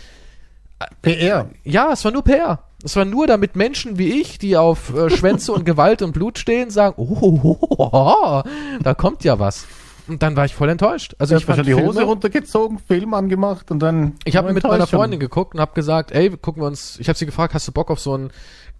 PR. 1.04 1.50
ja, 1.64 1.92
es 1.94 2.04
war 2.04 2.12
nur 2.12 2.24
PR. 2.24 2.64
Es 2.84 2.96
war 2.96 3.06
nur, 3.06 3.28
damit 3.28 3.56
Menschen 3.56 4.00
wie 4.00 4.20
ich, 4.20 4.40
die 4.40 4.58
auf 4.58 4.96
äh, 4.96 5.12
Schwänze 5.12 5.52
und 5.52 5.64
Gewalt 5.64 6.02
und 6.02 6.12
Blut 6.12 6.40
stehen, 6.40 6.72
sagen, 6.72 6.96
oh, 6.98 7.18
oh, 7.22 7.58
oh, 7.62 7.90
oh, 7.92 8.44
da 8.82 8.94
kommt 8.96 9.24
ja 9.24 9.38
was. 9.38 9.68
Und 10.08 10.24
dann 10.24 10.36
war 10.36 10.46
ich 10.46 10.56
voll 10.56 10.70
enttäuscht. 10.70 11.16
Also 11.20 11.36
Du 11.36 11.42
ich 11.42 11.48
hast 11.48 11.56
schon 11.58 11.66
die 11.66 11.74
Hose 11.74 11.94
Filme- 12.00 12.04
runtergezogen, 12.04 12.80
Film 12.80 13.14
angemacht 13.14 13.72
und 13.72 13.80
dann. 13.80 14.14
ich 14.24 14.36
habe 14.38 14.54
mit 14.54 14.64
meiner. 14.64 14.88
Freundin 14.88 15.20
geguckt 15.20 15.54
und 15.56 15.60
habe 15.60 15.74
gesagt, 15.74 16.12
ey, 16.12 16.30
gucken 16.30 16.62
wir 16.64 16.68
uns, 16.68 16.98
ich 17.00 17.10
habe 17.10 17.18
sie 17.18 17.26
gefragt, 17.26 17.54
hast 17.54 17.68
du 17.68 17.72
Bock 17.72 17.92
auf 17.92 18.00
so 18.00 18.18
ein 18.18 18.30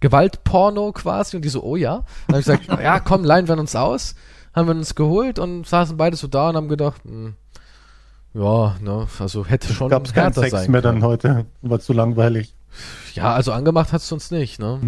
Gewaltporno 0.00 0.92
quasi? 0.92 1.36
Und 1.36 1.44
die 1.44 1.48
so, 1.50 1.62
oh 1.62 1.76
ja. 1.76 2.04
Dann 2.28 2.36
habe 2.36 2.40
ich 2.40 2.46
gesagt, 2.46 2.66
ja, 2.82 3.00
komm, 3.00 3.24
leihen 3.24 3.46
wir 3.48 3.58
uns 3.58 3.76
aus. 3.76 4.14
Haben 4.54 4.68
wir 4.68 4.74
uns 4.74 4.94
geholt 4.94 5.38
und 5.38 5.66
saßen 5.66 5.96
beide 5.96 6.16
so 6.16 6.26
da 6.26 6.48
und 6.48 6.56
haben 6.56 6.68
gedacht, 6.68 7.02
hm, 7.04 7.34
ja, 8.34 8.76
ne, 8.80 9.06
also 9.18 9.44
hätte 9.46 9.72
schon 9.72 9.88
Gab 9.90 10.06
es 10.06 10.12
keinen 10.14 10.32
Sex 10.32 10.50
sein 10.50 10.70
mehr 10.70 10.82
können. 10.82 11.00
dann 11.00 11.08
heute. 11.08 11.46
War 11.62 11.80
zu 11.80 11.92
langweilig. 11.92 12.54
Ja, 13.14 13.34
also 13.34 13.52
angemacht 13.52 13.92
hat's 13.92 14.10
uns 14.12 14.30
nicht, 14.30 14.58
ne? 14.60 14.80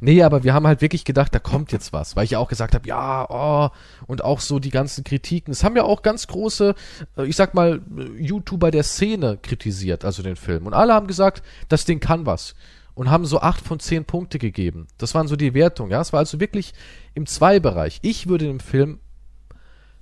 Nee, 0.00 0.22
aber 0.22 0.44
wir 0.44 0.54
haben 0.54 0.66
halt 0.66 0.80
wirklich 0.80 1.04
gedacht, 1.04 1.34
da 1.34 1.38
kommt 1.38 1.72
jetzt 1.72 1.92
was, 1.92 2.16
weil 2.16 2.24
ich 2.24 2.32
ja 2.32 2.38
auch 2.38 2.48
gesagt 2.48 2.74
habe, 2.74 2.86
ja, 2.86 3.26
oh, 3.28 3.70
und 4.06 4.24
auch 4.24 4.40
so 4.40 4.58
die 4.58 4.70
ganzen 4.70 5.04
Kritiken. 5.04 5.52
Es 5.52 5.64
haben 5.64 5.76
ja 5.76 5.84
auch 5.84 6.02
ganz 6.02 6.26
große, 6.26 6.74
äh, 7.16 7.26
ich 7.26 7.36
sag 7.36 7.54
mal, 7.54 7.80
äh, 7.96 8.22
YouTuber 8.22 8.70
der 8.70 8.82
Szene 8.82 9.38
kritisiert, 9.40 10.04
also 10.04 10.22
den 10.22 10.36
Film. 10.36 10.66
Und 10.66 10.74
alle 10.74 10.94
haben 10.94 11.06
gesagt, 11.06 11.42
das 11.68 11.84
Ding 11.84 12.00
kann 12.00 12.26
was. 12.26 12.54
Und 12.94 13.10
haben 13.10 13.24
so 13.24 13.40
acht 13.40 13.64
von 13.64 13.80
zehn 13.80 14.04
Punkte 14.04 14.38
gegeben. 14.38 14.86
Das 14.98 15.14
waren 15.14 15.26
so 15.26 15.34
die 15.34 15.54
Wertungen, 15.54 15.92
ja. 15.92 16.00
Es 16.00 16.12
war 16.12 16.20
also 16.20 16.40
wirklich 16.40 16.74
im 17.14 17.26
Zwei-Bereich. 17.26 18.00
Ich 18.02 18.28
würde 18.28 18.44
dem 18.44 18.60
Film 18.60 18.98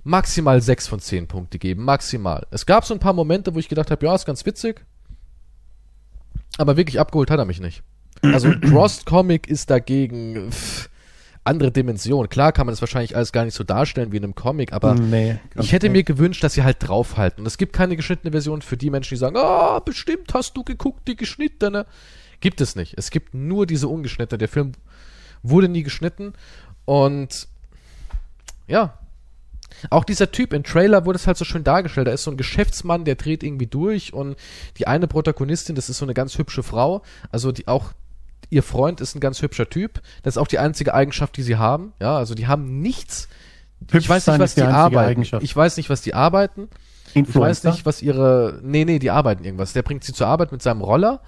maximal 0.03 0.61
sechs 0.61 0.87
von 0.87 0.99
zehn 0.99 1.27
Punkte 1.27 1.59
geben, 1.59 1.85
maximal. 1.85 2.47
Es 2.51 2.65
gab 2.65 2.85
so 2.85 2.93
ein 2.93 2.99
paar 2.99 3.13
Momente, 3.13 3.55
wo 3.55 3.59
ich 3.59 3.69
gedacht 3.69 3.91
habe, 3.91 4.05
ja, 4.05 4.13
ist 4.15 4.25
ganz 4.25 4.45
witzig. 4.45 4.83
Aber 6.57 6.75
wirklich 6.75 6.99
abgeholt 6.99 7.31
hat 7.31 7.39
er 7.39 7.45
mich 7.45 7.61
nicht. 7.61 7.83
Also 8.21 8.51
Crossed 8.61 9.05
Comic 9.05 9.47
ist 9.47 9.69
dagegen 9.69 10.51
pff, 10.51 10.89
andere 11.43 11.71
Dimension. 11.71 12.29
Klar 12.29 12.51
kann 12.51 12.65
man 12.67 12.73
das 12.73 12.81
wahrscheinlich 12.81 13.15
alles 13.15 13.31
gar 13.31 13.45
nicht 13.45 13.55
so 13.55 13.63
darstellen 13.63 14.11
wie 14.11 14.17
in 14.17 14.23
einem 14.23 14.35
Comic, 14.35 14.73
aber 14.73 14.93
Nee, 14.95 15.39
ich 15.55 15.71
hätte 15.71 15.87
nicht. 15.87 15.93
mir 15.93 16.03
gewünscht, 16.03 16.43
dass 16.43 16.53
sie 16.53 16.63
halt 16.63 16.77
draufhalten. 16.79 17.41
Und 17.41 17.47
es 17.47 17.57
gibt 17.57 17.73
keine 17.73 17.95
geschnittene 17.95 18.31
Version 18.31 18.61
für 18.61 18.77
die 18.77 18.89
Menschen, 18.91 19.15
die 19.15 19.19
sagen, 19.19 19.37
ah, 19.37 19.79
bestimmt 19.79 20.33
hast 20.33 20.55
du 20.55 20.63
geguckt, 20.63 21.07
die 21.07 21.15
geschnittene. 21.15 21.85
Gibt 22.41 22.61
es 22.61 22.75
nicht. 22.75 22.95
Es 22.97 23.09
gibt 23.11 23.33
nur 23.33 23.65
diese 23.65 23.87
ungeschnittene. 23.87 24.37
Der 24.37 24.47
Film 24.49 24.73
wurde 25.43 25.67
nie 25.67 25.83
geschnitten 25.83 26.33
und 26.85 27.47
ja, 28.67 28.97
Auch 29.89 30.03
dieser 30.03 30.31
Typ 30.31 30.53
im 30.53 30.63
Trailer 30.63 31.05
wurde 31.05 31.17
es 31.17 31.25
halt 31.27 31.37
so 31.37 31.45
schön 31.45 31.63
dargestellt. 31.63 32.07
Da 32.07 32.11
ist 32.11 32.23
so 32.23 32.31
ein 32.31 32.37
Geschäftsmann, 32.37 33.03
der 33.05 33.15
dreht 33.15 33.41
irgendwie 33.43 33.67
durch 33.67 34.13
und 34.13 34.35
die 34.77 34.85
eine 34.87 35.07
Protagonistin, 35.07 35.75
das 35.75 35.89
ist 35.89 35.97
so 35.97 36.05
eine 36.05 36.13
ganz 36.13 36.37
hübsche 36.37 36.61
Frau. 36.61 37.01
Also 37.31 37.51
die 37.51 37.67
auch 37.67 37.93
ihr 38.51 38.61
Freund 38.61 39.01
ist 39.01 39.15
ein 39.15 39.19
ganz 39.19 39.41
hübscher 39.41 39.67
Typ. 39.67 40.01
Das 40.21 40.35
ist 40.35 40.37
auch 40.37 40.47
die 40.47 40.59
einzige 40.59 40.93
Eigenschaft, 40.93 41.35
die 41.37 41.41
sie 41.41 41.55
haben. 41.55 41.93
Ja, 41.99 42.15
also 42.17 42.35
die 42.35 42.45
haben 42.45 42.81
nichts. 42.81 43.27
Hübsch 43.89 44.03
ich 44.05 44.09
weiß 44.09 44.27
nicht, 44.27 44.39
was 44.39 44.53
die 44.53 44.61
die, 44.61 44.67
arbeiten. 44.67 45.21
Ich 45.41 45.55
weiß 45.55 45.77
nicht, 45.77 45.89
was 45.89 46.01
die 46.01 46.13
arbeiten. 46.13 46.67
Ich 47.13 47.15
weiß 47.15 47.15
Influencer. 47.15 47.71
nicht, 47.71 47.85
was 47.85 48.01
ihre. 48.03 48.59
Nee, 48.63 48.85
nee, 48.85 48.99
die 48.99 49.09
arbeiten 49.09 49.43
irgendwas. 49.43 49.73
Der 49.73 49.81
bringt 49.81 50.03
sie 50.03 50.13
zur 50.13 50.27
Arbeit 50.27 50.51
mit 50.51 50.61
seinem 50.61 50.81
Roller 50.81 51.21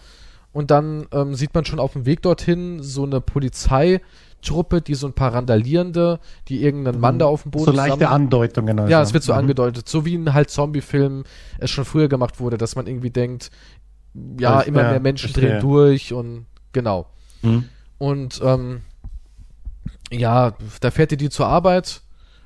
und 0.51 0.69
dann 0.69 1.07
ähm, 1.11 1.33
sieht 1.33 1.53
man 1.55 1.65
schon 1.65 1.79
auf 1.79 1.93
dem 1.93 2.05
Weg 2.05 2.21
dorthin 2.21 2.81
so 2.83 3.03
eine 3.03 3.19
Polizeitruppe, 3.21 4.81
die 4.81 4.93
so 4.95 5.07
ein 5.07 5.13
paar 5.13 5.33
Randalierende, 5.33 6.19
die 6.47 6.61
irgendeinen 6.63 6.99
Mann 6.99 7.19
da 7.19 7.25
auf 7.25 7.43
dem 7.43 7.51
Boden 7.51 7.65
so 7.65 7.71
leichte 7.71 7.99
zusammen- 7.99 8.13
Andeutungen. 8.13 8.79
Also. 8.79 8.91
ja, 8.91 9.01
es 9.01 9.13
wird 9.13 9.23
so 9.23 9.33
Mhm. 9.33 9.39
angedeutet, 9.39 9.89
so 9.89 10.05
wie 10.05 10.13
in 10.15 10.33
halt 10.33 10.49
Zombie-Filmen 10.49 11.23
es 11.57 11.71
schon 11.71 11.85
früher 11.85 12.07
gemacht 12.07 12.39
wurde, 12.39 12.57
dass 12.57 12.75
man 12.75 12.87
irgendwie 12.87 13.09
denkt, 13.09 13.49
ja, 14.39 14.55
Alles 14.55 14.67
immer 14.67 14.79
klar, 14.81 14.91
mehr 14.91 14.99
Menschen 14.99 15.33
drehen 15.33 15.59
durch 15.59 16.13
und 16.13 16.45
genau. 16.73 17.07
Mhm. 17.41 17.69
Und 17.97 18.41
ähm, 18.43 18.81
ja, 20.11 20.53
da 20.81 20.91
fährt 20.91 21.11
er 21.11 21.17
die 21.17 21.29
zur 21.29 21.47
Arbeit, 21.47 22.01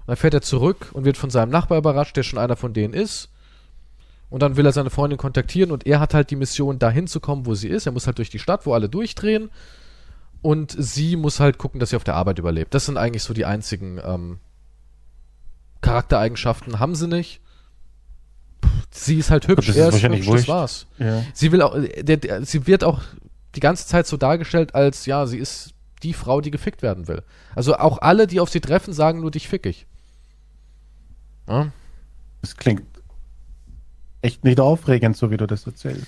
dann 0.05 0.15
fährt 0.15 0.33
er 0.33 0.41
zurück 0.41 0.89
und 0.93 1.05
wird 1.05 1.17
von 1.17 1.29
seinem 1.29 1.49
Nachbar 1.49 1.77
überrascht, 1.77 2.15
der 2.15 2.23
schon 2.23 2.39
einer 2.39 2.55
von 2.55 2.73
denen 2.73 2.93
ist. 2.93 3.29
Und 4.29 4.41
dann 4.41 4.57
will 4.57 4.65
er 4.65 4.73
seine 4.73 4.89
Freundin 4.89 5.17
kontaktieren 5.17 5.71
und 5.71 5.85
er 5.85 5.99
hat 5.99 6.13
halt 6.13 6.31
die 6.31 6.35
Mission, 6.35 6.79
dahin 6.79 7.07
zu 7.07 7.19
kommen, 7.19 7.45
wo 7.45 7.55
sie 7.55 7.69
ist. 7.69 7.85
Er 7.85 7.93
muss 7.93 8.07
halt 8.07 8.17
durch 8.17 8.29
die 8.29 8.39
Stadt, 8.39 8.65
wo 8.65 8.73
alle 8.73 8.89
durchdrehen. 8.89 9.49
Und 10.41 10.75
sie 10.77 11.15
muss 11.15 11.39
halt 11.39 11.57
gucken, 11.57 11.79
dass 11.79 11.89
sie 11.89 11.95
auf 11.95 12.03
der 12.03 12.15
Arbeit 12.15 12.37
überlebt. 12.37 12.73
Das 12.73 12.85
sind 12.85 12.97
eigentlich 12.97 13.23
so 13.23 13.33
die 13.33 13.45
einzigen 13.45 13.99
ähm, 14.03 14.39
Charaktereigenschaften. 15.81 16.79
Haben 16.79 16.95
sie 16.95 17.07
nicht. 17.07 17.41
Sie 18.91 19.17
ist 19.17 19.31
halt 19.31 19.47
hübsch, 19.47 19.67
das 19.67 19.75
ist 19.75 19.81
er 19.81 19.87
ist 19.87 19.93
wahrscheinlich 19.93 20.21
hübsch, 20.21 20.27
das 20.27 20.35
wurscht. 20.35 20.49
war's. 20.49 20.87
Ja. 20.99 21.23
Sie 21.33 21.51
will 21.51 21.61
auch, 21.61 21.75
der, 22.01 22.17
der, 22.17 22.45
sie 22.45 22.67
wird 22.67 22.83
auch 22.83 23.01
die 23.57 23.61
ganze 23.61 23.87
Zeit 23.87 24.05
so 24.07 24.17
dargestellt, 24.17 24.75
als 24.75 25.07
ja, 25.07 25.25
sie 25.25 25.39
ist 25.39 25.73
die 26.03 26.13
Frau, 26.13 26.41
die 26.41 26.51
gefickt 26.51 26.83
werden 26.83 27.07
will. 27.07 27.23
Also 27.55 27.75
auch 27.75 27.97
alle, 28.01 28.27
die 28.27 28.39
auf 28.39 28.49
sie 28.49 28.61
treffen, 28.61 28.93
sagen 28.93 29.19
nur, 29.19 29.31
dich 29.31 29.47
fick 29.47 29.65
ich. 29.65 29.87
Ja? 31.49 31.71
Das 32.41 32.55
klingt 32.55 32.83
echt 34.21 34.43
nicht 34.43 34.59
aufregend, 34.59 35.17
so 35.17 35.31
wie 35.31 35.37
du 35.37 35.47
das 35.47 35.65
erzählst. 35.65 36.05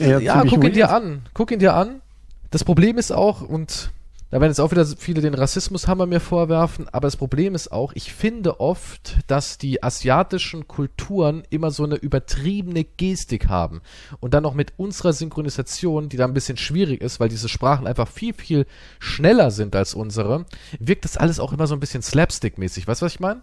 Eher 0.00 0.20
ja, 0.20 0.44
guck 0.44 0.62
ihn 0.64 0.72
dir 0.72 0.88
weird. 0.88 0.92
an. 0.92 1.22
Guck 1.34 1.50
ihn 1.50 1.58
dir 1.58 1.74
an. 1.74 2.02
Das 2.50 2.62
Problem 2.62 2.98
ist 2.98 3.10
auch, 3.10 3.42
und 3.42 3.90
da 4.30 4.40
werden 4.40 4.50
jetzt 4.50 4.60
auch 4.60 4.72
wieder 4.72 4.84
viele 4.84 5.20
den 5.20 5.34
Rassismushammer 5.34 6.06
mir 6.06 6.18
vorwerfen, 6.18 6.88
aber 6.90 7.06
das 7.06 7.16
Problem 7.16 7.54
ist 7.54 7.70
auch, 7.70 7.92
ich 7.94 8.12
finde 8.12 8.58
oft, 8.58 9.18
dass 9.28 9.56
die 9.56 9.84
asiatischen 9.84 10.66
Kulturen 10.66 11.44
immer 11.50 11.70
so 11.70 11.84
eine 11.84 11.94
übertriebene 11.94 12.82
Gestik 12.84 13.48
haben. 13.48 13.82
Und 14.18 14.34
dann 14.34 14.42
noch 14.42 14.54
mit 14.54 14.72
unserer 14.78 15.12
Synchronisation, 15.12 16.08
die 16.08 16.16
da 16.16 16.24
ein 16.24 16.34
bisschen 16.34 16.56
schwierig 16.56 17.00
ist, 17.02 17.20
weil 17.20 17.28
diese 17.28 17.48
Sprachen 17.48 17.86
einfach 17.86 18.08
viel, 18.08 18.34
viel 18.34 18.66
schneller 18.98 19.52
sind 19.52 19.76
als 19.76 19.94
unsere, 19.94 20.44
wirkt 20.80 21.04
das 21.04 21.16
alles 21.16 21.38
auch 21.38 21.52
immer 21.52 21.68
so 21.68 21.74
ein 21.74 21.80
bisschen 21.80 22.02
slapstick-mäßig. 22.02 22.88
Weißt 22.88 23.02
du, 23.02 23.06
was 23.06 23.14
ich 23.14 23.20
meine? 23.20 23.42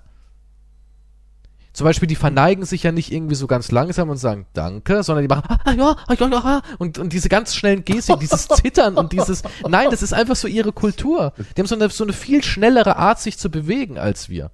Zum 1.74 1.86
Beispiel, 1.86 2.07
die 2.07 2.15
verneigen 2.15 2.65
sich 2.65 2.84
ja 2.84 2.91
nicht 2.91 3.11
irgendwie 3.11 3.34
so 3.34 3.47
ganz 3.47 3.71
langsam 3.71 4.09
und 4.09 4.17
sagen 4.17 4.45
Danke, 4.53 5.01
sondern 5.01 5.24
die 5.24 5.28
machen 5.28 5.43
ah, 5.47 5.71
ja, 5.71 5.95
ah, 6.07 6.13
ja, 6.13 6.28
ja, 6.28 6.61
und, 6.78 6.99
und 6.99 7.11
diese 7.11 7.30
ganz 7.30 7.55
schnellen 7.55 7.84
Gestik, 7.84 8.19
dieses 8.19 8.47
Zittern 8.61 8.95
und 8.95 9.11
dieses, 9.11 9.41
nein, 9.67 9.88
das 9.89 10.03
ist 10.03 10.13
einfach 10.13 10.36
so 10.36 10.47
ihre 10.47 10.71
Kultur. 10.71 11.34
Die 11.38 11.61
haben 11.61 11.67
so 11.67 11.74
eine, 11.74 11.89
so 11.89 12.03
eine 12.03 12.13
viel 12.13 12.43
schnellere 12.43 12.97
Art, 12.97 13.19
sich 13.19 13.39
zu 13.39 13.49
bewegen 13.49 13.97
als 13.97 14.30
wir. 14.30 14.51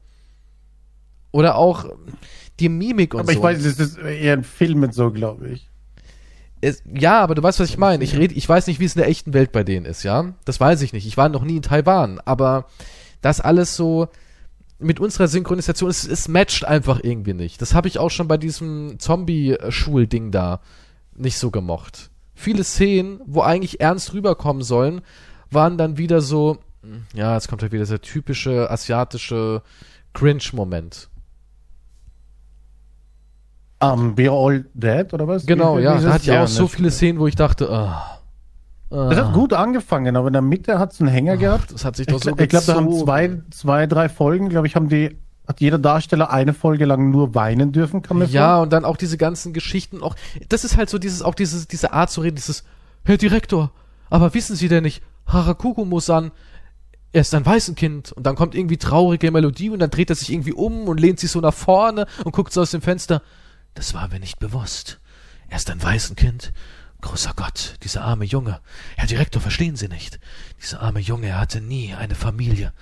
Oder 1.32 1.55
auch 1.55 1.86
die 2.59 2.70
Mimik 2.70 3.13
und 3.13 3.20
Aber 3.20 3.34
so. 3.34 3.38
ich 3.38 3.43
weiß, 3.43 3.63
das 3.63 3.80
ist 3.80 3.97
eher 3.97 4.36
in 4.36 4.43
Filmen 4.45 4.93
so, 4.93 5.11
glaube 5.11 5.49
ich. 5.49 5.70
Es, 6.61 6.84
ja, 6.93 7.20
aber 7.20 7.36
du 7.36 7.43
weißt, 7.43 7.59
was 7.59 7.70
ich 7.70 7.78
meine. 7.78 8.03
Ich 8.03 8.15
rede, 8.15 8.34
ich 8.34 8.47
weiß 8.47 8.67
nicht, 8.67 8.80
wie 8.80 8.86
es 8.86 8.95
in 8.95 8.99
der 8.99 9.09
echten 9.09 9.34
Welt 9.34 9.51
bei 9.51 9.63
denen 9.63 9.86
ist, 9.86 10.03
ja? 10.03 10.34
Das 10.45 10.59
weiß 10.59 10.82
ich 10.82 10.93
nicht. 10.93 11.05
Ich 11.05 11.17
war 11.17 11.28
noch 11.28 11.43
nie 11.43 11.57
in 11.57 11.61
Taiwan, 11.61 12.20
aber 12.24 12.65
das 13.22 13.41
alles 13.41 13.76
so 13.76 14.07
mit 14.80 14.99
unserer 14.99 15.27
Synchronisation, 15.27 15.89
es, 15.89 16.07
es 16.07 16.27
matcht 16.27 16.65
einfach 16.65 16.99
irgendwie 17.03 17.34
nicht. 17.34 17.61
Das 17.61 17.73
habe 17.73 17.88
ich 17.88 17.99
auch 17.99 18.09
schon 18.09 18.27
bei 18.27 18.38
diesem 18.38 18.97
Zombie-Schul-Ding 18.99 20.32
da 20.32 20.61
nicht 21.15 21.38
so 21.38 21.51
gemocht. 21.51 22.09
Viele 22.34 22.63
Szenen, 22.63 23.19
wo 23.25 23.41
eigentlich 23.41 23.82
ernst 23.82 24.13
rüberkommen 24.13 24.63
sollen, 24.63 25.01
waren 25.51 25.77
dann 25.77 25.97
wieder 25.97 26.21
so, 26.21 26.57
ja, 27.13 27.36
jetzt 27.36 27.49
kommt 27.49 27.61
halt 27.61 27.73
wieder 27.73 27.84
dieser 27.84 28.01
typische 28.01 28.71
asiatische 28.71 29.61
Cringe-Moment. 30.13 31.09
Um, 33.82 34.17
We're 34.17 34.32
All 34.32 34.65
Dead, 34.73 35.13
oder 35.13 35.27
was? 35.27 35.45
Genau, 35.45 35.80
ja, 35.80 35.99
da 35.99 36.13
hatte 36.13 36.32
ich 36.32 36.38
auch 36.38 36.47
so 36.47 36.67
viele 36.67 36.91
Szenen, 36.91 37.19
wo 37.19 37.27
ich 37.27 37.36
dachte, 37.36 37.69
ah. 37.69 38.18
Das 38.89 39.17
hat 39.17 39.33
gut 39.33 39.53
angefangen, 39.53 40.15
aber 40.15 40.27
in 40.27 40.33
der 40.33 40.41
Mitte 40.41 40.79
hat 40.79 40.93
es 40.93 40.99
einen 40.99 41.09
Hänger 41.09 41.37
gehabt. 41.37 41.71
Das 41.71 41.85
hat 41.85 41.95
sich 41.95 42.07
Ich, 42.07 42.13
doch 42.13 42.21
so 42.23 42.31
gl- 42.31 42.41
ich 42.41 42.49
glaube, 42.49 42.65
da 42.65 42.75
haben 42.75 42.91
zwei, 42.93 43.41
zwei, 43.51 43.85
drei 43.87 44.09
Folgen, 44.09 44.49
glaube 44.49 44.65
ich, 44.67 44.75
haben 44.75 44.89
die, 44.89 45.15
hat 45.47 45.61
jeder 45.61 45.77
Darsteller 45.77 46.31
eine 46.31 46.53
Folge 46.53 46.85
lang 46.85 47.11
nur 47.11 47.35
weinen 47.35 47.71
dürfen, 47.71 48.01
kann 48.01 48.17
mir 48.17 48.25
Ja, 48.25 48.57
und 48.59 48.73
dann 48.73 48.85
auch 48.85 48.97
diese 48.97 49.17
ganzen 49.17 49.53
Geschichten, 49.53 50.01
auch, 50.01 50.15
das 50.49 50.63
ist 50.63 50.75
halt 50.77 50.89
so 50.89 50.97
dieses, 50.97 51.21
auch 51.21 51.35
dieses, 51.35 51.67
diese 51.67 51.93
Art 51.93 52.09
zu 52.09 52.21
reden, 52.21 52.35
dieses, 52.35 52.63
Herr 53.03 53.17
Direktor, 53.17 53.71
aber 54.09 54.33
wissen 54.33 54.55
Sie 54.55 54.67
denn 54.67 54.83
nicht, 54.83 55.03
Harakuku-Musan, 55.27 56.31
er 57.11 57.21
ist 57.21 57.33
ein 57.33 57.45
Waisenkind 57.45 58.11
und 58.11 58.25
dann 58.25 58.35
kommt 58.35 58.53
irgendwie 58.55 58.77
traurige 58.77 59.31
Melodie 59.31 59.69
und 59.69 59.79
dann 59.79 59.89
dreht 59.89 60.09
er 60.09 60.15
sich 60.15 60.31
irgendwie 60.31 60.53
um 60.53 60.87
und 60.87 60.99
lehnt 60.99 61.19
sich 61.19 61.31
so 61.31 61.39
nach 61.41 61.53
vorne 61.53 62.05
und 62.23 62.31
guckt 62.33 62.53
so 62.53 62.61
aus 62.61 62.71
dem 62.71 62.81
Fenster. 62.81 63.21
Das 63.73 63.93
war 63.93 64.07
mir 64.09 64.19
nicht 64.19 64.37
bewusst. 64.39 64.99
Er 65.47 65.57
ist 65.57 65.69
ein 65.71 65.81
Waisenkind. 65.81 66.53
Großer 67.01 67.33
Gott, 67.35 67.75
dieser 67.83 68.01
arme 68.01 68.25
Junge. 68.25 68.59
Herr 68.97 69.07
Direktor, 69.07 69.41
verstehen 69.41 69.77
Sie 69.77 69.87
nicht. 69.87 70.19
Dieser 70.61 70.81
arme 70.81 70.99
Junge, 70.99 71.27
er 71.27 71.39
hatte 71.39 71.61
nie 71.61 71.93
eine 71.93 72.15
Familie. 72.15 72.73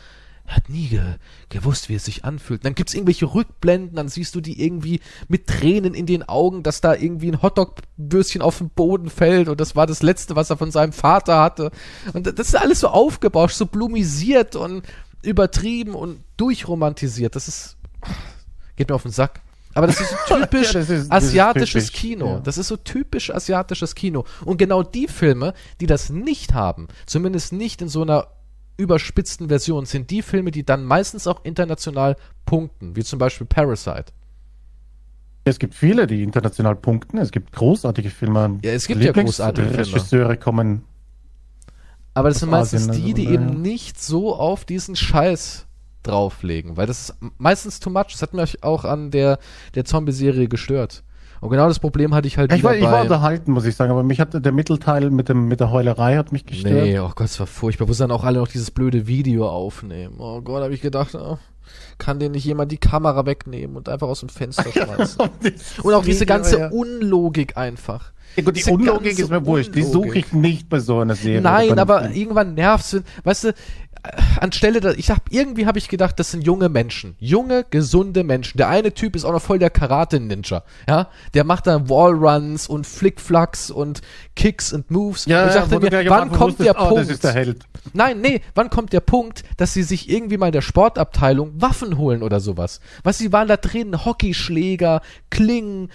Er 0.47 0.55
hat 0.55 0.69
nie 0.69 0.87
ge 0.87 1.01
gewusst, 1.49 1.89
wie 1.89 1.95
es 1.95 2.05
sich 2.05 2.23
anfühlt. 2.23 2.65
Dann 2.65 2.73
gibt's 2.73 2.93
irgendwelche 2.93 3.25
Rückblenden, 3.25 3.95
dann 3.95 4.07
siehst 4.07 4.33
du 4.33 4.41
die 4.41 4.63
irgendwie 4.63 5.01
mit 5.27 5.45
Tränen 5.45 5.93
in 5.93 6.05
den 6.05 6.27
Augen, 6.27 6.63
dass 6.63 6.81
da 6.81 6.95
irgendwie 6.95 7.29
ein 7.29 7.41
Hotdog-Würstchen 7.41 8.41
auf 8.41 8.57
den 8.57 8.69
Boden 8.69 9.09
fällt 9.09 9.49
und 9.49 9.59
das 9.59 9.75
war 9.75 9.85
das 9.85 10.01
Letzte, 10.01 10.35
was 10.35 10.49
er 10.49 10.57
von 10.57 10.71
seinem 10.71 10.93
Vater 10.93 11.39
hatte. 11.39 11.71
Und 12.13 12.27
das 12.39 12.47
ist 12.47 12.55
alles 12.55 12.79
so 12.79 12.87
aufgebauscht, 12.87 13.57
so 13.57 13.65
blumisiert 13.65 14.55
und 14.55 14.83
übertrieben 15.21 15.93
und 15.93 16.23
durchromantisiert. 16.37 17.35
Das 17.35 17.47
ist, 17.47 17.77
geht 18.77 18.89
mir 18.89 18.95
auf 18.95 19.03
den 19.03 19.11
Sack. 19.11 19.41
Aber 19.77 19.87
das 19.87 20.01
ist 20.01 20.09
so 20.27 20.35
typisch 20.39 20.73
Ja, 20.73 20.79
das 20.79 20.89
ist- 20.89 21.11
das 21.11 21.23
asiatisches 21.23 21.85
typisch, 21.87 21.99
Kino. 22.01 22.25
ja. 22.27 22.39
Das 22.39 22.57
ist 22.57 22.67
so 22.67 22.77
typisch 22.77 23.29
asiatisches 23.33 23.93
Kino. 23.93 24.25
Und 24.43 24.57
genau 24.57 24.81
die 24.81 25.07
Filme, 25.07 25.53
die 25.79 25.85
das 25.85 26.09
nicht 26.09 26.53
haben, 26.55 26.87
zumindest 27.05 27.53
nicht 27.53 27.81
in 27.83 27.87
so 27.87 28.01
einer 28.01 28.27
überspitzten 28.77 29.49
Version, 29.49 29.85
sind 29.85 30.09
die 30.09 30.21
Filme, 30.23 30.49
die 30.51 30.63
dann 30.65 30.83
meistens 30.83 31.27
auch 31.27 31.45
international 31.45 32.15
punkten, 32.45 32.95
wie 32.95 33.03
zum 33.03 33.19
Beispiel 33.19 33.45
Parasite. 33.45 34.05
Es 35.43 35.59
gibt 35.59 35.75
viele, 35.75 36.07
die 36.07 36.23
international 36.23 36.75
punkten. 36.75 37.19
Es 37.19 37.31
gibt 37.31 37.51
großartige 37.53 38.09
Filme. 38.09 38.59
Ja, 38.63 38.71
es 38.71 38.87
gibt 38.87 39.01
ja 39.03 39.11
großartige 39.11 39.67
Filme. 39.67 39.85
Regisseure 39.85 40.37
kommen. 40.37 40.83
Aber 42.15 42.29
das 42.29 42.39
sind 42.39 42.49
meistens 42.49 42.89
Asien, 42.89 43.05
die, 43.05 43.13
die 43.13 43.27
eben 43.27 43.61
nicht 43.61 44.01
so 44.01 44.35
auf 44.35 44.65
diesen 44.65 44.95
Scheiß 44.95 45.66
drauflegen, 46.07 46.77
weil 46.77 46.87
das 46.87 47.09
ist 47.09 47.15
meistens 47.37 47.79
too 47.79 47.89
much. 47.89 48.07
Das 48.11 48.21
hat 48.21 48.33
mich 48.33 48.63
auch 48.63 48.85
an 48.85 49.11
der, 49.11 49.39
der 49.75 49.85
Zombie-Serie 49.85 50.47
gestört. 50.47 51.03
Und 51.39 51.49
genau 51.51 51.67
das 51.67 51.79
Problem 51.79 52.15
hatte 52.15 52.27
ich 52.27 52.37
halt 52.37 52.51
Ich 52.51 52.63
war, 52.63 52.75
ich 52.75 52.83
war 52.83 53.01
unterhalten, 53.01 53.51
muss 53.51 53.65
ich 53.65 53.75
sagen, 53.75 53.91
aber 53.91 54.03
mich 54.03 54.19
hat 54.19 54.33
der 54.33 54.51
Mittelteil 54.51 55.11
mit, 55.11 55.29
dem, 55.29 55.47
mit 55.47 55.59
der 55.59 55.69
Heulerei 55.71 56.17
hat 56.17 56.31
mich 56.31 56.45
gestört. 56.45 56.73
Nee, 56.73 56.99
oh 56.99 57.11
Gott, 57.13 57.27
es 57.27 57.39
war 57.39 57.45
furchtbar. 57.47 57.87
Wo 57.87 57.93
sie 57.93 57.99
dann 57.99 58.11
auch 58.11 58.23
alle 58.23 58.39
noch 58.39 58.47
dieses 58.47 58.71
blöde 58.71 59.05
Video 59.07 59.47
aufnehmen. 59.47 60.15
Oh 60.17 60.41
Gott, 60.41 60.63
habe 60.63 60.73
ich 60.73 60.81
gedacht, 60.81 61.13
oh, 61.13 61.37
kann 61.99 62.19
denn 62.19 62.31
nicht 62.31 62.45
jemand 62.45 62.71
die 62.71 62.77
Kamera 62.79 63.25
wegnehmen 63.25 63.75
und 63.75 63.87
einfach 63.89 64.07
aus 64.07 64.21
dem 64.21 64.29
Fenster 64.29 64.71
schmeißen? 64.71 65.29
und 65.83 65.93
auch 65.93 66.03
diese 66.03 66.25
ganze 66.25 66.59
ja. 66.59 66.67
Unlogik 66.69 67.55
einfach. 67.55 68.13
Ja, 68.35 68.43
gut, 68.43 68.55
die 68.55 68.59
diese 68.59 68.71
Unlogik 68.71 69.17
ist 69.17 69.29
mir 69.29 69.45
wurscht. 69.45 69.73
Die 69.73 69.83
suche 69.83 70.19
ich 70.19 70.33
nicht 70.33 70.69
bei 70.69 70.79
so 70.79 70.99
einer 70.99 71.15
Serie. 71.15 71.41
Nein, 71.41 71.79
aber 71.79 72.11
irgendwann 72.11 72.53
nervt's. 72.53 72.93
wenn- 72.93 73.03
Weißt 73.23 73.45
du, 73.45 73.53
anstelle 74.39 74.79
da, 74.79 74.91
ich 74.91 75.09
hab, 75.09 75.31
irgendwie 75.31 75.65
habe 75.65 75.77
ich 75.77 75.87
gedacht, 75.87 76.19
das 76.19 76.31
sind 76.31 76.45
junge 76.45 76.69
Menschen. 76.69 77.15
Junge, 77.19 77.65
gesunde 77.69 78.23
Menschen. 78.23 78.57
Der 78.57 78.69
eine 78.69 78.93
Typ 78.93 79.15
ist 79.15 79.25
auch 79.25 79.31
noch 79.31 79.41
voll 79.41 79.59
der 79.59 79.69
Karate-Ninja. 79.69 80.63
Ja, 80.87 81.09
der 81.33 81.43
macht 81.43 81.67
da 81.67 81.89
Wallruns 81.89 82.67
und 82.67 82.85
Flickflacks 82.85 83.71
und 83.71 84.01
Kicks 84.35 84.73
und 84.73 84.91
Moves. 84.91 85.25
ja, 85.25 85.43
und 85.43 85.49
ich 85.49 85.55
dachte 85.55 85.79
mir, 85.79 86.09
wann 86.09 86.31
kommt 86.31 86.59
der 86.59 86.79
oh, 86.79 86.89
Punkt? 86.89 87.23
Der 87.23 87.33
Held. 87.33 87.65
Nein, 87.93 88.21
nee, 88.21 88.41
wann 88.55 88.69
kommt 88.69 88.93
der 88.93 88.99
Punkt, 88.99 89.43
dass 89.57 89.73
sie 89.73 89.83
sich 89.83 90.09
irgendwie 90.09 90.37
mal 90.37 90.47
in 90.47 90.51
der 90.51 90.61
Sportabteilung 90.61 91.61
Waffen 91.61 91.97
holen 91.97 92.23
oder 92.23 92.39
sowas. 92.39 92.79
Was, 93.03 93.17
sie 93.17 93.31
waren 93.31 93.47
da 93.47 93.57
drin, 93.57 94.05
Hockeyschläger, 94.05 95.01
Klingen, 95.29 95.89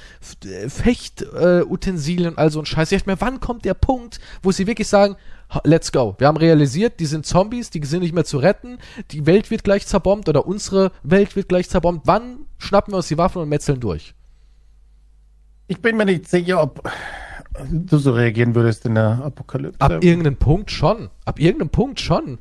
äh, 0.44 0.68
Fechtutensilien 0.68 2.30
und 2.30 2.38
all 2.38 2.50
so 2.50 2.60
ein 2.60 2.66
Scheiß. 2.66 2.92
Ich 2.92 2.98
dachte 2.98 3.10
mir, 3.10 3.20
wann 3.20 3.40
kommt 3.40 3.64
der 3.64 3.74
Punkt, 3.74 4.20
wo 4.42 4.52
sie 4.52 4.66
wirklich 4.66 4.88
sagen, 4.88 5.14
"Ha, 5.14 5.18
let's 5.64 5.92
go. 5.92 6.14
Wir 6.18 6.28
haben 6.28 6.36
realisiert, 6.36 7.00
die 7.00 7.06
sind 7.06 7.26
Zombies, 7.26 7.70
die 7.70 7.84
sind 7.84 8.00
nicht 8.00 8.14
mehr 8.14 8.24
zu 8.24 8.38
retten, 8.38 8.78
die 9.10 9.26
Welt 9.26 9.50
wird 9.50 9.64
gleich 9.64 9.86
zerbombt 9.86 10.28
oder 10.28 10.46
unsere 10.46 10.92
Welt 11.02 11.36
wird 11.36 11.48
gleich 11.48 11.68
zerbombt. 11.68 12.06
Wann 12.06 12.46
schnappen 12.58 12.92
wir 12.92 12.98
uns 12.98 13.08
die 13.08 13.18
Waffen 13.18 13.42
und 13.42 13.48
metzeln 13.48 13.80
durch? 13.80 14.14
Ich 15.68 15.80
bin 15.80 15.96
mir 15.96 16.04
nicht 16.04 16.28
sicher, 16.28 16.62
ob 16.62 16.90
du 17.70 17.98
so 17.98 18.12
reagieren 18.12 18.54
würdest 18.54 18.86
in 18.86 18.94
der 18.94 19.22
Apokalypse. 19.24 19.80
Ab 19.80 20.02
irgendeinem 20.02 20.36
Punkt 20.36 20.70
schon. 20.70 21.10
Ab 21.24 21.38
irgendeinem 21.38 21.70
Punkt 21.70 22.00
schon. 22.00 22.38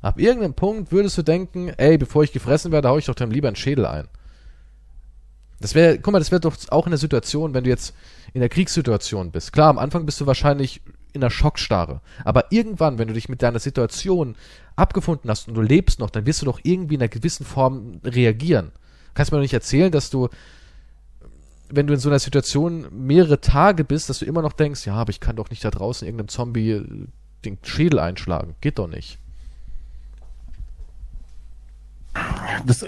Ab 0.00 0.18
irgendeinem 0.18 0.54
Punkt 0.54 0.90
würdest 0.90 1.16
du 1.16 1.22
denken, 1.22 1.68
ey, 1.76 1.96
bevor 1.96 2.24
ich 2.24 2.32
gefressen 2.32 2.72
werde, 2.72 2.88
hau 2.88 2.98
ich 2.98 3.06
doch 3.06 3.14
dem 3.14 3.30
lieber 3.30 3.48
einen 3.48 3.56
Schädel 3.56 3.86
ein. 3.86 4.08
Das 5.60 5.76
wäre, 5.76 5.98
guck 6.00 6.12
mal, 6.12 6.18
das 6.18 6.32
wäre 6.32 6.40
doch 6.40 6.56
auch 6.70 6.86
in 6.86 6.90
der 6.90 6.98
Situation, 6.98 7.54
wenn 7.54 7.62
du 7.62 7.70
jetzt 7.70 7.94
in 8.32 8.40
der 8.40 8.48
Kriegssituation 8.48 9.30
bist. 9.30 9.52
Klar, 9.52 9.70
am 9.70 9.78
Anfang 9.78 10.04
bist 10.04 10.20
du 10.20 10.26
wahrscheinlich 10.26 10.82
in 11.12 11.20
der 11.20 11.30
Schockstarre. 11.30 12.00
Aber 12.24 12.50
irgendwann, 12.50 12.98
wenn 12.98 13.08
du 13.08 13.14
dich 13.14 13.28
mit 13.28 13.42
deiner 13.42 13.58
Situation 13.58 14.36
abgefunden 14.76 15.30
hast 15.30 15.48
und 15.48 15.54
du 15.54 15.60
lebst 15.60 15.98
noch, 15.98 16.10
dann 16.10 16.26
wirst 16.26 16.42
du 16.42 16.46
doch 16.46 16.60
irgendwie 16.62 16.94
in 16.94 17.00
einer 17.00 17.08
gewissen 17.08 17.44
Form 17.44 18.00
reagieren. 18.04 18.72
Kannst 19.14 19.32
mir 19.32 19.38
doch 19.38 19.42
nicht 19.42 19.52
erzählen, 19.52 19.92
dass 19.92 20.10
du, 20.10 20.28
wenn 21.68 21.86
du 21.86 21.94
in 21.94 22.00
so 22.00 22.08
einer 22.08 22.18
Situation 22.18 22.86
mehrere 22.90 23.40
Tage 23.40 23.84
bist, 23.84 24.08
dass 24.08 24.20
du 24.20 24.24
immer 24.24 24.42
noch 24.42 24.54
denkst, 24.54 24.86
ja, 24.86 24.94
aber 24.94 25.10
ich 25.10 25.20
kann 25.20 25.36
doch 25.36 25.50
nicht 25.50 25.64
da 25.64 25.70
draußen 25.70 26.06
irgendeinem 26.06 26.28
Zombie 26.28 26.70
äh, 26.70 27.06
den 27.44 27.58
Schädel 27.62 27.98
einschlagen. 27.98 28.54
Geht 28.60 28.78
doch 28.78 28.88
nicht. 28.88 29.18
Das, 32.66 32.84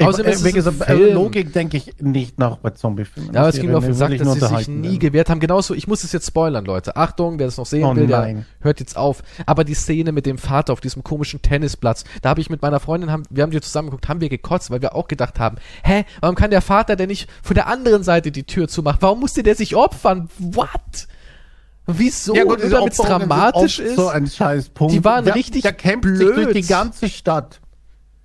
Außerdem 0.00 0.30
ist 0.32 0.38
es 0.38 0.44
wie 0.44 0.48
ein 0.50 0.54
gesagt, 0.54 0.80
äh, 0.82 0.84
Film. 0.96 1.14
Logik 1.14 1.52
denke 1.52 1.76
ich 1.76 1.94
nicht 2.00 2.38
nach 2.38 2.56
bei 2.58 2.70
Zombiefilmen. 2.70 3.34
Ja, 3.34 3.40
aber 3.40 3.48
es 3.50 3.56
ging 3.56 3.70
mir 3.70 3.76
auf 3.76 3.84
den 3.84 3.94
Sack, 3.94 4.16
dass 4.16 4.32
sie 4.34 4.46
sich 4.56 4.68
nie 4.68 4.82
werden. 4.84 4.98
gewehrt 5.00 5.28
haben. 5.28 5.40
Genauso, 5.40 5.74
ich 5.74 5.88
muss 5.88 6.04
es 6.04 6.12
jetzt 6.12 6.28
spoilern, 6.28 6.64
Leute. 6.64 6.96
Achtung, 6.96 7.38
wer 7.38 7.46
das 7.46 7.56
noch 7.56 7.66
sehen 7.66 7.84
Oh 7.84 7.96
will, 7.96 8.06
der 8.06 8.20
nein. 8.20 8.46
hört 8.60 8.78
jetzt 8.80 8.96
auf. 8.96 9.22
Aber 9.46 9.64
die 9.64 9.74
Szene 9.74 10.12
mit 10.12 10.24
dem 10.26 10.38
Vater 10.38 10.72
auf 10.72 10.80
diesem 10.80 11.02
komischen 11.02 11.42
Tennisplatz, 11.42 12.04
da 12.22 12.30
habe 12.30 12.40
ich 12.40 12.48
mit 12.48 12.62
meiner 12.62 12.78
Freundin, 12.80 13.10
haben, 13.10 13.24
wir 13.28 13.42
haben 13.42 13.50
die 13.50 13.60
zusammen 13.60 13.88
geguckt, 13.88 14.08
haben 14.08 14.20
wir 14.20 14.28
gekotzt, 14.28 14.70
weil 14.70 14.80
wir 14.80 14.94
auch 14.94 15.08
gedacht 15.08 15.40
haben, 15.40 15.56
hä, 15.82 16.04
warum 16.20 16.36
kann 16.36 16.50
der 16.50 16.62
Vater 16.62 16.94
denn 16.94 17.08
nicht 17.08 17.28
von 17.42 17.54
der 17.54 17.66
anderen 17.66 18.04
Seite 18.04 18.30
die 18.30 18.44
Tür 18.44 18.68
zumachen? 18.68 18.98
Warum 19.00 19.20
musste 19.20 19.42
der 19.42 19.56
sich 19.56 19.74
opfern? 19.74 20.30
What? 20.38 21.08
Wieso? 21.86 22.34
Ja, 22.36 22.44
gut, 22.44 22.60
damit 22.70 22.92
es 22.92 22.98
dramatisch 22.98 23.80
ist? 23.80 23.96
So 23.96 24.08
ein 24.08 24.28
Scheißpunkt. 24.28 24.94
Die 24.94 25.04
waren 25.04 25.24
der, 25.24 25.34
richtig 25.34 25.62
Der 25.62 25.72
kämpft 25.72 26.02
blöd. 26.02 26.18
sich 26.18 26.44
durch 26.44 26.52
die 26.54 26.66
ganze 26.72 27.08
Stadt. 27.08 27.60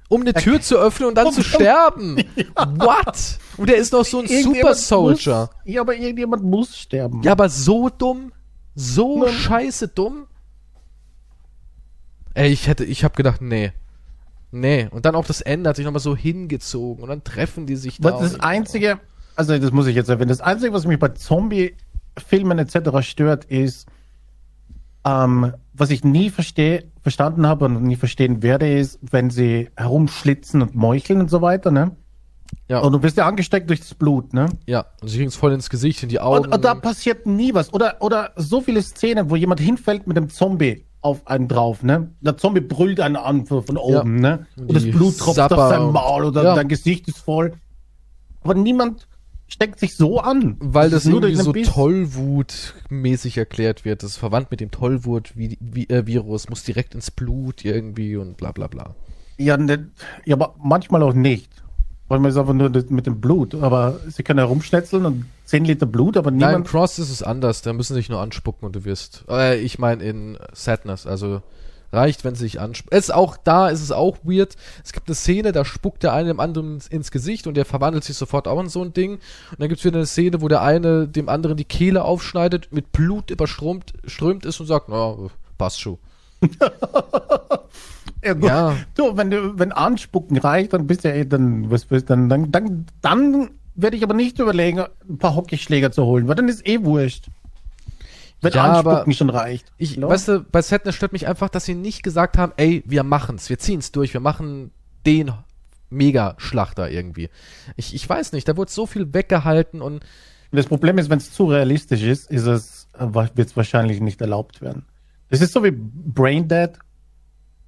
Um 0.10 0.22
eine 0.22 0.34
Tür 0.34 0.62
zu 0.62 0.78
öffnen 0.78 1.10
und 1.10 1.16
dann 1.16 1.32
zu 1.32 1.44
sterben. 1.44 2.18
What? 2.56 3.40
Und 3.58 3.70
der 3.70 3.78
ist 3.78 3.94
noch 3.94 4.06
so 4.06 4.20
ein 4.20 4.28
Super 4.28 4.76
Soldier. 4.76 5.50
Muss, 5.64 5.74
ja, 5.74 5.82
aber 5.82 5.96
irgendjemand 5.96 6.44
muss 6.44 6.78
sterben. 6.78 7.22
Ja, 7.24 7.32
aber 7.32 7.50
so 7.50 7.90
dumm? 7.90 8.32
So 8.76 9.24
Nein. 9.24 9.34
scheiße 9.34 9.88
dumm? 9.88 10.28
Ey, 12.34 12.52
ich 12.52 12.68
hätte, 12.68 12.84
ich 12.84 13.04
hab 13.04 13.16
gedacht, 13.16 13.42
nee. 13.42 13.72
Nee. 14.52 14.88
Und 14.92 15.06
dann 15.06 15.16
auch 15.16 15.26
das 15.26 15.42
Ende 15.42 15.70
hat 15.70 15.78
sich 15.78 15.86
nochmal 15.86 16.02
so 16.02 16.16
hingezogen 16.16 17.02
und 17.02 17.10
dann 17.10 17.24
treffen 17.24 17.66
die 17.66 17.76
sich 17.76 18.00
da. 18.00 18.12
Das 18.12 18.40
Einzige, 18.40 19.00
also 19.36 19.58
das 19.58 19.72
muss 19.72 19.88
ich 19.88 19.96
jetzt 19.96 20.10
erwähnen, 20.10 20.30
das 20.30 20.42
Einzige, 20.42 20.74
was 20.74 20.86
mich 20.86 21.00
bei 21.00 21.10
Zombie-Filmen 21.10 22.60
etc. 22.60 23.02
stört, 23.02 23.46
ist, 23.46 23.88
ähm, 25.06 25.54
was 25.74 25.90
ich 25.92 26.04
nie 26.04 26.30
verstehe, 26.30 26.86
verstanden 27.02 27.46
habe 27.48 27.66
und 27.66 27.84
nie 27.84 27.96
verstehen 27.96 28.42
werde, 28.42 28.78
ist, 28.78 29.00
wenn 29.02 29.30
sie 29.30 29.70
herumschlitzen 29.76 30.62
und 30.62 30.76
meucheln 30.76 31.20
und 31.22 31.30
so 31.30 31.42
weiter, 31.42 31.72
ne? 31.72 31.92
Ja, 32.68 32.80
Und 32.80 32.92
du 32.94 33.00
bist 33.00 33.18
ja 33.18 33.28
angesteckt 33.28 33.70
durch 33.70 33.80
das 33.80 33.94
Blut, 33.94 34.34
ne? 34.34 34.48
ja. 34.66 34.86
Und 35.02 35.08
sie 35.08 35.18
kriegen's 35.18 35.36
voll 35.36 35.52
ins 35.54 35.70
Gesicht, 35.70 36.02
in 36.04 36.10
die 36.10 36.20
Augen. 36.20 36.46
Und, 36.46 36.54
und 36.54 36.64
da 36.66 36.74
passiert 36.76 37.26
nie 37.28 37.54
was. 37.54 37.74
Oder, 37.74 37.98
oder 38.02 38.32
so 38.36 38.62
viele 38.62 38.82
Szenen, 38.82 39.30
wo 39.30 39.36
jemand 39.36 39.60
hinfällt 39.60 40.08
mit 40.08 40.16
dem 40.18 40.30
Zombie 40.30 40.86
auf 41.02 41.28
einen 41.28 41.48
drauf, 41.48 41.84
ne? 41.84 42.12
Der 42.22 42.38
Zombie 42.38 42.62
brüllt 42.62 43.00
einen 43.00 43.16
an 43.16 43.46
von 43.46 43.62
von 43.64 43.76
Ja. 43.76 43.82
oben, 43.82 44.16
ne? 44.16 44.48
Und 44.58 44.64
Und 44.70 44.74
das 44.76 44.84
die 44.84 44.92
Blut 44.92 45.18
tropft 45.20 45.36
Sapper 45.36 45.66
auf 45.66 45.70
sein 45.70 45.92
Maul 45.92 46.26
oder 46.26 46.44
Ja. 46.44 46.56
dein 46.56 46.68
Gesicht 46.68 47.08
ist 47.08 47.18
voll. 47.20 47.54
Aber 48.44 48.56
niemand 48.56 49.08
steckt 49.48 49.80
sich 49.80 49.96
so 49.96 50.20
an. 50.20 50.58
weil 50.60 50.90
das 50.90 51.06
nur 51.06 51.24
irgendwie 51.24 51.64
so. 51.64 51.72
Tollwut-mäßig 51.72 53.38
erklärt 53.38 53.86
wird. 53.86 54.04
Das 54.04 54.12
ist 54.12 54.18
verwandt 54.18 54.52
mit 54.52 54.60
dem 54.60 54.72
Tollwut-Virus, 54.72 56.50
muss 56.50 56.64
direkt 56.64 56.96
ins 56.96 57.12
Blut 57.12 57.64
irgendwie 57.66 58.16
und 58.16 58.38
bla 58.38 58.52
bla 58.52 58.68
bla. 58.68 58.96
Ja, 59.38 59.58
ne, 59.58 59.90
ja, 60.26 60.36
aber 60.36 60.56
manchmal 60.64 61.04
auch 61.04 61.14
nicht. 61.14 61.50
Manchmal 62.08 62.32
ist 62.32 62.38
einfach 62.38 62.54
nur 62.54 62.70
das 62.70 62.90
mit 62.90 63.08
dem 63.08 63.20
Blut. 63.20 63.56
Aber 63.56 64.00
sie 64.08 64.24
können 64.24 64.40
herumschnetzeln 64.40 65.06
und 65.06 65.26
10 65.46 65.66
Liter 65.66 65.86
Blut, 65.88 66.18
aber 66.18 66.30
Nein, 66.32 66.42
im 66.42 66.48
niemand. 66.48 66.68
Cross 66.68 67.00
ist 67.00 67.10
es 67.10 67.24
anders. 67.24 67.62
Da 67.64 67.74
müssen 67.74 67.94
sie 67.94 68.00
sich 68.00 68.10
nur 68.10 68.22
anspucken 68.22 68.66
und 68.66 68.76
du 68.76 68.86
wirst. 68.86 69.26
Äh, 69.28 69.60
ich 69.60 69.80
meine 69.80 70.04
in 70.04 70.38
Sadness. 70.54 71.08
Also 71.08 71.42
reicht, 71.96 72.24
wenn 72.24 72.36
sie 72.36 72.44
sich 72.44 72.60
anspucken. 72.60 72.98
Es 72.98 73.06
ist 73.06 73.14
auch 73.14 73.38
da, 73.38 73.70
ist 73.70 73.82
es 73.82 73.92
auch 73.92 74.18
weird. 74.24 74.56
Es 74.84 74.94
gibt 74.94 75.08
eine 75.08 75.16
Szene, 75.16 75.52
da 75.52 75.66
spuckt 75.66 76.04
der 76.04 76.14
eine 76.14 76.28
dem 76.28 76.40
anderen 76.40 76.82
ins, 76.90 77.12
Gesicht 77.12 77.48
und 77.48 77.56
der 77.56 77.66
verwandelt 77.66 78.04
sich 78.04 78.18
sofort 78.18 78.48
auch 78.48 78.60
in 78.60 78.70
so 78.70 78.84
ein 78.84 78.94
Ding. 78.94 79.14
Und 79.14 79.60
dann 79.60 79.70
gibt 79.70 79.80
es 79.80 79.86
wieder 79.86 79.98
eine 79.98 80.06
Szene, 80.06 80.42
wo 80.42 80.48
der 80.48 80.62
eine 80.62 81.08
dem 81.08 81.30
anderen 81.30 81.58
die 81.58 81.66
Kehle 81.66 82.04
aufschneidet, 82.04 82.72
mit 82.72 82.92
Blut 82.92 83.32
überströmt 83.32 83.94
strömt 84.06 84.46
ist 84.46 84.60
und 84.60 84.68
sagt, 84.68 84.90
na, 84.90 85.16
passt 85.58 85.80
schon. 85.82 85.98
Ja, 88.26 88.34
gut. 88.34 88.50
Ja. 88.50 88.76
Du, 88.96 89.16
wenn 89.18 89.30
du, 89.30 89.60
wenn 89.60 89.72
Anspucken 89.72 90.38
reicht, 90.38 90.74
dann 90.74 90.88
bist 90.88 91.04
du 91.04 91.10
ja 91.10 91.16
eh, 91.16 91.26
dann, 91.26 91.70
was 91.70 91.86
bist 91.86 92.10
dann, 92.10 92.28
dann, 92.28 92.52
dann, 92.52 92.88
dann 93.02 93.52
werde 93.76 93.98
ich 93.98 94.04
aber 94.04 94.16
nicht 94.16 94.40
überlegen, 94.40 94.84
ein 95.08 95.18
paar 95.20 95.36
Hockeyschläger 95.36 95.92
zu 95.92 96.06
holen, 96.06 96.28
weil 96.28 96.36
dann 96.36 96.50
ist 96.50 96.68
eh 96.68 96.84
wurscht. 96.84 97.28
Wenn 98.46 98.54
Ja, 98.54 98.64
Anspucken 98.66 98.98
aber 98.98 99.14
schon 99.14 99.30
reicht. 99.30 99.72
Ich, 99.78 99.98
Hallo? 99.98 100.10
weißt 100.10 100.28
du, 100.28 100.40
bei 100.44 100.62
Sadness 100.62 100.96
stört 100.96 101.14
mich 101.14 101.28
einfach, 101.28 101.50
dass 101.50 101.66
sie 101.66 101.76
nicht 101.76 102.04
gesagt 102.04 102.38
haben, 102.38 102.54
ey, 102.58 102.84
wir 102.86 103.04
machen's, 103.04 103.50
wir 103.50 103.60
ziehen's 103.60 103.92
durch, 103.92 104.14
wir 104.14 104.22
machen 104.22 104.72
den 105.06 105.32
Mega-Schlachter 105.90 106.90
irgendwie. 106.90 107.30
Ich, 107.76 107.94
ich 107.96 108.08
weiß 108.08 108.32
nicht, 108.34 108.48
da 108.48 108.58
wurde 108.58 108.72
so 108.72 108.86
viel 108.86 109.14
weggehalten 109.14 109.82
und 109.82 110.04
Das 110.52 110.68
Problem 110.68 110.98
ist, 110.98 111.10
wenn 111.10 111.18
es 111.18 111.34
zu 111.34 111.46
realistisch 111.46 112.04
ist, 112.04 112.30
ist 112.32 112.46
es, 112.46 112.88
wird 112.98 113.40
es 113.50 113.58
wahrscheinlich 113.58 114.00
nicht 114.00 114.22
erlaubt 114.22 114.62
werden. 114.62 114.86
Das 115.30 115.42
ist 115.42 115.54
so 115.54 115.64
wie 115.64 115.72
Brain 115.72 116.48
Dead. 116.48 116.72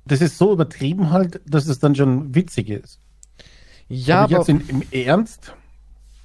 Das 0.05 0.21
ist 0.21 0.37
so 0.37 0.53
übertrieben 0.53 1.09
halt, 1.09 1.41
dass 1.45 1.67
es 1.67 1.79
dann 1.79 1.95
schon 1.95 2.33
witzig 2.33 2.69
ist. 2.69 2.99
ja, 3.89 4.23
aber 4.23 4.37
aber, 4.37 4.37
jetzt 4.37 4.49
in, 4.49 4.61
im 4.69 4.83
Ernst, 4.91 5.53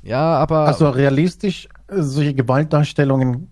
ja, 0.03 0.37
aber 0.37 0.67
also 0.67 0.89
realistisch, 0.91 1.69
solche 1.89 2.35
Gewaltdarstellungen, 2.35 3.52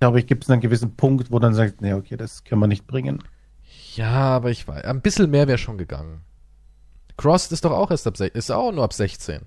glaube 0.00 0.20
ich, 0.20 0.26
gibt 0.26 0.44
es 0.44 0.50
einen 0.50 0.60
gewissen 0.60 0.94
Punkt, 0.96 1.30
wo 1.30 1.38
dann 1.38 1.54
sagt, 1.54 1.80
nee, 1.80 1.92
okay, 1.92 2.16
das 2.16 2.44
können 2.44 2.60
wir 2.60 2.66
nicht 2.68 2.86
bringen. 2.86 3.22
ja, 3.94 4.12
aber 4.12 4.50
ich 4.50 4.66
weiß, 4.68 4.84
ein 4.84 5.00
bisschen 5.00 5.30
mehr 5.30 5.48
wäre 5.48 5.58
schon 5.58 5.78
gegangen. 5.78 6.20
Crossed 7.16 7.50
ist 7.52 7.64
doch 7.64 7.72
auch 7.72 7.90
erst 7.90 8.06
ab, 8.06 8.14
sech- 8.14 8.34
ist 8.34 8.50
auch 8.50 8.70
nur 8.72 8.84
ab 8.84 8.92
16. 8.92 9.40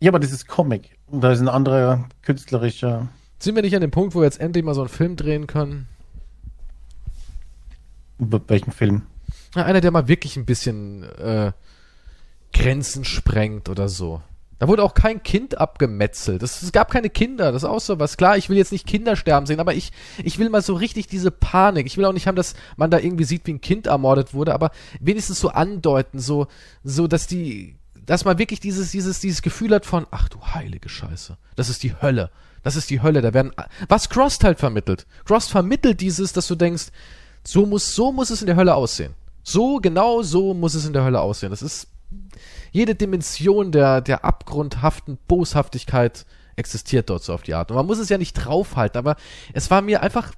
Ja, 0.00 0.10
aber 0.10 0.18
das 0.20 0.32
ist 0.32 0.46
Comic. 0.46 0.98
Und 1.06 1.22
da 1.22 1.32
ist 1.32 1.40
ein 1.40 1.48
anderer 1.48 2.06
künstlerischer. 2.22 3.08
Sind 3.38 3.54
wir 3.54 3.62
nicht 3.62 3.74
an 3.74 3.80
dem 3.80 3.90
Punkt, 3.90 4.14
wo 4.14 4.20
wir 4.20 4.24
jetzt 4.24 4.40
endlich 4.40 4.64
mal 4.64 4.74
so 4.74 4.82
einen 4.82 4.90
Film 4.90 5.16
drehen 5.16 5.46
können? 5.46 5.88
Über 8.18 8.40
welchen 8.48 8.72
Film? 8.72 9.02
Ja, 9.54 9.64
einer, 9.64 9.80
der 9.80 9.90
mal 9.90 10.08
wirklich 10.08 10.36
ein 10.36 10.44
bisschen 10.46 11.02
äh, 11.18 11.52
Grenzen 12.52 13.04
sprengt 13.04 13.68
oder 13.68 13.88
so. 13.88 14.22
Da 14.58 14.68
wurde 14.68 14.82
auch 14.82 14.94
kein 14.94 15.22
Kind 15.22 15.58
abgemetzelt. 15.58 16.42
Es, 16.42 16.62
es 16.62 16.72
gab 16.72 16.90
keine 16.90 17.10
Kinder. 17.10 17.52
Das 17.52 17.62
ist 17.62 17.68
auch 17.68 17.80
so 17.80 17.98
was. 17.98 18.16
Klar, 18.16 18.38
ich 18.38 18.48
will 18.48 18.56
jetzt 18.56 18.72
nicht 18.72 18.86
Kinder 18.86 19.14
sterben 19.16 19.46
sehen, 19.46 19.60
aber 19.60 19.74
ich, 19.74 19.92
ich 20.24 20.38
will 20.38 20.48
mal 20.48 20.62
so 20.62 20.74
richtig 20.74 21.08
diese 21.08 21.30
Panik. 21.30 21.86
Ich 21.86 21.98
will 21.98 22.06
auch 22.06 22.12
nicht 22.12 22.26
haben, 22.26 22.36
dass 22.36 22.54
man 22.76 22.90
da 22.90 22.98
irgendwie 22.98 23.24
sieht, 23.24 23.46
wie 23.46 23.52
ein 23.52 23.60
Kind 23.60 23.86
ermordet 23.86 24.32
wurde, 24.32 24.54
aber 24.54 24.70
wenigstens 24.98 25.40
so 25.40 25.50
andeuten, 25.50 26.18
so, 26.18 26.46
so, 26.82 27.06
dass 27.06 27.26
die, 27.26 27.76
dass 28.06 28.24
man 28.24 28.38
wirklich 28.38 28.60
dieses, 28.60 28.92
dieses, 28.92 29.20
dieses 29.20 29.42
Gefühl 29.42 29.74
hat 29.74 29.84
von, 29.84 30.06
ach 30.10 30.28
du 30.28 30.40
heilige 30.40 30.88
Scheiße. 30.88 31.36
Das 31.54 31.68
ist 31.68 31.82
die 31.82 32.00
Hölle. 32.00 32.30
Das 32.62 32.76
ist 32.76 32.88
die 32.88 33.02
Hölle. 33.02 33.20
Da 33.20 33.34
werden, 33.34 33.52
was 33.88 34.08
Crost 34.08 34.42
halt 34.42 34.58
vermittelt. 34.58 35.06
Crost 35.26 35.50
vermittelt 35.50 36.00
dieses, 36.00 36.32
dass 36.32 36.46
du 36.46 36.54
denkst, 36.54 36.86
so 37.44 37.66
muss, 37.66 37.94
so 37.94 38.10
muss 38.10 38.30
es 38.30 38.40
in 38.40 38.46
der 38.46 38.56
Hölle 38.56 38.74
aussehen. 38.74 39.14
So, 39.42 39.76
genau 39.76 40.22
so 40.22 40.54
muss 40.54 40.74
es 40.74 40.86
in 40.86 40.92
der 40.92 41.04
Hölle 41.04 41.20
aussehen. 41.20 41.50
Das 41.50 41.62
ist, 41.62 41.88
jede 42.76 42.94
Dimension 42.94 43.72
der, 43.72 44.02
der 44.02 44.24
abgrundhaften 44.26 45.16
Boshaftigkeit 45.26 46.26
existiert 46.56 47.08
dort 47.08 47.24
so 47.24 47.32
auf 47.32 47.42
die 47.42 47.54
Art. 47.54 47.70
Und 47.70 47.76
man 47.78 47.86
muss 47.86 47.98
es 47.98 48.10
ja 48.10 48.18
nicht 48.18 48.34
draufhalten, 48.34 48.98
aber 48.98 49.16
es 49.54 49.70
war 49.70 49.80
mir 49.80 50.02
einfach, 50.02 50.32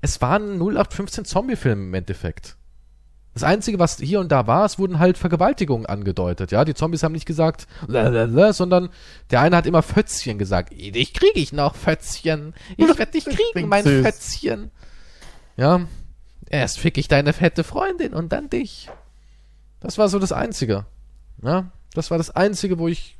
es 0.00 0.20
war 0.20 0.38
ein 0.38 0.60
0815 0.60 1.24
Zombie-Film 1.24 1.88
im 1.88 1.94
Endeffekt. 1.94 2.56
Das 3.34 3.42
Einzige, 3.42 3.80
was 3.80 3.98
hier 3.98 4.20
und 4.20 4.30
da 4.30 4.46
war, 4.46 4.64
es 4.64 4.78
wurden 4.78 5.00
halt 5.00 5.18
Vergewaltigungen 5.18 5.86
angedeutet, 5.86 6.52
ja. 6.52 6.64
Die 6.64 6.74
Zombies 6.74 7.02
haben 7.02 7.12
nicht 7.12 7.26
gesagt, 7.26 7.66
lalalala, 7.88 8.52
sondern 8.52 8.90
der 9.32 9.40
eine 9.40 9.56
hat 9.56 9.66
immer 9.66 9.82
Fötzchen 9.82 10.38
gesagt. 10.38 10.72
Dich 10.72 11.14
kriege 11.14 11.40
ich 11.40 11.52
noch, 11.52 11.74
Fötzchen. 11.74 12.54
Ich 12.76 12.86
werde 12.86 13.10
dich 13.10 13.24
kriegen, 13.54 13.68
mein 13.68 13.84
süß. 13.84 14.06
Fötzchen. 14.06 14.70
Ja. 15.56 15.80
Erst 16.48 16.78
fick 16.78 16.96
ich 16.96 17.08
deine 17.08 17.32
fette 17.32 17.64
Freundin 17.64 18.12
und 18.12 18.30
dann 18.32 18.50
dich. 18.50 18.88
Das 19.80 19.98
war 19.98 20.08
so 20.08 20.20
das 20.20 20.30
Einzige. 20.30 20.86
Ja, 21.42 21.70
das 21.94 22.10
war 22.10 22.18
das 22.18 22.30
Einzige, 22.30 22.78
wo 22.78 22.88
ich 22.88 23.18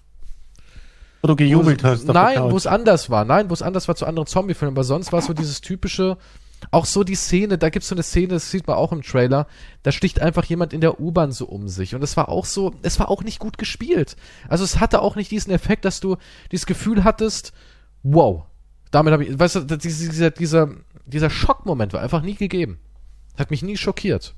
Wo 1.21 1.29
du 1.29 1.37
gejubelt 1.37 1.83
wo, 1.83 1.89
hast. 1.89 2.07
Nein, 2.07 2.51
wo 2.51 2.57
es 2.57 2.67
anders 2.67 3.11
war. 3.11 3.25
Nein, 3.25 3.51
wo 3.51 3.55
es 3.55 3.63
anders 3.63 3.89
war 3.89 3.97
zu 3.97 4.07
anderen 4.07 4.27
Zombie-Filmen. 4.27 4.75
Aber 4.75 4.85
sonst 4.85 5.13
war 5.13 5.19
es 5.19 5.27
so 5.27 5.35
dieses 5.35 5.61
typische, 5.61 6.17
auch 6.71 6.87
so 6.87 7.05
die 7.05 7.17
Szene, 7.17 7.59
da 7.59 7.71
gibt's 7.71 7.89
so 7.89 7.95
eine 7.95 8.03
Szene, 8.03 8.29
das 8.29 8.51
sieht 8.51 8.67
man 8.67 8.77
auch 8.77 8.93
im 8.93 9.03
Trailer, 9.03 9.47
da 9.83 9.93
sticht 9.93 10.23
einfach 10.23 10.45
jemand 10.45 10.73
in 10.73 10.81
der 10.81 11.01
U-Bahn 11.01 11.33
so 11.33 11.47
um 11.47 11.69
sich. 11.69 11.95
Und 11.95 12.03
es 12.03 12.17
war 12.17 12.29
auch 12.29 12.45
so, 12.45 12.75
es 12.83 12.99
war 13.01 13.11
auch 13.11 13.25
nicht 13.25 13.41
gut 13.41 13.59
gespielt. 13.59 14.17
Also 14.49 14.63
es 14.65 14.79
hatte 14.79 15.03
auch 15.03 15.17
nicht 15.17 15.31
diesen 15.31 15.53
Effekt, 15.53 15.85
dass 15.85 16.01
du 16.01 16.17
dieses 16.53 16.67
Gefühl 16.67 17.05
hattest, 17.05 17.53
wow, 18.03 18.45
damit 18.91 19.13
habe 19.13 19.25
ich, 19.25 19.39
weißt 19.39 19.57
du, 19.57 19.61
dieser, 19.77 20.31
dieser, 20.31 20.69
dieser 21.07 21.31
Schockmoment 21.31 21.93
war 21.93 22.01
einfach 22.01 22.23
nie 22.23 22.35
gegeben. 22.35 22.79
Hat 23.37 23.51
mich 23.51 23.63
nie 23.63 23.77
schockiert. 23.77 24.35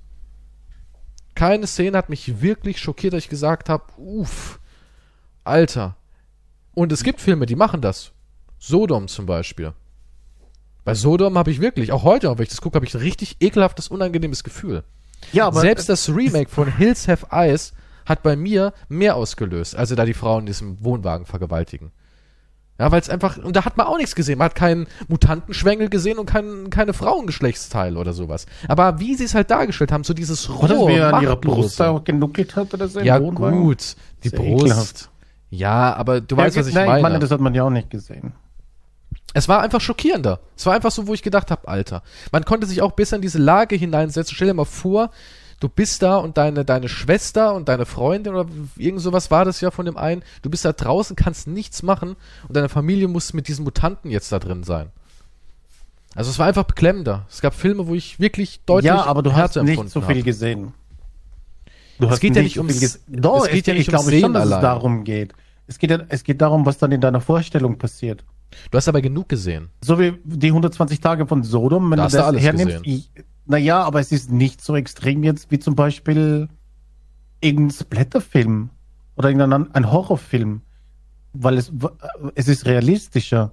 Keine 1.34 1.66
Szene 1.66 1.98
hat 1.98 2.08
mich 2.08 2.40
wirklich 2.40 2.78
schockiert, 2.78 3.12
dass 3.12 3.24
ich 3.24 3.28
gesagt 3.28 3.68
habe, 3.68 3.84
uff, 3.96 4.60
Alter. 5.42 5.96
Und 6.74 6.92
es 6.92 7.02
gibt 7.02 7.20
Filme, 7.20 7.46
die 7.46 7.56
machen 7.56 7.80
das. 7.80 8.12
Sodom 8.58 9.08
zum 9.08 9.26
Beispiel. 9.26 9.72
Bei 10.84 10.94
Sodom 10.94 11.38
habe 11.38 11.50
ich 11.50 11.60
wirklich, 11.60 11.92
auch 11.92 12.02
heute, 12.02 12.28
wenn 12.36 12.42
ich 12.42 12.50
das 12.50 12.60
gucke, 12.60 12.76
habe 12.76 12.86
ich 12.86 12.94
ein 12.94 13.00
richtig 13.00 13.36
ekelhaftes, 13.40 13.88
unangenehmes 13.88 14.44
Gefühl. 14.44 14.84
ja, 15.32 15.46
aber 15.46 15.60
Selbst 15.60 15.88
das 15.88 16.08
Remake 16.08 16.50
von 16.50 16.74
Hills 16.76 17.08
Have 17.08 17.26
Eyes 17.30 17.72
hat 18.06 18.22
bei 18.22 18.36
mir 18.36 18.74
mehr 18.88 19.16
ausgelöst, 19.16 19.76
also 19.76 19.94
da 19.94 20.04
die 20.04 20.14
Frauen 20.14 20.40
in 20.40 20.46
diesem 20.46 20.84
Wohnwagen 20.84 21.26
vergewaltigen. 21.26 21.90
Ja, 22.78 22.90
weil 22.90 23.00
es 23.00 23.08
einfach, 23.08 23.36
und 23.36 23.54
da 23.54 23.64
hat 23.64 23.76
man 23.76 23.86
auch 23.86 23.96
nichts 23.98 24.16
gesehen. 24.16 24.38
Man 24.38 24.46
hat 24.46 24.56
keinen 24.56 24.88
Mutantenschwengel 25.06 25.88
gesehen 25.88 26.18
und 26.18 26.26
kein, 26.26 26.70
keine 26.70 26.92
Frauengeschlechtsteile 26.92 27.96
oder 27.98 28.12
sowas. 28.12 28.46
Aber 28.66 28.98
wie 28.98 29.14
sie 29.14 29.24
es 29.24 29.34
halt 29.34 29.50
dargestellt 29.50 29.92
haben, 29.92 30.02
so 30.02 30.12
dieses 30.12 30.50
Oder 30.50 30.74
rohe, 30.76 30.88
wie 30.90 30.94
er 30.96 31.14
an 31.14 31.22
ihrer. 31.22 31.36
Brust 31.36 31.78
da 31.78 32.00
genuckelt 32.04 32.56
hat 32.56 32.74
oder 32.74 32.88
so. 32.88 32.98
Ja, 33.00 33.22
Wohnwagen. 33.22 33.62
gut. 33.62 33.94
Die 34.24 34.30
Sehr 34.30 34.38
Brust. 34.40 34.64
ekelhaft. 34.64 35.10
Ja, 35.50 35.94
aber 35.94 36.20
du 36.20 36.34
Ja, 36.34 36.42
weißt, 36.42 36.56
was 36.56 36.66
ich 36.66 36.74
nein, 36.74 37.00
meine. 37.00 37.20
das 37.20 37.30
hat 37.30 37.40
man 37.40 37.54
ja 37.54 37.62
auch 37.62 37.70
nicht 37.70 37.90
gesehen. 37.90 38.32
Es 39.34 39.48
war 39.48 39.62
einfach 39.62 39.80
schockierender. 39.80 40.40
Es 40.56 40.66
war 40.66 40.74
einfach 40.74 40.90
so, 40.90 41.06
wo 41.06 41.14
ich 41.14 41.22
gedacht 41.22 41.50
habe, 41.52 41.68
Alter. 41.68 42.02
Man 42.32 42.44
konnte 42.44 42.66
sich 42.66 42.82
auch 42.82 42.92
besser 42.92 43.16
in 43.16 43.22
diese 43.22 43.38
Lage 43.38 43.76
hineinsetzen. 43.76 44.34
Stell 44.34 44.48
dir 44.48 44.54
mal 44.54 44.64
vor, 44.64 45.10
du 45.64 45.70
bist 45.70 46.02
da 46.02 46.18
und 46.18 46.36
deine, 46.36 46.62
deine 46.64 46.90
Schwester 46.90 47.54
und 47.54 47.70
deine 47.70 47.86
Freundin 47.86 48.34
oder 48.34 48.50
irgend 48.76 49.00
sowas 49.00 49.30
war 49.30 49.46
das 49.46 49.62
ja 49.62 49.70
von 49.70 49.86
dem 49.86 49.96
einen. 49.96 50.22
Du 50.42 50.50
bist 50.50 50.64
da 50.66 50.72
draußen, 50.74 51.16
kannst 51.16 51.46
nichts 51.46 51.82
machen 51.82 52.16
und 52.46 52.54
deine 52.54 52.68
Familie 52.68 53.08
muss 53.08 53.32
mit 53.32 53.48
diesen 53.48 53.64
Mutanten 53.64 54.10
jetzt 54.10 54.30
da 54.30 54.38
drin 54.38 54.62
sein. 54.62 54.90
Also 56.14 56.30
es 56.30 56.38
war 56.38 56.46
einfach 56.46 56.64
beklemmender. 56.64 57.24
Es 57.30 57.40
gab 57.40 57.54
Filme, 57.54 57.86
wo 57.86 57.94
ich 57.94 58.20
wirklich 58.20 58.60
deutlich 58.66 58.88
ja, 58.88 59.04
aber 59.06 59.22
du 59.22 59.32
hast 59.32 59.38
Härte 59.38 59.62
nicht 59.62 59.70
empfunden 59.70 59.90
so 59.90 60.00
viel 60.02 60.16
habe. 60.16 60.22
gesehen. 60.22 60.74
Du 61.98 62.08
Es 62.08 62.20
geht 62.20 62.36
ja 62.36 62.42
nicht 62.42 62.58
ums- 62.58 63.00
Doch, 63.08 63.46
es 63.46 63.50
geht 63.50 63.66
ja 63.66 63.72
nicht 63.72 63.88
ich 63.88 63.94
ums 63.94 64.06
glaube 64.06 64.10
schon, 64.12 64.20
Sehen 64.20 64.32
dass 64.34 64.42
allein. 64.42 64.58
es 64.58 64.62
darum 64.62 65.04
geht. 65.04 65.32
Es 65.66 65.78
geht, 65.78 65.90
ja, 65.90 66.00
es 66.08 66.24
geht 66.24 66.42
darum, 66.42 66.66
was 66.66 66.76
dann 66.76 66.92
in 66.92 67.00
deiner 67.00 67.20
Vorstellung 67.22 67.78
passiert. 67.78 68.22
Du 68.70 68.76
hast 68.76 68.86
aber 68.86 69.00
genug 69.00 69.28
gesehen. 69.30 69.70
So 69.82 69.98
wie 69.98 70.12
die 70.24 70.48
120 70.48 71.00
Tage 71.00 71.26
von 71.26 71.42
Sodom, 71.42 71.90
wenn 71.90 71.96
Da 71.96 72.02
du 72.02 72.04
hast 72.04 72.12
du 72.12 72.18
das 72.18 72.26
alles 72.26 72.42
hernimmst. 72.42 72.84
Naja, 73.46 73.82
aber 73.82 74.00
es 74.00 74.12
ist 74.12 74.30
nicht 74.30 74.62
so 74.62 74.76
extrem 74.76 75.22
jetzt 75.22 75.50
wie 75.50 75.58
zum 75.58 75.74
Beispiel 75.74 76.48
irgendein 77.40 77.70
Splatterfilm 77.70 78.70
oder 79.16 79.28
irgendein 79.28 79.72
ein 79.74 79.92
Horrorfilm, 79.92 80.62
weil 81.32 81.58
es, 81.58 81.72
es 82.34 82.48
ist 82.48 82.66
realistischer, 82.66 83.52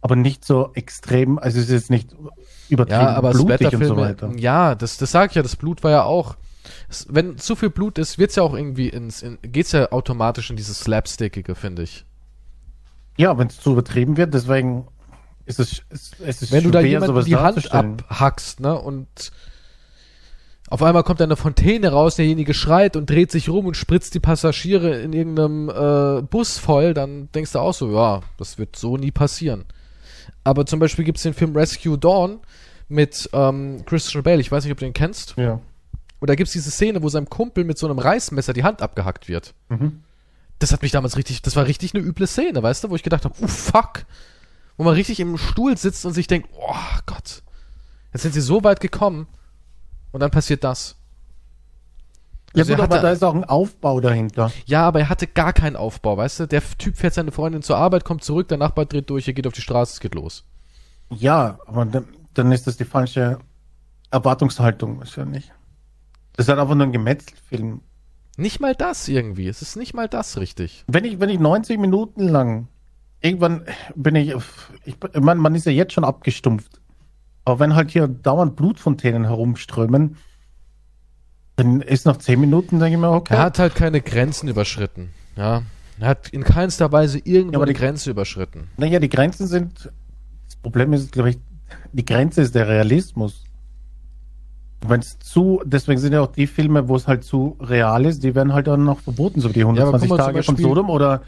aber 0.00 0.16
nicht 0.16 0.44
so 0.44 0.72
extrem, 0.74 1.38
also 1.38 1.58
es 1.58 1.66
ist 1.66 1.72
jetzt 1.72 1.90
nicht 1.90 2.14
übertrieben 2.68 3.00
Ja, 3.00 3.14
aber 3.14 3.30
blutig 3.32 3.74
und 3.74 3.84
so 3.84 3.96
weiter. 3.96 4.32
ja, 4.36 4.74
das, 4.74 4.98
das 4.98 5.10
sag 5.12 5.30
ich 5.30 5.36
ja, 5.36 5.42
das 5.42 5.56
Blut 5.56 5.82
war 5.82 5.90
ja 5.90 6.02
auch. 6.04 6.36
Es, 6.88 7.06
wenn 7.10 7.38
zu 7.38 7.56
viel 7.56 7.70
Blut 7.70 7.98
ist, 7.98 8.18
wird's 8.18 8.36
ja 8.36 8.42
auch 8.42 8.54
irgendwie 8.54 8.88
ins, 8.88 9.22
in, 9.22 9.38
geht's 9.42 9.72
ja 9.72 9.90
automatisch 9.90 10.50
in 10.50 10.56
dieses 10.56 10.80
Slapstickige, 10.80 11.54
finde 11.54 11.82
ich. 11.82 12.04
Ja, 13.16 13.36
wenn 13.38 13.48
es 13.48 13.60
zu 13.60 13.72
übertrieben 13.72 14.16
wird, 14.16 14.32
deswegen 14.34 14.86
es, 15.46 15.58
es, 15.58 15.82
es 16.24 16.42
ist 16.42 16.52
Wenn 16.52 16.64
du 16.64 16.70
da 16.70 16.80
jemanden 16.80 17.24
die 17.24 17.36
Hand 17.36 17.72
abhackst, 17.72 18.60
ne, 18.60 18.78
und 18.78 19.32
auf 20.68 20.82
einmal 20.82 21.02
kommt 21.02 21.20
da 21.20 21.24
eine 21.24 21.36
Fontäne 21.36 21.90
raus, 21.90 22.16
derjenige 22.16 22.54
schreit 22.54 22.96
und 22.96 23.10
dreht 23.10 23.30
sich 23.30 23.50
rum 23.50 23.66
und 23.66 23.76
spritzt 23.76 24.14
die 24.14 24.20
Passagiere 24.20 25.00
in 25.00 25.12
irgendeinem 25.12 25.68
äh, 25.68 26.22
Bus 26.22 26.56
voll, 26.56 26.94
dann 26.94 27.30
denkst 27.32 27.52
du 27.52 27.58
auch 27.58 27.74
so, 27.74 27.92
ja, 27.94 28.22
das 28.38 28.56
wird 28.56 28.76
so 28.76 28.96
nie 28.96 29.10
passieren. 29.10 29.64
Aber 30.44 30.64
zum 30.64 30.80
Beispiel 30.80 31.04
gibt's 31.04 31.22
den 31.22 31.34
Film 31.34 31.54
Rescue 31.54 31.98
Dawn 31.98 32.40
mit 32.88 33.28
ähm, 33.32 33.82
Christian 33.84 34.22
Bale, 34.22 34.40
ich 34.40 34.50
weiß 34.50 34.64
nicht, 34.64 34.72
ob 34.72 34.78
du 34.78 34.86
den 34.86 34.94
kennst. 34.94 35.34
Ja. 35.36 35.60
Und 36.20 36.30
da 36.30 36.36
gibt's 36.36 36.52
diese 36.52 36.70
Szene, 36.70 37.02
wo 37.02 37.08
seinem 37.08 37.28
Kumpel 37.28 37.64
mit 37.64 37.76
so 37.76 37.86
einem 37.86 37.98
Reißmesser 37.98 38.52
die 38.52 38.64
Hand 38.64 38.80
abgehackt 38.80 39.28
wird. 39.28 39.54
Mhm. 39.68 40.02
Das 40.58 40.72
hat 40.72 40.80
mich 40.80 40.92
damals 40.92 41.16
richtig, 41.16 41.42
das 41.42 41.56
war 41.56 41.66
richtig 41.66 41.94
eine 41.94 42.02
üble 42.02 42.26
Szene, 42.26 42.62
weißt 42.62 42.84
du, 42.84 42.90
wo 42.90 42.96
ich 42.96 43.02
gedacht 43.02 43.24
habe, 43.24 43.34
oh 43.42 43.46
fuck. 43.46 44.04
Wo 44.82 44.86
man 44.86 44.94
richtig 44.94 45.20
im 45.20 45.38
Stuhl 45.38 45.76
sitzt 45.76 46.04
und 46.04 46.12
sich 46.12 46.26
denkt, 46.26 46.48
oh 46.52 46.74
Gott, 47.06 47.44
jetzt 48.12 48.22
sind 48.22 48.34
sie 48.34 48.40
so 48.40 48.64
weit 48.64 48.80
gekommen 48.80 49.28
und 50.10 50.18
dann 50.18 50.32
passiert 50.32 50.64
das. 50.64 50.96
Ja, 52.52 52.62
Also 52.62 52.72
gut, 52.72 52.80
er 52.80 52.84
aber 52.86 52.94
hatte- 52.96 53.06
da 53.06 53.12
ist 53.12 53.22
auch 53.22 53.34
ein 53.36 53.44
Aufbau 53.44 54.00
dahinter. 54.00 54.50
Ja, 54.66 54.82
aber 54.82 54.98
er 54.98 55.08
hatte 55.08 55.28
gar 55.28 55.52
keinen 55.52 55.76
Aufbau, 55.76 56.16
weißt 56.16 56.40
du? 56.40 56.46
Der 56.48 56.62
Typ 56.78 56.96
fährt 56.96 57.14
seine 57.14 57.30
Freundin 57.30 57.62
zur 57.62 57.76
Arbeit, 57.76 58.04
kommt 58.04 58.24
zurück, 58.24 58.48
der 58.48 58.58
Nachbar 58.58 58.86
dreht 58.86 59.08
durch, 59.08 59.28
er 59.28 59.34
geht 59.34 59.46
auf 59.46 59.52
die 59.52 59.60
Straße, 59.60 59.92
es 59.92 60.00
geht 60.00 60.16
los. 60.16 60.42
Ja, 61.10 61.60
aber 61.66 61.84
dann, 61.84 62.08
dann 62.34 62.50
ist 62.50 62.66
das 62.66 62.76
die 62.76 62.84
falsche 62.84 63.38
Erwartungshaltung 64.10 64.98
wahrscheinlich. 64.98 65.52
Das 66.32 66.46
ist 66.46 66.48
halt 66.48 66.58
einfach 66.58 66.74
nur 66.74 66.86
ein 66.86 66.92
Gemetzelfilm. 66.92 67.82
Nicht 68.36 68.58
mal 68.58 68.74
das 68.74 69.06
irgendwie, 69.06 69.46
es 69.46 69.62
ist 69.62 69.76
nicht 69.76 69.94
mal 69.94 70.08
das 70.08 70.38
richtig. 70.38 70.84
Wenn 70.88 71.04
ich, 71.04 71.20
wenn 71.20 71.28
ich 71.28 71.38
90 71.38 71.78
Minuten 71.78 72.26
lang, 72.26 72.66
irgendwann 73.22 73.62
bin 73.94 74.14
ich, 74.16 74.34
ich, 74.84 74.96
meine, 75.20 75.40
man 75.40 75.54
ist 75.54 75.66
ja 75.66 75.72
jetzt 75.72 75.92
schon 75.92 76.04
abgestumpft. 76.04 76.80
Aber 77.44 77.58
wenn 77.58 77.74
halt 77.74 77.90
hier 77.90 78.06
dauernd 78.08 78.54
Blutfontänen 78.56 79.24
herumströmen, 79.24 80.16
dann 81.56 81.80
ist 81.80 82.06
nach 82.06 82.16
10 82.16 82.40
Minuten, 82.40 82.78
denke 82.78 82.94
ich 82.94 83.00
mir, 83.00 83.10
okay. 83.10 83.34
Er 83.34 83.42
hat 83.42 83.58
halt 83.58 83.74
keine 83.74 84.00
Grenzen 84.00 84.48
überschritten, 84.48 85.10
ja. 85.36 85.62
Er 86.00 86.08
hat 86.08 86.28
in 86.30 86.42
keinster 86.44 86.90
Weise 86.90 87.18
irgendwo 87.18 87.58
Ja, 87.58 87.62
eine 87.64 87.72
die- 87.72 87.78
Grenze 87.78 88.10
überschritten. 88.10 88.68
Naja, 88.76 88.98
die 88.98 89.08
Grenzen 89.08 89.46
sind, 89.46 89.90
das 90.46 90.56
Problem 90.56 90.92
ist, 90.92 91.12
glaube 91.12 91.30
ich, 91.30 91.38
die 91.92 92.04
Grenze 92.04 92.42
ist 92.42 92.54
der 92.54 92.68
Realismus. 92.68 93.44
Wenn 94.86 95.00
es 95.00 95.18
zu, 95.20 95.60
deswegen 95.64 96.00
sind 96.00 96.12
ja 96.12 96.22
auch 96.22 96.32
die 96.32 96.46
Filme, 96.48 96.88
wo 96.88 96.96
es 96.96 97.06
halt 97.06 97.22
zu 97.22 97.56
real 97.60 98.04
ist, 98.04 98.24
die 98.24 98.34
werden 98.34 98.52
halt 98.52 98.66
dann 98.66 98.82
noch 98.84 98.98
verboten, 99.00 99.40
so 99.40 99.48
wie 99.50 99.52
die 99.52 99.62
aber 99.62 99.70
120 99.74 100.08
guck 100.08 100.18
mal, 100.18 100.24
zum 100.24 100.32
Tage 100.34 100.42
von 100.42 100.56
Sodom 100.56 100.90
oder 100.90 101.22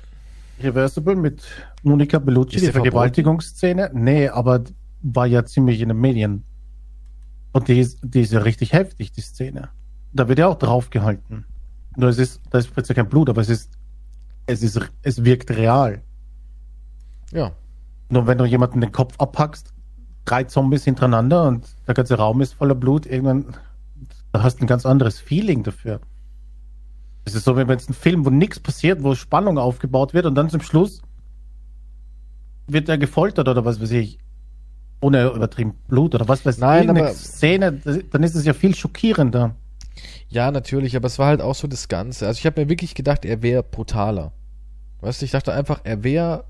Reversible 0.63 1.17
mit 1.17 1.43
Monika 1.83 2.19
Bellucci, 2.19 2.57
Ist 2.57 2.67
die? 2.67 2.73
Vergewaltigungsszene. 2.73 3.91
Nee, 3.93 4.29
aber 4.29 4.65
war 5.03 5.27
ja 5.27 5.45
ziemlich 5.45 5.81
in 5.81 5.89
den 5.89 5.99
Medien. 5.99 6.45
Und 7.53 7.69
die 7.69 7.81
ist, 7.81 7.99
die 8.03 8.23
ist 8.23 8.33
ja 8.33 8.41
richtig 8.41 8.73
heftig, 8.73 9.13
die 9.13 9.21
Szene. 9.21 9.69
Da 10.13 10.29
wird 10.29 10.39
ja 10.39 10.49
auch 10.49 10.59
draufgehalten. 10.59 11.45
Nur 11.97 12.09
es 12.09 12.19
ist, 12.19 12.41
da 12.51 12.59
ist 12.59 12.73
plötzlich 12.73 12.97
kein 12.97 13.09
Blut, 13.09 13.29
aber 13.29 13.41
es 13.41 13.49
ist, 13.49 13.71
es 14.47 14.63
ist, 14.63 14.81
es 15.03 15.25
wirkt 15.25 15.51
real. 15.51 16.03
Ja. 17.33 17.53
Nur 18.09 18.27
wenn 18.27 18.39
du 18.39 18.45
jemanden 18.45 18.81
den 18.81 18.93
Kopf 18.93 19.15
abhackst, 19.19 19.73
drei 20.25 20.45
Zombies 20.45 20.85
hintereinander 20.85 21.47
und 21.47 21.67
der 21.87 21.95
ganze 21.95 22.17
Raum 22.17 22.41
ist 22.41 22.55
voller 22.55 22.75
Blut, 22.75 23.07
irgendwann, 23.07 23.55
da 24.33 24.43
hast 24.43 24.59
du 24.59 24.65
ein 24.65 24.67
ganz 24.67 24.87
anderes 24.87 25.21
Feeling 25.21 25.63
dafür. 25.63 26.01
Es 27.25 27.35
ist 27.35 27.45
so, 27.45 27.57
wie 27.57 27.67
wenn 27.67 27.79
es 27.79 27.89
ein 27.89 27.95
Film, 27.95 28.25
wo 28.25 28.31
nichts 28.31 28.61
passiert, 28.61 29.03
wo 29.03 29.15
Spannung 29.15 29.59
aufgebaut 29.59 30.13
wird 30.15 30.27
und 30.27 30.35
dann 30.35 30.51
zum 30.51 30.61
Schluss 30.61 31.01
wird 32.67 32.89
er 32.89 32.99
gefoltert 32.99 33.49
oder 33.49 33.65
was 33.65 33.81
weiß 33.81 33.91
ich. 33.93 34.19
Ohne 35.01 35.29
übertrieben 35.29 35.75
Blut 35.89 36.15
oder 36.15 36.29
was 36.29 36.45
weiß 36.47 36.57
ich. 36.57 36.61
Nein, 36.61 36.91
aber- 36.91 37.13
Szene, 37.13 37.73
dann 38.11 38.23
ist 38.23 38.35
es 38.35 38.45
ja 38.45 38.55
viel 38.55 38.75
schockierender. 38.75 39.55
Ja, 40.29 40.51
natürlich, 40.51 40.97
aber 40.97 41.07
es 41.07 41.19
war 41.19 41.27
halt 41.29 41.41
auch 41.41 41.55
so 41.55 41.69
das 41.69 41.89
Ganze. 41.89 42.27
Also 42.27 42.39
ich 42.39 42.47
habe 42.47 42.61
mir 42.63 42.69
wirklich 42.69 42.95
gedacht, 42.95 43.25
er 43.25 43.43
wäre 43.43 43.63
brutaler. 43.63 44.33
Weißt 45.01 45.21
du, 45.21 45.25
ich 45.27 45.31
dachte 45.31 45.53
einfach, 45.53 45.81
er 45.85 46.03
wäre 46.03 46.45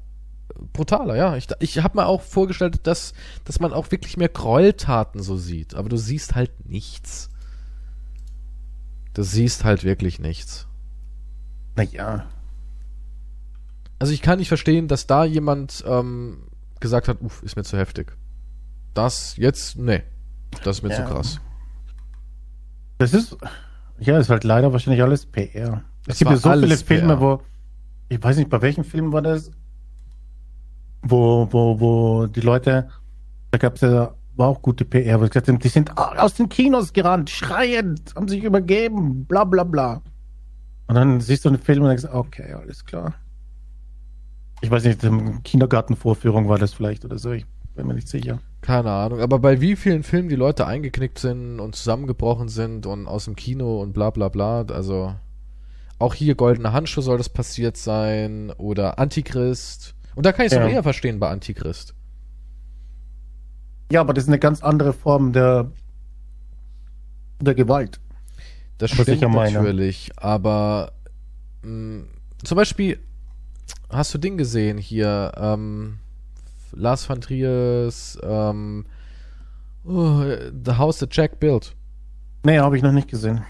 brutaler, 0.73 1.17
ja. 1.17 1.37
Ich, 1.37 1.49
ich 1.59 1.83
habe 1.83 1.99
mir 1.99 2.07
auch 2.07 2.23
vorgestellt, 2.23 2.87
dass, 2.87 3.13
dass 3.45 3.61
man 3.61 3.73
auch 3.73 3.91
wirklich 3.91 4.17
mehr 4.17 4.29
Gräueltaten 4.29 5.23
so 5.23 5.37
sieht. 5.37 5.75
Aber 5.75 5.89
du 5.89 5.97
siehst 5.97 6.35
halt 6.35 6.53
nichts. 6.67 7.29
Du 9.15 9.23
siehst 9.23 9.65
halt 9.65 9.85
wirklich 9.85 10.19
nichts. 10.19 10.67
Naja. 11.77 12.27
Also 13.99 14.13
ich 14.13 14.23
kann 14.23 14.39
nicht 14.39 14.49
verstehen, 14.49 14.89
dass 14.89 15.07
da 15.07 15.25
jemand 15.25 15.85
ähm, 15.87 16.49
gesagt 16.81 17.09
hat, 17.09 17.21
uff, 17.23 17.43
ist 17.43 17.57
mir 17.57 17.63
zu 17.65 17.79
heftig. 17.79 18.13
Das 18.93 19.37
jetzt, 19.37 19.79
nee. 19.79 20.03
Das 20.63 20.79
ist 20.79 20.83
mir 20.83 20.91
Ja. 20.91 20.97
zu 21.07 21.13
krass. 21.13 21.41
Das 22.99 23.15
ist, 23.15 23.37
ja, 23.99 24.19
ist 24.19 24.31
halt 24.31 24.45
leider 24.45 24.73
wahrscheinlich 24.73 25.03
alles 25.03 25.27
PR. 25.27 25.83
Es 26.07 26.15
Es 26.15 26.19
gibt 26.19 26.31
ja 26.31 26.37
so 26.37 26.53
viele 26.53 26.77
Filme, 26.77 27.17
PR. 27.17 27.21
wo, 27.21 27.43
ich 28.09 28.23
weiß 28.23 28.37
nicht, 28.37 28.51
bei 28.51 28.61
welchem 28.63 28.85
Film 28.85 29.13
war 29.13 29.23
das, 29.23 29.51
wo, 31.03 31.49
wo, 31.51 31.81
wo 31.81 32.27
die 32.27 32.41
Leute, 32.41 32.89
da 33.51 33.59
gab 33.59 33.75
es 33.77 33.81
ja, 33.81 34.15
war 34.37 34.49
auch 34.49 34.63
gute 34.63 34.85
PR, 34.85 35.19
sie 35.21 35.29
gesagt 35.29 35.49
haben, 35.49 35.59
die 35.59 35.69
sind 35.69 35.97
aus 35.97 36.35
den 36.35 36.49
Kinos 36.49 36.93
gerannt, 36.93 37.31
schreiend, 37.31 38.15
haben 38.17 38.29
sich 38.29 38.43
übergeben, 38.43 39.25
bla 39.27 39.45
bla 39.45 39.65
bla. 39.65 40.03
Und 40.87 40.97
dann 40.97 41.21
siehst 41.21 41.45
du 41.45 41.49
einen 41.49 41.59
Film 41.59 41.83
und 41.83 41.89
denkst, 41.89 42.05
okay, 42.13 42.53
alles 42.53 42.85
klar. 42.85 43.15
Ich 44.61 44.71
weiß 44.71 44.85
nicht, 44.85 45.03
in 45.05 45.43
Kindergartenvorführung 45.43 46.49
war 46.49 46.59
das 46.59 46.73
vielleicht 46.75 47.05
oder 47.05 47.19
so, 47.19 47.33
ich 47.33 47.47
bin 47.75 47.87
mir 47.87 47.95
nicht 47.95 48.09
sicher. 48.09 48.39
Keine 48.61 48.91
Ahnung, 48.91 49.21
aber 49.21 49.39
bei 49.39 49.61
wie 49.61 49.77
vielen 49.77 50.03
Filmen 50.03 50.29
die 50.29 50.37
Leute 50.37 50.67
eingeknickt 50.67 51.19
sind 51.19 51.61
und 51.61 51.75
zusammengebrochen 51.75 52.49
sind 52.49 52.87
und 52.87 53.07
aus 53.07 53.27
dem 53.27 53.37
Kino 53.37 53.83
und 53.83 53.93
bla 53.93 54.11
bla 54.11 54.29
bla, 54.29 54.63
also 54.63 55.15
auch 55.99 56.15
hier 56.15 56.35
Goldene 56.35 56.73
Handschuhe 56.73 57.03
soll 57.05 57.19
das 57.19 57.29
passiert 57.29 57.77
sein 57.77 58.53
oder 58.57 58.99
Antichrist. 58.99 59.95
Und 60.15 60.27
da 60.27 60.33
kann 60.33 60.47
ich 60.47 60.53
es 60.53 60.59
Ja. 60.59 60.65
noch 60.65 60.71
eher 60.73 60.83
verstehen 60.83 61.21
bei 61.21 61.29
Antichrist. 61.29 61.94
Ja, 63.91 64.01
aber 64.01 64.15
das 64.15 64.25
ist 64.25 64.29
eine 64.29 64.39
ganz 64.39 64.63
andere 64.63 64.93
Form 64.93 65.33
der, 65.33 65.71
der 67.41 67.55
Gewalt. 67.55 68.01
Das 68.79 68.91
stimmt 68.91 69.21
ja 69.21 69.29
natürlich, 69.29 70.11
aber 70.17 70.93
mh, 71.63 72.05
zum 72.43 72.57
Beispiel 72.57 72.99
hast 73.91 74.13
du 74.15 74.19
Ding 74.19 74.37
gesehen 74.37 74.79
hier, 74.79 75.33
ähm, 75.37 75.99
Lars 76.73 77.09
van 77.09 77.21
Triers, 77.21 78.19
ähm, 78.23 78.87
oh, 79.85 80.25
The 80.65 80.73
House 80.73 80.99
that 80.99 81.15
Jack 81.15 81.39
Built. 81.39 81.75
Nee, 82.43 82.59
habe 82.59 82.77
ich 82.77 82.83
noch 82.83 82.93
nicht 82.93 83.09
gesehen. 83.09 83.45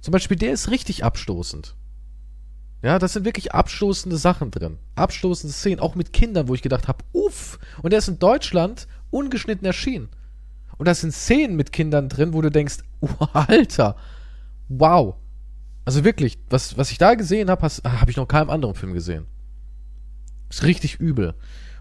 Zum 0.00 0.12
Beispiel, 0.12 0.36
der 0.36 0.52
ist 0.52 0.70
richtig 0.70 1.04
abstoßend. 1.04 1.74
Ja, 2.82 2.98
das 2.98 3.12
sind 3.12 3.26
wirklich 3.26 3.52
abstoßende 3.52 4.16
Sachen 4.16 4.50
drin. 4.50 4.78
Abstoßende 4.94 5.52
Szenen, 5.52 5.80
auch 5.80 5.94
mit 5.94 6.14
Kindern, 6.14 6.48
wo 6.48 6.54
ich 6.54 6.62
gedacht 6.62 6.88
habe, 6.88 7.04
uff. 7.12 7.58
Und 7.82 7.90
der 7.90 7.98
ist 7.98 8.08
in 8.08 8.18
Deutschland 8.18 8.86
ungeschnitten 9.10 9.66
erschienen. 9.66 10.08
Und 10.78 10.86
da 10.86 10.94
sind 10.94 11.12
Szenen 11.12 11.56
mit 11.56 11.72
Kindern 11.72 12.08
drin, 12.08 12.32
wo 12.32 12.40
du 12.40 12.50
denkst, 12.50 12.78
oh, 13.00 13.26
Alter, 13.32 13.96
wow. 14.68 15.16
Also 15.84 16.04
wirklich, 16.04 16.38
was, 16.48 16.76
was 16.78 16.90
ich 16.90 16.98
da 16.98 17.14
gesehen 17.14 17.50
habe, 17.50 17.66
habe 17.66 18.10
ich 18.10 18.16
noch 18.16 18.24
in 18.24 18.28
keinem 18.28 18.50
anderen 18.50 18.74
Film 18.74 18.92
gesehen. 18.92 19.26
Ist 20.48 20.64
richtig 20.64 21.00
übel. 21.00 21.34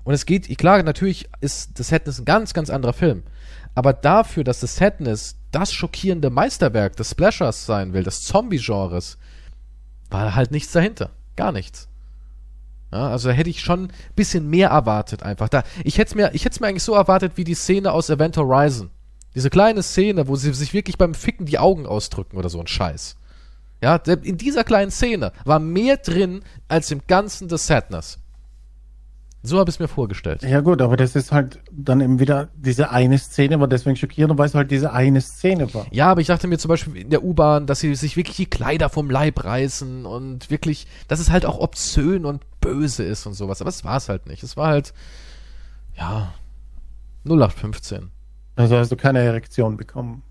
Und 0.03 0.14
es 0.14 0.26
geht, 0.26 0.57
klar, 0.57 0.81
natürlich 0.84 1.30
ist 1.41 1.77
The 1.77 1.84
Sadness 1.84 2.19
ein 2.19 2.26
ganz, 2.26 2.53
ganz 2.53 2.69
anderer 2.69 2.93
Film. 2.93 3.23
Aber 3.76 3.93
dafür, 3.93 4.43
dass 4.43 4.61
The 4.61 4.68
Sadness 4.68 5.38
das 5.51 5.72
schockierende 5.72 6.30
Meisterwerk 6.30 6.95
des 6.95 7.11
Splashers 7.11 7.65
sein 7.65 7.93
will, 7.93 8.03
des 8.03 8.23
Zombie-Genres, 8.23 9.18
war 10.10 10.35
halt 10.35 10.51
nichts 10.51 10.72
dahinter. 10.72 11.11
Gar 11.35 11.51
nichts. 11.51 11.88
Ja, 12.91 13.10
also 13.10 13.30
da 13.30 13.36
hätte 13.36 13.49
ich 13.49 13.61
schon 13.61 13.86
ein 13.86 13.94
bisschen 14.16 14.49
mehr 14.49 14.70
erwartet 14.70 15.24
einfach. 15.24 15.49
Da, 15.49 15.64
ich 15.84 15.98
hätte 15.98 16.10
es 16.10 16.16
mir, 16.16 16.32
ich 16.34 16.45
hätte 16.45 16.60
mir 16.61 16.68
eigentlich 16.68 16.84
so 16.84 16.95
erwartet 16.95 17.34
wie 17.36 17.44
die 17.44 17.53
Szene 17.53 17.91
aus 17.91 18.10
Event 18.10 18.36
Horizon. 18.38 18.90
Diese 19.36 19.49
kleine 19.49 19.84
Szene, 19.84 20.28
wo 20.28 20.36
sie 20.36 20.53
sich 20.53 20.74
wirklich 20.74 20.98
beim 20.98 21.14
Ficken 21.14 21.45
die 21.45 21.60
Augen 21.60 21.86
ausdrücken 21.86 22.38
oder 22.38 22.49
so 22.49 22.60
ein 22.60 22.68
Scheiß. 22.68 23.16
Ja, 23.82 23.95
in 23.95 24.38
dieser 24.38 24.64
kleinen 24.64 24.91
Szene 24.91 25.32
war 25.45 25.60
mehr 25.60 25.98
drin 25.98 26.41
als 26.68 26.91
im 26.91 27.02
ganzen 27.07 27.48
The 27.48 27.57
Sadness. 27.57 28.20
So 29.41 29.57
habe 29.57 29.70
ich 29.70 29.78
es 29.78 29.80
mir 29.80 29.88
vorgestellt. 29.88 30.44
Ja 30.44 30.60
gut, 30.60 30.82
aber 30.82 30.98
das 30.98 31.16
ist 31.16 31.32
halt 31.32 31.60
dann 31.72 32.02
eben 32.02 32.20
wieder 32.20 32.49
diese 32.57 32.90
eine 32.90 33.18
Szene, 33.18 33.57
war 33.61 33.70
deswegen 33.70 33.95
schockierend, 33.95 34.38
weil 34.38 34.48
es 34.48 34.56
halt 34.56 34.70
diese 34.70 34.91
eine 34.91 35.22
Szene 35.22 35.74
war. 35.74 35.86
Ja, 35.91 36.07
aber 36.07 36.20
ich 36.20 36.28
dachte 36.28 36.48
mir 36.48 36.57
zum 36.57 36.68
Beispiel 36.68 36.98
in 36.98 37.10
der 37.10 37.24
U-Bahn, 37.24 37.66
dass 37.66 37.80
sie 37.80 37.95
sich 37.95 38.18
wirklich 38.18 38.36
die 38.36 38.48
Kleider 38.48 38.90
vom 38.90 39.10
Leib 39.10 39.45
reißen 39.45 40.06
und 40.06 40.52
wirklich, 40.52 40.88
dass 41.07 41.22
es 41.22 41.30
halt 41.30 41.45
auch 41.45 41.60
obszön 41.60 42.26
und 42.26 42.41
böse 42.61 43.03
ist 43.03 43.26
und 43.26 43.34
sowas. 43.34 43.61
Aber 43.61 43.69
es 43.69 43.84
war 43.84 43.98
es 43.98 44.10
halt 44.10 44.27
nicht. 44.27 44.44
Es 44.44 44.57
war 44.57 44.68
halt, 44.68 44.94
ja, 45.98 46.34
0815. 47.26 48.10
Also 48.56 48.77
hast 48.77 48.91
du 48.91 48.95
keine 48.95 49.19
Erektion 49.19 49.77
bekommen. 49.77 50.23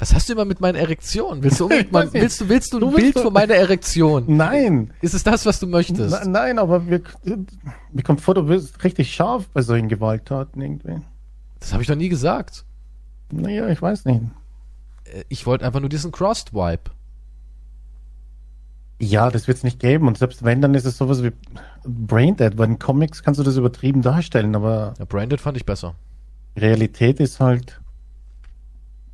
Was 0.00 0.12
hast 0.12 0.28
du 0.28 0.32
immer 0.32 0.44
mit 0.44 0.60
meiner 0.60 0.78
Erektion? 0.80 1.42
Willst 1.42 1.60
du 1.60 1.64
unbedingt 1.66 1.92
mal, 1.92 2.12
willst 2.12 2.40
du, 2.40 2.48
willst 2.48 2.72
du 2.72 2.78
ein 2.78 2.80
Du 2.80 2.90
Bild 2.90 3.18
von 3.18 3.32
meiner 3.32 3.54
Erektion? 3.54 4.24
Nein! 4.26 4.92
Ist 5.00 5.14
es 5.14 5.22
das, 5.22 5.46
was 5.46 5.60
du 5.60 5.68
möchtest? 5.68 6.10
Na, 6.10 6.24
nein, 6.24 6.58
aber 6.58 6.80
mir, 6.80 7.00
mir 7.92 8.02
kommt 8.02 8.20
vor, 8.20 8.34
du 8.34 8.42
bist 8.42 8.82
richtig 8.82 9.14
scharf 9.14 9.48
bei 9.50 9.62
solchen 9.62 9.88
Gewalttaten 9.88 10.60
irgendwie. 10.60 11.00
Das 11.60 11.72
habe 11.72 11.82
ich 11.82 11.88
doch 11.88 11.94
nie 11.94 12.08
gesagt. 12.08 12.64
Naja, 13.30 13.68
ich 13.68 13.80
weiß 13.80 14.04
nicht. 14.06 14.22
Äh, 15.04 15.24
Ich 15.28 15.46
wollte 15.46 15.64
einfach 15.64 15.80
nur 15.80 15.88
diesen 15.88 16.10
Crossed 16.10 16.52
Wipe. 16.54 16.90
Ja, 19.00 19.30
das 19.30 19.46
wird 19.46 19.58
es 19.58 19.64
nicht 19.64 19.78
geben. 19.78 20.08
Und 20.08 20.18
selbst 20.18 20.44
wenn, 20.44 20.60
dann 20.60 20.74
ist 20.74 20.84
es 20.84 20.98
sowas 20.98 21.22
wie 21.22 21.32
Braindead, 21.84 22.58
weil 22.58 22.68
in 22.68 22.78
Comics 22.78 23.22
kannst 23.22 23.38
du 23.38 23.44
das 23.44 23.56
übertrieben 23.56 24.02
darstellen, 24.02 24.56
aber 24.56 24.94
Ja, 24.98 25.04
Branded 25.04 25.40
fand 25.40 25.56
ich 25.56 25.64
besser. 25.64 25.94
Realität 26.56 27.20
ist 27.20 27.38
halt. 27.40 27.80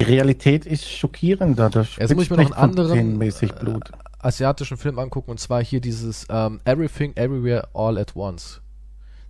Die 0.01 0.07
Realität 0.07 0.67
ist 0.67 0.89
schockierender. 0.91 1.71
Da 1.71 1.83
Jetzt 1.99 2.15
muss 2.15 2.25
ich 2.25 2.31
mir 2.31 2.37
noch 2.39 2.45
einen 2.45 2.55
anderen 2.55 3.21
äh, 3.21 3.47
Blut. 3.61 3.91
asiatischen 4.19 4.77
Film 4.77 4.99
angucken 4.99 5.31
und 5.31 5.39
zwar 5.39 5.63
hier 5.63 5.81
dieses 5.81 6.27
ähm, 6.31 6.61
Everything 6.65 7.13
Everywhere 7.17 7.69
All 7.75 7.99
at 7.99 8.17
Once. 8.17 8.61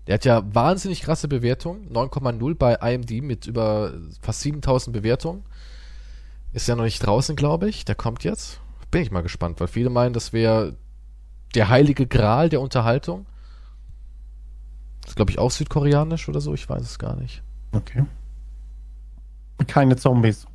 Der 0.06 0.14
hat 0.14 0.24
ja 0.24 0.42
wahnsinnig 0.54 1.02
krasse 1.02 1.28
Bewertungen, 1.28 1.90
9,0 1.92 2.54
bei 2.54 2.74
IMD 2.74 3.22
mit 3.22 3.46
über 3.46 3.92
fast 4.20 4.40
7000 4.40 4.94
Bewertungen. 4.94 5.42
Ist 6.52 6.68
ja 6.68 6.76
noch 6.76 6.84
nicht 6.84 7.00
draußen, 7.04 7.36
glaube 7.36 7.68
ich. 7.68 7.84
Der 7.84 7.94
kommt 7.94 8.22
jetzt. 8.22 8.60
Bin 8.94 9.02
ich 9.02 9.10
mal 9.10 9.24
gespannt, 9.24 9.58
weil 9.58 9.66
viele 9.66 9.90
meinen, 9.90 10.12
das 10.12 10.32
wäre 10.32 10.76
der 11.56 11.68
heilige 11.68 12.06
Gral 12.06 12.48
der 12.48 12.60
Unterhaltung. 12.60 13.26
Ist, 15.04 15.16
glaube 15.16 15.32
ich, 15.32 15.40
auch 15.40 15.50
südkoreanisch 15.50 16.28
oder 16.28 16.40
so, 16.40 16.54
ich 16.54 16.68
weiß 16.68 16.82
es 16.82 17.00
gar 17.00 17.16
nicht. 17.16 17.42
Okay. 17.72 18.04
Keine 19.66 19.96
Zombies. 19.96 20.46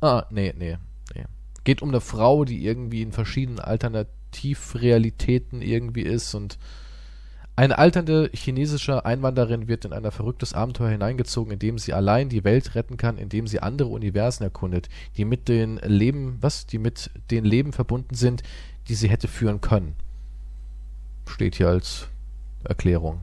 Ah, 0.00 0.24
nee, 0.30 0.52
nee, 0.58 0.76
nee. 1.14 1.24
Geht 1.62 1.82
um 1.82 1.90
eine 1.90 2.00
Frau, 2.00 2.44
die 2.44 2.66
irgendwie 2.66 3.02
in 3.02 3.12
verschiedenen 3.12 3.60
Alternativrealitäten 3.60 5.62
irgendwie 5.62 6.02
ist 6.02 6.34
und 6.34 6.58
eine 7.56 7.78
alternde 7.78 8.30
chinesische 8.34 9.06
Einwanderin 9.06 9.66
wird 9.66 9.86
in 9.86 9.94
ein 9.94 10.10
verrücktes 10.10 10.52
Abenteuer 10.52 10.90
hineingezogen, 10.90 11.54
in 11.54 11.58
dem 11.58 11.78
sie 11.78 11.94
allein 11.94 12.28
die 12.28 12.44
Welt 12.44 12.74
retten 12.74 12.98
kann, 12.98 13.16
indem 13.16 13.46
sie 13.46 13.60
andere 13.60 13.88
Universen 13.88 14.44
erkundet, 14.44 14.90
die 15.16 15.24
mit 15.24 15.48
den 15.48 15.78
Leben, 15.78 16.36
was, 16.42 16.66
die 16.66 16.78
mit 16.78 17.10
den 17.30 17.46
Leben 17.46 17.72
verbunden 17.72 18.14
sind, 18.14 18.42
die 18.88 18.94
sie 18.94 19.08
hätte 19.08 19.26
führen 19.26 19.62
können. 19.62 19.96
Steht 21.26 21.54
hier 21.56 21.68
als 21.68 22.08
Erklärung. 22.64 23.22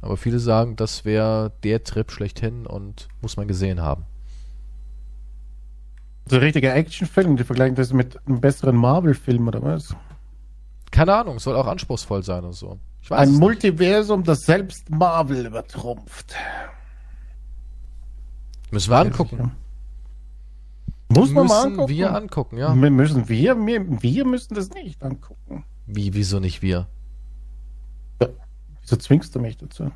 Aber 0.00 0.16
viele 0.16 0.38
sagen, 0.38 0.74
das 0.76 1.04
wäre 1.04 1.52
der 1.64 1.84
Trip 1.84 2.10
schlechthin 2.10 2.66
und 2.66 3.08
muss 3.20 3.36
man 3.36 3.46
gesehen 3.46 3.82
haben. 3.82 4.04
So 6.26 6.36
ein 6.36 6.42
richtiger 6.42 6.74
Actionfilm, 6.74 7.36
die 7.36 7.44
vergleichen 7.44 7.74
das 7.74 7.92
mit 7.92 8.18
einem 8.26 8.40
besseren 8.40 8.76
Marvel-Film 8.76 9.48
oder 9.48 9.62
was? 9.62 9.94
Keine 10.98 11.14
Ahnung, 11.14 11.38
soll 11.38 11.54
auch 11.54 11.68
anspruchsvoll 11.68 12.24
sein 12.24 12.42
und 12.44 12.54
so. 12.54 12.76
Ein. 13.10 13.30
Multiversum, 13.34 14.24
das 14.24 14.40
selbst 14.40 14.90
Marvel 14.90 15.46
übertrumpft. 15.46 16.34
Müssen 18.72 18.90
wir 18.90 18.96
angucken. 18.98 19.52
Muss 21.08 21.30
man 21.30 21.46
mal 21.46 21.54
Müssen 21.66 21.72
angucken. 21.74 21.88
wir 21.88 22.14
angucken, 22.16 22.58
ja. 22.58 22.74
Wir 22.74 22.90
müssen 22.90 23.28
wir, 23.28 23.56
wir, 23.64 24.02
wir 24.02 24.24
müssen 24.24 24.54
das 24.54 24.70
nicht 24.70 25.00
angucken. 25.04 25.64
Wie, 25.86 26.12
wieso 26.14 26.40
nicht 26.40 26.62
wir? 26.62 26.88
Wieso 28.82 28.96
zwingst 28.96 29.32
du 29.36 29.38
mich 29.38 29.56
dazu? 29.56 29.92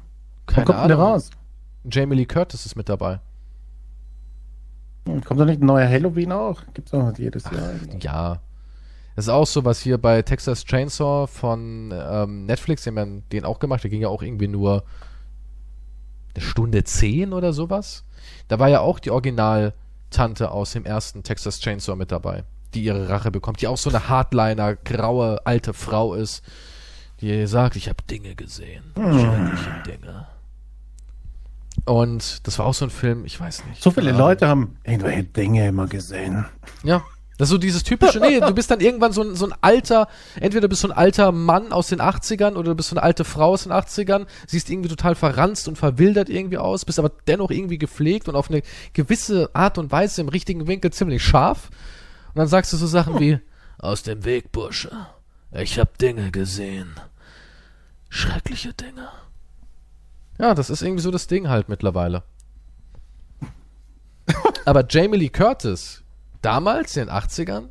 Keine 0.47 0.67
kommt 0.67 0.79
Ahnung. 0.79 1.01
raus? 1.01 1.31
Jamie 1.91 2.15
Lee 2.15 2.27
Curtis 2.27 2.65
ist 2.65 2.77
mit 2.77 2.89
dabei. 2.89 3.19
Hm, 5.09 5.25
Kommt 5.25 5.41
da 5.41 5.47
nicht 5.47 5.61
ein 5.61 5.67
neuer 5.67 5.89
Halloween 5.89 6.31
auch? 6.31 6.63
Gibt's 6.75 6.95
auch 6.95 7.13
jedes 7.19 7.43
Jahr. 7.51 7.71
eigentlich. 7.71 8.05
Ja. 8.05 8.41
Das 9.15 9.27
ist 9.27 9.29
auch 9.29 9.47
so, 9.47 9.65
was 9.65 9.81
hier 9.81 9.99
bei 9.99 10.23
Texas 10.23 10.65
Chainsaw 10.65 11.27
von 11.27 11.93
ähm, 11.95 12.47
Netflix, 12.47 12.85
die 12.85 12.91
haben 12.91 13.25
den 13.31 13.45
auch 13.45 13.59
gemacht, 13.59 13.83
der 13.83 13.91
ging 13.91 14.01
ja 14.01 14.09
auch 14.09 14.23
irgendwie 14.23 14.49
nur 14.49 14.85
eine 16.35 16.45
Stunde 16.45 16.85
zehn 16.85 17.33
oder 17.33 17.53
sowas. 17.53 18.05
Da 18.49 18.59
war 18.59 18.69
ja 18.69 18.81
auch 18.81 18.99
die 18.99 19.11
Original-Tante 19.11 20.51
aus 20.51 20.73
dem 20.73 20.87
ersten 20.87 21.23
Texas 21.23 21.61
Chainsaw 21.61 21.97
mit 21.97 22.11
dabei, 22.11 22.45
die 22.73 22.85
ihre 22.85 23.09
Rache 23.09 23.31
bekommt, 23.31 23.61
die 23.61 23.69
auch 23.69 23.77
so 23.77 23.91
eine 23.91 24.09
Hardliner, 24.09 24.77
graue, 24.77 25.45
alte 25.45 25.75
Frau 25.75 26.15
ist, 26.15 26.43
die 27.21 27.47
sagt, 27.47 27.77
ich 27.77 27.89
habe 27.89 28.03
Dinge 28.05 28.35
gesehen. 28.35 28.83
Schreckliche 28.95 29.83
Dinge. 29.87 30.27
Und 31.85 32.47
das 32.47 32.59
war 32.59 32.67
auch 32.67 32.75
so 32.75 32.87
ein 32.87 32.91
Film, 32.91 33.25
ich 33.25 33.39
weiß 33.39 33.65
nicht. 33.67 33.83
So 33.83 33.91
viele. 33.91 34.13
Leute 34.13 34.49
haben 34.49 34.77
irgendwelche 34.85 35.25
Dinge 35.25 35.69
immer 35.69 35.87
gesehen. 35.87 36.47
Ja. 36.83 37.03
Das 37.43 37.49
ist 37.49 37.55
so 37.55 37.59
dieses 37.59 37.83
typische, 37.83 38.21
nee, 38.21 38.39
du 38.39 38.55
bist 38.55 38.71
dann 38.71 38.79
irgendwann 38.79 39.11
so 39.11 39.21
ein, 39.21 39.35
so 39.35 39.47
ein 39.47 39.55
alter, 39.63 40.07
entweder 40.37 40.61
du 40.61 40.69
bist 40.69 40.83
so 40.83 40.87
ein 40.87 40.93
alter 40.93 41.33
Mann 41.33 41.73
aus 41.73 41.89
den 41.89 42.01
80ern 42.01 42.53
oder 42.53 42.71
du 42.71 42.75
bist 42.77 42.91
so 42.91 42.95
eine 42.95 43.03
alte 43.03 43.25
Frau 43.25 43.49
aus 43.49 43.65
den 43.65 43.73
80ern, 43.73 44.27
siehst 44.47 44.71
irgendwie 44.71 44.89
total 44.89 45.17
verranzt 45.17 45.67
und 45.67 45.77
verwildert 45.77 46.29
irgendwie 46.29 46.59
aus, 46.59 46.85
bist 46.85 47.01
aber 47.01 47.11
dennoch 47.27 47.51
irgendwie 47.51 47.79
gepflegt 47.79 48.29
und 48.29 48.37
auf 48.37 48.49
eine 48.49 48.63
gewisse 48.93 49.51
Art 49.55 49.77
und 49.77 49.91
Weise 49.91 50.21
im 50.21 50.29
richtigen 50.29 50.69
Winkel 50.69 50.93
ziemlich 50.93 51.25
scharf. 51.25 51.71
Und 52.29 52.39
dann 52.39 52.47
sagst 52.47 52.73
du 52.73 52.77
so 52.77 52.87
Sachen 52.87 53.19
wie, 53.19 53.41
aus 53.77 54.05
dem 54.05 54.25
Weg, 54.25 54.53
Bursche. 54.53 54.93
Ich 55.51 55.81
hab 55.81 55.99
Dinge 55.99 56.31
gesehen. 56.31 56.95
Schreckliche 58.09 58.73
Dinge. 58.73 59.09
Ja, 60.39 60.55
das 60.55 60.71
ist 60.71 60.83
irgendwie 60.83 61.03
so 61.03 61.11
das 61.11 61.27
Ding 61.27 61.49
halt 61.49 61.69
mittlerweile. 61.69 62.23
Aber 64.65 64.85
Jamie 64.89 65.19
Lee 65.19 65.29
Curtis, 65.29 66.02
damals 66.43 66.97
in 66.97 67.07
den 67.07 67.15
80ern, 67.15 67.69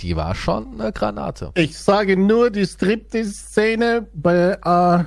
Die 0.00 0.16
war 0.16 0.34
schon 0.34 0.80
eine 0.80 0.90
Granate. 0.92 1.52
Ich 1.54 1.78
sage 1.78 2.16
nur 2.16 2.50
die 2.50 2.66
Striptease-Szene 2.66 4.08
bei, 4.14 4.52
äh, 4.54 4.58
True 4.58 5.04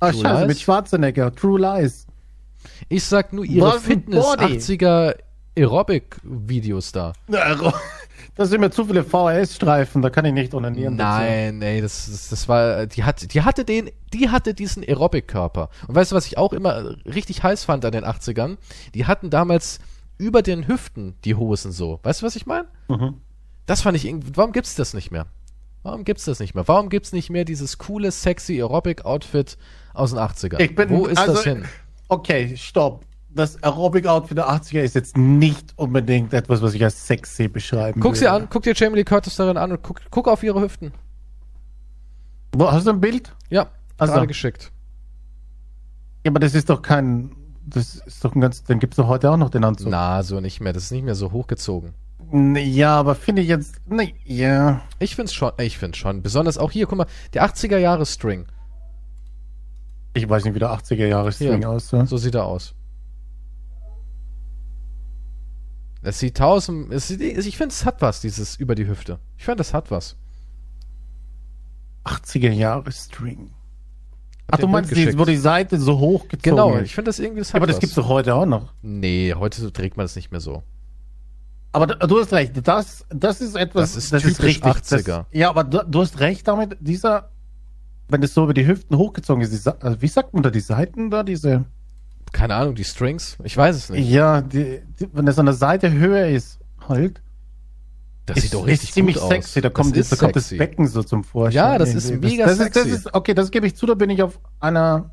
scheiße, 0.00 0.38
Lies? 0.40 0.46
mit 0.48 0.60
Schwarzenegger, 0.60 1.34
True 1.34 1.58
Lies. 1.60 2.06
Ich 2.88 3.04
sag 3.04 3.32
nur 3.32 3.44
ihre 3.44 3.68
Was 3.68 3.82
Fitness 3.82 4.22
Body. 4.24 4.44
80er 4.58 5.14
Aerobic-Videos 5.56 6.92
da. 6.92 7.12
Da 8.36 8.46
sind 8.46 8.60
mir 8.60 8.70
zu 8.70 8.84
viele 8.86 9.02
VHS-Streifen, 9.04 10.00
da 10.02 10.08
kann 10.08 10.24
ich 10.24 10.32
nicht 10.32 10.54
onanieren. 10.54 10.96
dazu. 10.96 11.20
Nein, 11.20 11.60
ey, 11.62 11.80
das, 11.82 12.06
das, 12.10 12.28
das 12.28 12.48
war, 12.48 12.86
die 12.86 13.04
hat, 13.04 13.34
die 13.34 13.42
hatte 13.42 13.64
den, 13.64 13.90
die 14.14 14.30
hatte 14.30 14.54
diesen 14.54 14.82
Aerobic-Körper. 14.82 15.68
Und 15.88 15.94
weißt 15.94 16.12
du, 16.12 16.16
was 16.16 16.26
ich 16.26 16.38
auch 16.38 16.52
immer 16.54 16.94
richtig 17.04 17.42
heiß 17.42 17.64
fand 17.64 17.84
an 17.84 17.92
den 17.92 18.04
80ern? 18.04 18.56
Die 18.94 19.04
hatten 19.06 19.28
damals 19.30 19.80
über 20.20 20.42
den 20.42 20.68
Hüften 20.68 21.14
die 21.24 21.34
Hosen 21.34 21.72
so. 21.72 21.98
Weißt 22.02 22.22
du, 22.22 22.26
was 22.26 22.36
ich 22.36 22.46
meine? 22.46 22.66
Mhm. 22.88 23.14
Das 23.66 23.80
fand 23.82 23.96
ich 23.96 24.04
irgendwie, 24.06 24.32
warum 24.34 24.52
gibt's 24.52 24.74
das 24.74 24.94
nicht 24.94 25.10
mehr? 25.10 25.26
Warum 25.82 26.04
gibt's 26.04 26.26
das 26.26 26.40
nicht 26.40 26.54
mehr? 26.54 26.68
Warum 26.68 26.90
gibt's 26.90 27.12
nicht 27.12 27.30
mehr 27.30 27.44
dieses 27.44 27.78
coole, 27.78 28.10
sexy 28.10 28.60
Aerobic-Outfit 28.60 29.56
aus 29.94 30.10
den 30.10 30.18
80ern? 30.18 30.60
Ich 30.60 30.74
bin, 30.74 30.90
Wo 30.90 31.06
ist 31.06 31.18
also, 31.18 31.32
das 31.34 31.44
hin? 31.44 31.64
Okay, 32.08 32.54
stopp. 32.56 33.04
Das 33.32 33.62
Aerobic-Outfit 33.62 34.36
der 34.36 34.50
80er 34.50 34.80
ist 34.80 34.94
jetzt 34.94 35.16
nicht 35.16 35.72
unbedingt 35.76 36.34
etwas, 36.34 36.60
was 36.62 36.74
ich 36.74 36.82
als 36.84 37.06
sexy 37.06 37.48
beschreiben 37.48 38.00
Guck 38.00 38.16
sie 38.16 38.22
würde. 38.22 38.32
an, 38.32 38.48
guck 38.50 38.64
dir 38.64 38.74
Jamie 38.74 38.96
Lee 38.96 39.04
Curtis 39.04 39.36
darin 39.36 39.56
an 39.56 39.70
und 39.72 39.82
guck, 39.82 40.00
guck 40.10 40.28
auf 40.28 40.42
ihre 40.42 40.60
Hüften. 40.60 40.92
Wo, 42.52 42.70
hast 42.70 42.86
du 42.86 42.90
ein 42.90 43.00
Bild? 43.00 43.32
Ja, 43.48 43.68
Also. 43.96 44.12
gerade 44.12 44.26
geschickt. 44.26 44.72
Ja, 46.24 46.32
aber 46.32 46.40
das 46.40 46.54
ist 46.54 46.68
doch 46.68 46.82
kein, 46.82 47.30
das 47.74 47.96
ist 47.96 48.24
doch 48.24 48.34
ein 48.34 48.40
ganz, 48.40 48.64
dann 48.64 48.78
gibt's 48.78 48.96
doch 48.96 49.08
heute 49.08 49.30
auch 49.30 49.36
noch 49.36 49.50
den 49.50 49.64
Anzug. 49.64 49.88
Na, 49.90 50.22
so 50.22 50.40
nicht 50.40 50.60
mehr. 50.60 50.72
Das 50.72 50.84
ist 50.84 50.90
nicht 50.92 51.04
mehr 51.04 51.14
so 51.14 51.32
hochgezogen. 51.32 51.94
Ja, 52.32 52.96
aber 52.96 53.14
finde 53.14 53.42
ich 53.42 53.48
jetzt, 53.48 53.80
nee, 53.88 54.14
ja. 54.24 54.82
Ich 54.98 55.16
find's 55.16 55.32
schon, 55.32 55.52
ich 55.58 55.78
find's 55.78 55.98
schon. 55.98 56.22
Besonders 56.22 56.58
auch 56.58 56.70
hier, 56.70 56.86
guck 56.86 56.98
mal, 56.98 57.06
der 57.32 57.44
80er 57.44 57.78
Jahre 57.78 58.06
String. 58.06 58.46
Ich 60.14 60.28
weiß 60.28 60.44
nicht, 60.44 60.54
wie 60.54 60.60
der 60.60 60.70
80er 60.70 61.06
Jahre 61.06 61.32
String 61.32 61.64
aussah. 61.64 62.06
So 62.06 62.16
sieht 62.16 62.34
er 62.34 62.44
aus. 62.44 62.74
Es 66.02 66.18
sieht 66.18 66.36
tausend, 66.36 66.92
es 66.92 67.08
sieht, 67.08 67.20
ich 67.20 67.56
finde, 67.56 67.72
es 67.72 67.84
hat 67.84 68.00
was, 68.00 68.20
dieses 68.20 68.56
über 68.56 68.74
die 68.74 68.86
Hüfte. 68.86 69.18
Ich 69.36 69.44
finde, 69.44 69.58
das 69.58 69.74
hat 69.74 69.90
was. 69.90 70.16
80er 72.04 72.52
Jahre 72.52 72.90
String. 72.90 73.50
Ach, 74.52 74.58
du 74.58 74.66
ein 74.66 74.72
meinst, 74.72 74.94
die, 74.94 75.18
wo 75.18 75.24
die 75.24 75.36
Seite 75.36 75.78
so 75.78 75.98
hochgezogen 75.98 76.42
Genau, 76.56 76.74
ist. 76.76 76.86
ich 76.86 76.94
finde 76.94 77.08
das 77.08 77.18
irgendwie, 77.18 77.40
das 77.40 77.50
Ja, 77.52 77.56
aber 77.56 77.66
das 77.66 77.76
was. 77.76 77.80
gibt's 77.80 77.94
doch 77.96 78.08
heute 78.08 78.34
auch 78.34 78.46
noch. 78.46 78.72
Nee, 78.82 79.34
heute 79.36 79.72
trägt 79.72 79.96
man 79.96 80.04
das 80.04 80.16
nicht 80.16 80.30
mehr 80.30 80.40
so. 80.40 80.62
Aber 81.72 81.86
du, 81.86 82.18
hast 82.20 82.32
recht, 82.32 82.52
das, 82.66 83.06
das 83.10 83.40
ist 83.40 83.54
etwas, 83.54 83.94
Das 83.94 84.12
ist 84.24 84.36
typisch 84.38 84.60
80er. 84.60 85.04
Das, 85.06 85.24
ja, 85.32 85.48
aber 85.50 85.62
du, 85.64 85.84
du 85.86 86.00
hast 86.00 86.18
recht 86.18 86.48
damit, 86.48 86.76
dieser, 86.80 87.30
wenn 88.08 88.22
es 88.24 88.34
so 88.34 88.42
über 88.42 88.54
die 88.54 88.66
Hüften 88.66 88.96
hochgezogen 88.98 89.42
ist, 89.42 89.52
die, 89.66 89.70
also 89.80 90.02
wie 90.02 90.08
sagt 90.08 90.34
man 90.34 90.42
da, 90.42 90.50
die 90.50 90.58
Seiten 90.60 91.10
da, 91.10 91.22
diese, 91.22 91.64
Keine 92.32 92.56
Ahnung, 92.56 92.74
die 92.74 92.82
Strings? 92.84 93.36
Ich 93.44 93.56
weiß 93.56 93.76
es 93.76 93.88
nicht. 93.90 94.08
ja, 94.10 94.40
die, 94.40 94.80
die, 94.98 95.08
wenn 95.12 95.28
es 95.28 95.38
an 95.38 95.46
der 95.46 95.54
Seite 95.54 95.92
höher 95.92 96.26
ist, 96.26 96.58
halt, 96.88 97.22
Das 98.34 98.38
ist, 98.38 98.50
sieht 98.50 98.54
doch 98.54 98.66
richtig 98.66 98.88
ist 98.88 98.94
ziemlich 98.94 99.16
gut 99.16 99.28
sexy, 99.28 99.58
aus. 99.58 99.62
da 99.62 99.70
kommt, 99.70 99.96
das 99.96 100.08
da 100.08 100.14
ist 100.14 100.20
kommt 100.20 100.36
das. 100.36 100.48
Becken 100.48 100.86
so 100.86 101.02
zum 101.02 101.24
Vorschein. 101.24 101.56
Ja, 101.56 101.78
das 101.78 101.94
ist 101.94 102.10
mega 102.10 102.46
das, 102.46 102.58
das 102.58 102.66
Ist, 102.68 102.74
sexy. 102.74 102.90
das 102.90 102.98
ist, 102.98 103.14
okay, 103.14 103.34
das 103.34 103.50
gebe 103.50 103.66
ich 103.66 103.76
zu, 103.76 103.86
da 103.86 103.94
bin 103.94 104.10
ich 104.10 104.22
auf 104.22 104.38
einer 104.58 105.10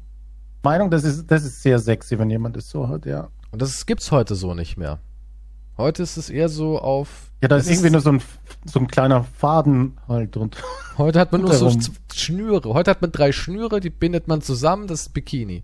Meinung, 0.64 0.90
das 0.90 1.04
ist, 1.04 1.30
das 1.32 1.44
ist 1.44 1.62
sehr 1.62 1.80
sexy, 1.80 2.18
wenn 2.20 2.30
jemand 2.30 2.56
das 2.56 2.70
so 2.70 2.88
hat, 2.88 3.06
ja. 3.06 3.30
Und 3.52 3.62
das 3.62 3.86
gibt's 3.86 4.12
heute 4.12 4.36
so 4.36 4.54
nicht 4.54 4.78
mehr. 4.78 5.00
Heute 5.78 6.04
ist 6.04 6.18
es 6.18 6.30
eher 6.30 6.50
so 6.50 6.80
auf. 6.80 7.32
Ja, 7.42 7.48
da 7.48 7.58
ist 7.58 7.70
irgendwie 7.70 7.92
nur 7.92 8.02
so 8.02 8.12
ein, 8.12 8.22
so 8.66 8.80
ein 8.80 8.88
kleiner 8.88 9.24
Faden 9.24 9.98
halt 10.08 10.36
und 10.36 10.58
Heute 10.98 11.20
hat 11.20 11.32
man 11.32 11.42
nur 11.42 11.54
so 11.54 11.72
Schnüre. 12.14 12.74
Heute 12.74 12.90
hat 12.90 13.02
man 13.02 13.12
drei 13.12 13.32
Schnüre, 13.32 13.80
die 13.80 13.92
bindet 13.92 14.28
man 14.28 14.42
zusammen, 14.42 14.88
das 14.88 15.02
ist 15.02 15.14
Bikini. 15.14 15.64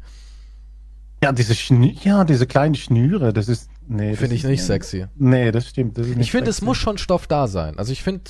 Ja, 1.23 1.31
diese 1.31 1.55
Schnü 1.55 1.95
ja, 2.03 2.23
diese 2.25 2.45
kleinen 2.45 2.75
Schnüre, 2.75 3.33
das 3.33 3.47
ist. 3.47 3.69
Nee, 3.87 4.11
das 4.11 4.19
Finde 4.19 4.35
ich 4.35 4.43
nicht 4.43 4.63
sexy. 4.63 5.07
Nee, 5.15 5.51
das 5.51 5.69
stimmt. 5.69 5.97
Das 5.97 6.07
Ich 6.07 6.31
finde, 6.31 6.49
es 6.49 6.61
muss 6.61 6.77
schon 6.77 6.97
Stoff 6.97 7.27
da 7.27 7.47
sein. 7.47 7.77
Also 7.77 7.91
ich 7.91 8.03
finde, 8.03 8.23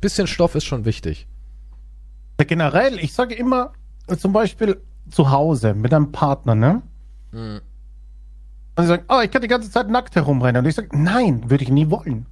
bisschen 0.00 0.26
Stoff 0.26 0.54
ist 0.54 0.64
schon 0.64 0.84
wichtig. 0.84 1.26
Generell, 2.38 2.98
ich 2.98 3.12
sage 3.12 3.34
immer, 3.34 3.72
zum 4.16 4.32
Beispiel 4.32 4.80
zu 5.10 5.30
Hause 5.30 5.74
mit 5.74 5.92
einem 5.92 6.12
Partner, 6.12 6.54
ne? 6.54 6.82
Mhm. 7.32 7.60
Und 8.76 8.84
sie 8.84 8.88
sagen, 8.88 9.04
oh, 9.08 9.20
ich 9.22 9.30
kann 9.30 9.42
die 9.42 9.48
ganze 9.48 9.70
Zeit 9.70 9.88
nackt 9.88 10.14
herumrennen. 10.14 10.62
Und 10.62 10.68
ich 10.68 10.76
sage, 10.76 10.88
nein, 10.92 11.50
würde 11.50 11.64
ich 11.64 11.70
nie 11.70 11.90
wollen. 11.90 12.26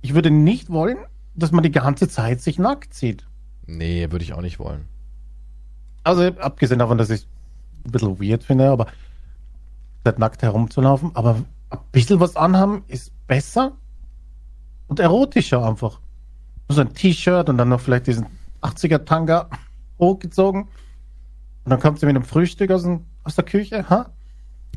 Ich 0.00 0.14
würde 0.14 0.30
nicht 0.30 0.70
wollen, 0.70 0.98
dass 1.34 1.50
man 1.50 1.64
die 1.64 1.72
ganze 1.72 2.08
Zeit 2.08 2.40
sich 2.40 2.58
nackt 2.58 2.94
sieht. 2.94 3.26
Nee, 3.66 4.10
würde 4.10 4.24
ich 4.24 4.32
auch 4.32 4.42
nicht 4.42 4.60
wollen. 4.60 4.84
Also, 6.04 6.22
abgesehen 6.22 6.78
davon, 6.78 6.98
dass 6.98 7.10
ich 7.10 7.26
ein 7.84 7.90
bisschen 7.90 8.20
weird 8.20 8.44
finde, 8.44 8.70
aber 8.70 8.86
nicht 10.06 10.18
nackt 10.18 10.42
herumzulaufen, 10.42 11.10
aber 11.14 11.36
ein 11.70 11.78
bisschen 11.92 12.20
was 12.20 12.36
anhaben 12.36 12.84
ist 12.88 13.12
besser 13.26 13.72
und 14.86 15.00
erotischer 15.00 15.66
einfach. 15.66 16.00
So 16.68 16.80
ein 16.80 16.94
T-Shirt 16.94 17.48
und 17.48 17.58
dann 17.58 17.68
noch 17.68 17.80
vielleicht 17.80 18.06
diesen 18.06 18.26
80er-Tanga 18.62 19.48
hochgezogen. 19.98 20.62
Und 20.62 21.70
dann 21.70 21.80
kommt 21.80 22.00
sie 22.00 22.06
mit 22.06 22.16
einem 22.16 22.24
Frühstück 22.24 22.70
aus, 22.70 22.82
dem, 22.82 23.04
aus 23.24 23.34
der 23.36 23.44
Küche. 23.44 23.88
Ha? 23.88 24.10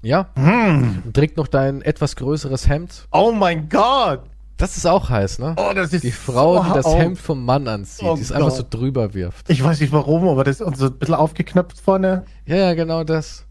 Ja, 0.01 0.29
und 0.35 1.13
trägt 1.13 1.37
noch 1.37 1.47
dein 1.47 1.81
etwas 1.81 2.15
größeres 2.15 2.67
Hemd. 2.67 3.07
Oh 3.11 3.31
mein 3.31 3.69
Gott! 3.69 4.21
Das 4.55 4.75
ist 4.75 4.85
auch 4.85 5.09
heiß, 5.09 5.39
ne? 5.39 5.55
Oh, 5.57 5.71
das 5.73 5.93
ist 5.93 6.03
Die 6.03 6.11
Frau, 6.11 6.63
die 6.63 6.73
das 6.73 6.85
oh. 6.85 6.97
Hemd 6.97 7.17
vom 7.17 7.45
Mann 7.45 7.67
anzieht, 7.67 8.07
Oh 8.07 8.15
die 8.15 8.21
es 8.21 8.31
einfach 8.31 8.51
so 8.51 8.63
drüber 8.69 9.13
wirft. 9.13 9.49
Ich 9.49 9.63
weiß 9.63 9.79
nicht 9.79 9.93
warum, 9.93 10.27
aber 10.27 10.43
das 10.43 10.59
ist 10.59 10.77
so 10.77 10.87
ein 10.87 10.97
bisschen 10.97 11.15
aufgeknöpft 11.15 11.79
vorne. 11.79 12.25
Ja, 12.45 12.57
ja, 12.57 12.73
genau 12.73 13.05
das. 13.05 13.45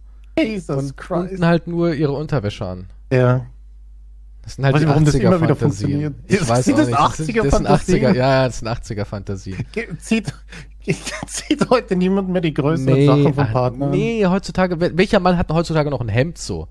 Jesus 0.47 0.93
Und 0.93 1.10
unten 1.10 1.44
halt 1.47 1.66
nur 1.66 1.94
ihre 1.94 2.12
Unterwäsche 2.12 2.65
an. 2.66 2.86
Ja. 3.12 3.47
Das 4.43 4.55
sind 4.55 4.65
halt 4.65 4.74
Weiß 4.77 4.81
die 4.81 4.86
nicht, 4.86 4.94
warum 4.94 5.05
das 5.05 5.15
immer 5.15 5.40
wieder 5.43 5.55
80er-Fantasien. 5.55 5.90
funktioniert. 5.90 6.15
Ich 6.27 6.40
Ist- 6.40 6.48
weiß 6.48 6.65
sind 6.65 6.74
auch 6.74 6.78
das 6.78 6.89
nicht. 6.89 6.98
Das 6.98 7.16
sind, 7.16 7.36
das 7.36 7.44
sind 7.56 7.66
80er-Fantasien? 7.69 7.97
80er, 8.06 8.15
ja, 8.16 8.28
ja, 8.43 8.47
das 8.47 8.59
sind 8.60 8.69
80er-Fantasien. 8.69 9.66
Ge- 9.73 9.89
Zieht, 9.98 10.32
zieht 11.27 11.70
heute 11.70 11.97
niemand 11.97 12.28
mehr 12.31 12.40
die 12.40 12.55
größeren 12.55 12.94
Nee, 12.94 13.06
Sachen 13.06 13.35
vom 13.35 13.44
ah, 13.44 13.52
Partner? 13.52 13.85
an? 13.86 13.90
nee, 13.90 14.24
heutzutage, 14.27 14.77
wel- 14.77 14.97
welcher 14.97 15.20
Mann 15.20 15.36
hat 15.36 15.51
denn 15.51 15.56
heutzutage 15.56 15.90
noch 15.90 16.01
ein 16.01 16.09
Hemd 16.09 16.39
so? 16.39 16.69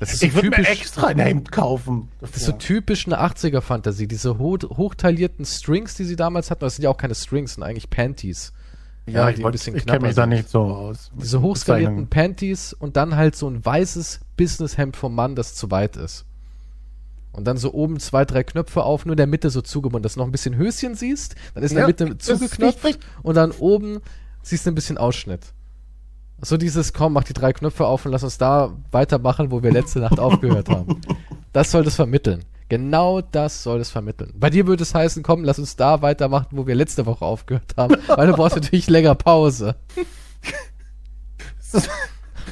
Das 0.00 0.18
so 0.18 0.26
Ich 0.26 0.34
würde 0.34 0.50
mir 0.50 0.58
extra 0.68 1.06
ein 1.06 1.18
Hemd 1.20 1.52
kaufen. 1.52 2.08
das 2.20 2.32
ist 2.36 2.44
so 2.46 2.52
typisch 2.52 3.06
eine 3.06 3.20
80er-Fantasie. 3.22 4.08
Diese 4.08 4.38
ho 4.38 4.58
hochtaillierten 4.60 5.44
Strings, 5.46 5.94
die 5.94 6.04
sie 6.04 6.16
damals 6.16 6.50
hatten, 6.50 6.64
das 6.64 6.76
sind 6.76 6.82
ja 6.82 6.90
auch 6.90 6.96
keine 6.98 7.14
Strings, 7.14 7.52
das 7.52 7.54
sind 7.54 7.62
eigentlich 7.64 7.88
Panties. 7.90 8.52
Ja, 9.12 9.26
die 9.26 9.32
ich, 9.32 9.38
ein 9.38 9.44
wollt- 9.44 9.52
bisschen 9.52 9.76
ich 9.76 9.86
kenne 9.86 10.06
mich 10.06 10.14
da 10.14 10.26
nicht 10.26 10.48
so 10.48 10.62
aus. 10.62 11.10
Diese 11.14 11.40
hochskalierten 11.42 12.08
Panties 12.08 12.72
und 12.72 12.96
dann 12.96 13.16
halt 13.16 13.36
so 13.36 13.48
ein 13.48 13.64
weißes 13.64 14.20
Businesshemd 14.36 14.96
vom 14.96 15.14
Mann, 15.14 15.34
das 15.36 15.54
zu 15.54 15.70
weit 15.70 15.96
ist. 15.96 16.24
Und 17.32 17.44
dann 17.46 17.56
so 17.56 17.72
oben 17.74 17.98
zwei, 17.98 18.24
drei 18.24 18.44
Knöpfe 18.44 18.84
auf, 18.84 19.04
nur 19.06 19.14
in 19.14 19.16
der 19.18 19.26
Mitte 19.26 19.50
so 19.50 19.60
zugebunden, 19.60 20.04
dass 20.04 20.14
du 20.14 20.20
noch 20.20 20.26
ein 20.26 20.32
bisschen 20.32 20.56
Höschen 20.56 20.94
siehst, 20.94 21.34
dann 21.54 21.64
ist 21.64 21.72
in 21.72 21.78
Ja, 21.78 21.90
der 21.90 22.06
Mitte 22.06 22.18
zugeknöpft 22.18 22.98
und 23.22 23.34
dann 23.34 23.50
oben 23.50 24.00
siehst 24.42 24.66
du 24.66 24.70
ein 24.70 24.74
bisschen 24.76 24.98
Ausschnitt. 24.98 25.40
So 26.40 26.56
dieses, 26.56 26.92
komm, 26.92 27.14
mach 27.14 27.24
die 27.24 27.32
drei 27.32 27.52
Knöpfe 27.52 27.86
auf 27.86 28.04
und 28.06 28.12
lass 28.12 28.22
uns 28.22 28.38
da 28.38 28.76
weitermachen, 28.92 29.50
wo 29.50 29.62
wir 29.62 29.72
letzte 29.72 29.98
Nacht 30.00 30.18
aufgehört 30.20 30.68
haben. 30.68 31.00
Das 31.52 31.70
soll 31.70 31.84
das 31.84 31.94
vermitteln. 31.94 32.44
Genau 32.68 33.20
das 33.20 33.62
soll 33.62 33.80
es 33.80 33.90
vermitteln. 33.90 34.32
Bei 34.36 34.50
dir 34.50 34.66
würde 34.66 34.82
es 34.82 34.94
heißen, 34.94 35.22
komm, 35.22 35.44
lass 35.44 35.58
uns 35.58 35.76
da 35.76 36.00
weitermachen, 36.02 36.48
wo 36.52 36.66
wir 36.66 36.74
letzte 36.74 37.04
Woche 37.06 37.24
aufgehört 37.24 37.74
haben, 37.76 37.96
weil 38.08 38.26
du 38.26 38.32
brauchst 38.34 38.56
natürlich 38.56 38.88
länger 38.88 39.14
Pause. 39.14 39.76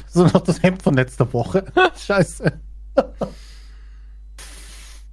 So 0.07 0.25
noch 0.25 0.41
das 0.41 0.61
Hemd 0.61 0.83
von 0.83 0.93
letzter 0.95 1.31
Woche. 1.33 1.65
Scheiße. 1.97 2.51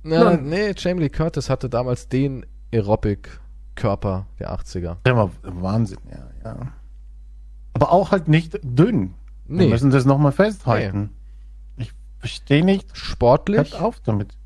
Ja. 0.02 0.36
nee, 0.36 0.72
Jamie 0.76 1.02
Lee 1.02 1.08
Curtis 1.10 1.50
hatte 1.50 1.68
damals 1.68 2.08
den 2.08 2.44
Aerobic-Körper 2.72 4.26
der 4.38 4.52
80er. 4.58 4.96
Ja, 5.06 5.30
Wahnsinn, 5.42 5.98
ja, 6.10 6.30
ja. 6.44 6.72
Aber 7.74 7.92
auch 7.92 8.10
halt 8.10 8.28
nicht 8.28 8.58
dünn. 8.62 9.14
Wir 9.46 9.64
Nee, 9.66 9.68
müssen 9.68 9.90
das 9.90 10.04
nochmal 10.04 10.32
festhalten. 10.32 11.10
Ich 11.76 11.92
verstehe 12.18 12.64
nicht. 12.64 12.96
sportlich, 12.96 13.72
Hört 13.72 13.80
auf 13.80 14.00
damit. 14.00 14.36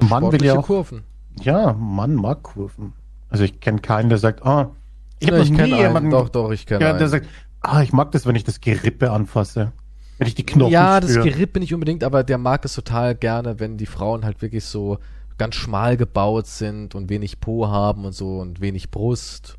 Mann 0.00 0.30
will 0.32 0.44
ja 0.44 0.54
auch. 0.58 0.66
Kurven. 0.66 1.02
Ja, 1.40 1.72
Mann 1.72 2.14
mag 2.14 2.42
Kurven. 2.42 2.92
Also 3.28 3.44
ich 3.44 3.60
kenne 3.60 3.80
keinen, 3.80 4.08
der 4.08 4.18
sagt, 4.18 4.44
ah, 4.44 4.70
ich 5.18 5.28
Ja, 5.28 5.34
habe 5.34 5.44
noch 5.44 5.50
nie 5.50 5.56
kenn 5.56 5.72
einen. 5.72 5.82
jemanden 5.82 6.10
Doch, 6.10 6.28
doch, 6.28 6.50
ich 6.52 6.66
kenne 6.66 6.80
gehört, 6.80 7.00
der 7.00 7.06
einen. 7.06 7.10
sagt, 7.10 7.28
ah, 7.60 7.82
ich 7.82 7.92
mag 7.92 8.12
das, 8.12 8.26
wenn 8.26 8.36
ich 8.36 8.44
das 8.44 8.60
Gerippe 8.60 9.10
anfasse. 9.10 9.72
Wenn 10.18 10.28
ich 10.28 10.34
die 10.34 10.46
Knochen 10.46 10.72
Ja, 10.72 11.00
das 11.00 11.10
spüre. 11.10 11.28
Gerippe 11.30 11.58
nicht 11.60 11.74
unbedingt, 11.74 12.04
aber 12.04 12.22
der 12.22 12.38
mag 12.38 12.64
es 12.64 12.74
total 12.74 13.14
gerne, 13.14 13.58
wenn 13.58 13.76
die 13.78 13.86
Frauen 13.86 14.24
halt 14.24 14.42
wirklich 14.42 14.64
so 14.64 14.98
ganz 15.38 15.56
schmal 15.56 15.96
gebaut 15.96 16.46
sind 16.46 16.94
und 16.94 17.08
wenig 17.10 17.40
Po 17.40 17.66
haben 17.68 18.04
und 18.04 18.12
so 18.12 18.38
und 18.38 18.60
wenig 18.60 18.90
Brust. 18.92 19.58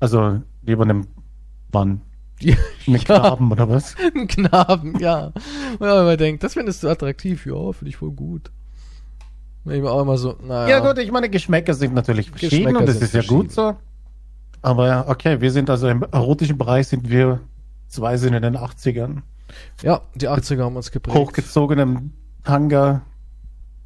Also 0.00 0.40
lieber 0.62 0.84
einem 0.84 1.08
Mann. 1.72 2.02
Ja, 2.40 2.54
Einen 2.86 2.98
Knaben 3.00 3.50
oder 3.50 3.68
was? 3.68 3.96
Ein 4.14 4.28
Knaben, 4.28 5.00
ja. 5.00 5.32
Und 5.80 5.86
ja, 5.86 6.04
man 6.04 6.16
denkt, 6.16 6.44
das 6.44 6.54
findest 6.54 6.84
du 6.84 6.88
attraktiv. 6.88 7.44
Ja, 7.46 7.72
finde 7.72 7.88
ich 7.90 7.96
voll 7.96 8.12
gut. 8.12 8.52
Ich 9.70 9.82
war 9.82 9.92
auch 9.92 10.02
immer 10.02 10.18
so, 10.18 10.36
naja. 10.42 10.78
Ja, 10.78 10.80
gut, 10.80 10.98
ich 10.98 11.10
meine, 11.10 11.28
Geschmäcker 11.28 11.74
sind 11.74 11.94
natürlich 11.94 12.30
verschieden 12.30 12.64
Geschmäcker 12.64 12.78
und 12.80 12.88
das 12.88 13.00
ist 13.00 13.14
ja 13.14 13.22
gut 13.22 13.52
so. 13.52 13.76
Aber 14.62 14.86
ja, 14.86 15.08
okay, 15.08 15.40
wir 15.40 15.50
sind 15.50 15.70
also 15.70 15.88
im 15.88 16.02
erotischen 16.02 16.58
Bereich 16.58 16.88
sind 16.88 17.08
wir 17.08 17.40
zwei 17.88 18.16
sind 18.16 18.34
in 18.34 18.42
den 18.42 18.56
80ern. 18.56 19.22
Ja, 19.82 20.02
die 20.14 20.28
80er 20.28 20.64
haben 20.64 20.76
uns 20.76 20.90
geprägt. 20.90 21.16
Hochgezogenem 21.16 22.12
Tanga 22.44 23.02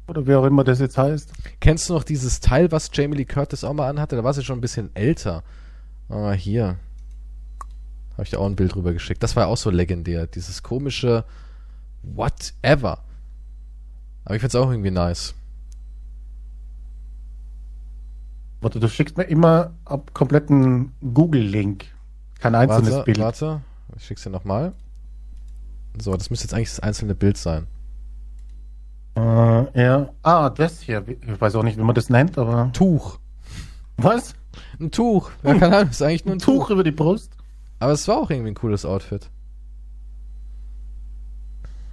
oder 0.07 0.27
wie 0.27 0.35
auch 0.35 0.45
immer 0.45 0.63
das 0.63 0.79
jetzt 0.79 0.97
heißt. 0.97 1.31
Kennst 1.59 1.89
du 1.89 1.93
noch 1.93 2.03
dieses 2.03 2.39
Teil, 2.39 2.71
was 2.71 2.89
Jamie 2.93 3.17
Lee 3.17 3.25
Curtis 3.25 3.63
auch 3.63 3.73
mal 3.73 3.89
anhatte? 3.89 4.15
Da 4.15 4.23
war 4.23 4.33
sie 4.33 4.43
schon 4.43 4.57
ein 4.57 4.61
bisschen 4.61 4.93
älter. 4.95 5.43
Aber 6.09 6.33
hier. 6.33 6.77
Habe 8.13 8.23
ich 8.23 8.29
dir 8.29 8.39
auch 8.39 8.45
ein 8.45 8.55
Bild 8.55 8.75
rüber 8.75 8.93
geschickt. 8.93 9.23
Das 9.23 9.35
war 9.35 9.43
ja 9.43 9.49
auch 9.49 9.57
so 9.57 9.69
legendär. 9.69 10.27
Dieses 10.27 10.61
komische 10.61 11.23
Whatever. 12.03 12.99
Aber 14.25 14.35
ich 14.35 14.41
find's 14.41 14.55
auch 14.55 14.69
irgendwie 14.69 14.91
nice. 14.91 15.33
Warte, 18.63 18.79
du 18.79 18.87
schickst 18.87 19.17
mir 19.17 19.25
immer 19.25 19.71
ab 19.83 20.13
kompletten 20.13 20.93
Google-Link. 21.01 21.85
Kein 22.39 22.55
einzelnes 22.55 22.93
warte, 22.93 23.03
Bild. 23.05 23.19
warte. 23.19 23.61
Ich 23.97 24.05
schick's 24.05 24.23
dir 24.23 24.29
nochmal. 24.29 24.71
So, 25.99 26.15
das 26.15 26.29
müsste 26.29 26.45
jetzt 26.45 26.53
eigentlich 26.53 26.69
das 26.69 26.79
einzelne 26.79 27.13
Bild 27.13 27.37
sein. 27.37 27.67
Äh, 29.15 29.81
ja. 29.83 30.09
Ah, 30.23 30.49
das 30.49 30.79
hier. 30.81 31.03
Ich 31.07 31.41
weiß 31.41 31.55
auch 31.55 31.63
nicht, 31.63 31.77
wie 31.77 31.83
man 31.83 31.93
das 31.93 32.09
nennt, 32.09 32.37
aber. 32.37 32.71
Tuch. 32.73 33.19
Was? 33.97 34.33
Ein 34.79 34.91
Tuch. 34.91 35.29
Ja, 35.43 35.55
keine 35.55 35.77
Ahnung, 35.77 35.89
ist 35.91 36.01
eigentlich 36.01 36.25
nur 36.25 36.33
Ein 36.35 36.37
ein 36.37 36.41
Tuch 36.41 36.67
Tuch. 36.67 36.69
über 36.71 36.83
die 36.83 36.91
Brust? 36.91 37.35
Aber 37.79 37.91
es 37.91 38.07
war 38.07 38.17
auch 38.17 38.29
irgendwie 38.29 38.51
ein 38.51 38.55
cooles 38.55 38.85
Outfit. 38.85 39.29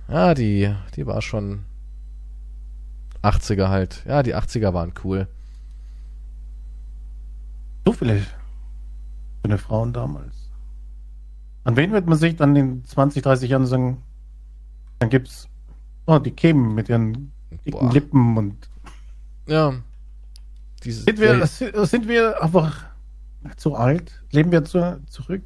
Ja, 0.08 0.34
die, 0.34 0.72
die 0.96 1.06
war 1.06 1.20
schon 1.20 1.64
80er 3.22 3.68
halt. 3.68 4.04
Ja, 4.06 4.22
die 4.22 4.34
80er 4.34 4.72
waren 4.72 4.92
cool. 5.04 5.26
So 8.00 8.06
viele 8.06 8.22
schöne 9.44 9.58
Frauen 9.58 9.92
damals. 9.92 10.48
An 11.64 11.76
wen 11.76 11.92
wird 11.92 12.06
man 12.06 12.16
sich 12.16 12.34
dann 12.34 12.56
in 12.56 12.82
20, 12.82 13.22
30 13.22 13.50
Jahren 13.50 13.66
sagen, 13.66 14.02
dann 15.00 15.10
gibt's 15.10 15.48
oh, 16.06 16.18
die 16.18 16.30
Kim 16.30 16.74
mit 16.74 16.88
ihren 16.88 17.30
dicken 17.66 17.78
Boah. 17.78 17.92
Lippen 17.92 18.38
und 18.38 18.70
Ja. 19.46 19.74
Dieses, 20.82 21.04
sind 21.04 21.20
wir, 21.20 21.46
sind 21.46 22.08
wir 22.08 22.42
einfach 22.42 22.86
zu 23.58 23.74
alt? 23.74 24.24
Leben 24.30 24.50
wir 24.50 24.64
zu, 24.64 24.98
zurück? 25.10 25.42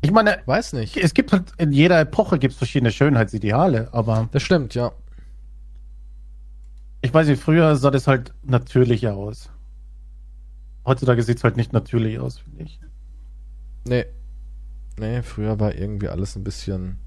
Ich 0.00 0.12
meine, 0.12 0.38
weiß 0.46 0.72
nicht. 0.72 0.96
es 0.96 1.12
gibt 1.12 1.30
halt 1.30 1.52
in 1.58 1.72
jeder 1.72 2.00
Epoche 2.00 2.38
gibt's 2.38 2.56
verschiedene 2.56 2.90
Schönheitsideale, 2.90 3.92
aber 3.92 4.30
Das 4.32 4.42
stimmt, 4.42 4.74
ja. 4.74 4.92
ich 7.02 7.12
weiß 7.12 7.28
nicht, 7.28 7.42
früher 7.42 7.76
sah 7.76 7.90
das 7.90 8.06
halt 8.06 8.32
natürlicher 8.44 9.14
aus. 9.14 9.50
Heutzutage 10.84 11.22
sieht's 11.22 11.44
halt 11.44 11.56
nicht 11.56 11.72
natürlich 11.72 12.18
aus, 12.18 12.38
finde 12.38 12.62
ich. 12.64 12.80
Nee. 13.86 14.06
Nee, 14.98 15.22
früher 15.22 15.58
war 15.60 15.74
irgendwie 15.74 16.08
alles 16.08 16.36
ein 16.36 16.44
bisschen. 16.44 16.98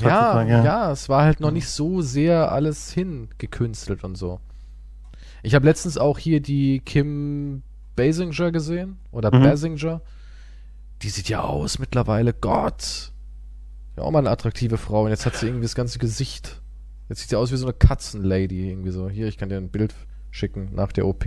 Ja, 0.00 0.34
Heutzutage, 0.34 0.50
ja, 0.50 0.64
ja. 0.64 0.92
es 0.92 1.08
war 1.08 1.24
halt 1.24 1.40
noch 1.40 1.50
nicht 1.50 1.68
so 1.68 2.00
sehr 2.00 2.52
alles 2.52 2.92
hingekünstelt 2.92 4.04
und 4.04 4.14
so. 4.16 4.40
Ich 5.42 5.54
habe 5.54 5.66
letztens 5.66 5.98
auch 5.98 6.18
hier 6.18 6.40
die 6.40 6.80
Kim 6.80 7.62
Basinger 7.96 8.50
gesehen. 8.52 8.98
Oder 9.10 9.34
Mhm. 9.34 9.42
Basinger. 9.42 10.00
Die 11.02 11.08
sieht 11.10 11.28
ja 11.28 11.42
aus 11.42 11.78
mittlerweile. 11.78 12.32
Gott. 12.32 13.12
Ja, 13.96 14.02
auch 14.04 14.10
mal 14.10 14.20
eine 14.20 14.30
attraktive 14.30 14.78
Frau. 14.78 15.04
Und 15.04 15.10
jetzt 15.10 15.26
hat 15.26 15.36
sie 15.36 15.46
irgendwie 15.46 15.64
das 15.64 15.74
ganze 15.74 15.98
Gesicht. 15.98 16.60
Jetzt 17.08 17.20
sieht 17.20 17.30
sie 17.30 17.36
aus 17.36 17.52
wie 17.52 17.56
so 17.56 17.66
eine 17.66 17.74
Katzenlady. 17.74 18.70
Irgendwie 18.70 18.90
so. 18.90 19.08
Hier, 19.08 19.26
ich 19.28 19.36
kann 19.38 19.48
dir 19.48 19.56
ein 19.56 19.70
Bild 19.70 19.94
schicken 20.30 20.70
nach 20.74 20.92
der 20.92 21.06
OP. 21.06 21.24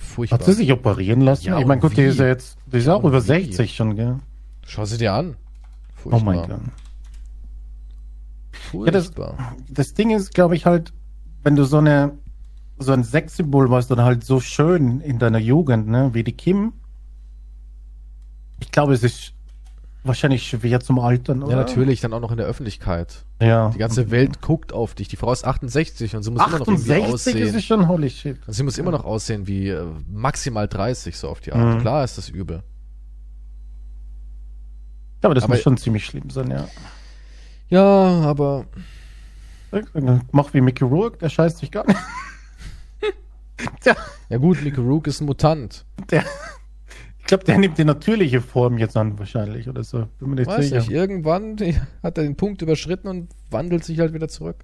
Furchtbar. 0.00 0.38
Hat 0.38 0.46
sie 0.46 0.52
sich 0.52 0.72
operieren 0.72 1.20
lassen? 1.20 1.46
Ja, 1.46 1.58
ich 1.58 1.66
meine, 1.66 1.80
gut, 1.80 1.96
die 1.96 2.02
ist 2.02 2.18
ja 2.18 2.26
jetzt, 2.26 2.56
die 2.66 2.78
ist 2.78 2.86
Ja, 2.86 2.92
ja 2.92 2.98
auch 2.98 3.04
über 3.04 3.22
wie? 3.22 3.26
60 3.26 3.74
schon, 3.74 3.96
gell? 3.96 4.16
Schau 4.66 4.84
sie 4.84 4.98
dir 4.98 5.12
an. 5.12 5.36
Oh 6.04 6.10
Furchtbar. 6.10 6.24
mein 6.24 6.48
Gott. 6.48 6.60
Furchtbar. 8.52 9.56
Das 9.68 9.94
Ding 9.94 10.10
ist, 10.10 10.34
glaube 10.34 10.56
ich, 10.56 10.66
halt, 10.66 10.92
wenn 11.42 11.56
du 11.56 11.64
so 11.64 11.78
eine, 11.78 12.12
so 12.78 12.92
ein 12.92 13.04
Sexsymbol 13.04 13.70
warst 13.70 13.90
und 13.92 14.00
halt 14.00 14.24
so 14.24 14.40
schön 14.40 15.00
in 15.00 15.18
deiner 15.18 15.38
Jugend, 15.38 15.88
ne, 15.88 16.10
wie 16.14 16.24
die 16.24 16.32
Kim. 16.32 16.72
Ich 18.60 18.70
glaube, 18.70 18.94
es 18.94 19.02
ist 19.02 19.34
wahrscheinlich 20.04 20.46
schwer 20.48 20.80
zum 20.80 20.98
Altern, 20.98 21.42
oder? 21.42 21.52
Ja, 21.52 21.56
natürlich, 21.58 22.00
dann 22.00 22.12
auch 22.12 22.20
noch 22.20 22.30
in 22.32 22.36
der 22.36 22.46
Öffentlichkeit. 22.46 23.24
Ja. 23.40 23.70
Die 23.70 23.78
ganze 23.78 24.10
Welt 24.10 24.40
guckt 24.40 24.72
auf 24.72 24.94
dich. 24.94 25.08
Die 25.08 25.16
Frau 25.16 25.32
ist 25.32 25.44
68 25.44 26.16
und 26.16 26.22
sie 26.22 26.30
muss 26.30 26.46
immer 26.46 26.58
noch 26.58 26.66
irgendwie 26.68 26.92
68 26.92 27.34
ist 27.36 27.48
aussehen. 27.48 27.62
schon, 27.62 27.88
holy 27.88 28.10
shit. 28.10 28.38
Und 28.46 28.52
sie 28.52 28.62
muss 28.62 28.78
immer 28.78 28.90
noch 28.90 29.04
aussehen 29.04 29.46
wie 29.46 29.68
äh, 29.68 29.84
maximal 30.10 30.66
30, 30.68 31.16
so 31.16 31.28
auf 31.28 31.40
die 31.40 31.52
Art. 31.52 31.76
Mhm. 31.76 31.80
Klar 31.80 32.04
ist 32.04 32.18
das 32.18 32.28
übel. 32.28 32.62
Ja, 35.22 35.28
aber 35.28 35.34
das 35.34 35.44
Aber- 35.44 35.54
muss 35.54 35.62
schon 35.62 35.76
ziemlich 35.76 36.04
schlimm 36.04 36.30
sein, 36.30 36.50
ja. 36.50 36.68
Ja, 37.68 37.82
aber 37.82 38.66
Mach 40.32 40.52
wie 40.52 40.60
Mickey 40.60 40.84
Rourke, 40.84 41.16
der 41.16 41.30
scheißt 41.30 41.56
sich 41.58 41.70
gar 41.70 41.86
nicht. 41.86 41.98
der, 43.84 43.96
ja 44.28 44.36
gut, 44.38 44.62
Mickey 44.62 44.80
Rook 44.80 45.06
ist 45.06 45.20
ein 45.22 45.26
Mutant. 45.26 45.86
der, 46.10 46.24
ich 47.22 47.26
glaube, 47.28 47.44
der 47.44 47.56
nimmt 47.58 47.78
die 47.78 47.84
natürliche 47.84 48.40
Form 48.42 48.76
jetzt 48.78 48.96
an, 48.96 49.18
wahrscheinlich, 49.18 49.68
oder 49.68 49.82
so. 49.84 50.06
Bin 50.18 50.30
mir 50.30 50.34
nicht 50.36 50.48
Weiß 50.48 50.64
sicher. 50.64 50.76
nicht, 50.78 50.90
irgendwann 50.90 51.56
hat 52.02 52.18
er 52.18 52.24
den 52.24 52.36
Punkt 52.36 52.60
überschritten 52.62 53.08
und 53.08 53.30
wandelt 53.50 53.84
sich 53.84 53.98
halt 54.00 54.12
wieder 54.12 54.28
zurück. 54.28 54.56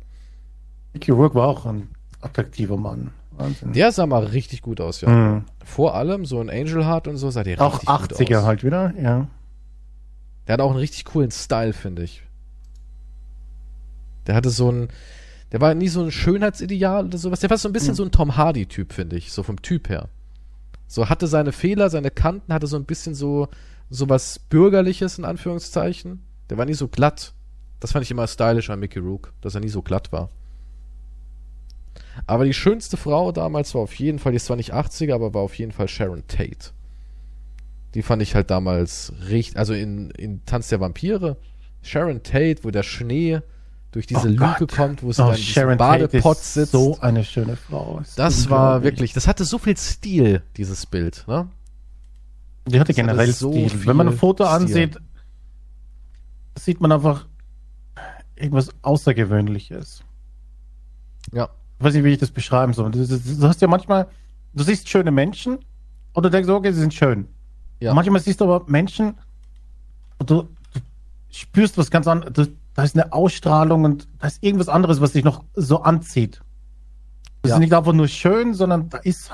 Mickey 0.92 1.10
Rourke 1.12 1.34
war 1.36 1.48
auch 1.48 1.64
ein 1.66 1.88
attraktiver 2.20 2.76
Mann. 2.76 3.12
Wahnsinn. 3.36 3.72
Der 3.72 3.92
sah 3.92 4.04
mal 4.06 4.24
richtig 4.24 4.62
gut 4.62 4.80
aus, 4.80 5.00
ja. 5.00 5.08
Mhm. 5.08 5.44
Vor 5.64 5.94
allem 5.94 6.26
so 6.26 6.40
ein 6.40 6.50
Angel 6.50 6.84
Heart 6.84 7.06
und 7.08 7.16
so 7.16 7.30
sah 7.30 7.44
der 7.44 7.60
Auch 7.60 7.74
richtig 7.74 8.18
gut 8.18 8.28
80er 8.28 8.38
aus. 8.40 8.44
halt 8.44 8.64
wieder, 8.64 8.92
ja. 9.00 9.28
Der 10.46 10.54
hat 10.54 10.60
auch 10.60 10.70
einen 10.70 10.80
richtig 10.80 11.04
coolen 11.04 11.30
Style, 11.30 11.72
finde 11.72 12.02
ich. 12.02 12.22
Der 14.26 14.34
hatte 14.34 14.50
so 14.50 14.70
ein, 14.70 14.88
der 15.52 15.60
war 15.60 15.74
nie 15.74 15.88
so 15.88 16.02
ein 16.02 16.10
Schönheitsideal 16.10 17.06
oder 17.06 17.18
sowas. 17.18 17.40
Der 17.40 17.50
war 17.50 17.58
so 17.58 17.68
ein 17.68 17.72
bisschen 17.72 17.92
Mhm. 17.92 17.96
so 17.96 18.04
ein 18.04 18.10
Tom 18.10 18.36
Hardy-Typ, 18.36 18.92
finde 18.92 19.16
ich, 19.16 19.32
so 19.32 19.42
vom 19.42 19.62
Typ 19.62 19.88
her. 19.88 20.08
So 20.88 21.08
hatte 21.08 21.26
seine 21.26 21.52
Fehler, 21.52 21.90
seine 21.90 22.10
Kanten, 22.10 22.52
hatte 22.52 22.66
so 22.66 22.76
ein 22.76 22.86
bisschen 22.86 23.14
so, 23.14 23.48
so 23.90 24.08
was 24.08 24.38
Bürgerliches, 24.38 25.18
in 25.18 25.24
Anführungszeichen. 25.24 26.24
Der 26.50 26.56
war 26.56 26.64
nie 26.64 26.74
so 26.74 26.88
glatt. 26.88 27.34
Das 27.78 27.92
fand 27.92 28.04
ich 28.04 28.10
immer 28.10 28.26
stylisch 28.26 28.70
an 28.70 28.80
Mickey 28.80 28.98
Rook, 28.98 29.32
dass 29.42 29.54
er 29.54 29.60
nie 29.60 29.68
so 29.68 29.82
glatt 29.82 30.10
war. 30.10 30.30
Aber 32.26 32.44
die 32.44 32.54
schönste 32.54 32.96
Frau 32.96 33.30
damals 33.30 33.74
war 33.74 33.82
auf 33.82 33.94
jeden 33.94 34.18
Fall, 34.18 34.32
die 34.32 34.36
ist 34.36 34.46
zwar 34.46 34.56
nicht 34.56 34.74
80er, 34.74 35.14
aber 35.14 35.34
war 35.34 35.42
auf 35.42 35.54
jeden 35.54 35.72
Fall 35.72 35.88
Sharon 35.88 36.26
Tate. 36.26 36.72
Die 37.94 38.02
fand 38.02 38.22
ich 38.22 38.34
halt 38.34 38.50
damals 38.50 39.12
richtig, 39.28 39.56
also 39.56 39.74
in, 39.74 40.10
in 40.10 40.44
Tanz 40.44 40.68
der 40.68 40.80
Vampire, 40.80 41.36
Sharon 41.82 42.22
Tate, 42.22 42.64
wo 42.64 42.70
der 42.70 42.82
Schnee 42.82 43.40
durch 43.92 44.06
diese 44.06 44.20
Oh 44.28 44.30
Lücke 44.30 44.54
Gott. 44.60 44.72
kommt, 44.72 45.02
wo 45.02 45.12
sie 45.12 45.22
Oh, 45.24 45.34
dann 45.54 45.78
Badepott 45.78 46.36
ist 46.38 46.54
sitzt. 46.54 46.72
so 46.72 46.98
eine 47.00 47.24
schöne 47.24 47.56
Frau. 47.56 48.00
Ist 48.00 48.18
das 48.18 48.50
war 48.50 48.82
wirklich, 48.82 49.12
das 49.12 49.26
hatte 49.26 49.44
so 49.44 49.58
viel 49.58 49.76
Stil, 49.76 50.42
dieses 50.56 50.84
Bild, 50.86 51.24
ne? 51.26 51.48
Die 52.66 52.78
hatte 52.78 52.92
das 52.92 52.98
hatte 52.98 53.08
generell 53.08 53.32
so 53.32 53.50
Stil. 53.52 53.86
Wenn 53.86 53.96
man 53.96 54.08
ein 54.08 54.16
Foto 54.16 54.44
Stil. 54.44 54.56
ansieht, 54.56 54.98
sieht 56.58 56.80
man 56.80 56.92
einfach 56.92 57.26
irgendwas 58.36 58.68
Außergewöhnliches. 58.82 60.02
Ja. 61.32 61.48
Ich 61.78 61.84
weiß 61.84 61.94
nicht, 61.94 62.04
wie 62.04 62.12
ich 62.12 62.18
das 62.18 62.30
beschreiben 62.30 62.72
soll. 62.72 62.90
Du, 62.90 63.06
du, 63.06 63.18
du 63.18 63.48
hast 63.48 63.60
ja 63.62 63.68
manchmal, 63.68 64.08
du 64.54 64.64
siehst 64.64 64.88
schöne 64.88 65.10
Menschen 65.10 65.58
und 66.12 66.22
du 66.24 66.30
denkst, 66.30 66.48
okay, 66.48 66.72
sie 66.72 66.80
sind 66.80 66.92
schön. 66.92 67.28
Ja. 67.80 67.94
Manchmal 67.94 68.20
siehst 68.20 68.40
du 68.40 68.44
aber 68.52 68.68
Menschen 68.68 69.14
und 70.18 70.28
du, 70.28 70.42
du 70.42 70.48
spürst 71.30 71.78
was 71.78 71.90
ganz 71.90 72.06
anderes. 72.06 72.48
Da 72.78 72.84
ist 72.84 72.94
eine 72.94 73.12
Ausstrahlung 73.12 73.82
und 73.82 74.06
da 74.20 74.28
ist 74.28 74.40
irgendwas 74.40 74.68
anderes, 74.68 75.00
was 75.00 75.10
dich 75.10 75.24
noch 75.24 75.42
so 75.54 75.82
anzieht. 75.82 76.40
Das 77.42 77.48
Ja. 77.50 77.56
ist 77.56 77.60
nicht 77.60 77.74
einfach 77.74 77.92
nur 77.92 78.06
schön, 78.06 78.54
sondern 78.54 78.88
da 78.88 78.98
ist. 78.98 79.32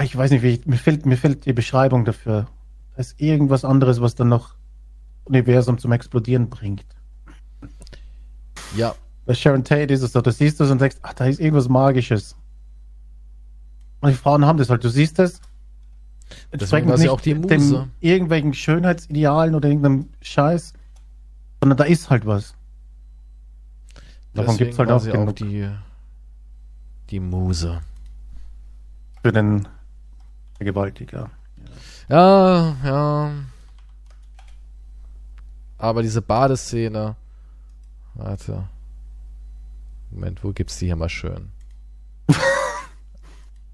Ich 0.00 0.16
weiß 0.16 0.30
nicht, 0.30 0.42
wie 0.44 0.50
ich, 0.50 0.66
mir 0.66 0.76
fehlt, 0.76 1.04
mir 1.04 1.16
fehlt 1.16 1.46
die 1.46 1.52
Beschreibung 1.52 2.04
dafür. 2.04 2.46
Da 2.94 3.00
ist 3.00 3.20
irgendwas 3.20 3.64
anderes, 3.64 4.00
was 4.00 4.14
dann 4.14 4.28
noch 4.28 4.54
Universum 5.24 5.78
zum 5.78 5.90
Explodieren 5.90 6.48
bringt. 6.48 6.86
Ja, 8.76 8.94
Bei 9.26 9.34
Sharon 9.34 9.64
Tate 9.64 9.92
ist 9.92 10.02
es 10.02 10.12
so, 10.12 10.20
du 10.20 10.30
siehst 10.30 10.60
das 10.60 10.70
und 10.70 10.80
denkst, 10.80 10.98
ach, 11.02 11.14
da 11.14 11.24
ist 11.26 11.40
irgendwas 11.40 11.68
Magisches. 11.68 12.36
Und 14.00 14.10
die 14.10 14.14
Frauen 14.16 14.46
haben 14.46 14.58
das 14.58 14.70
halt, 14.70 14.84
du 14.84 14.90
siehst 14.90 15.18
es. 15.18 15.40
Deswegen 16.52 16.88
war 16.88 16.98
sie 16.98 17.08
auch 17.08 17.20
die 17.20 17.34
Muse. 17.34 17.48
dem 17.48 17.90
irgendwelchen 17.98 18.54
Schönheitsidealen 18.54 19.56
oder 19.56 19.68
irgendeinem 19.68 20.08
Scheiß, 20.20 20.72
sondern 21.60 21.76
da 21.76 21.84
ist 21.84 22.10
halt 22.10 22.26
was. 22.26 22.54
Davon 24.34 24.56
deswegen 24.56 24.58
gibt's 24.58 24.78
halt 24.78 24.90
auch 24.90 25.04
genug. 25.04 25.28
auch 25.28 25.32
die, 25.32 25.70
die 27.10 27.20
Muse. 27.20 27.80
Für 29.22 29.32
den 29.32 29.66
Vergewaltiger. 30.56 31.30
Ja, 32.08 32.76
ja. 32.84 33.30
Aber 35.78 36.02
diese 36.02 36.22
Badeszene. 36.22 37.16
Warte. 38.14 38.68
Moment, 40.10 40.42
wo 40.42 40.52
gibt's 40.52 40.78
die 40.78 40.86
hier 40.86 40.96
mal 40.96 41.08
schön? 41.08 41.50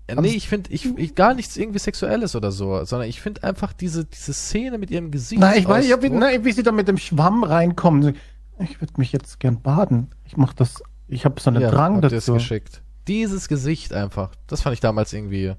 Ja, 0.09 0.21
nee, 0.21 0.29
ich 0.29 0.49
finde 0.49 0.71
ich, 0.71 0.85
ich 0.99 1.15
gar 1.15 1.35
nichts 1.35 1.57
irgendwie 1.57 1.79
Sexuelles 1.79 2.37
oder 2.37 2.53
so, 2.53 2.85
sondern 2.85 3.09
ich 3.09 3.23
finde 3.23 3.43
einfach 3.43 3.73
diese, 3.73 4.05
diese 4.05 4.35
Szene 4.35 4.77
mit 4.77 4.91
ihrem 4.91 5.11
Gesicht. 5.11 5.41
Nein, 5.41 5.59
ich 5.59 5.67
weiß 5.67 5.87
nicht, 5.87 6.03
wie, 6.03 6.45
wie 6.45 6.53
sie 6.53 6.63
da 6.63 6.73
mit 6.73 6.89
dem 6.89 6.99
Schwamm 6.99 7.43
reinkommen. 7.43 8.15
Ich 8.59 8.81
würde 8.83 8.93
mich 8.99 9.13
jetzt 9.13 9.41
gern 9.41 9.63
baden. 9.63 10.11
Ich 10.25 10.37
mach 10.37 10.53
das, 10.53 10.83
ich 11.09 11.25
habe 11.25 11.41
so 11.41 11.49
einen 11.49 11.63
ja, 11.63 11.71
Drang 11.71 12.03
dazu. 12.03 12.35
geschickt. 12.35 12.83
Dieses 13.09 13.49
Gesicht 13.49 13.95
einfach, 13.95 14.33
das 14.47 14.61
fand 14.61 14.75
ich 14.75 14.81
damals 14.81 15.13
irgendwie, 15.13 15.55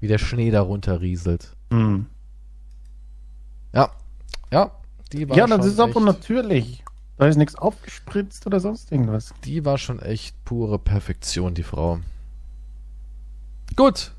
wie 0.00 0.08
der 0.08 0.18
Schnee 0.18 0.50
darunter 0.50 1.02
rieselt. 1.02 1.54
Hm. 1.70 2.06
Ja, 3.74 3.90
ja, 4.50 4.72
die 5.12 5.28
war 5.28 5.36
Ja, 5.36 5.46
das 5.46 5.66
ist 5.66 5.80
aber 5.80 6.00
natürlich. 6.00 6.82
Da 7.18 7.26
ist 7.26 7.36
nichts 7.36 7.54
aufgespritzt 7.54 8.46
oder 8.46 8.58
sonst 8.58 8.90
irgendwas. 8.90 9.34
Die 9.44 9.64
war 9.64 9.76
schon 9.78 10.00
echt 10.00 10.42
pure 10.44 10.78
Perfektion, 10.78 11.54
die 11.54 11.62
Frau. 11.62 12.00
Gut, 13.76 14.12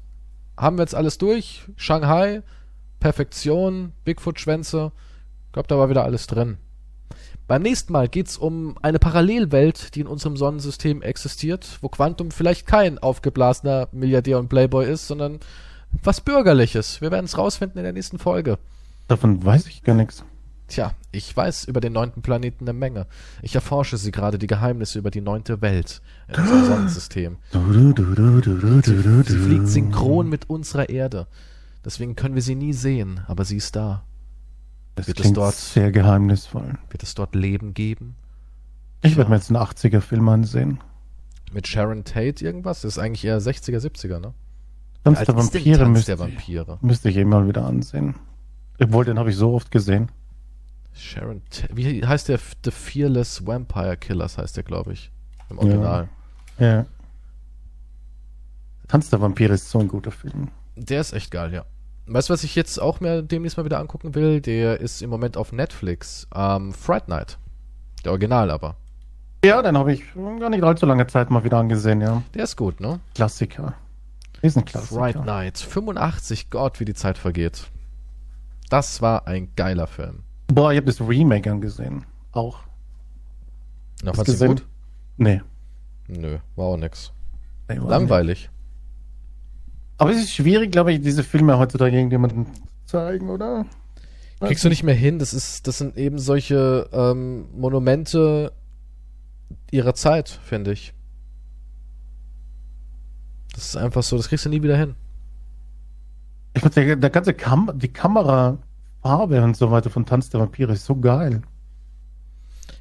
haben 0.58 0.78
wir 0.78 0.84
jetzt 0.84 0.96
alles 0.96 1.18
durch. 1.18 1.66
Shanghai, 1.76 2.42
Perfektion, 3.00 3.94
Bigfoot-Schwänze. 4.06 4.92
Ich 5.48 5.54
glaube, 5.54 5.68
da 5.68 5.78
war 5.78 5.90
wieder 5.90 6.04
alles 6.04 6.28
drin. 6.28 6.58
Beim 7.48 7.62
nächsten 7.62 7.92
Mal 7.92 8.08
geht's 8.08 8.38
um 8.38 8.78
eine 8.82 9.00
Parallelwelt, 9.00 9.96
die 9.96 10.02
in 10.02 10.08
unserem 10.08 10.38
Sonnensystem 10.38 11.02
existiert, 11.02 11.78
wo 11.82 11.90
Quantum 11.90 12.32
vielleicht 12.32 12.66
kein 12.66 12.98
aufgeblasener 13.00 13.90
Milliardär 13.92 14.40
und 14.40 14.48
Playboy 14.48 14.90
ist, 14.90 15.08
sondern 15.08 15.40
was 16.02 16.22
Bürgerliches. 16.22 17.02
Wir 17.02 17.12
werden 17.12 17.26
es 17.26 17.38
rausfinden 17.38 17.78
in 17.78 17.84
der 17.84 17.94
nächsten 17.94 18.18
Folge. 18.18 18.58
Davon 19.08 19.44
weiß 19.46 19.68
ich 19.68 19.84
gar 19.84 19.96
nichts. 19.96 20.24
Tja, 20.68 20.94
ich 21.11 21.35
weiß 21.35 21.65
über 21.65 21.81
den 21.81 21.94
neunten 21.94 22.22
Planeten 22.22 22.64
eine 22.65 22.73
Menge. 22.73 23.06
Ich 23.41 23.53
erforsche 23.56 23.98
sie 23.98 24.11
gerade 24.11 24.38
die 24.38 24.48
Geheimnisse 24.48 24.98
über 24.99 25.11
die 25.11 25.22
neunte 25.22 25.61
Welt 25.61 26.02
in 26.30 26.35
unserem 26.41 26.65
Sonnensystem. 26.68 27.38
Sie 27.53 29.38
fliegt 29.38 29.68
synchron 29.68 30.30
mit 30.30 30.49
unserer 30.49 30.90
Erde. 30.90 31.27
Deswegen 31.85 32.15
können 32.15 32.35
wir 32.35 32.41
sie 32.41 32.56
nie 32.56 32.73
sehen, 32.73 33.22
aber 33.27 33.45
sie 33.45 33.57
ist 33.57 33.76
da. 33.76 34.03
Das 34.95 35.07
Wird 35.07 35.18
es 35.19 35.23
klingt 35.23 35.38
dort- 35.38 35.56
sehr 35.56 35.91
geheimnisvoll. 35.91 36.77
Wird 36.90 37.03
es 37.03 37.14
dort 37.15 37.35
Leben 37.35 37.73
geben? 37.73 38.15
Ich 39.02 39.18
werde 39.18 39.30
mir 39.30 39.35
jetzt 39.38 39.49
einen 39.49 39.57
80er-Film 39.61 40.30
ansehen. 40.30 40.80
Mit 41.52 41.68
Sharon 41.68 42.03
Tate 42.06 42.44
irgendwas? 42.44 42.81
Das 42.81 42.94
ist 42.94 42.99
eigentlich 42.99 43.26
eher 43.26 43.40
60er, 43.40 43.80
70er, 43.80 44.19
ne? 44.19 44.34
Tanz 45.03 45.18
der 45.19 45.26
denn 45.26 45.35
Vampire 45.35 45.77
Tanz 45.80 45.90
müsste, 45.90 46.11
der 46.11 46.19
Vampire. 46.19 46.77
müsste 46.81 47.10
ich 47.10 47.18
eh 47.18 47.26
mal 47.26 47.48
wieder 47.48 47.65
ansehen. 47.65 48.15
Obwohl, 48.80 49.03
den 49.03 49.19
habe 49.19 49.30
ich 49.30 49.35
so 49.35 49.53
oft 49.53 49.69
gesehen. 49.72 50.10
Sharon 50.95 51.41
Tate. 51.49 51.76
Wie 51.76 52.06
heißt 52.06 52.30
der? 52.30 52.40
The 52.64 52.72
Fearless 52.72 53.45
Vampire 53.45 53.98
Killers 53.98 54.38
heißt 54.38 54.57
der, 54.57 54.64
glaube 54.64 54.94
ich. 54.94 55.11
Im 55.49 55.60
Original. 55.60 56.10
Ja. 56.60 56.86
Tanz 58.88 59.10
der 59.10 59.22
Vampire 59.22 59.53
ist 59.53 59.70
so 59.70 59.80
ein 59.80 59.88
guter 59.88 60.11
Film. 60.11 60.49
Der 60.76 61.02
ist 61.02 61.14
echt 61.14 61.32
geil, 61.32 61.53
ja. 61.53 61.65
Weißt 62.06 62.30
du, 62.30 62.34
was 62.34 62.44
ich 62.44 62.56
jetzt 62.56 62.80
auch 62.80 62.99
mehr 62.99 63.22
demnächst 63.22 63.57
mal 63.57 63.65
wieder 63.65 63.80
angucken 63.80 64.14
will? 64.14 64.41
Der 64.41 64.80
ist 64.80 65.02
im 65.02 65.10
Moment 65.10 65.38
auf 65.38 65.52
Netflix. 65.52 66.28
Ähm, 66.36 66.74
Fright 66.74 67.07
Night. 67.07 67.38
Der 68.03 68.11
Original 68.11 68.52
aber. 68.52 68.76
Ja, 69.45 69.61
den 69.61 69.78
habe 69.78 69.94
ich 69.94 70.03
gar 70.14 70.49
nicht 70.49 70.64
allzu 70.64 70.86
lange 70.86 71.07
Zeit 71.07 71.30
mal 71.30 71.44
wieder 71.44 71.57
angesehen, 71.57 72.02
ja. 72.02 72.24
Der 72.34 72.44
ist 72.44 72.56
gut, 72.56 72.80
ne? 72.80 72.99
Klassiker. 73.15 73.74
Ist 74.41 74.57
ein 74.57 74.65
Klassiker. 74.65 74.99
Fright 74.99 75.26
Night. 75.26 75.57
85, 75.57 76.49
Gott, 76.49 76.80
wie 76.80 76.86
die 76.86 76.94
Zeit 76.94 77.18
vergeht. 77.18 77.70
Das 78.70 79.02
war 79.02 79.28
ein 79.28 79.53
geiler 79.56 79.88
Film. 79.88 80.24
Boah, 80.48 80.72
ich 80.72 80.78
habe 80.78 80.88
das 80.88 81.02
Remake 81.02 81.52
angesehen. 81.52 82.06
Auch. 82.32 82.60
Na, 84.03 84.10
Hast 84.11 84.18
fandst 84.18 84.28
du 84.30 84.32
gesehen? 84.34 84.48
gut? 84.49 84.65
Nee. 85.18 85.41
Nö, 86.07 86.38
war 86.56 86.65
auch 86.68 86.78
nix. 86.78 87.11
Nee, 87.70 87.76
war 87.78 87.84
nicht. 87.84 87.90
Langweilig. 87.90 88.49
Aber 89.98 90.11
es 90.11 90.18
ist 90.18 90.34
schwierig, 90.34 90.72
glaube 90.72 90.91
ich, 90.91 91.02
diese 91.02 91.24
Filme 91.24 91.57
heutzutage 91.57 91.95
irgendjemandem 91.95 92.48
zu 92.53 92.61
zeigen, 92.86 93.30
oder? 93.30 93.65
Kriegst 94.41 94.65
du 94.65 94.70
nicht 94.70 94.84
mehr 94.84 94.95
hin. 94.95 95.20
Das 95.20 95.34
ist, 95.34 95.68
das 95.68 95.78
sind 95.78 95.95
eben 95.95 96.20
solche 96.20 96.90
ähm, 96.91 97.45
Monumente 97.56 98.52
ihrer 99.72 99.94
Zeit, 99.94 100.28
finde 100.30 100.74
ich. 100.74 100.94
Das 103.53 103.65
ist 103.68 103.78
einfach 103.78 104.03
so, 104.03 104.18
das 104.18 104.28
kriegst 104.28 104.45
du 104.45 104.49
nie 104.49 104.61
wieder 104.61 104.76
hin. 104.78 104.95
Ich 106.56 106.61
finde, 106.61 106.86
der, 106.86 106.95
der 106.98 107.10
ganze 107.10 107.34
Kam 107.34 107.72
die 107.76 107.88
Kamerafarbe 109.04 109.44
und 109.44 109.58
so 109.58 109.70
weiter 109.72 109.90
von 109.90 110.06
Tanz 110.06 110.30
der 110.30 110.40
Vampire 110.40 110.72
ist 110.74 110.86
so 110.86 110.96
geil. 110.96 111.42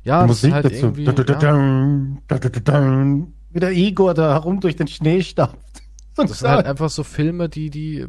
Ja, 0.04 0.22
die 0.22 0.28
Musik 0.28 0.52
halt 0.52 0.64
dazu. 0.64 0.86
irgendwie. 0.86 1.04
Da, 1.04 1.12
da, 1.12 1.22
da, 1.22 1.32
ja, 1.34 1.38
dun, 1.52 2.22
da, 2.28 2.38
da, 2.38 2.48
da, 2.48 2.80
dun. 2.80 3.34
Wie 3.50 3.60
der 3.60 3.72
Igor 3.72 4.14
da 4.14 4.32
herum 4.32 4.60
durch 4.60 4.76
den 4.76 4.86
Schnee 4.88 5.22
stapft. 5.22 5.58
So 6.14 6.24
das 6.24 6.40
sind 6.40 6.50
halt 6.50 6.66
einfach 6.66 6.90
so 6.90 7.04
Filme, 7.04 7.48
die, 7.48 7.70
die 7.70 8.06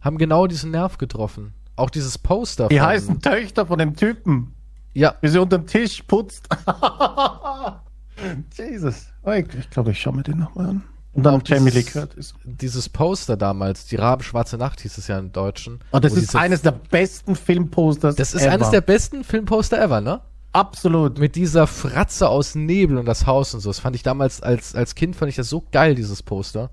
haben 0.00 0.18
genau 0.18 0.48
diesen 0.48 0.72
Nerv 0.72 0.98
getroffen. 0.98 1.54
Auch 1.76 1.90
dieses 1.90 2.18
Poster. 2.18 2.66
die 2.66 2.80
heißen 2.80 3.20
Töchter 3.20 3.66
von 3.66 3.78
dem 3.78 3.94
Typen, 3.94 4.52
Ja, 4.92 5.14
wie 5.20 5.28
sie 5.28 5.40
unterm 5.40 5.64
Tisch 5.68 6.02
putzt. 6.02 6.48
Jesus. 8.58 9.12
Oh, 9.22 9.30
ich 9.30 9.70
glaube, 9.70 9.92
ich 9.92 10.00
schaue 10.00 10.16
mir 10.16 10.24
den 10.24 10.40
nochmal 10.40 10.70
an. 10.70 10.82
Und 11.14 11.24
dann 11.24 11.34
Auch 11.34 11.42
Jamie 11.44 11.70
Lee 11.70 11.80
dieses- 11.82 11.92
Curtis. 11.92 12.34
dieses 12.44 12.88
Poster 12.88 13.36
damals, 13.36 13.84
die 13.86 13.96
Rabenschwarze 13.96 14.56
Nacht 14.56 14.80
hieß 14.80 14.96
es 14.96 15.08
ja 15.08 15.18
im 15.18 15.30
Deutschen. 15.30 15.80
Oh, 15.92 15.98
das 15.98 16.14
ist 16.14 16.34
eines 16.34 16.62
der 16.62 16.70
besten 16.72 17.36
Filmposters. 17.36 18.14
Das 18.16 18.32
ist 18.32 18.42
ever. 18.42 18.52
eines 18.52 18.70
der 18.70 18.80
besten 18.80 19.22
Filmposter 19.22 19.78
ever, 19.82 20.00
ne? 20.00 20.22
Absolut. 20.52 21.18
Mit 21.18 21.36
dieser 21.36 21.66
Fratze 21.66 22.28
aus 22.28 22.54
Nebel 22.54 22.96
und 22.98 23.04
das 23.06 23.26
Haus 23.26 23.52
und 23.54 23.60
so. 23.60 23.68
Das 23.70 23.78
fand 23.80 23.94
ich 23.96 24.02
damals 24.02 24.42
als, 24.42 24.74
als 24.74 24.94
Kind 24.94 25.14
fand 25.16 25.28
ich 25.28 25.36
das 25.36 25.48
so 25.50 25.64
geil, 25.70 25.94
dieses 25.94 26.22
Poster. 26.22 26.70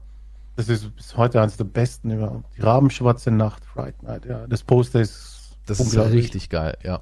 Das 0.56 0.68
ist 0.70 0.94
bis 0.96 1.16
heute 1.18 1.42
eines 1.42 1.58
der 1.58 1.64
besten 1.66 2.12
überhaupt. 2.12 2.46
Die 2.58 2.62
Rabenschwarze 2.62 3.32
Nacht, 3.32 3.64
Fright 3.66 4.02
Night, 4.04 4.26
ja. 4.26 4.48
Das 4.48 4.64
Poster 4.64 5.02
ist 5.02 5.58
Das 5.66 5.80
ist 5.80 5.98
richtig 5.98 6.50
geil, 6.50 6.78
ja. 6.84 7.02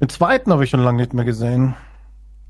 Den 0.00 0.08
zweiten 0.08 0.52
habe 0.52 0.64
ich 0.64 0.70
schon 0.70 0.80
lange 0.82 0.98
nicht 1.00 1.14
mehr 1.14 1.24
gesehen. 1.24 1.74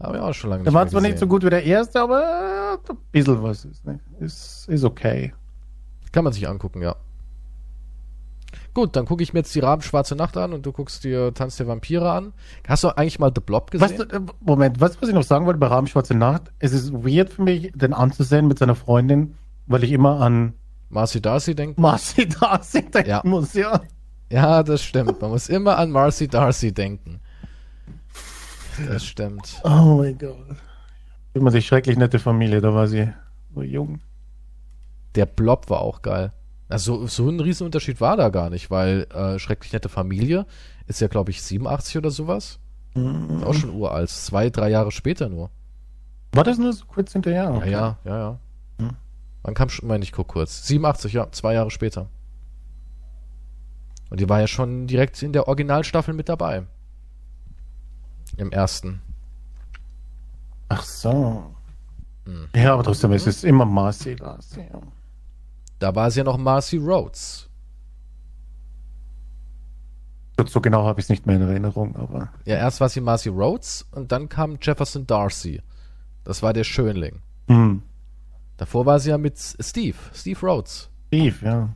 Aber 0.02 0.16
ja, 0.16 0.22
auch 0.24 0.32
schon 0.34 0.50
lange 0.50 0.64
Der 0.64 0.72
nicht 0.72 0.78
war 0.78 0.86
zwar 0.88 1.00
nicht 1.00 1.18
so 1.18 1.26
gut 1.26 1.44
wie 1.44 1.50
der 1.50 1.64
erste, 1.64 2.00
aber 2.00 2.20
er 2.20 2.72
hat 2.72 2.90
ein 2.90 2.98
bisschen 3.12 3.42
was. 3.42 3.64
Ist, 3.64 3.84
ne? 3.84 4.00
ist, 4.20 4.68
ist 4.68 4.84
okay. 4.84 5.32
Kann 6.10 6.24
man 6.24 6.32
sich 6.32 6.48
angucken, 6.48 6.82
ja. 6.82 6.96
Gut, 8.74 8.96
dann 8.96 9.04
gucke 9.06 9.22
ich 9.22 9.32
mir 9.32 9.40
jetzt 9.40 9.54
die 9.54 9.60
Rabenschwarze 9.60 10.16
Nacht 10.16 10.36
an 10.36 10.52
und 10.52 10.64
du 10.66 10.72
guckst 10.72 11.04
dir 11.04 11.32
Tanz 11.34 11.56
der 11.56 11.68
Vampire 11.68 12.10
an. 12.10 12.32
Hast 12.66 12.84
du 12.84 12.88
eigentlich 12.88 13.18
mal 13.18 13.30
The 13.34 13.40
Blob 13.40 13.70
gesehen? 13.70 13.96
Du, 13.96 14.04
äh, 14.04 14.20
Moment, 14.40 14.80
weißt 14.80 14.96
du, 14.96 15.02
was 15.02 15.08
ich 15.08 15.14
noch 15.14 15.22
sagen 15.22 15.46
wollte 15.46 15.58
bei 15.58 15.66
Rabenschwarze 15.66 16.14
Nacht? 16.14 16.50
Es 16.58 16.72
ist 16.72 16.92
weird 16.92 17.30
für 17.30 17.42
mich, 17.42 17.70
den 17.74 17.92
anzusehen 17.92 18.48
mit 18.48 18.58
seiner 18.58 18.74
Freundin, 18.74 19.34
weil 19.66 19.84
ich 19.84 19.92
immer 19.92 20.20
an 20.20 20.54
Marcy 20.88 21.20
Darcy 21.20 21.54
denkt? 21.54 21.78
Marcy 21.78 22.28
Darcy 22.28 22.82
denken 22.90 23.10
Ja. 23.10 23.20
muss, 23.24 23.54
ja. 23.54 23.80
Ja, 24.30 24.62
das 24.62 24.82
stimmt. 24.82 25.20
Man 25.20 25.30
muss 25.30 25.48
immer 25.48 25.76
an 25.76 25.90
Marcy 25.90 26.26
Darcy 26.26 26.72
denken. 26.72 27.20
Das 28.88 29.04
stimmt. 29.04 29.60
Oh 29.64 29.96
mein 29.98 30.16
Gott. 30.18 30.36
Immer 31.34 31.50
die 31.50 31.62
schrecklich 31.62 31.96
nette 31.96 32.18
Familie, 32.18 32.60
da 32.60 32.74
war 32.74 32.86
sie 32.86 33.12
so 33.54 33.62
jung. 33.62 34.00
Der 35.14 35.26
Blob 35.26 35.68
war 35.70 35.80
auch 35.80 36.02
geil. 36.02 36.32
Also 36.68 37.06
so 37.06 37.28
ein 37.28 37.40
Riesenunterschied 37.40 38.00
war 38.00 38.16
da 38.16 38.30
gar 38.30 38.48
nicht, 38.50 38.70
weil 38.70 39.06
äh, 39.14 39.38
Schrecklich 39.38 39.72
nette 39.72 39.88
Familie 39.90 40.46
ist 40.86 41.00
ja, 41.00 41.08
glaube 41.08 41.30
ich, 41.30 41.42
87 41.42 41.98
oder 41.98 42.10
sowas. 42.10 42.58
Ist 42.94 43.44
auch 43.44 43.54
schon 43.54 43.70
uralt. 43.70 44.10
Zwei, 44.10 44.50
drei 44.50 44.68
Jahre 44.68 44.90
später 44.90 45.28
nur. 45.30 45.50
War 46.32 46.44
das 46.44 46.58
nur 46.58 46.72
so 46.72 46.84
kurz 46.86 47.12
hinterher? 47.12 47.44
Ja, 47.44 47.50
Okay. 47.56 47.70
ja, 47.70 47.98
ja, 48.04 48.18
ja. 48.18 48.38
Hm. 48.78 48.90
Wann 49.42 49.54
kam 49.54 49.68
schon, 49.70 49.88
meine 49.88 50.04
ich, 50.04 50.12
guck 50.12 50.28
kurz. 50.28 50.66
87, 50.66 51.12
ja, 51.14 51.30
zwei 51.32 51.54
Jahre 51.54 51.70
später. 51.70 52.08
Und 54.10 54.20
die 54.20 54.28
war 54.28 54.40
ja 54.40 54.46
schon 54.46 54.86
direkt 54.86 55.22
in 55.22 55.32
der 55.32 55.48
Originalstaffel 55.48 56.12
mit 56.14 56.28
dabei. 56.28 56.64
Im 58.36 58.50
ersten. 58.50 59.00
Ach 60.68 60.82
so. 60.82 61.54
Hm. 62.24 62.48
Ja, 62.54 62.74
aber 62.74 62.82
trotzdem, 62.84 63.12
es 63.12 63.26
ist 63.26 63.44
immer 63.44 63.64
Marcy 63.64 64.16
Darcy. 64.16 64.60
Ja. 64.72 64.80
Da 65.78 65.94
war 65.94 66.10
sie 66.10 66.18
ja 66.20 66.24
noch 66.24 66.38
Marcy 66.38 66.76
Rhodes. 66.78 67.48
So- 70.46 70.60
genau 70.60 70.84
habe 70.86 70.98
ich 70.98 71.06
es 71.06 71.10
nicht 71.10 71.26
mehr 71.26 71.36
in 71.36 71.42
Erinnerung, 71.42 71.94
aber. 71.96 72.32
Ja, 72.46 72.56
erst 72.56 72.80
war 72.80 72.88
sie 72.88 73.00
Marcy 73.00 73.28
Rhodes 73.28 73.86
und 73.92 74.10
dann 74.12 74.28
kam 74.28 74.58
Jefferson 74.60 75.06
Darcy. 75.06 75.62
Das 76.24 76.42
war 76.42 76.52
der 76.52 76.64
Schönling. 76.64 77.20
Hm. 77.48 77.82
Davor 78.56 78.86
war 78.86 78.98
sie 78.98 79.10
ja 79.10 79.18
mit 79.18 79.38
Steve, 79.38 79.96
Steve 80.14 80.40
Rhodes. 80.40 80.88
Steve, 81.08 81.36
ja. 81.44 81.68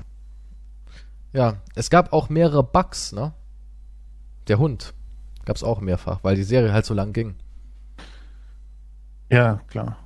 Ja, 1.32 1.56
es 1.74 1.90
gab 1.90 2.12
auch 2.12 2.28
mehrere 2.28 2.62
Bugs, 2.62 3.12
ne? 3.12 3.32
Der 4.48 4.58
Hund. 4.58 4.94
Gab's 5.46 5.62
auch 5.62 5.80
mehrfach, 5.80 6.18
weil 6.22 6.36
die 6.36 6.42
Serie 6.42 6.72
halt 6.72 6.84
so 6.84 6.92
lang 6.92 7.12
ging. 7.14 7.36
Ja, 9.30 9.60
klar. 9.68 9.96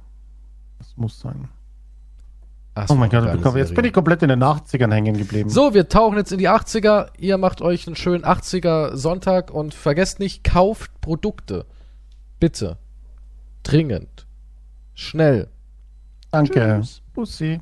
Das 0.79 0.97
muss 0.97 1.19
sein. 1.19 1.49
Ach, 2.75 2.87
Oh 2.89 2.95
mein 2.95 3.11
Gott, 3.11 3.57
jetzt 3.57 3.75
bin 3.75 3.85
ich 3.85 3.93
komplett 3.93 4.23
in 4.23 4.29
den 4.29 4.43
80ern 4.43 4.93
hängen 4.93 5.17
geblieben. 5.17 5.51
So, 5.51 5.75
wir 5.75 5.89
tauchen 5.89 6.17
jetzt 6.17 6.31
in 6.31 6.39
die 6.39 6.49
80er. 6.49 7.09
Ihr 7.19 7.37
macht 7.37 7.63
euch 7.63 7.87
einen 7.87 7.97
schönen 7.97 8.25
80er 8.25 8.97
Sonntag 8.97 9.51
und 9.51 9.75
vergesst 9.75 10.21
nicht, 10.21 10.45
kauft 10.45 11.01
Produkte. 11.01 11.67
Bitte. 12.39 12.79
Dringend. 13.63 14.27
schnell. 14.95 15.49
Danke. 16.31 16.79
Tschüss. 16.81 17.03
Bussi. 17.13 17.61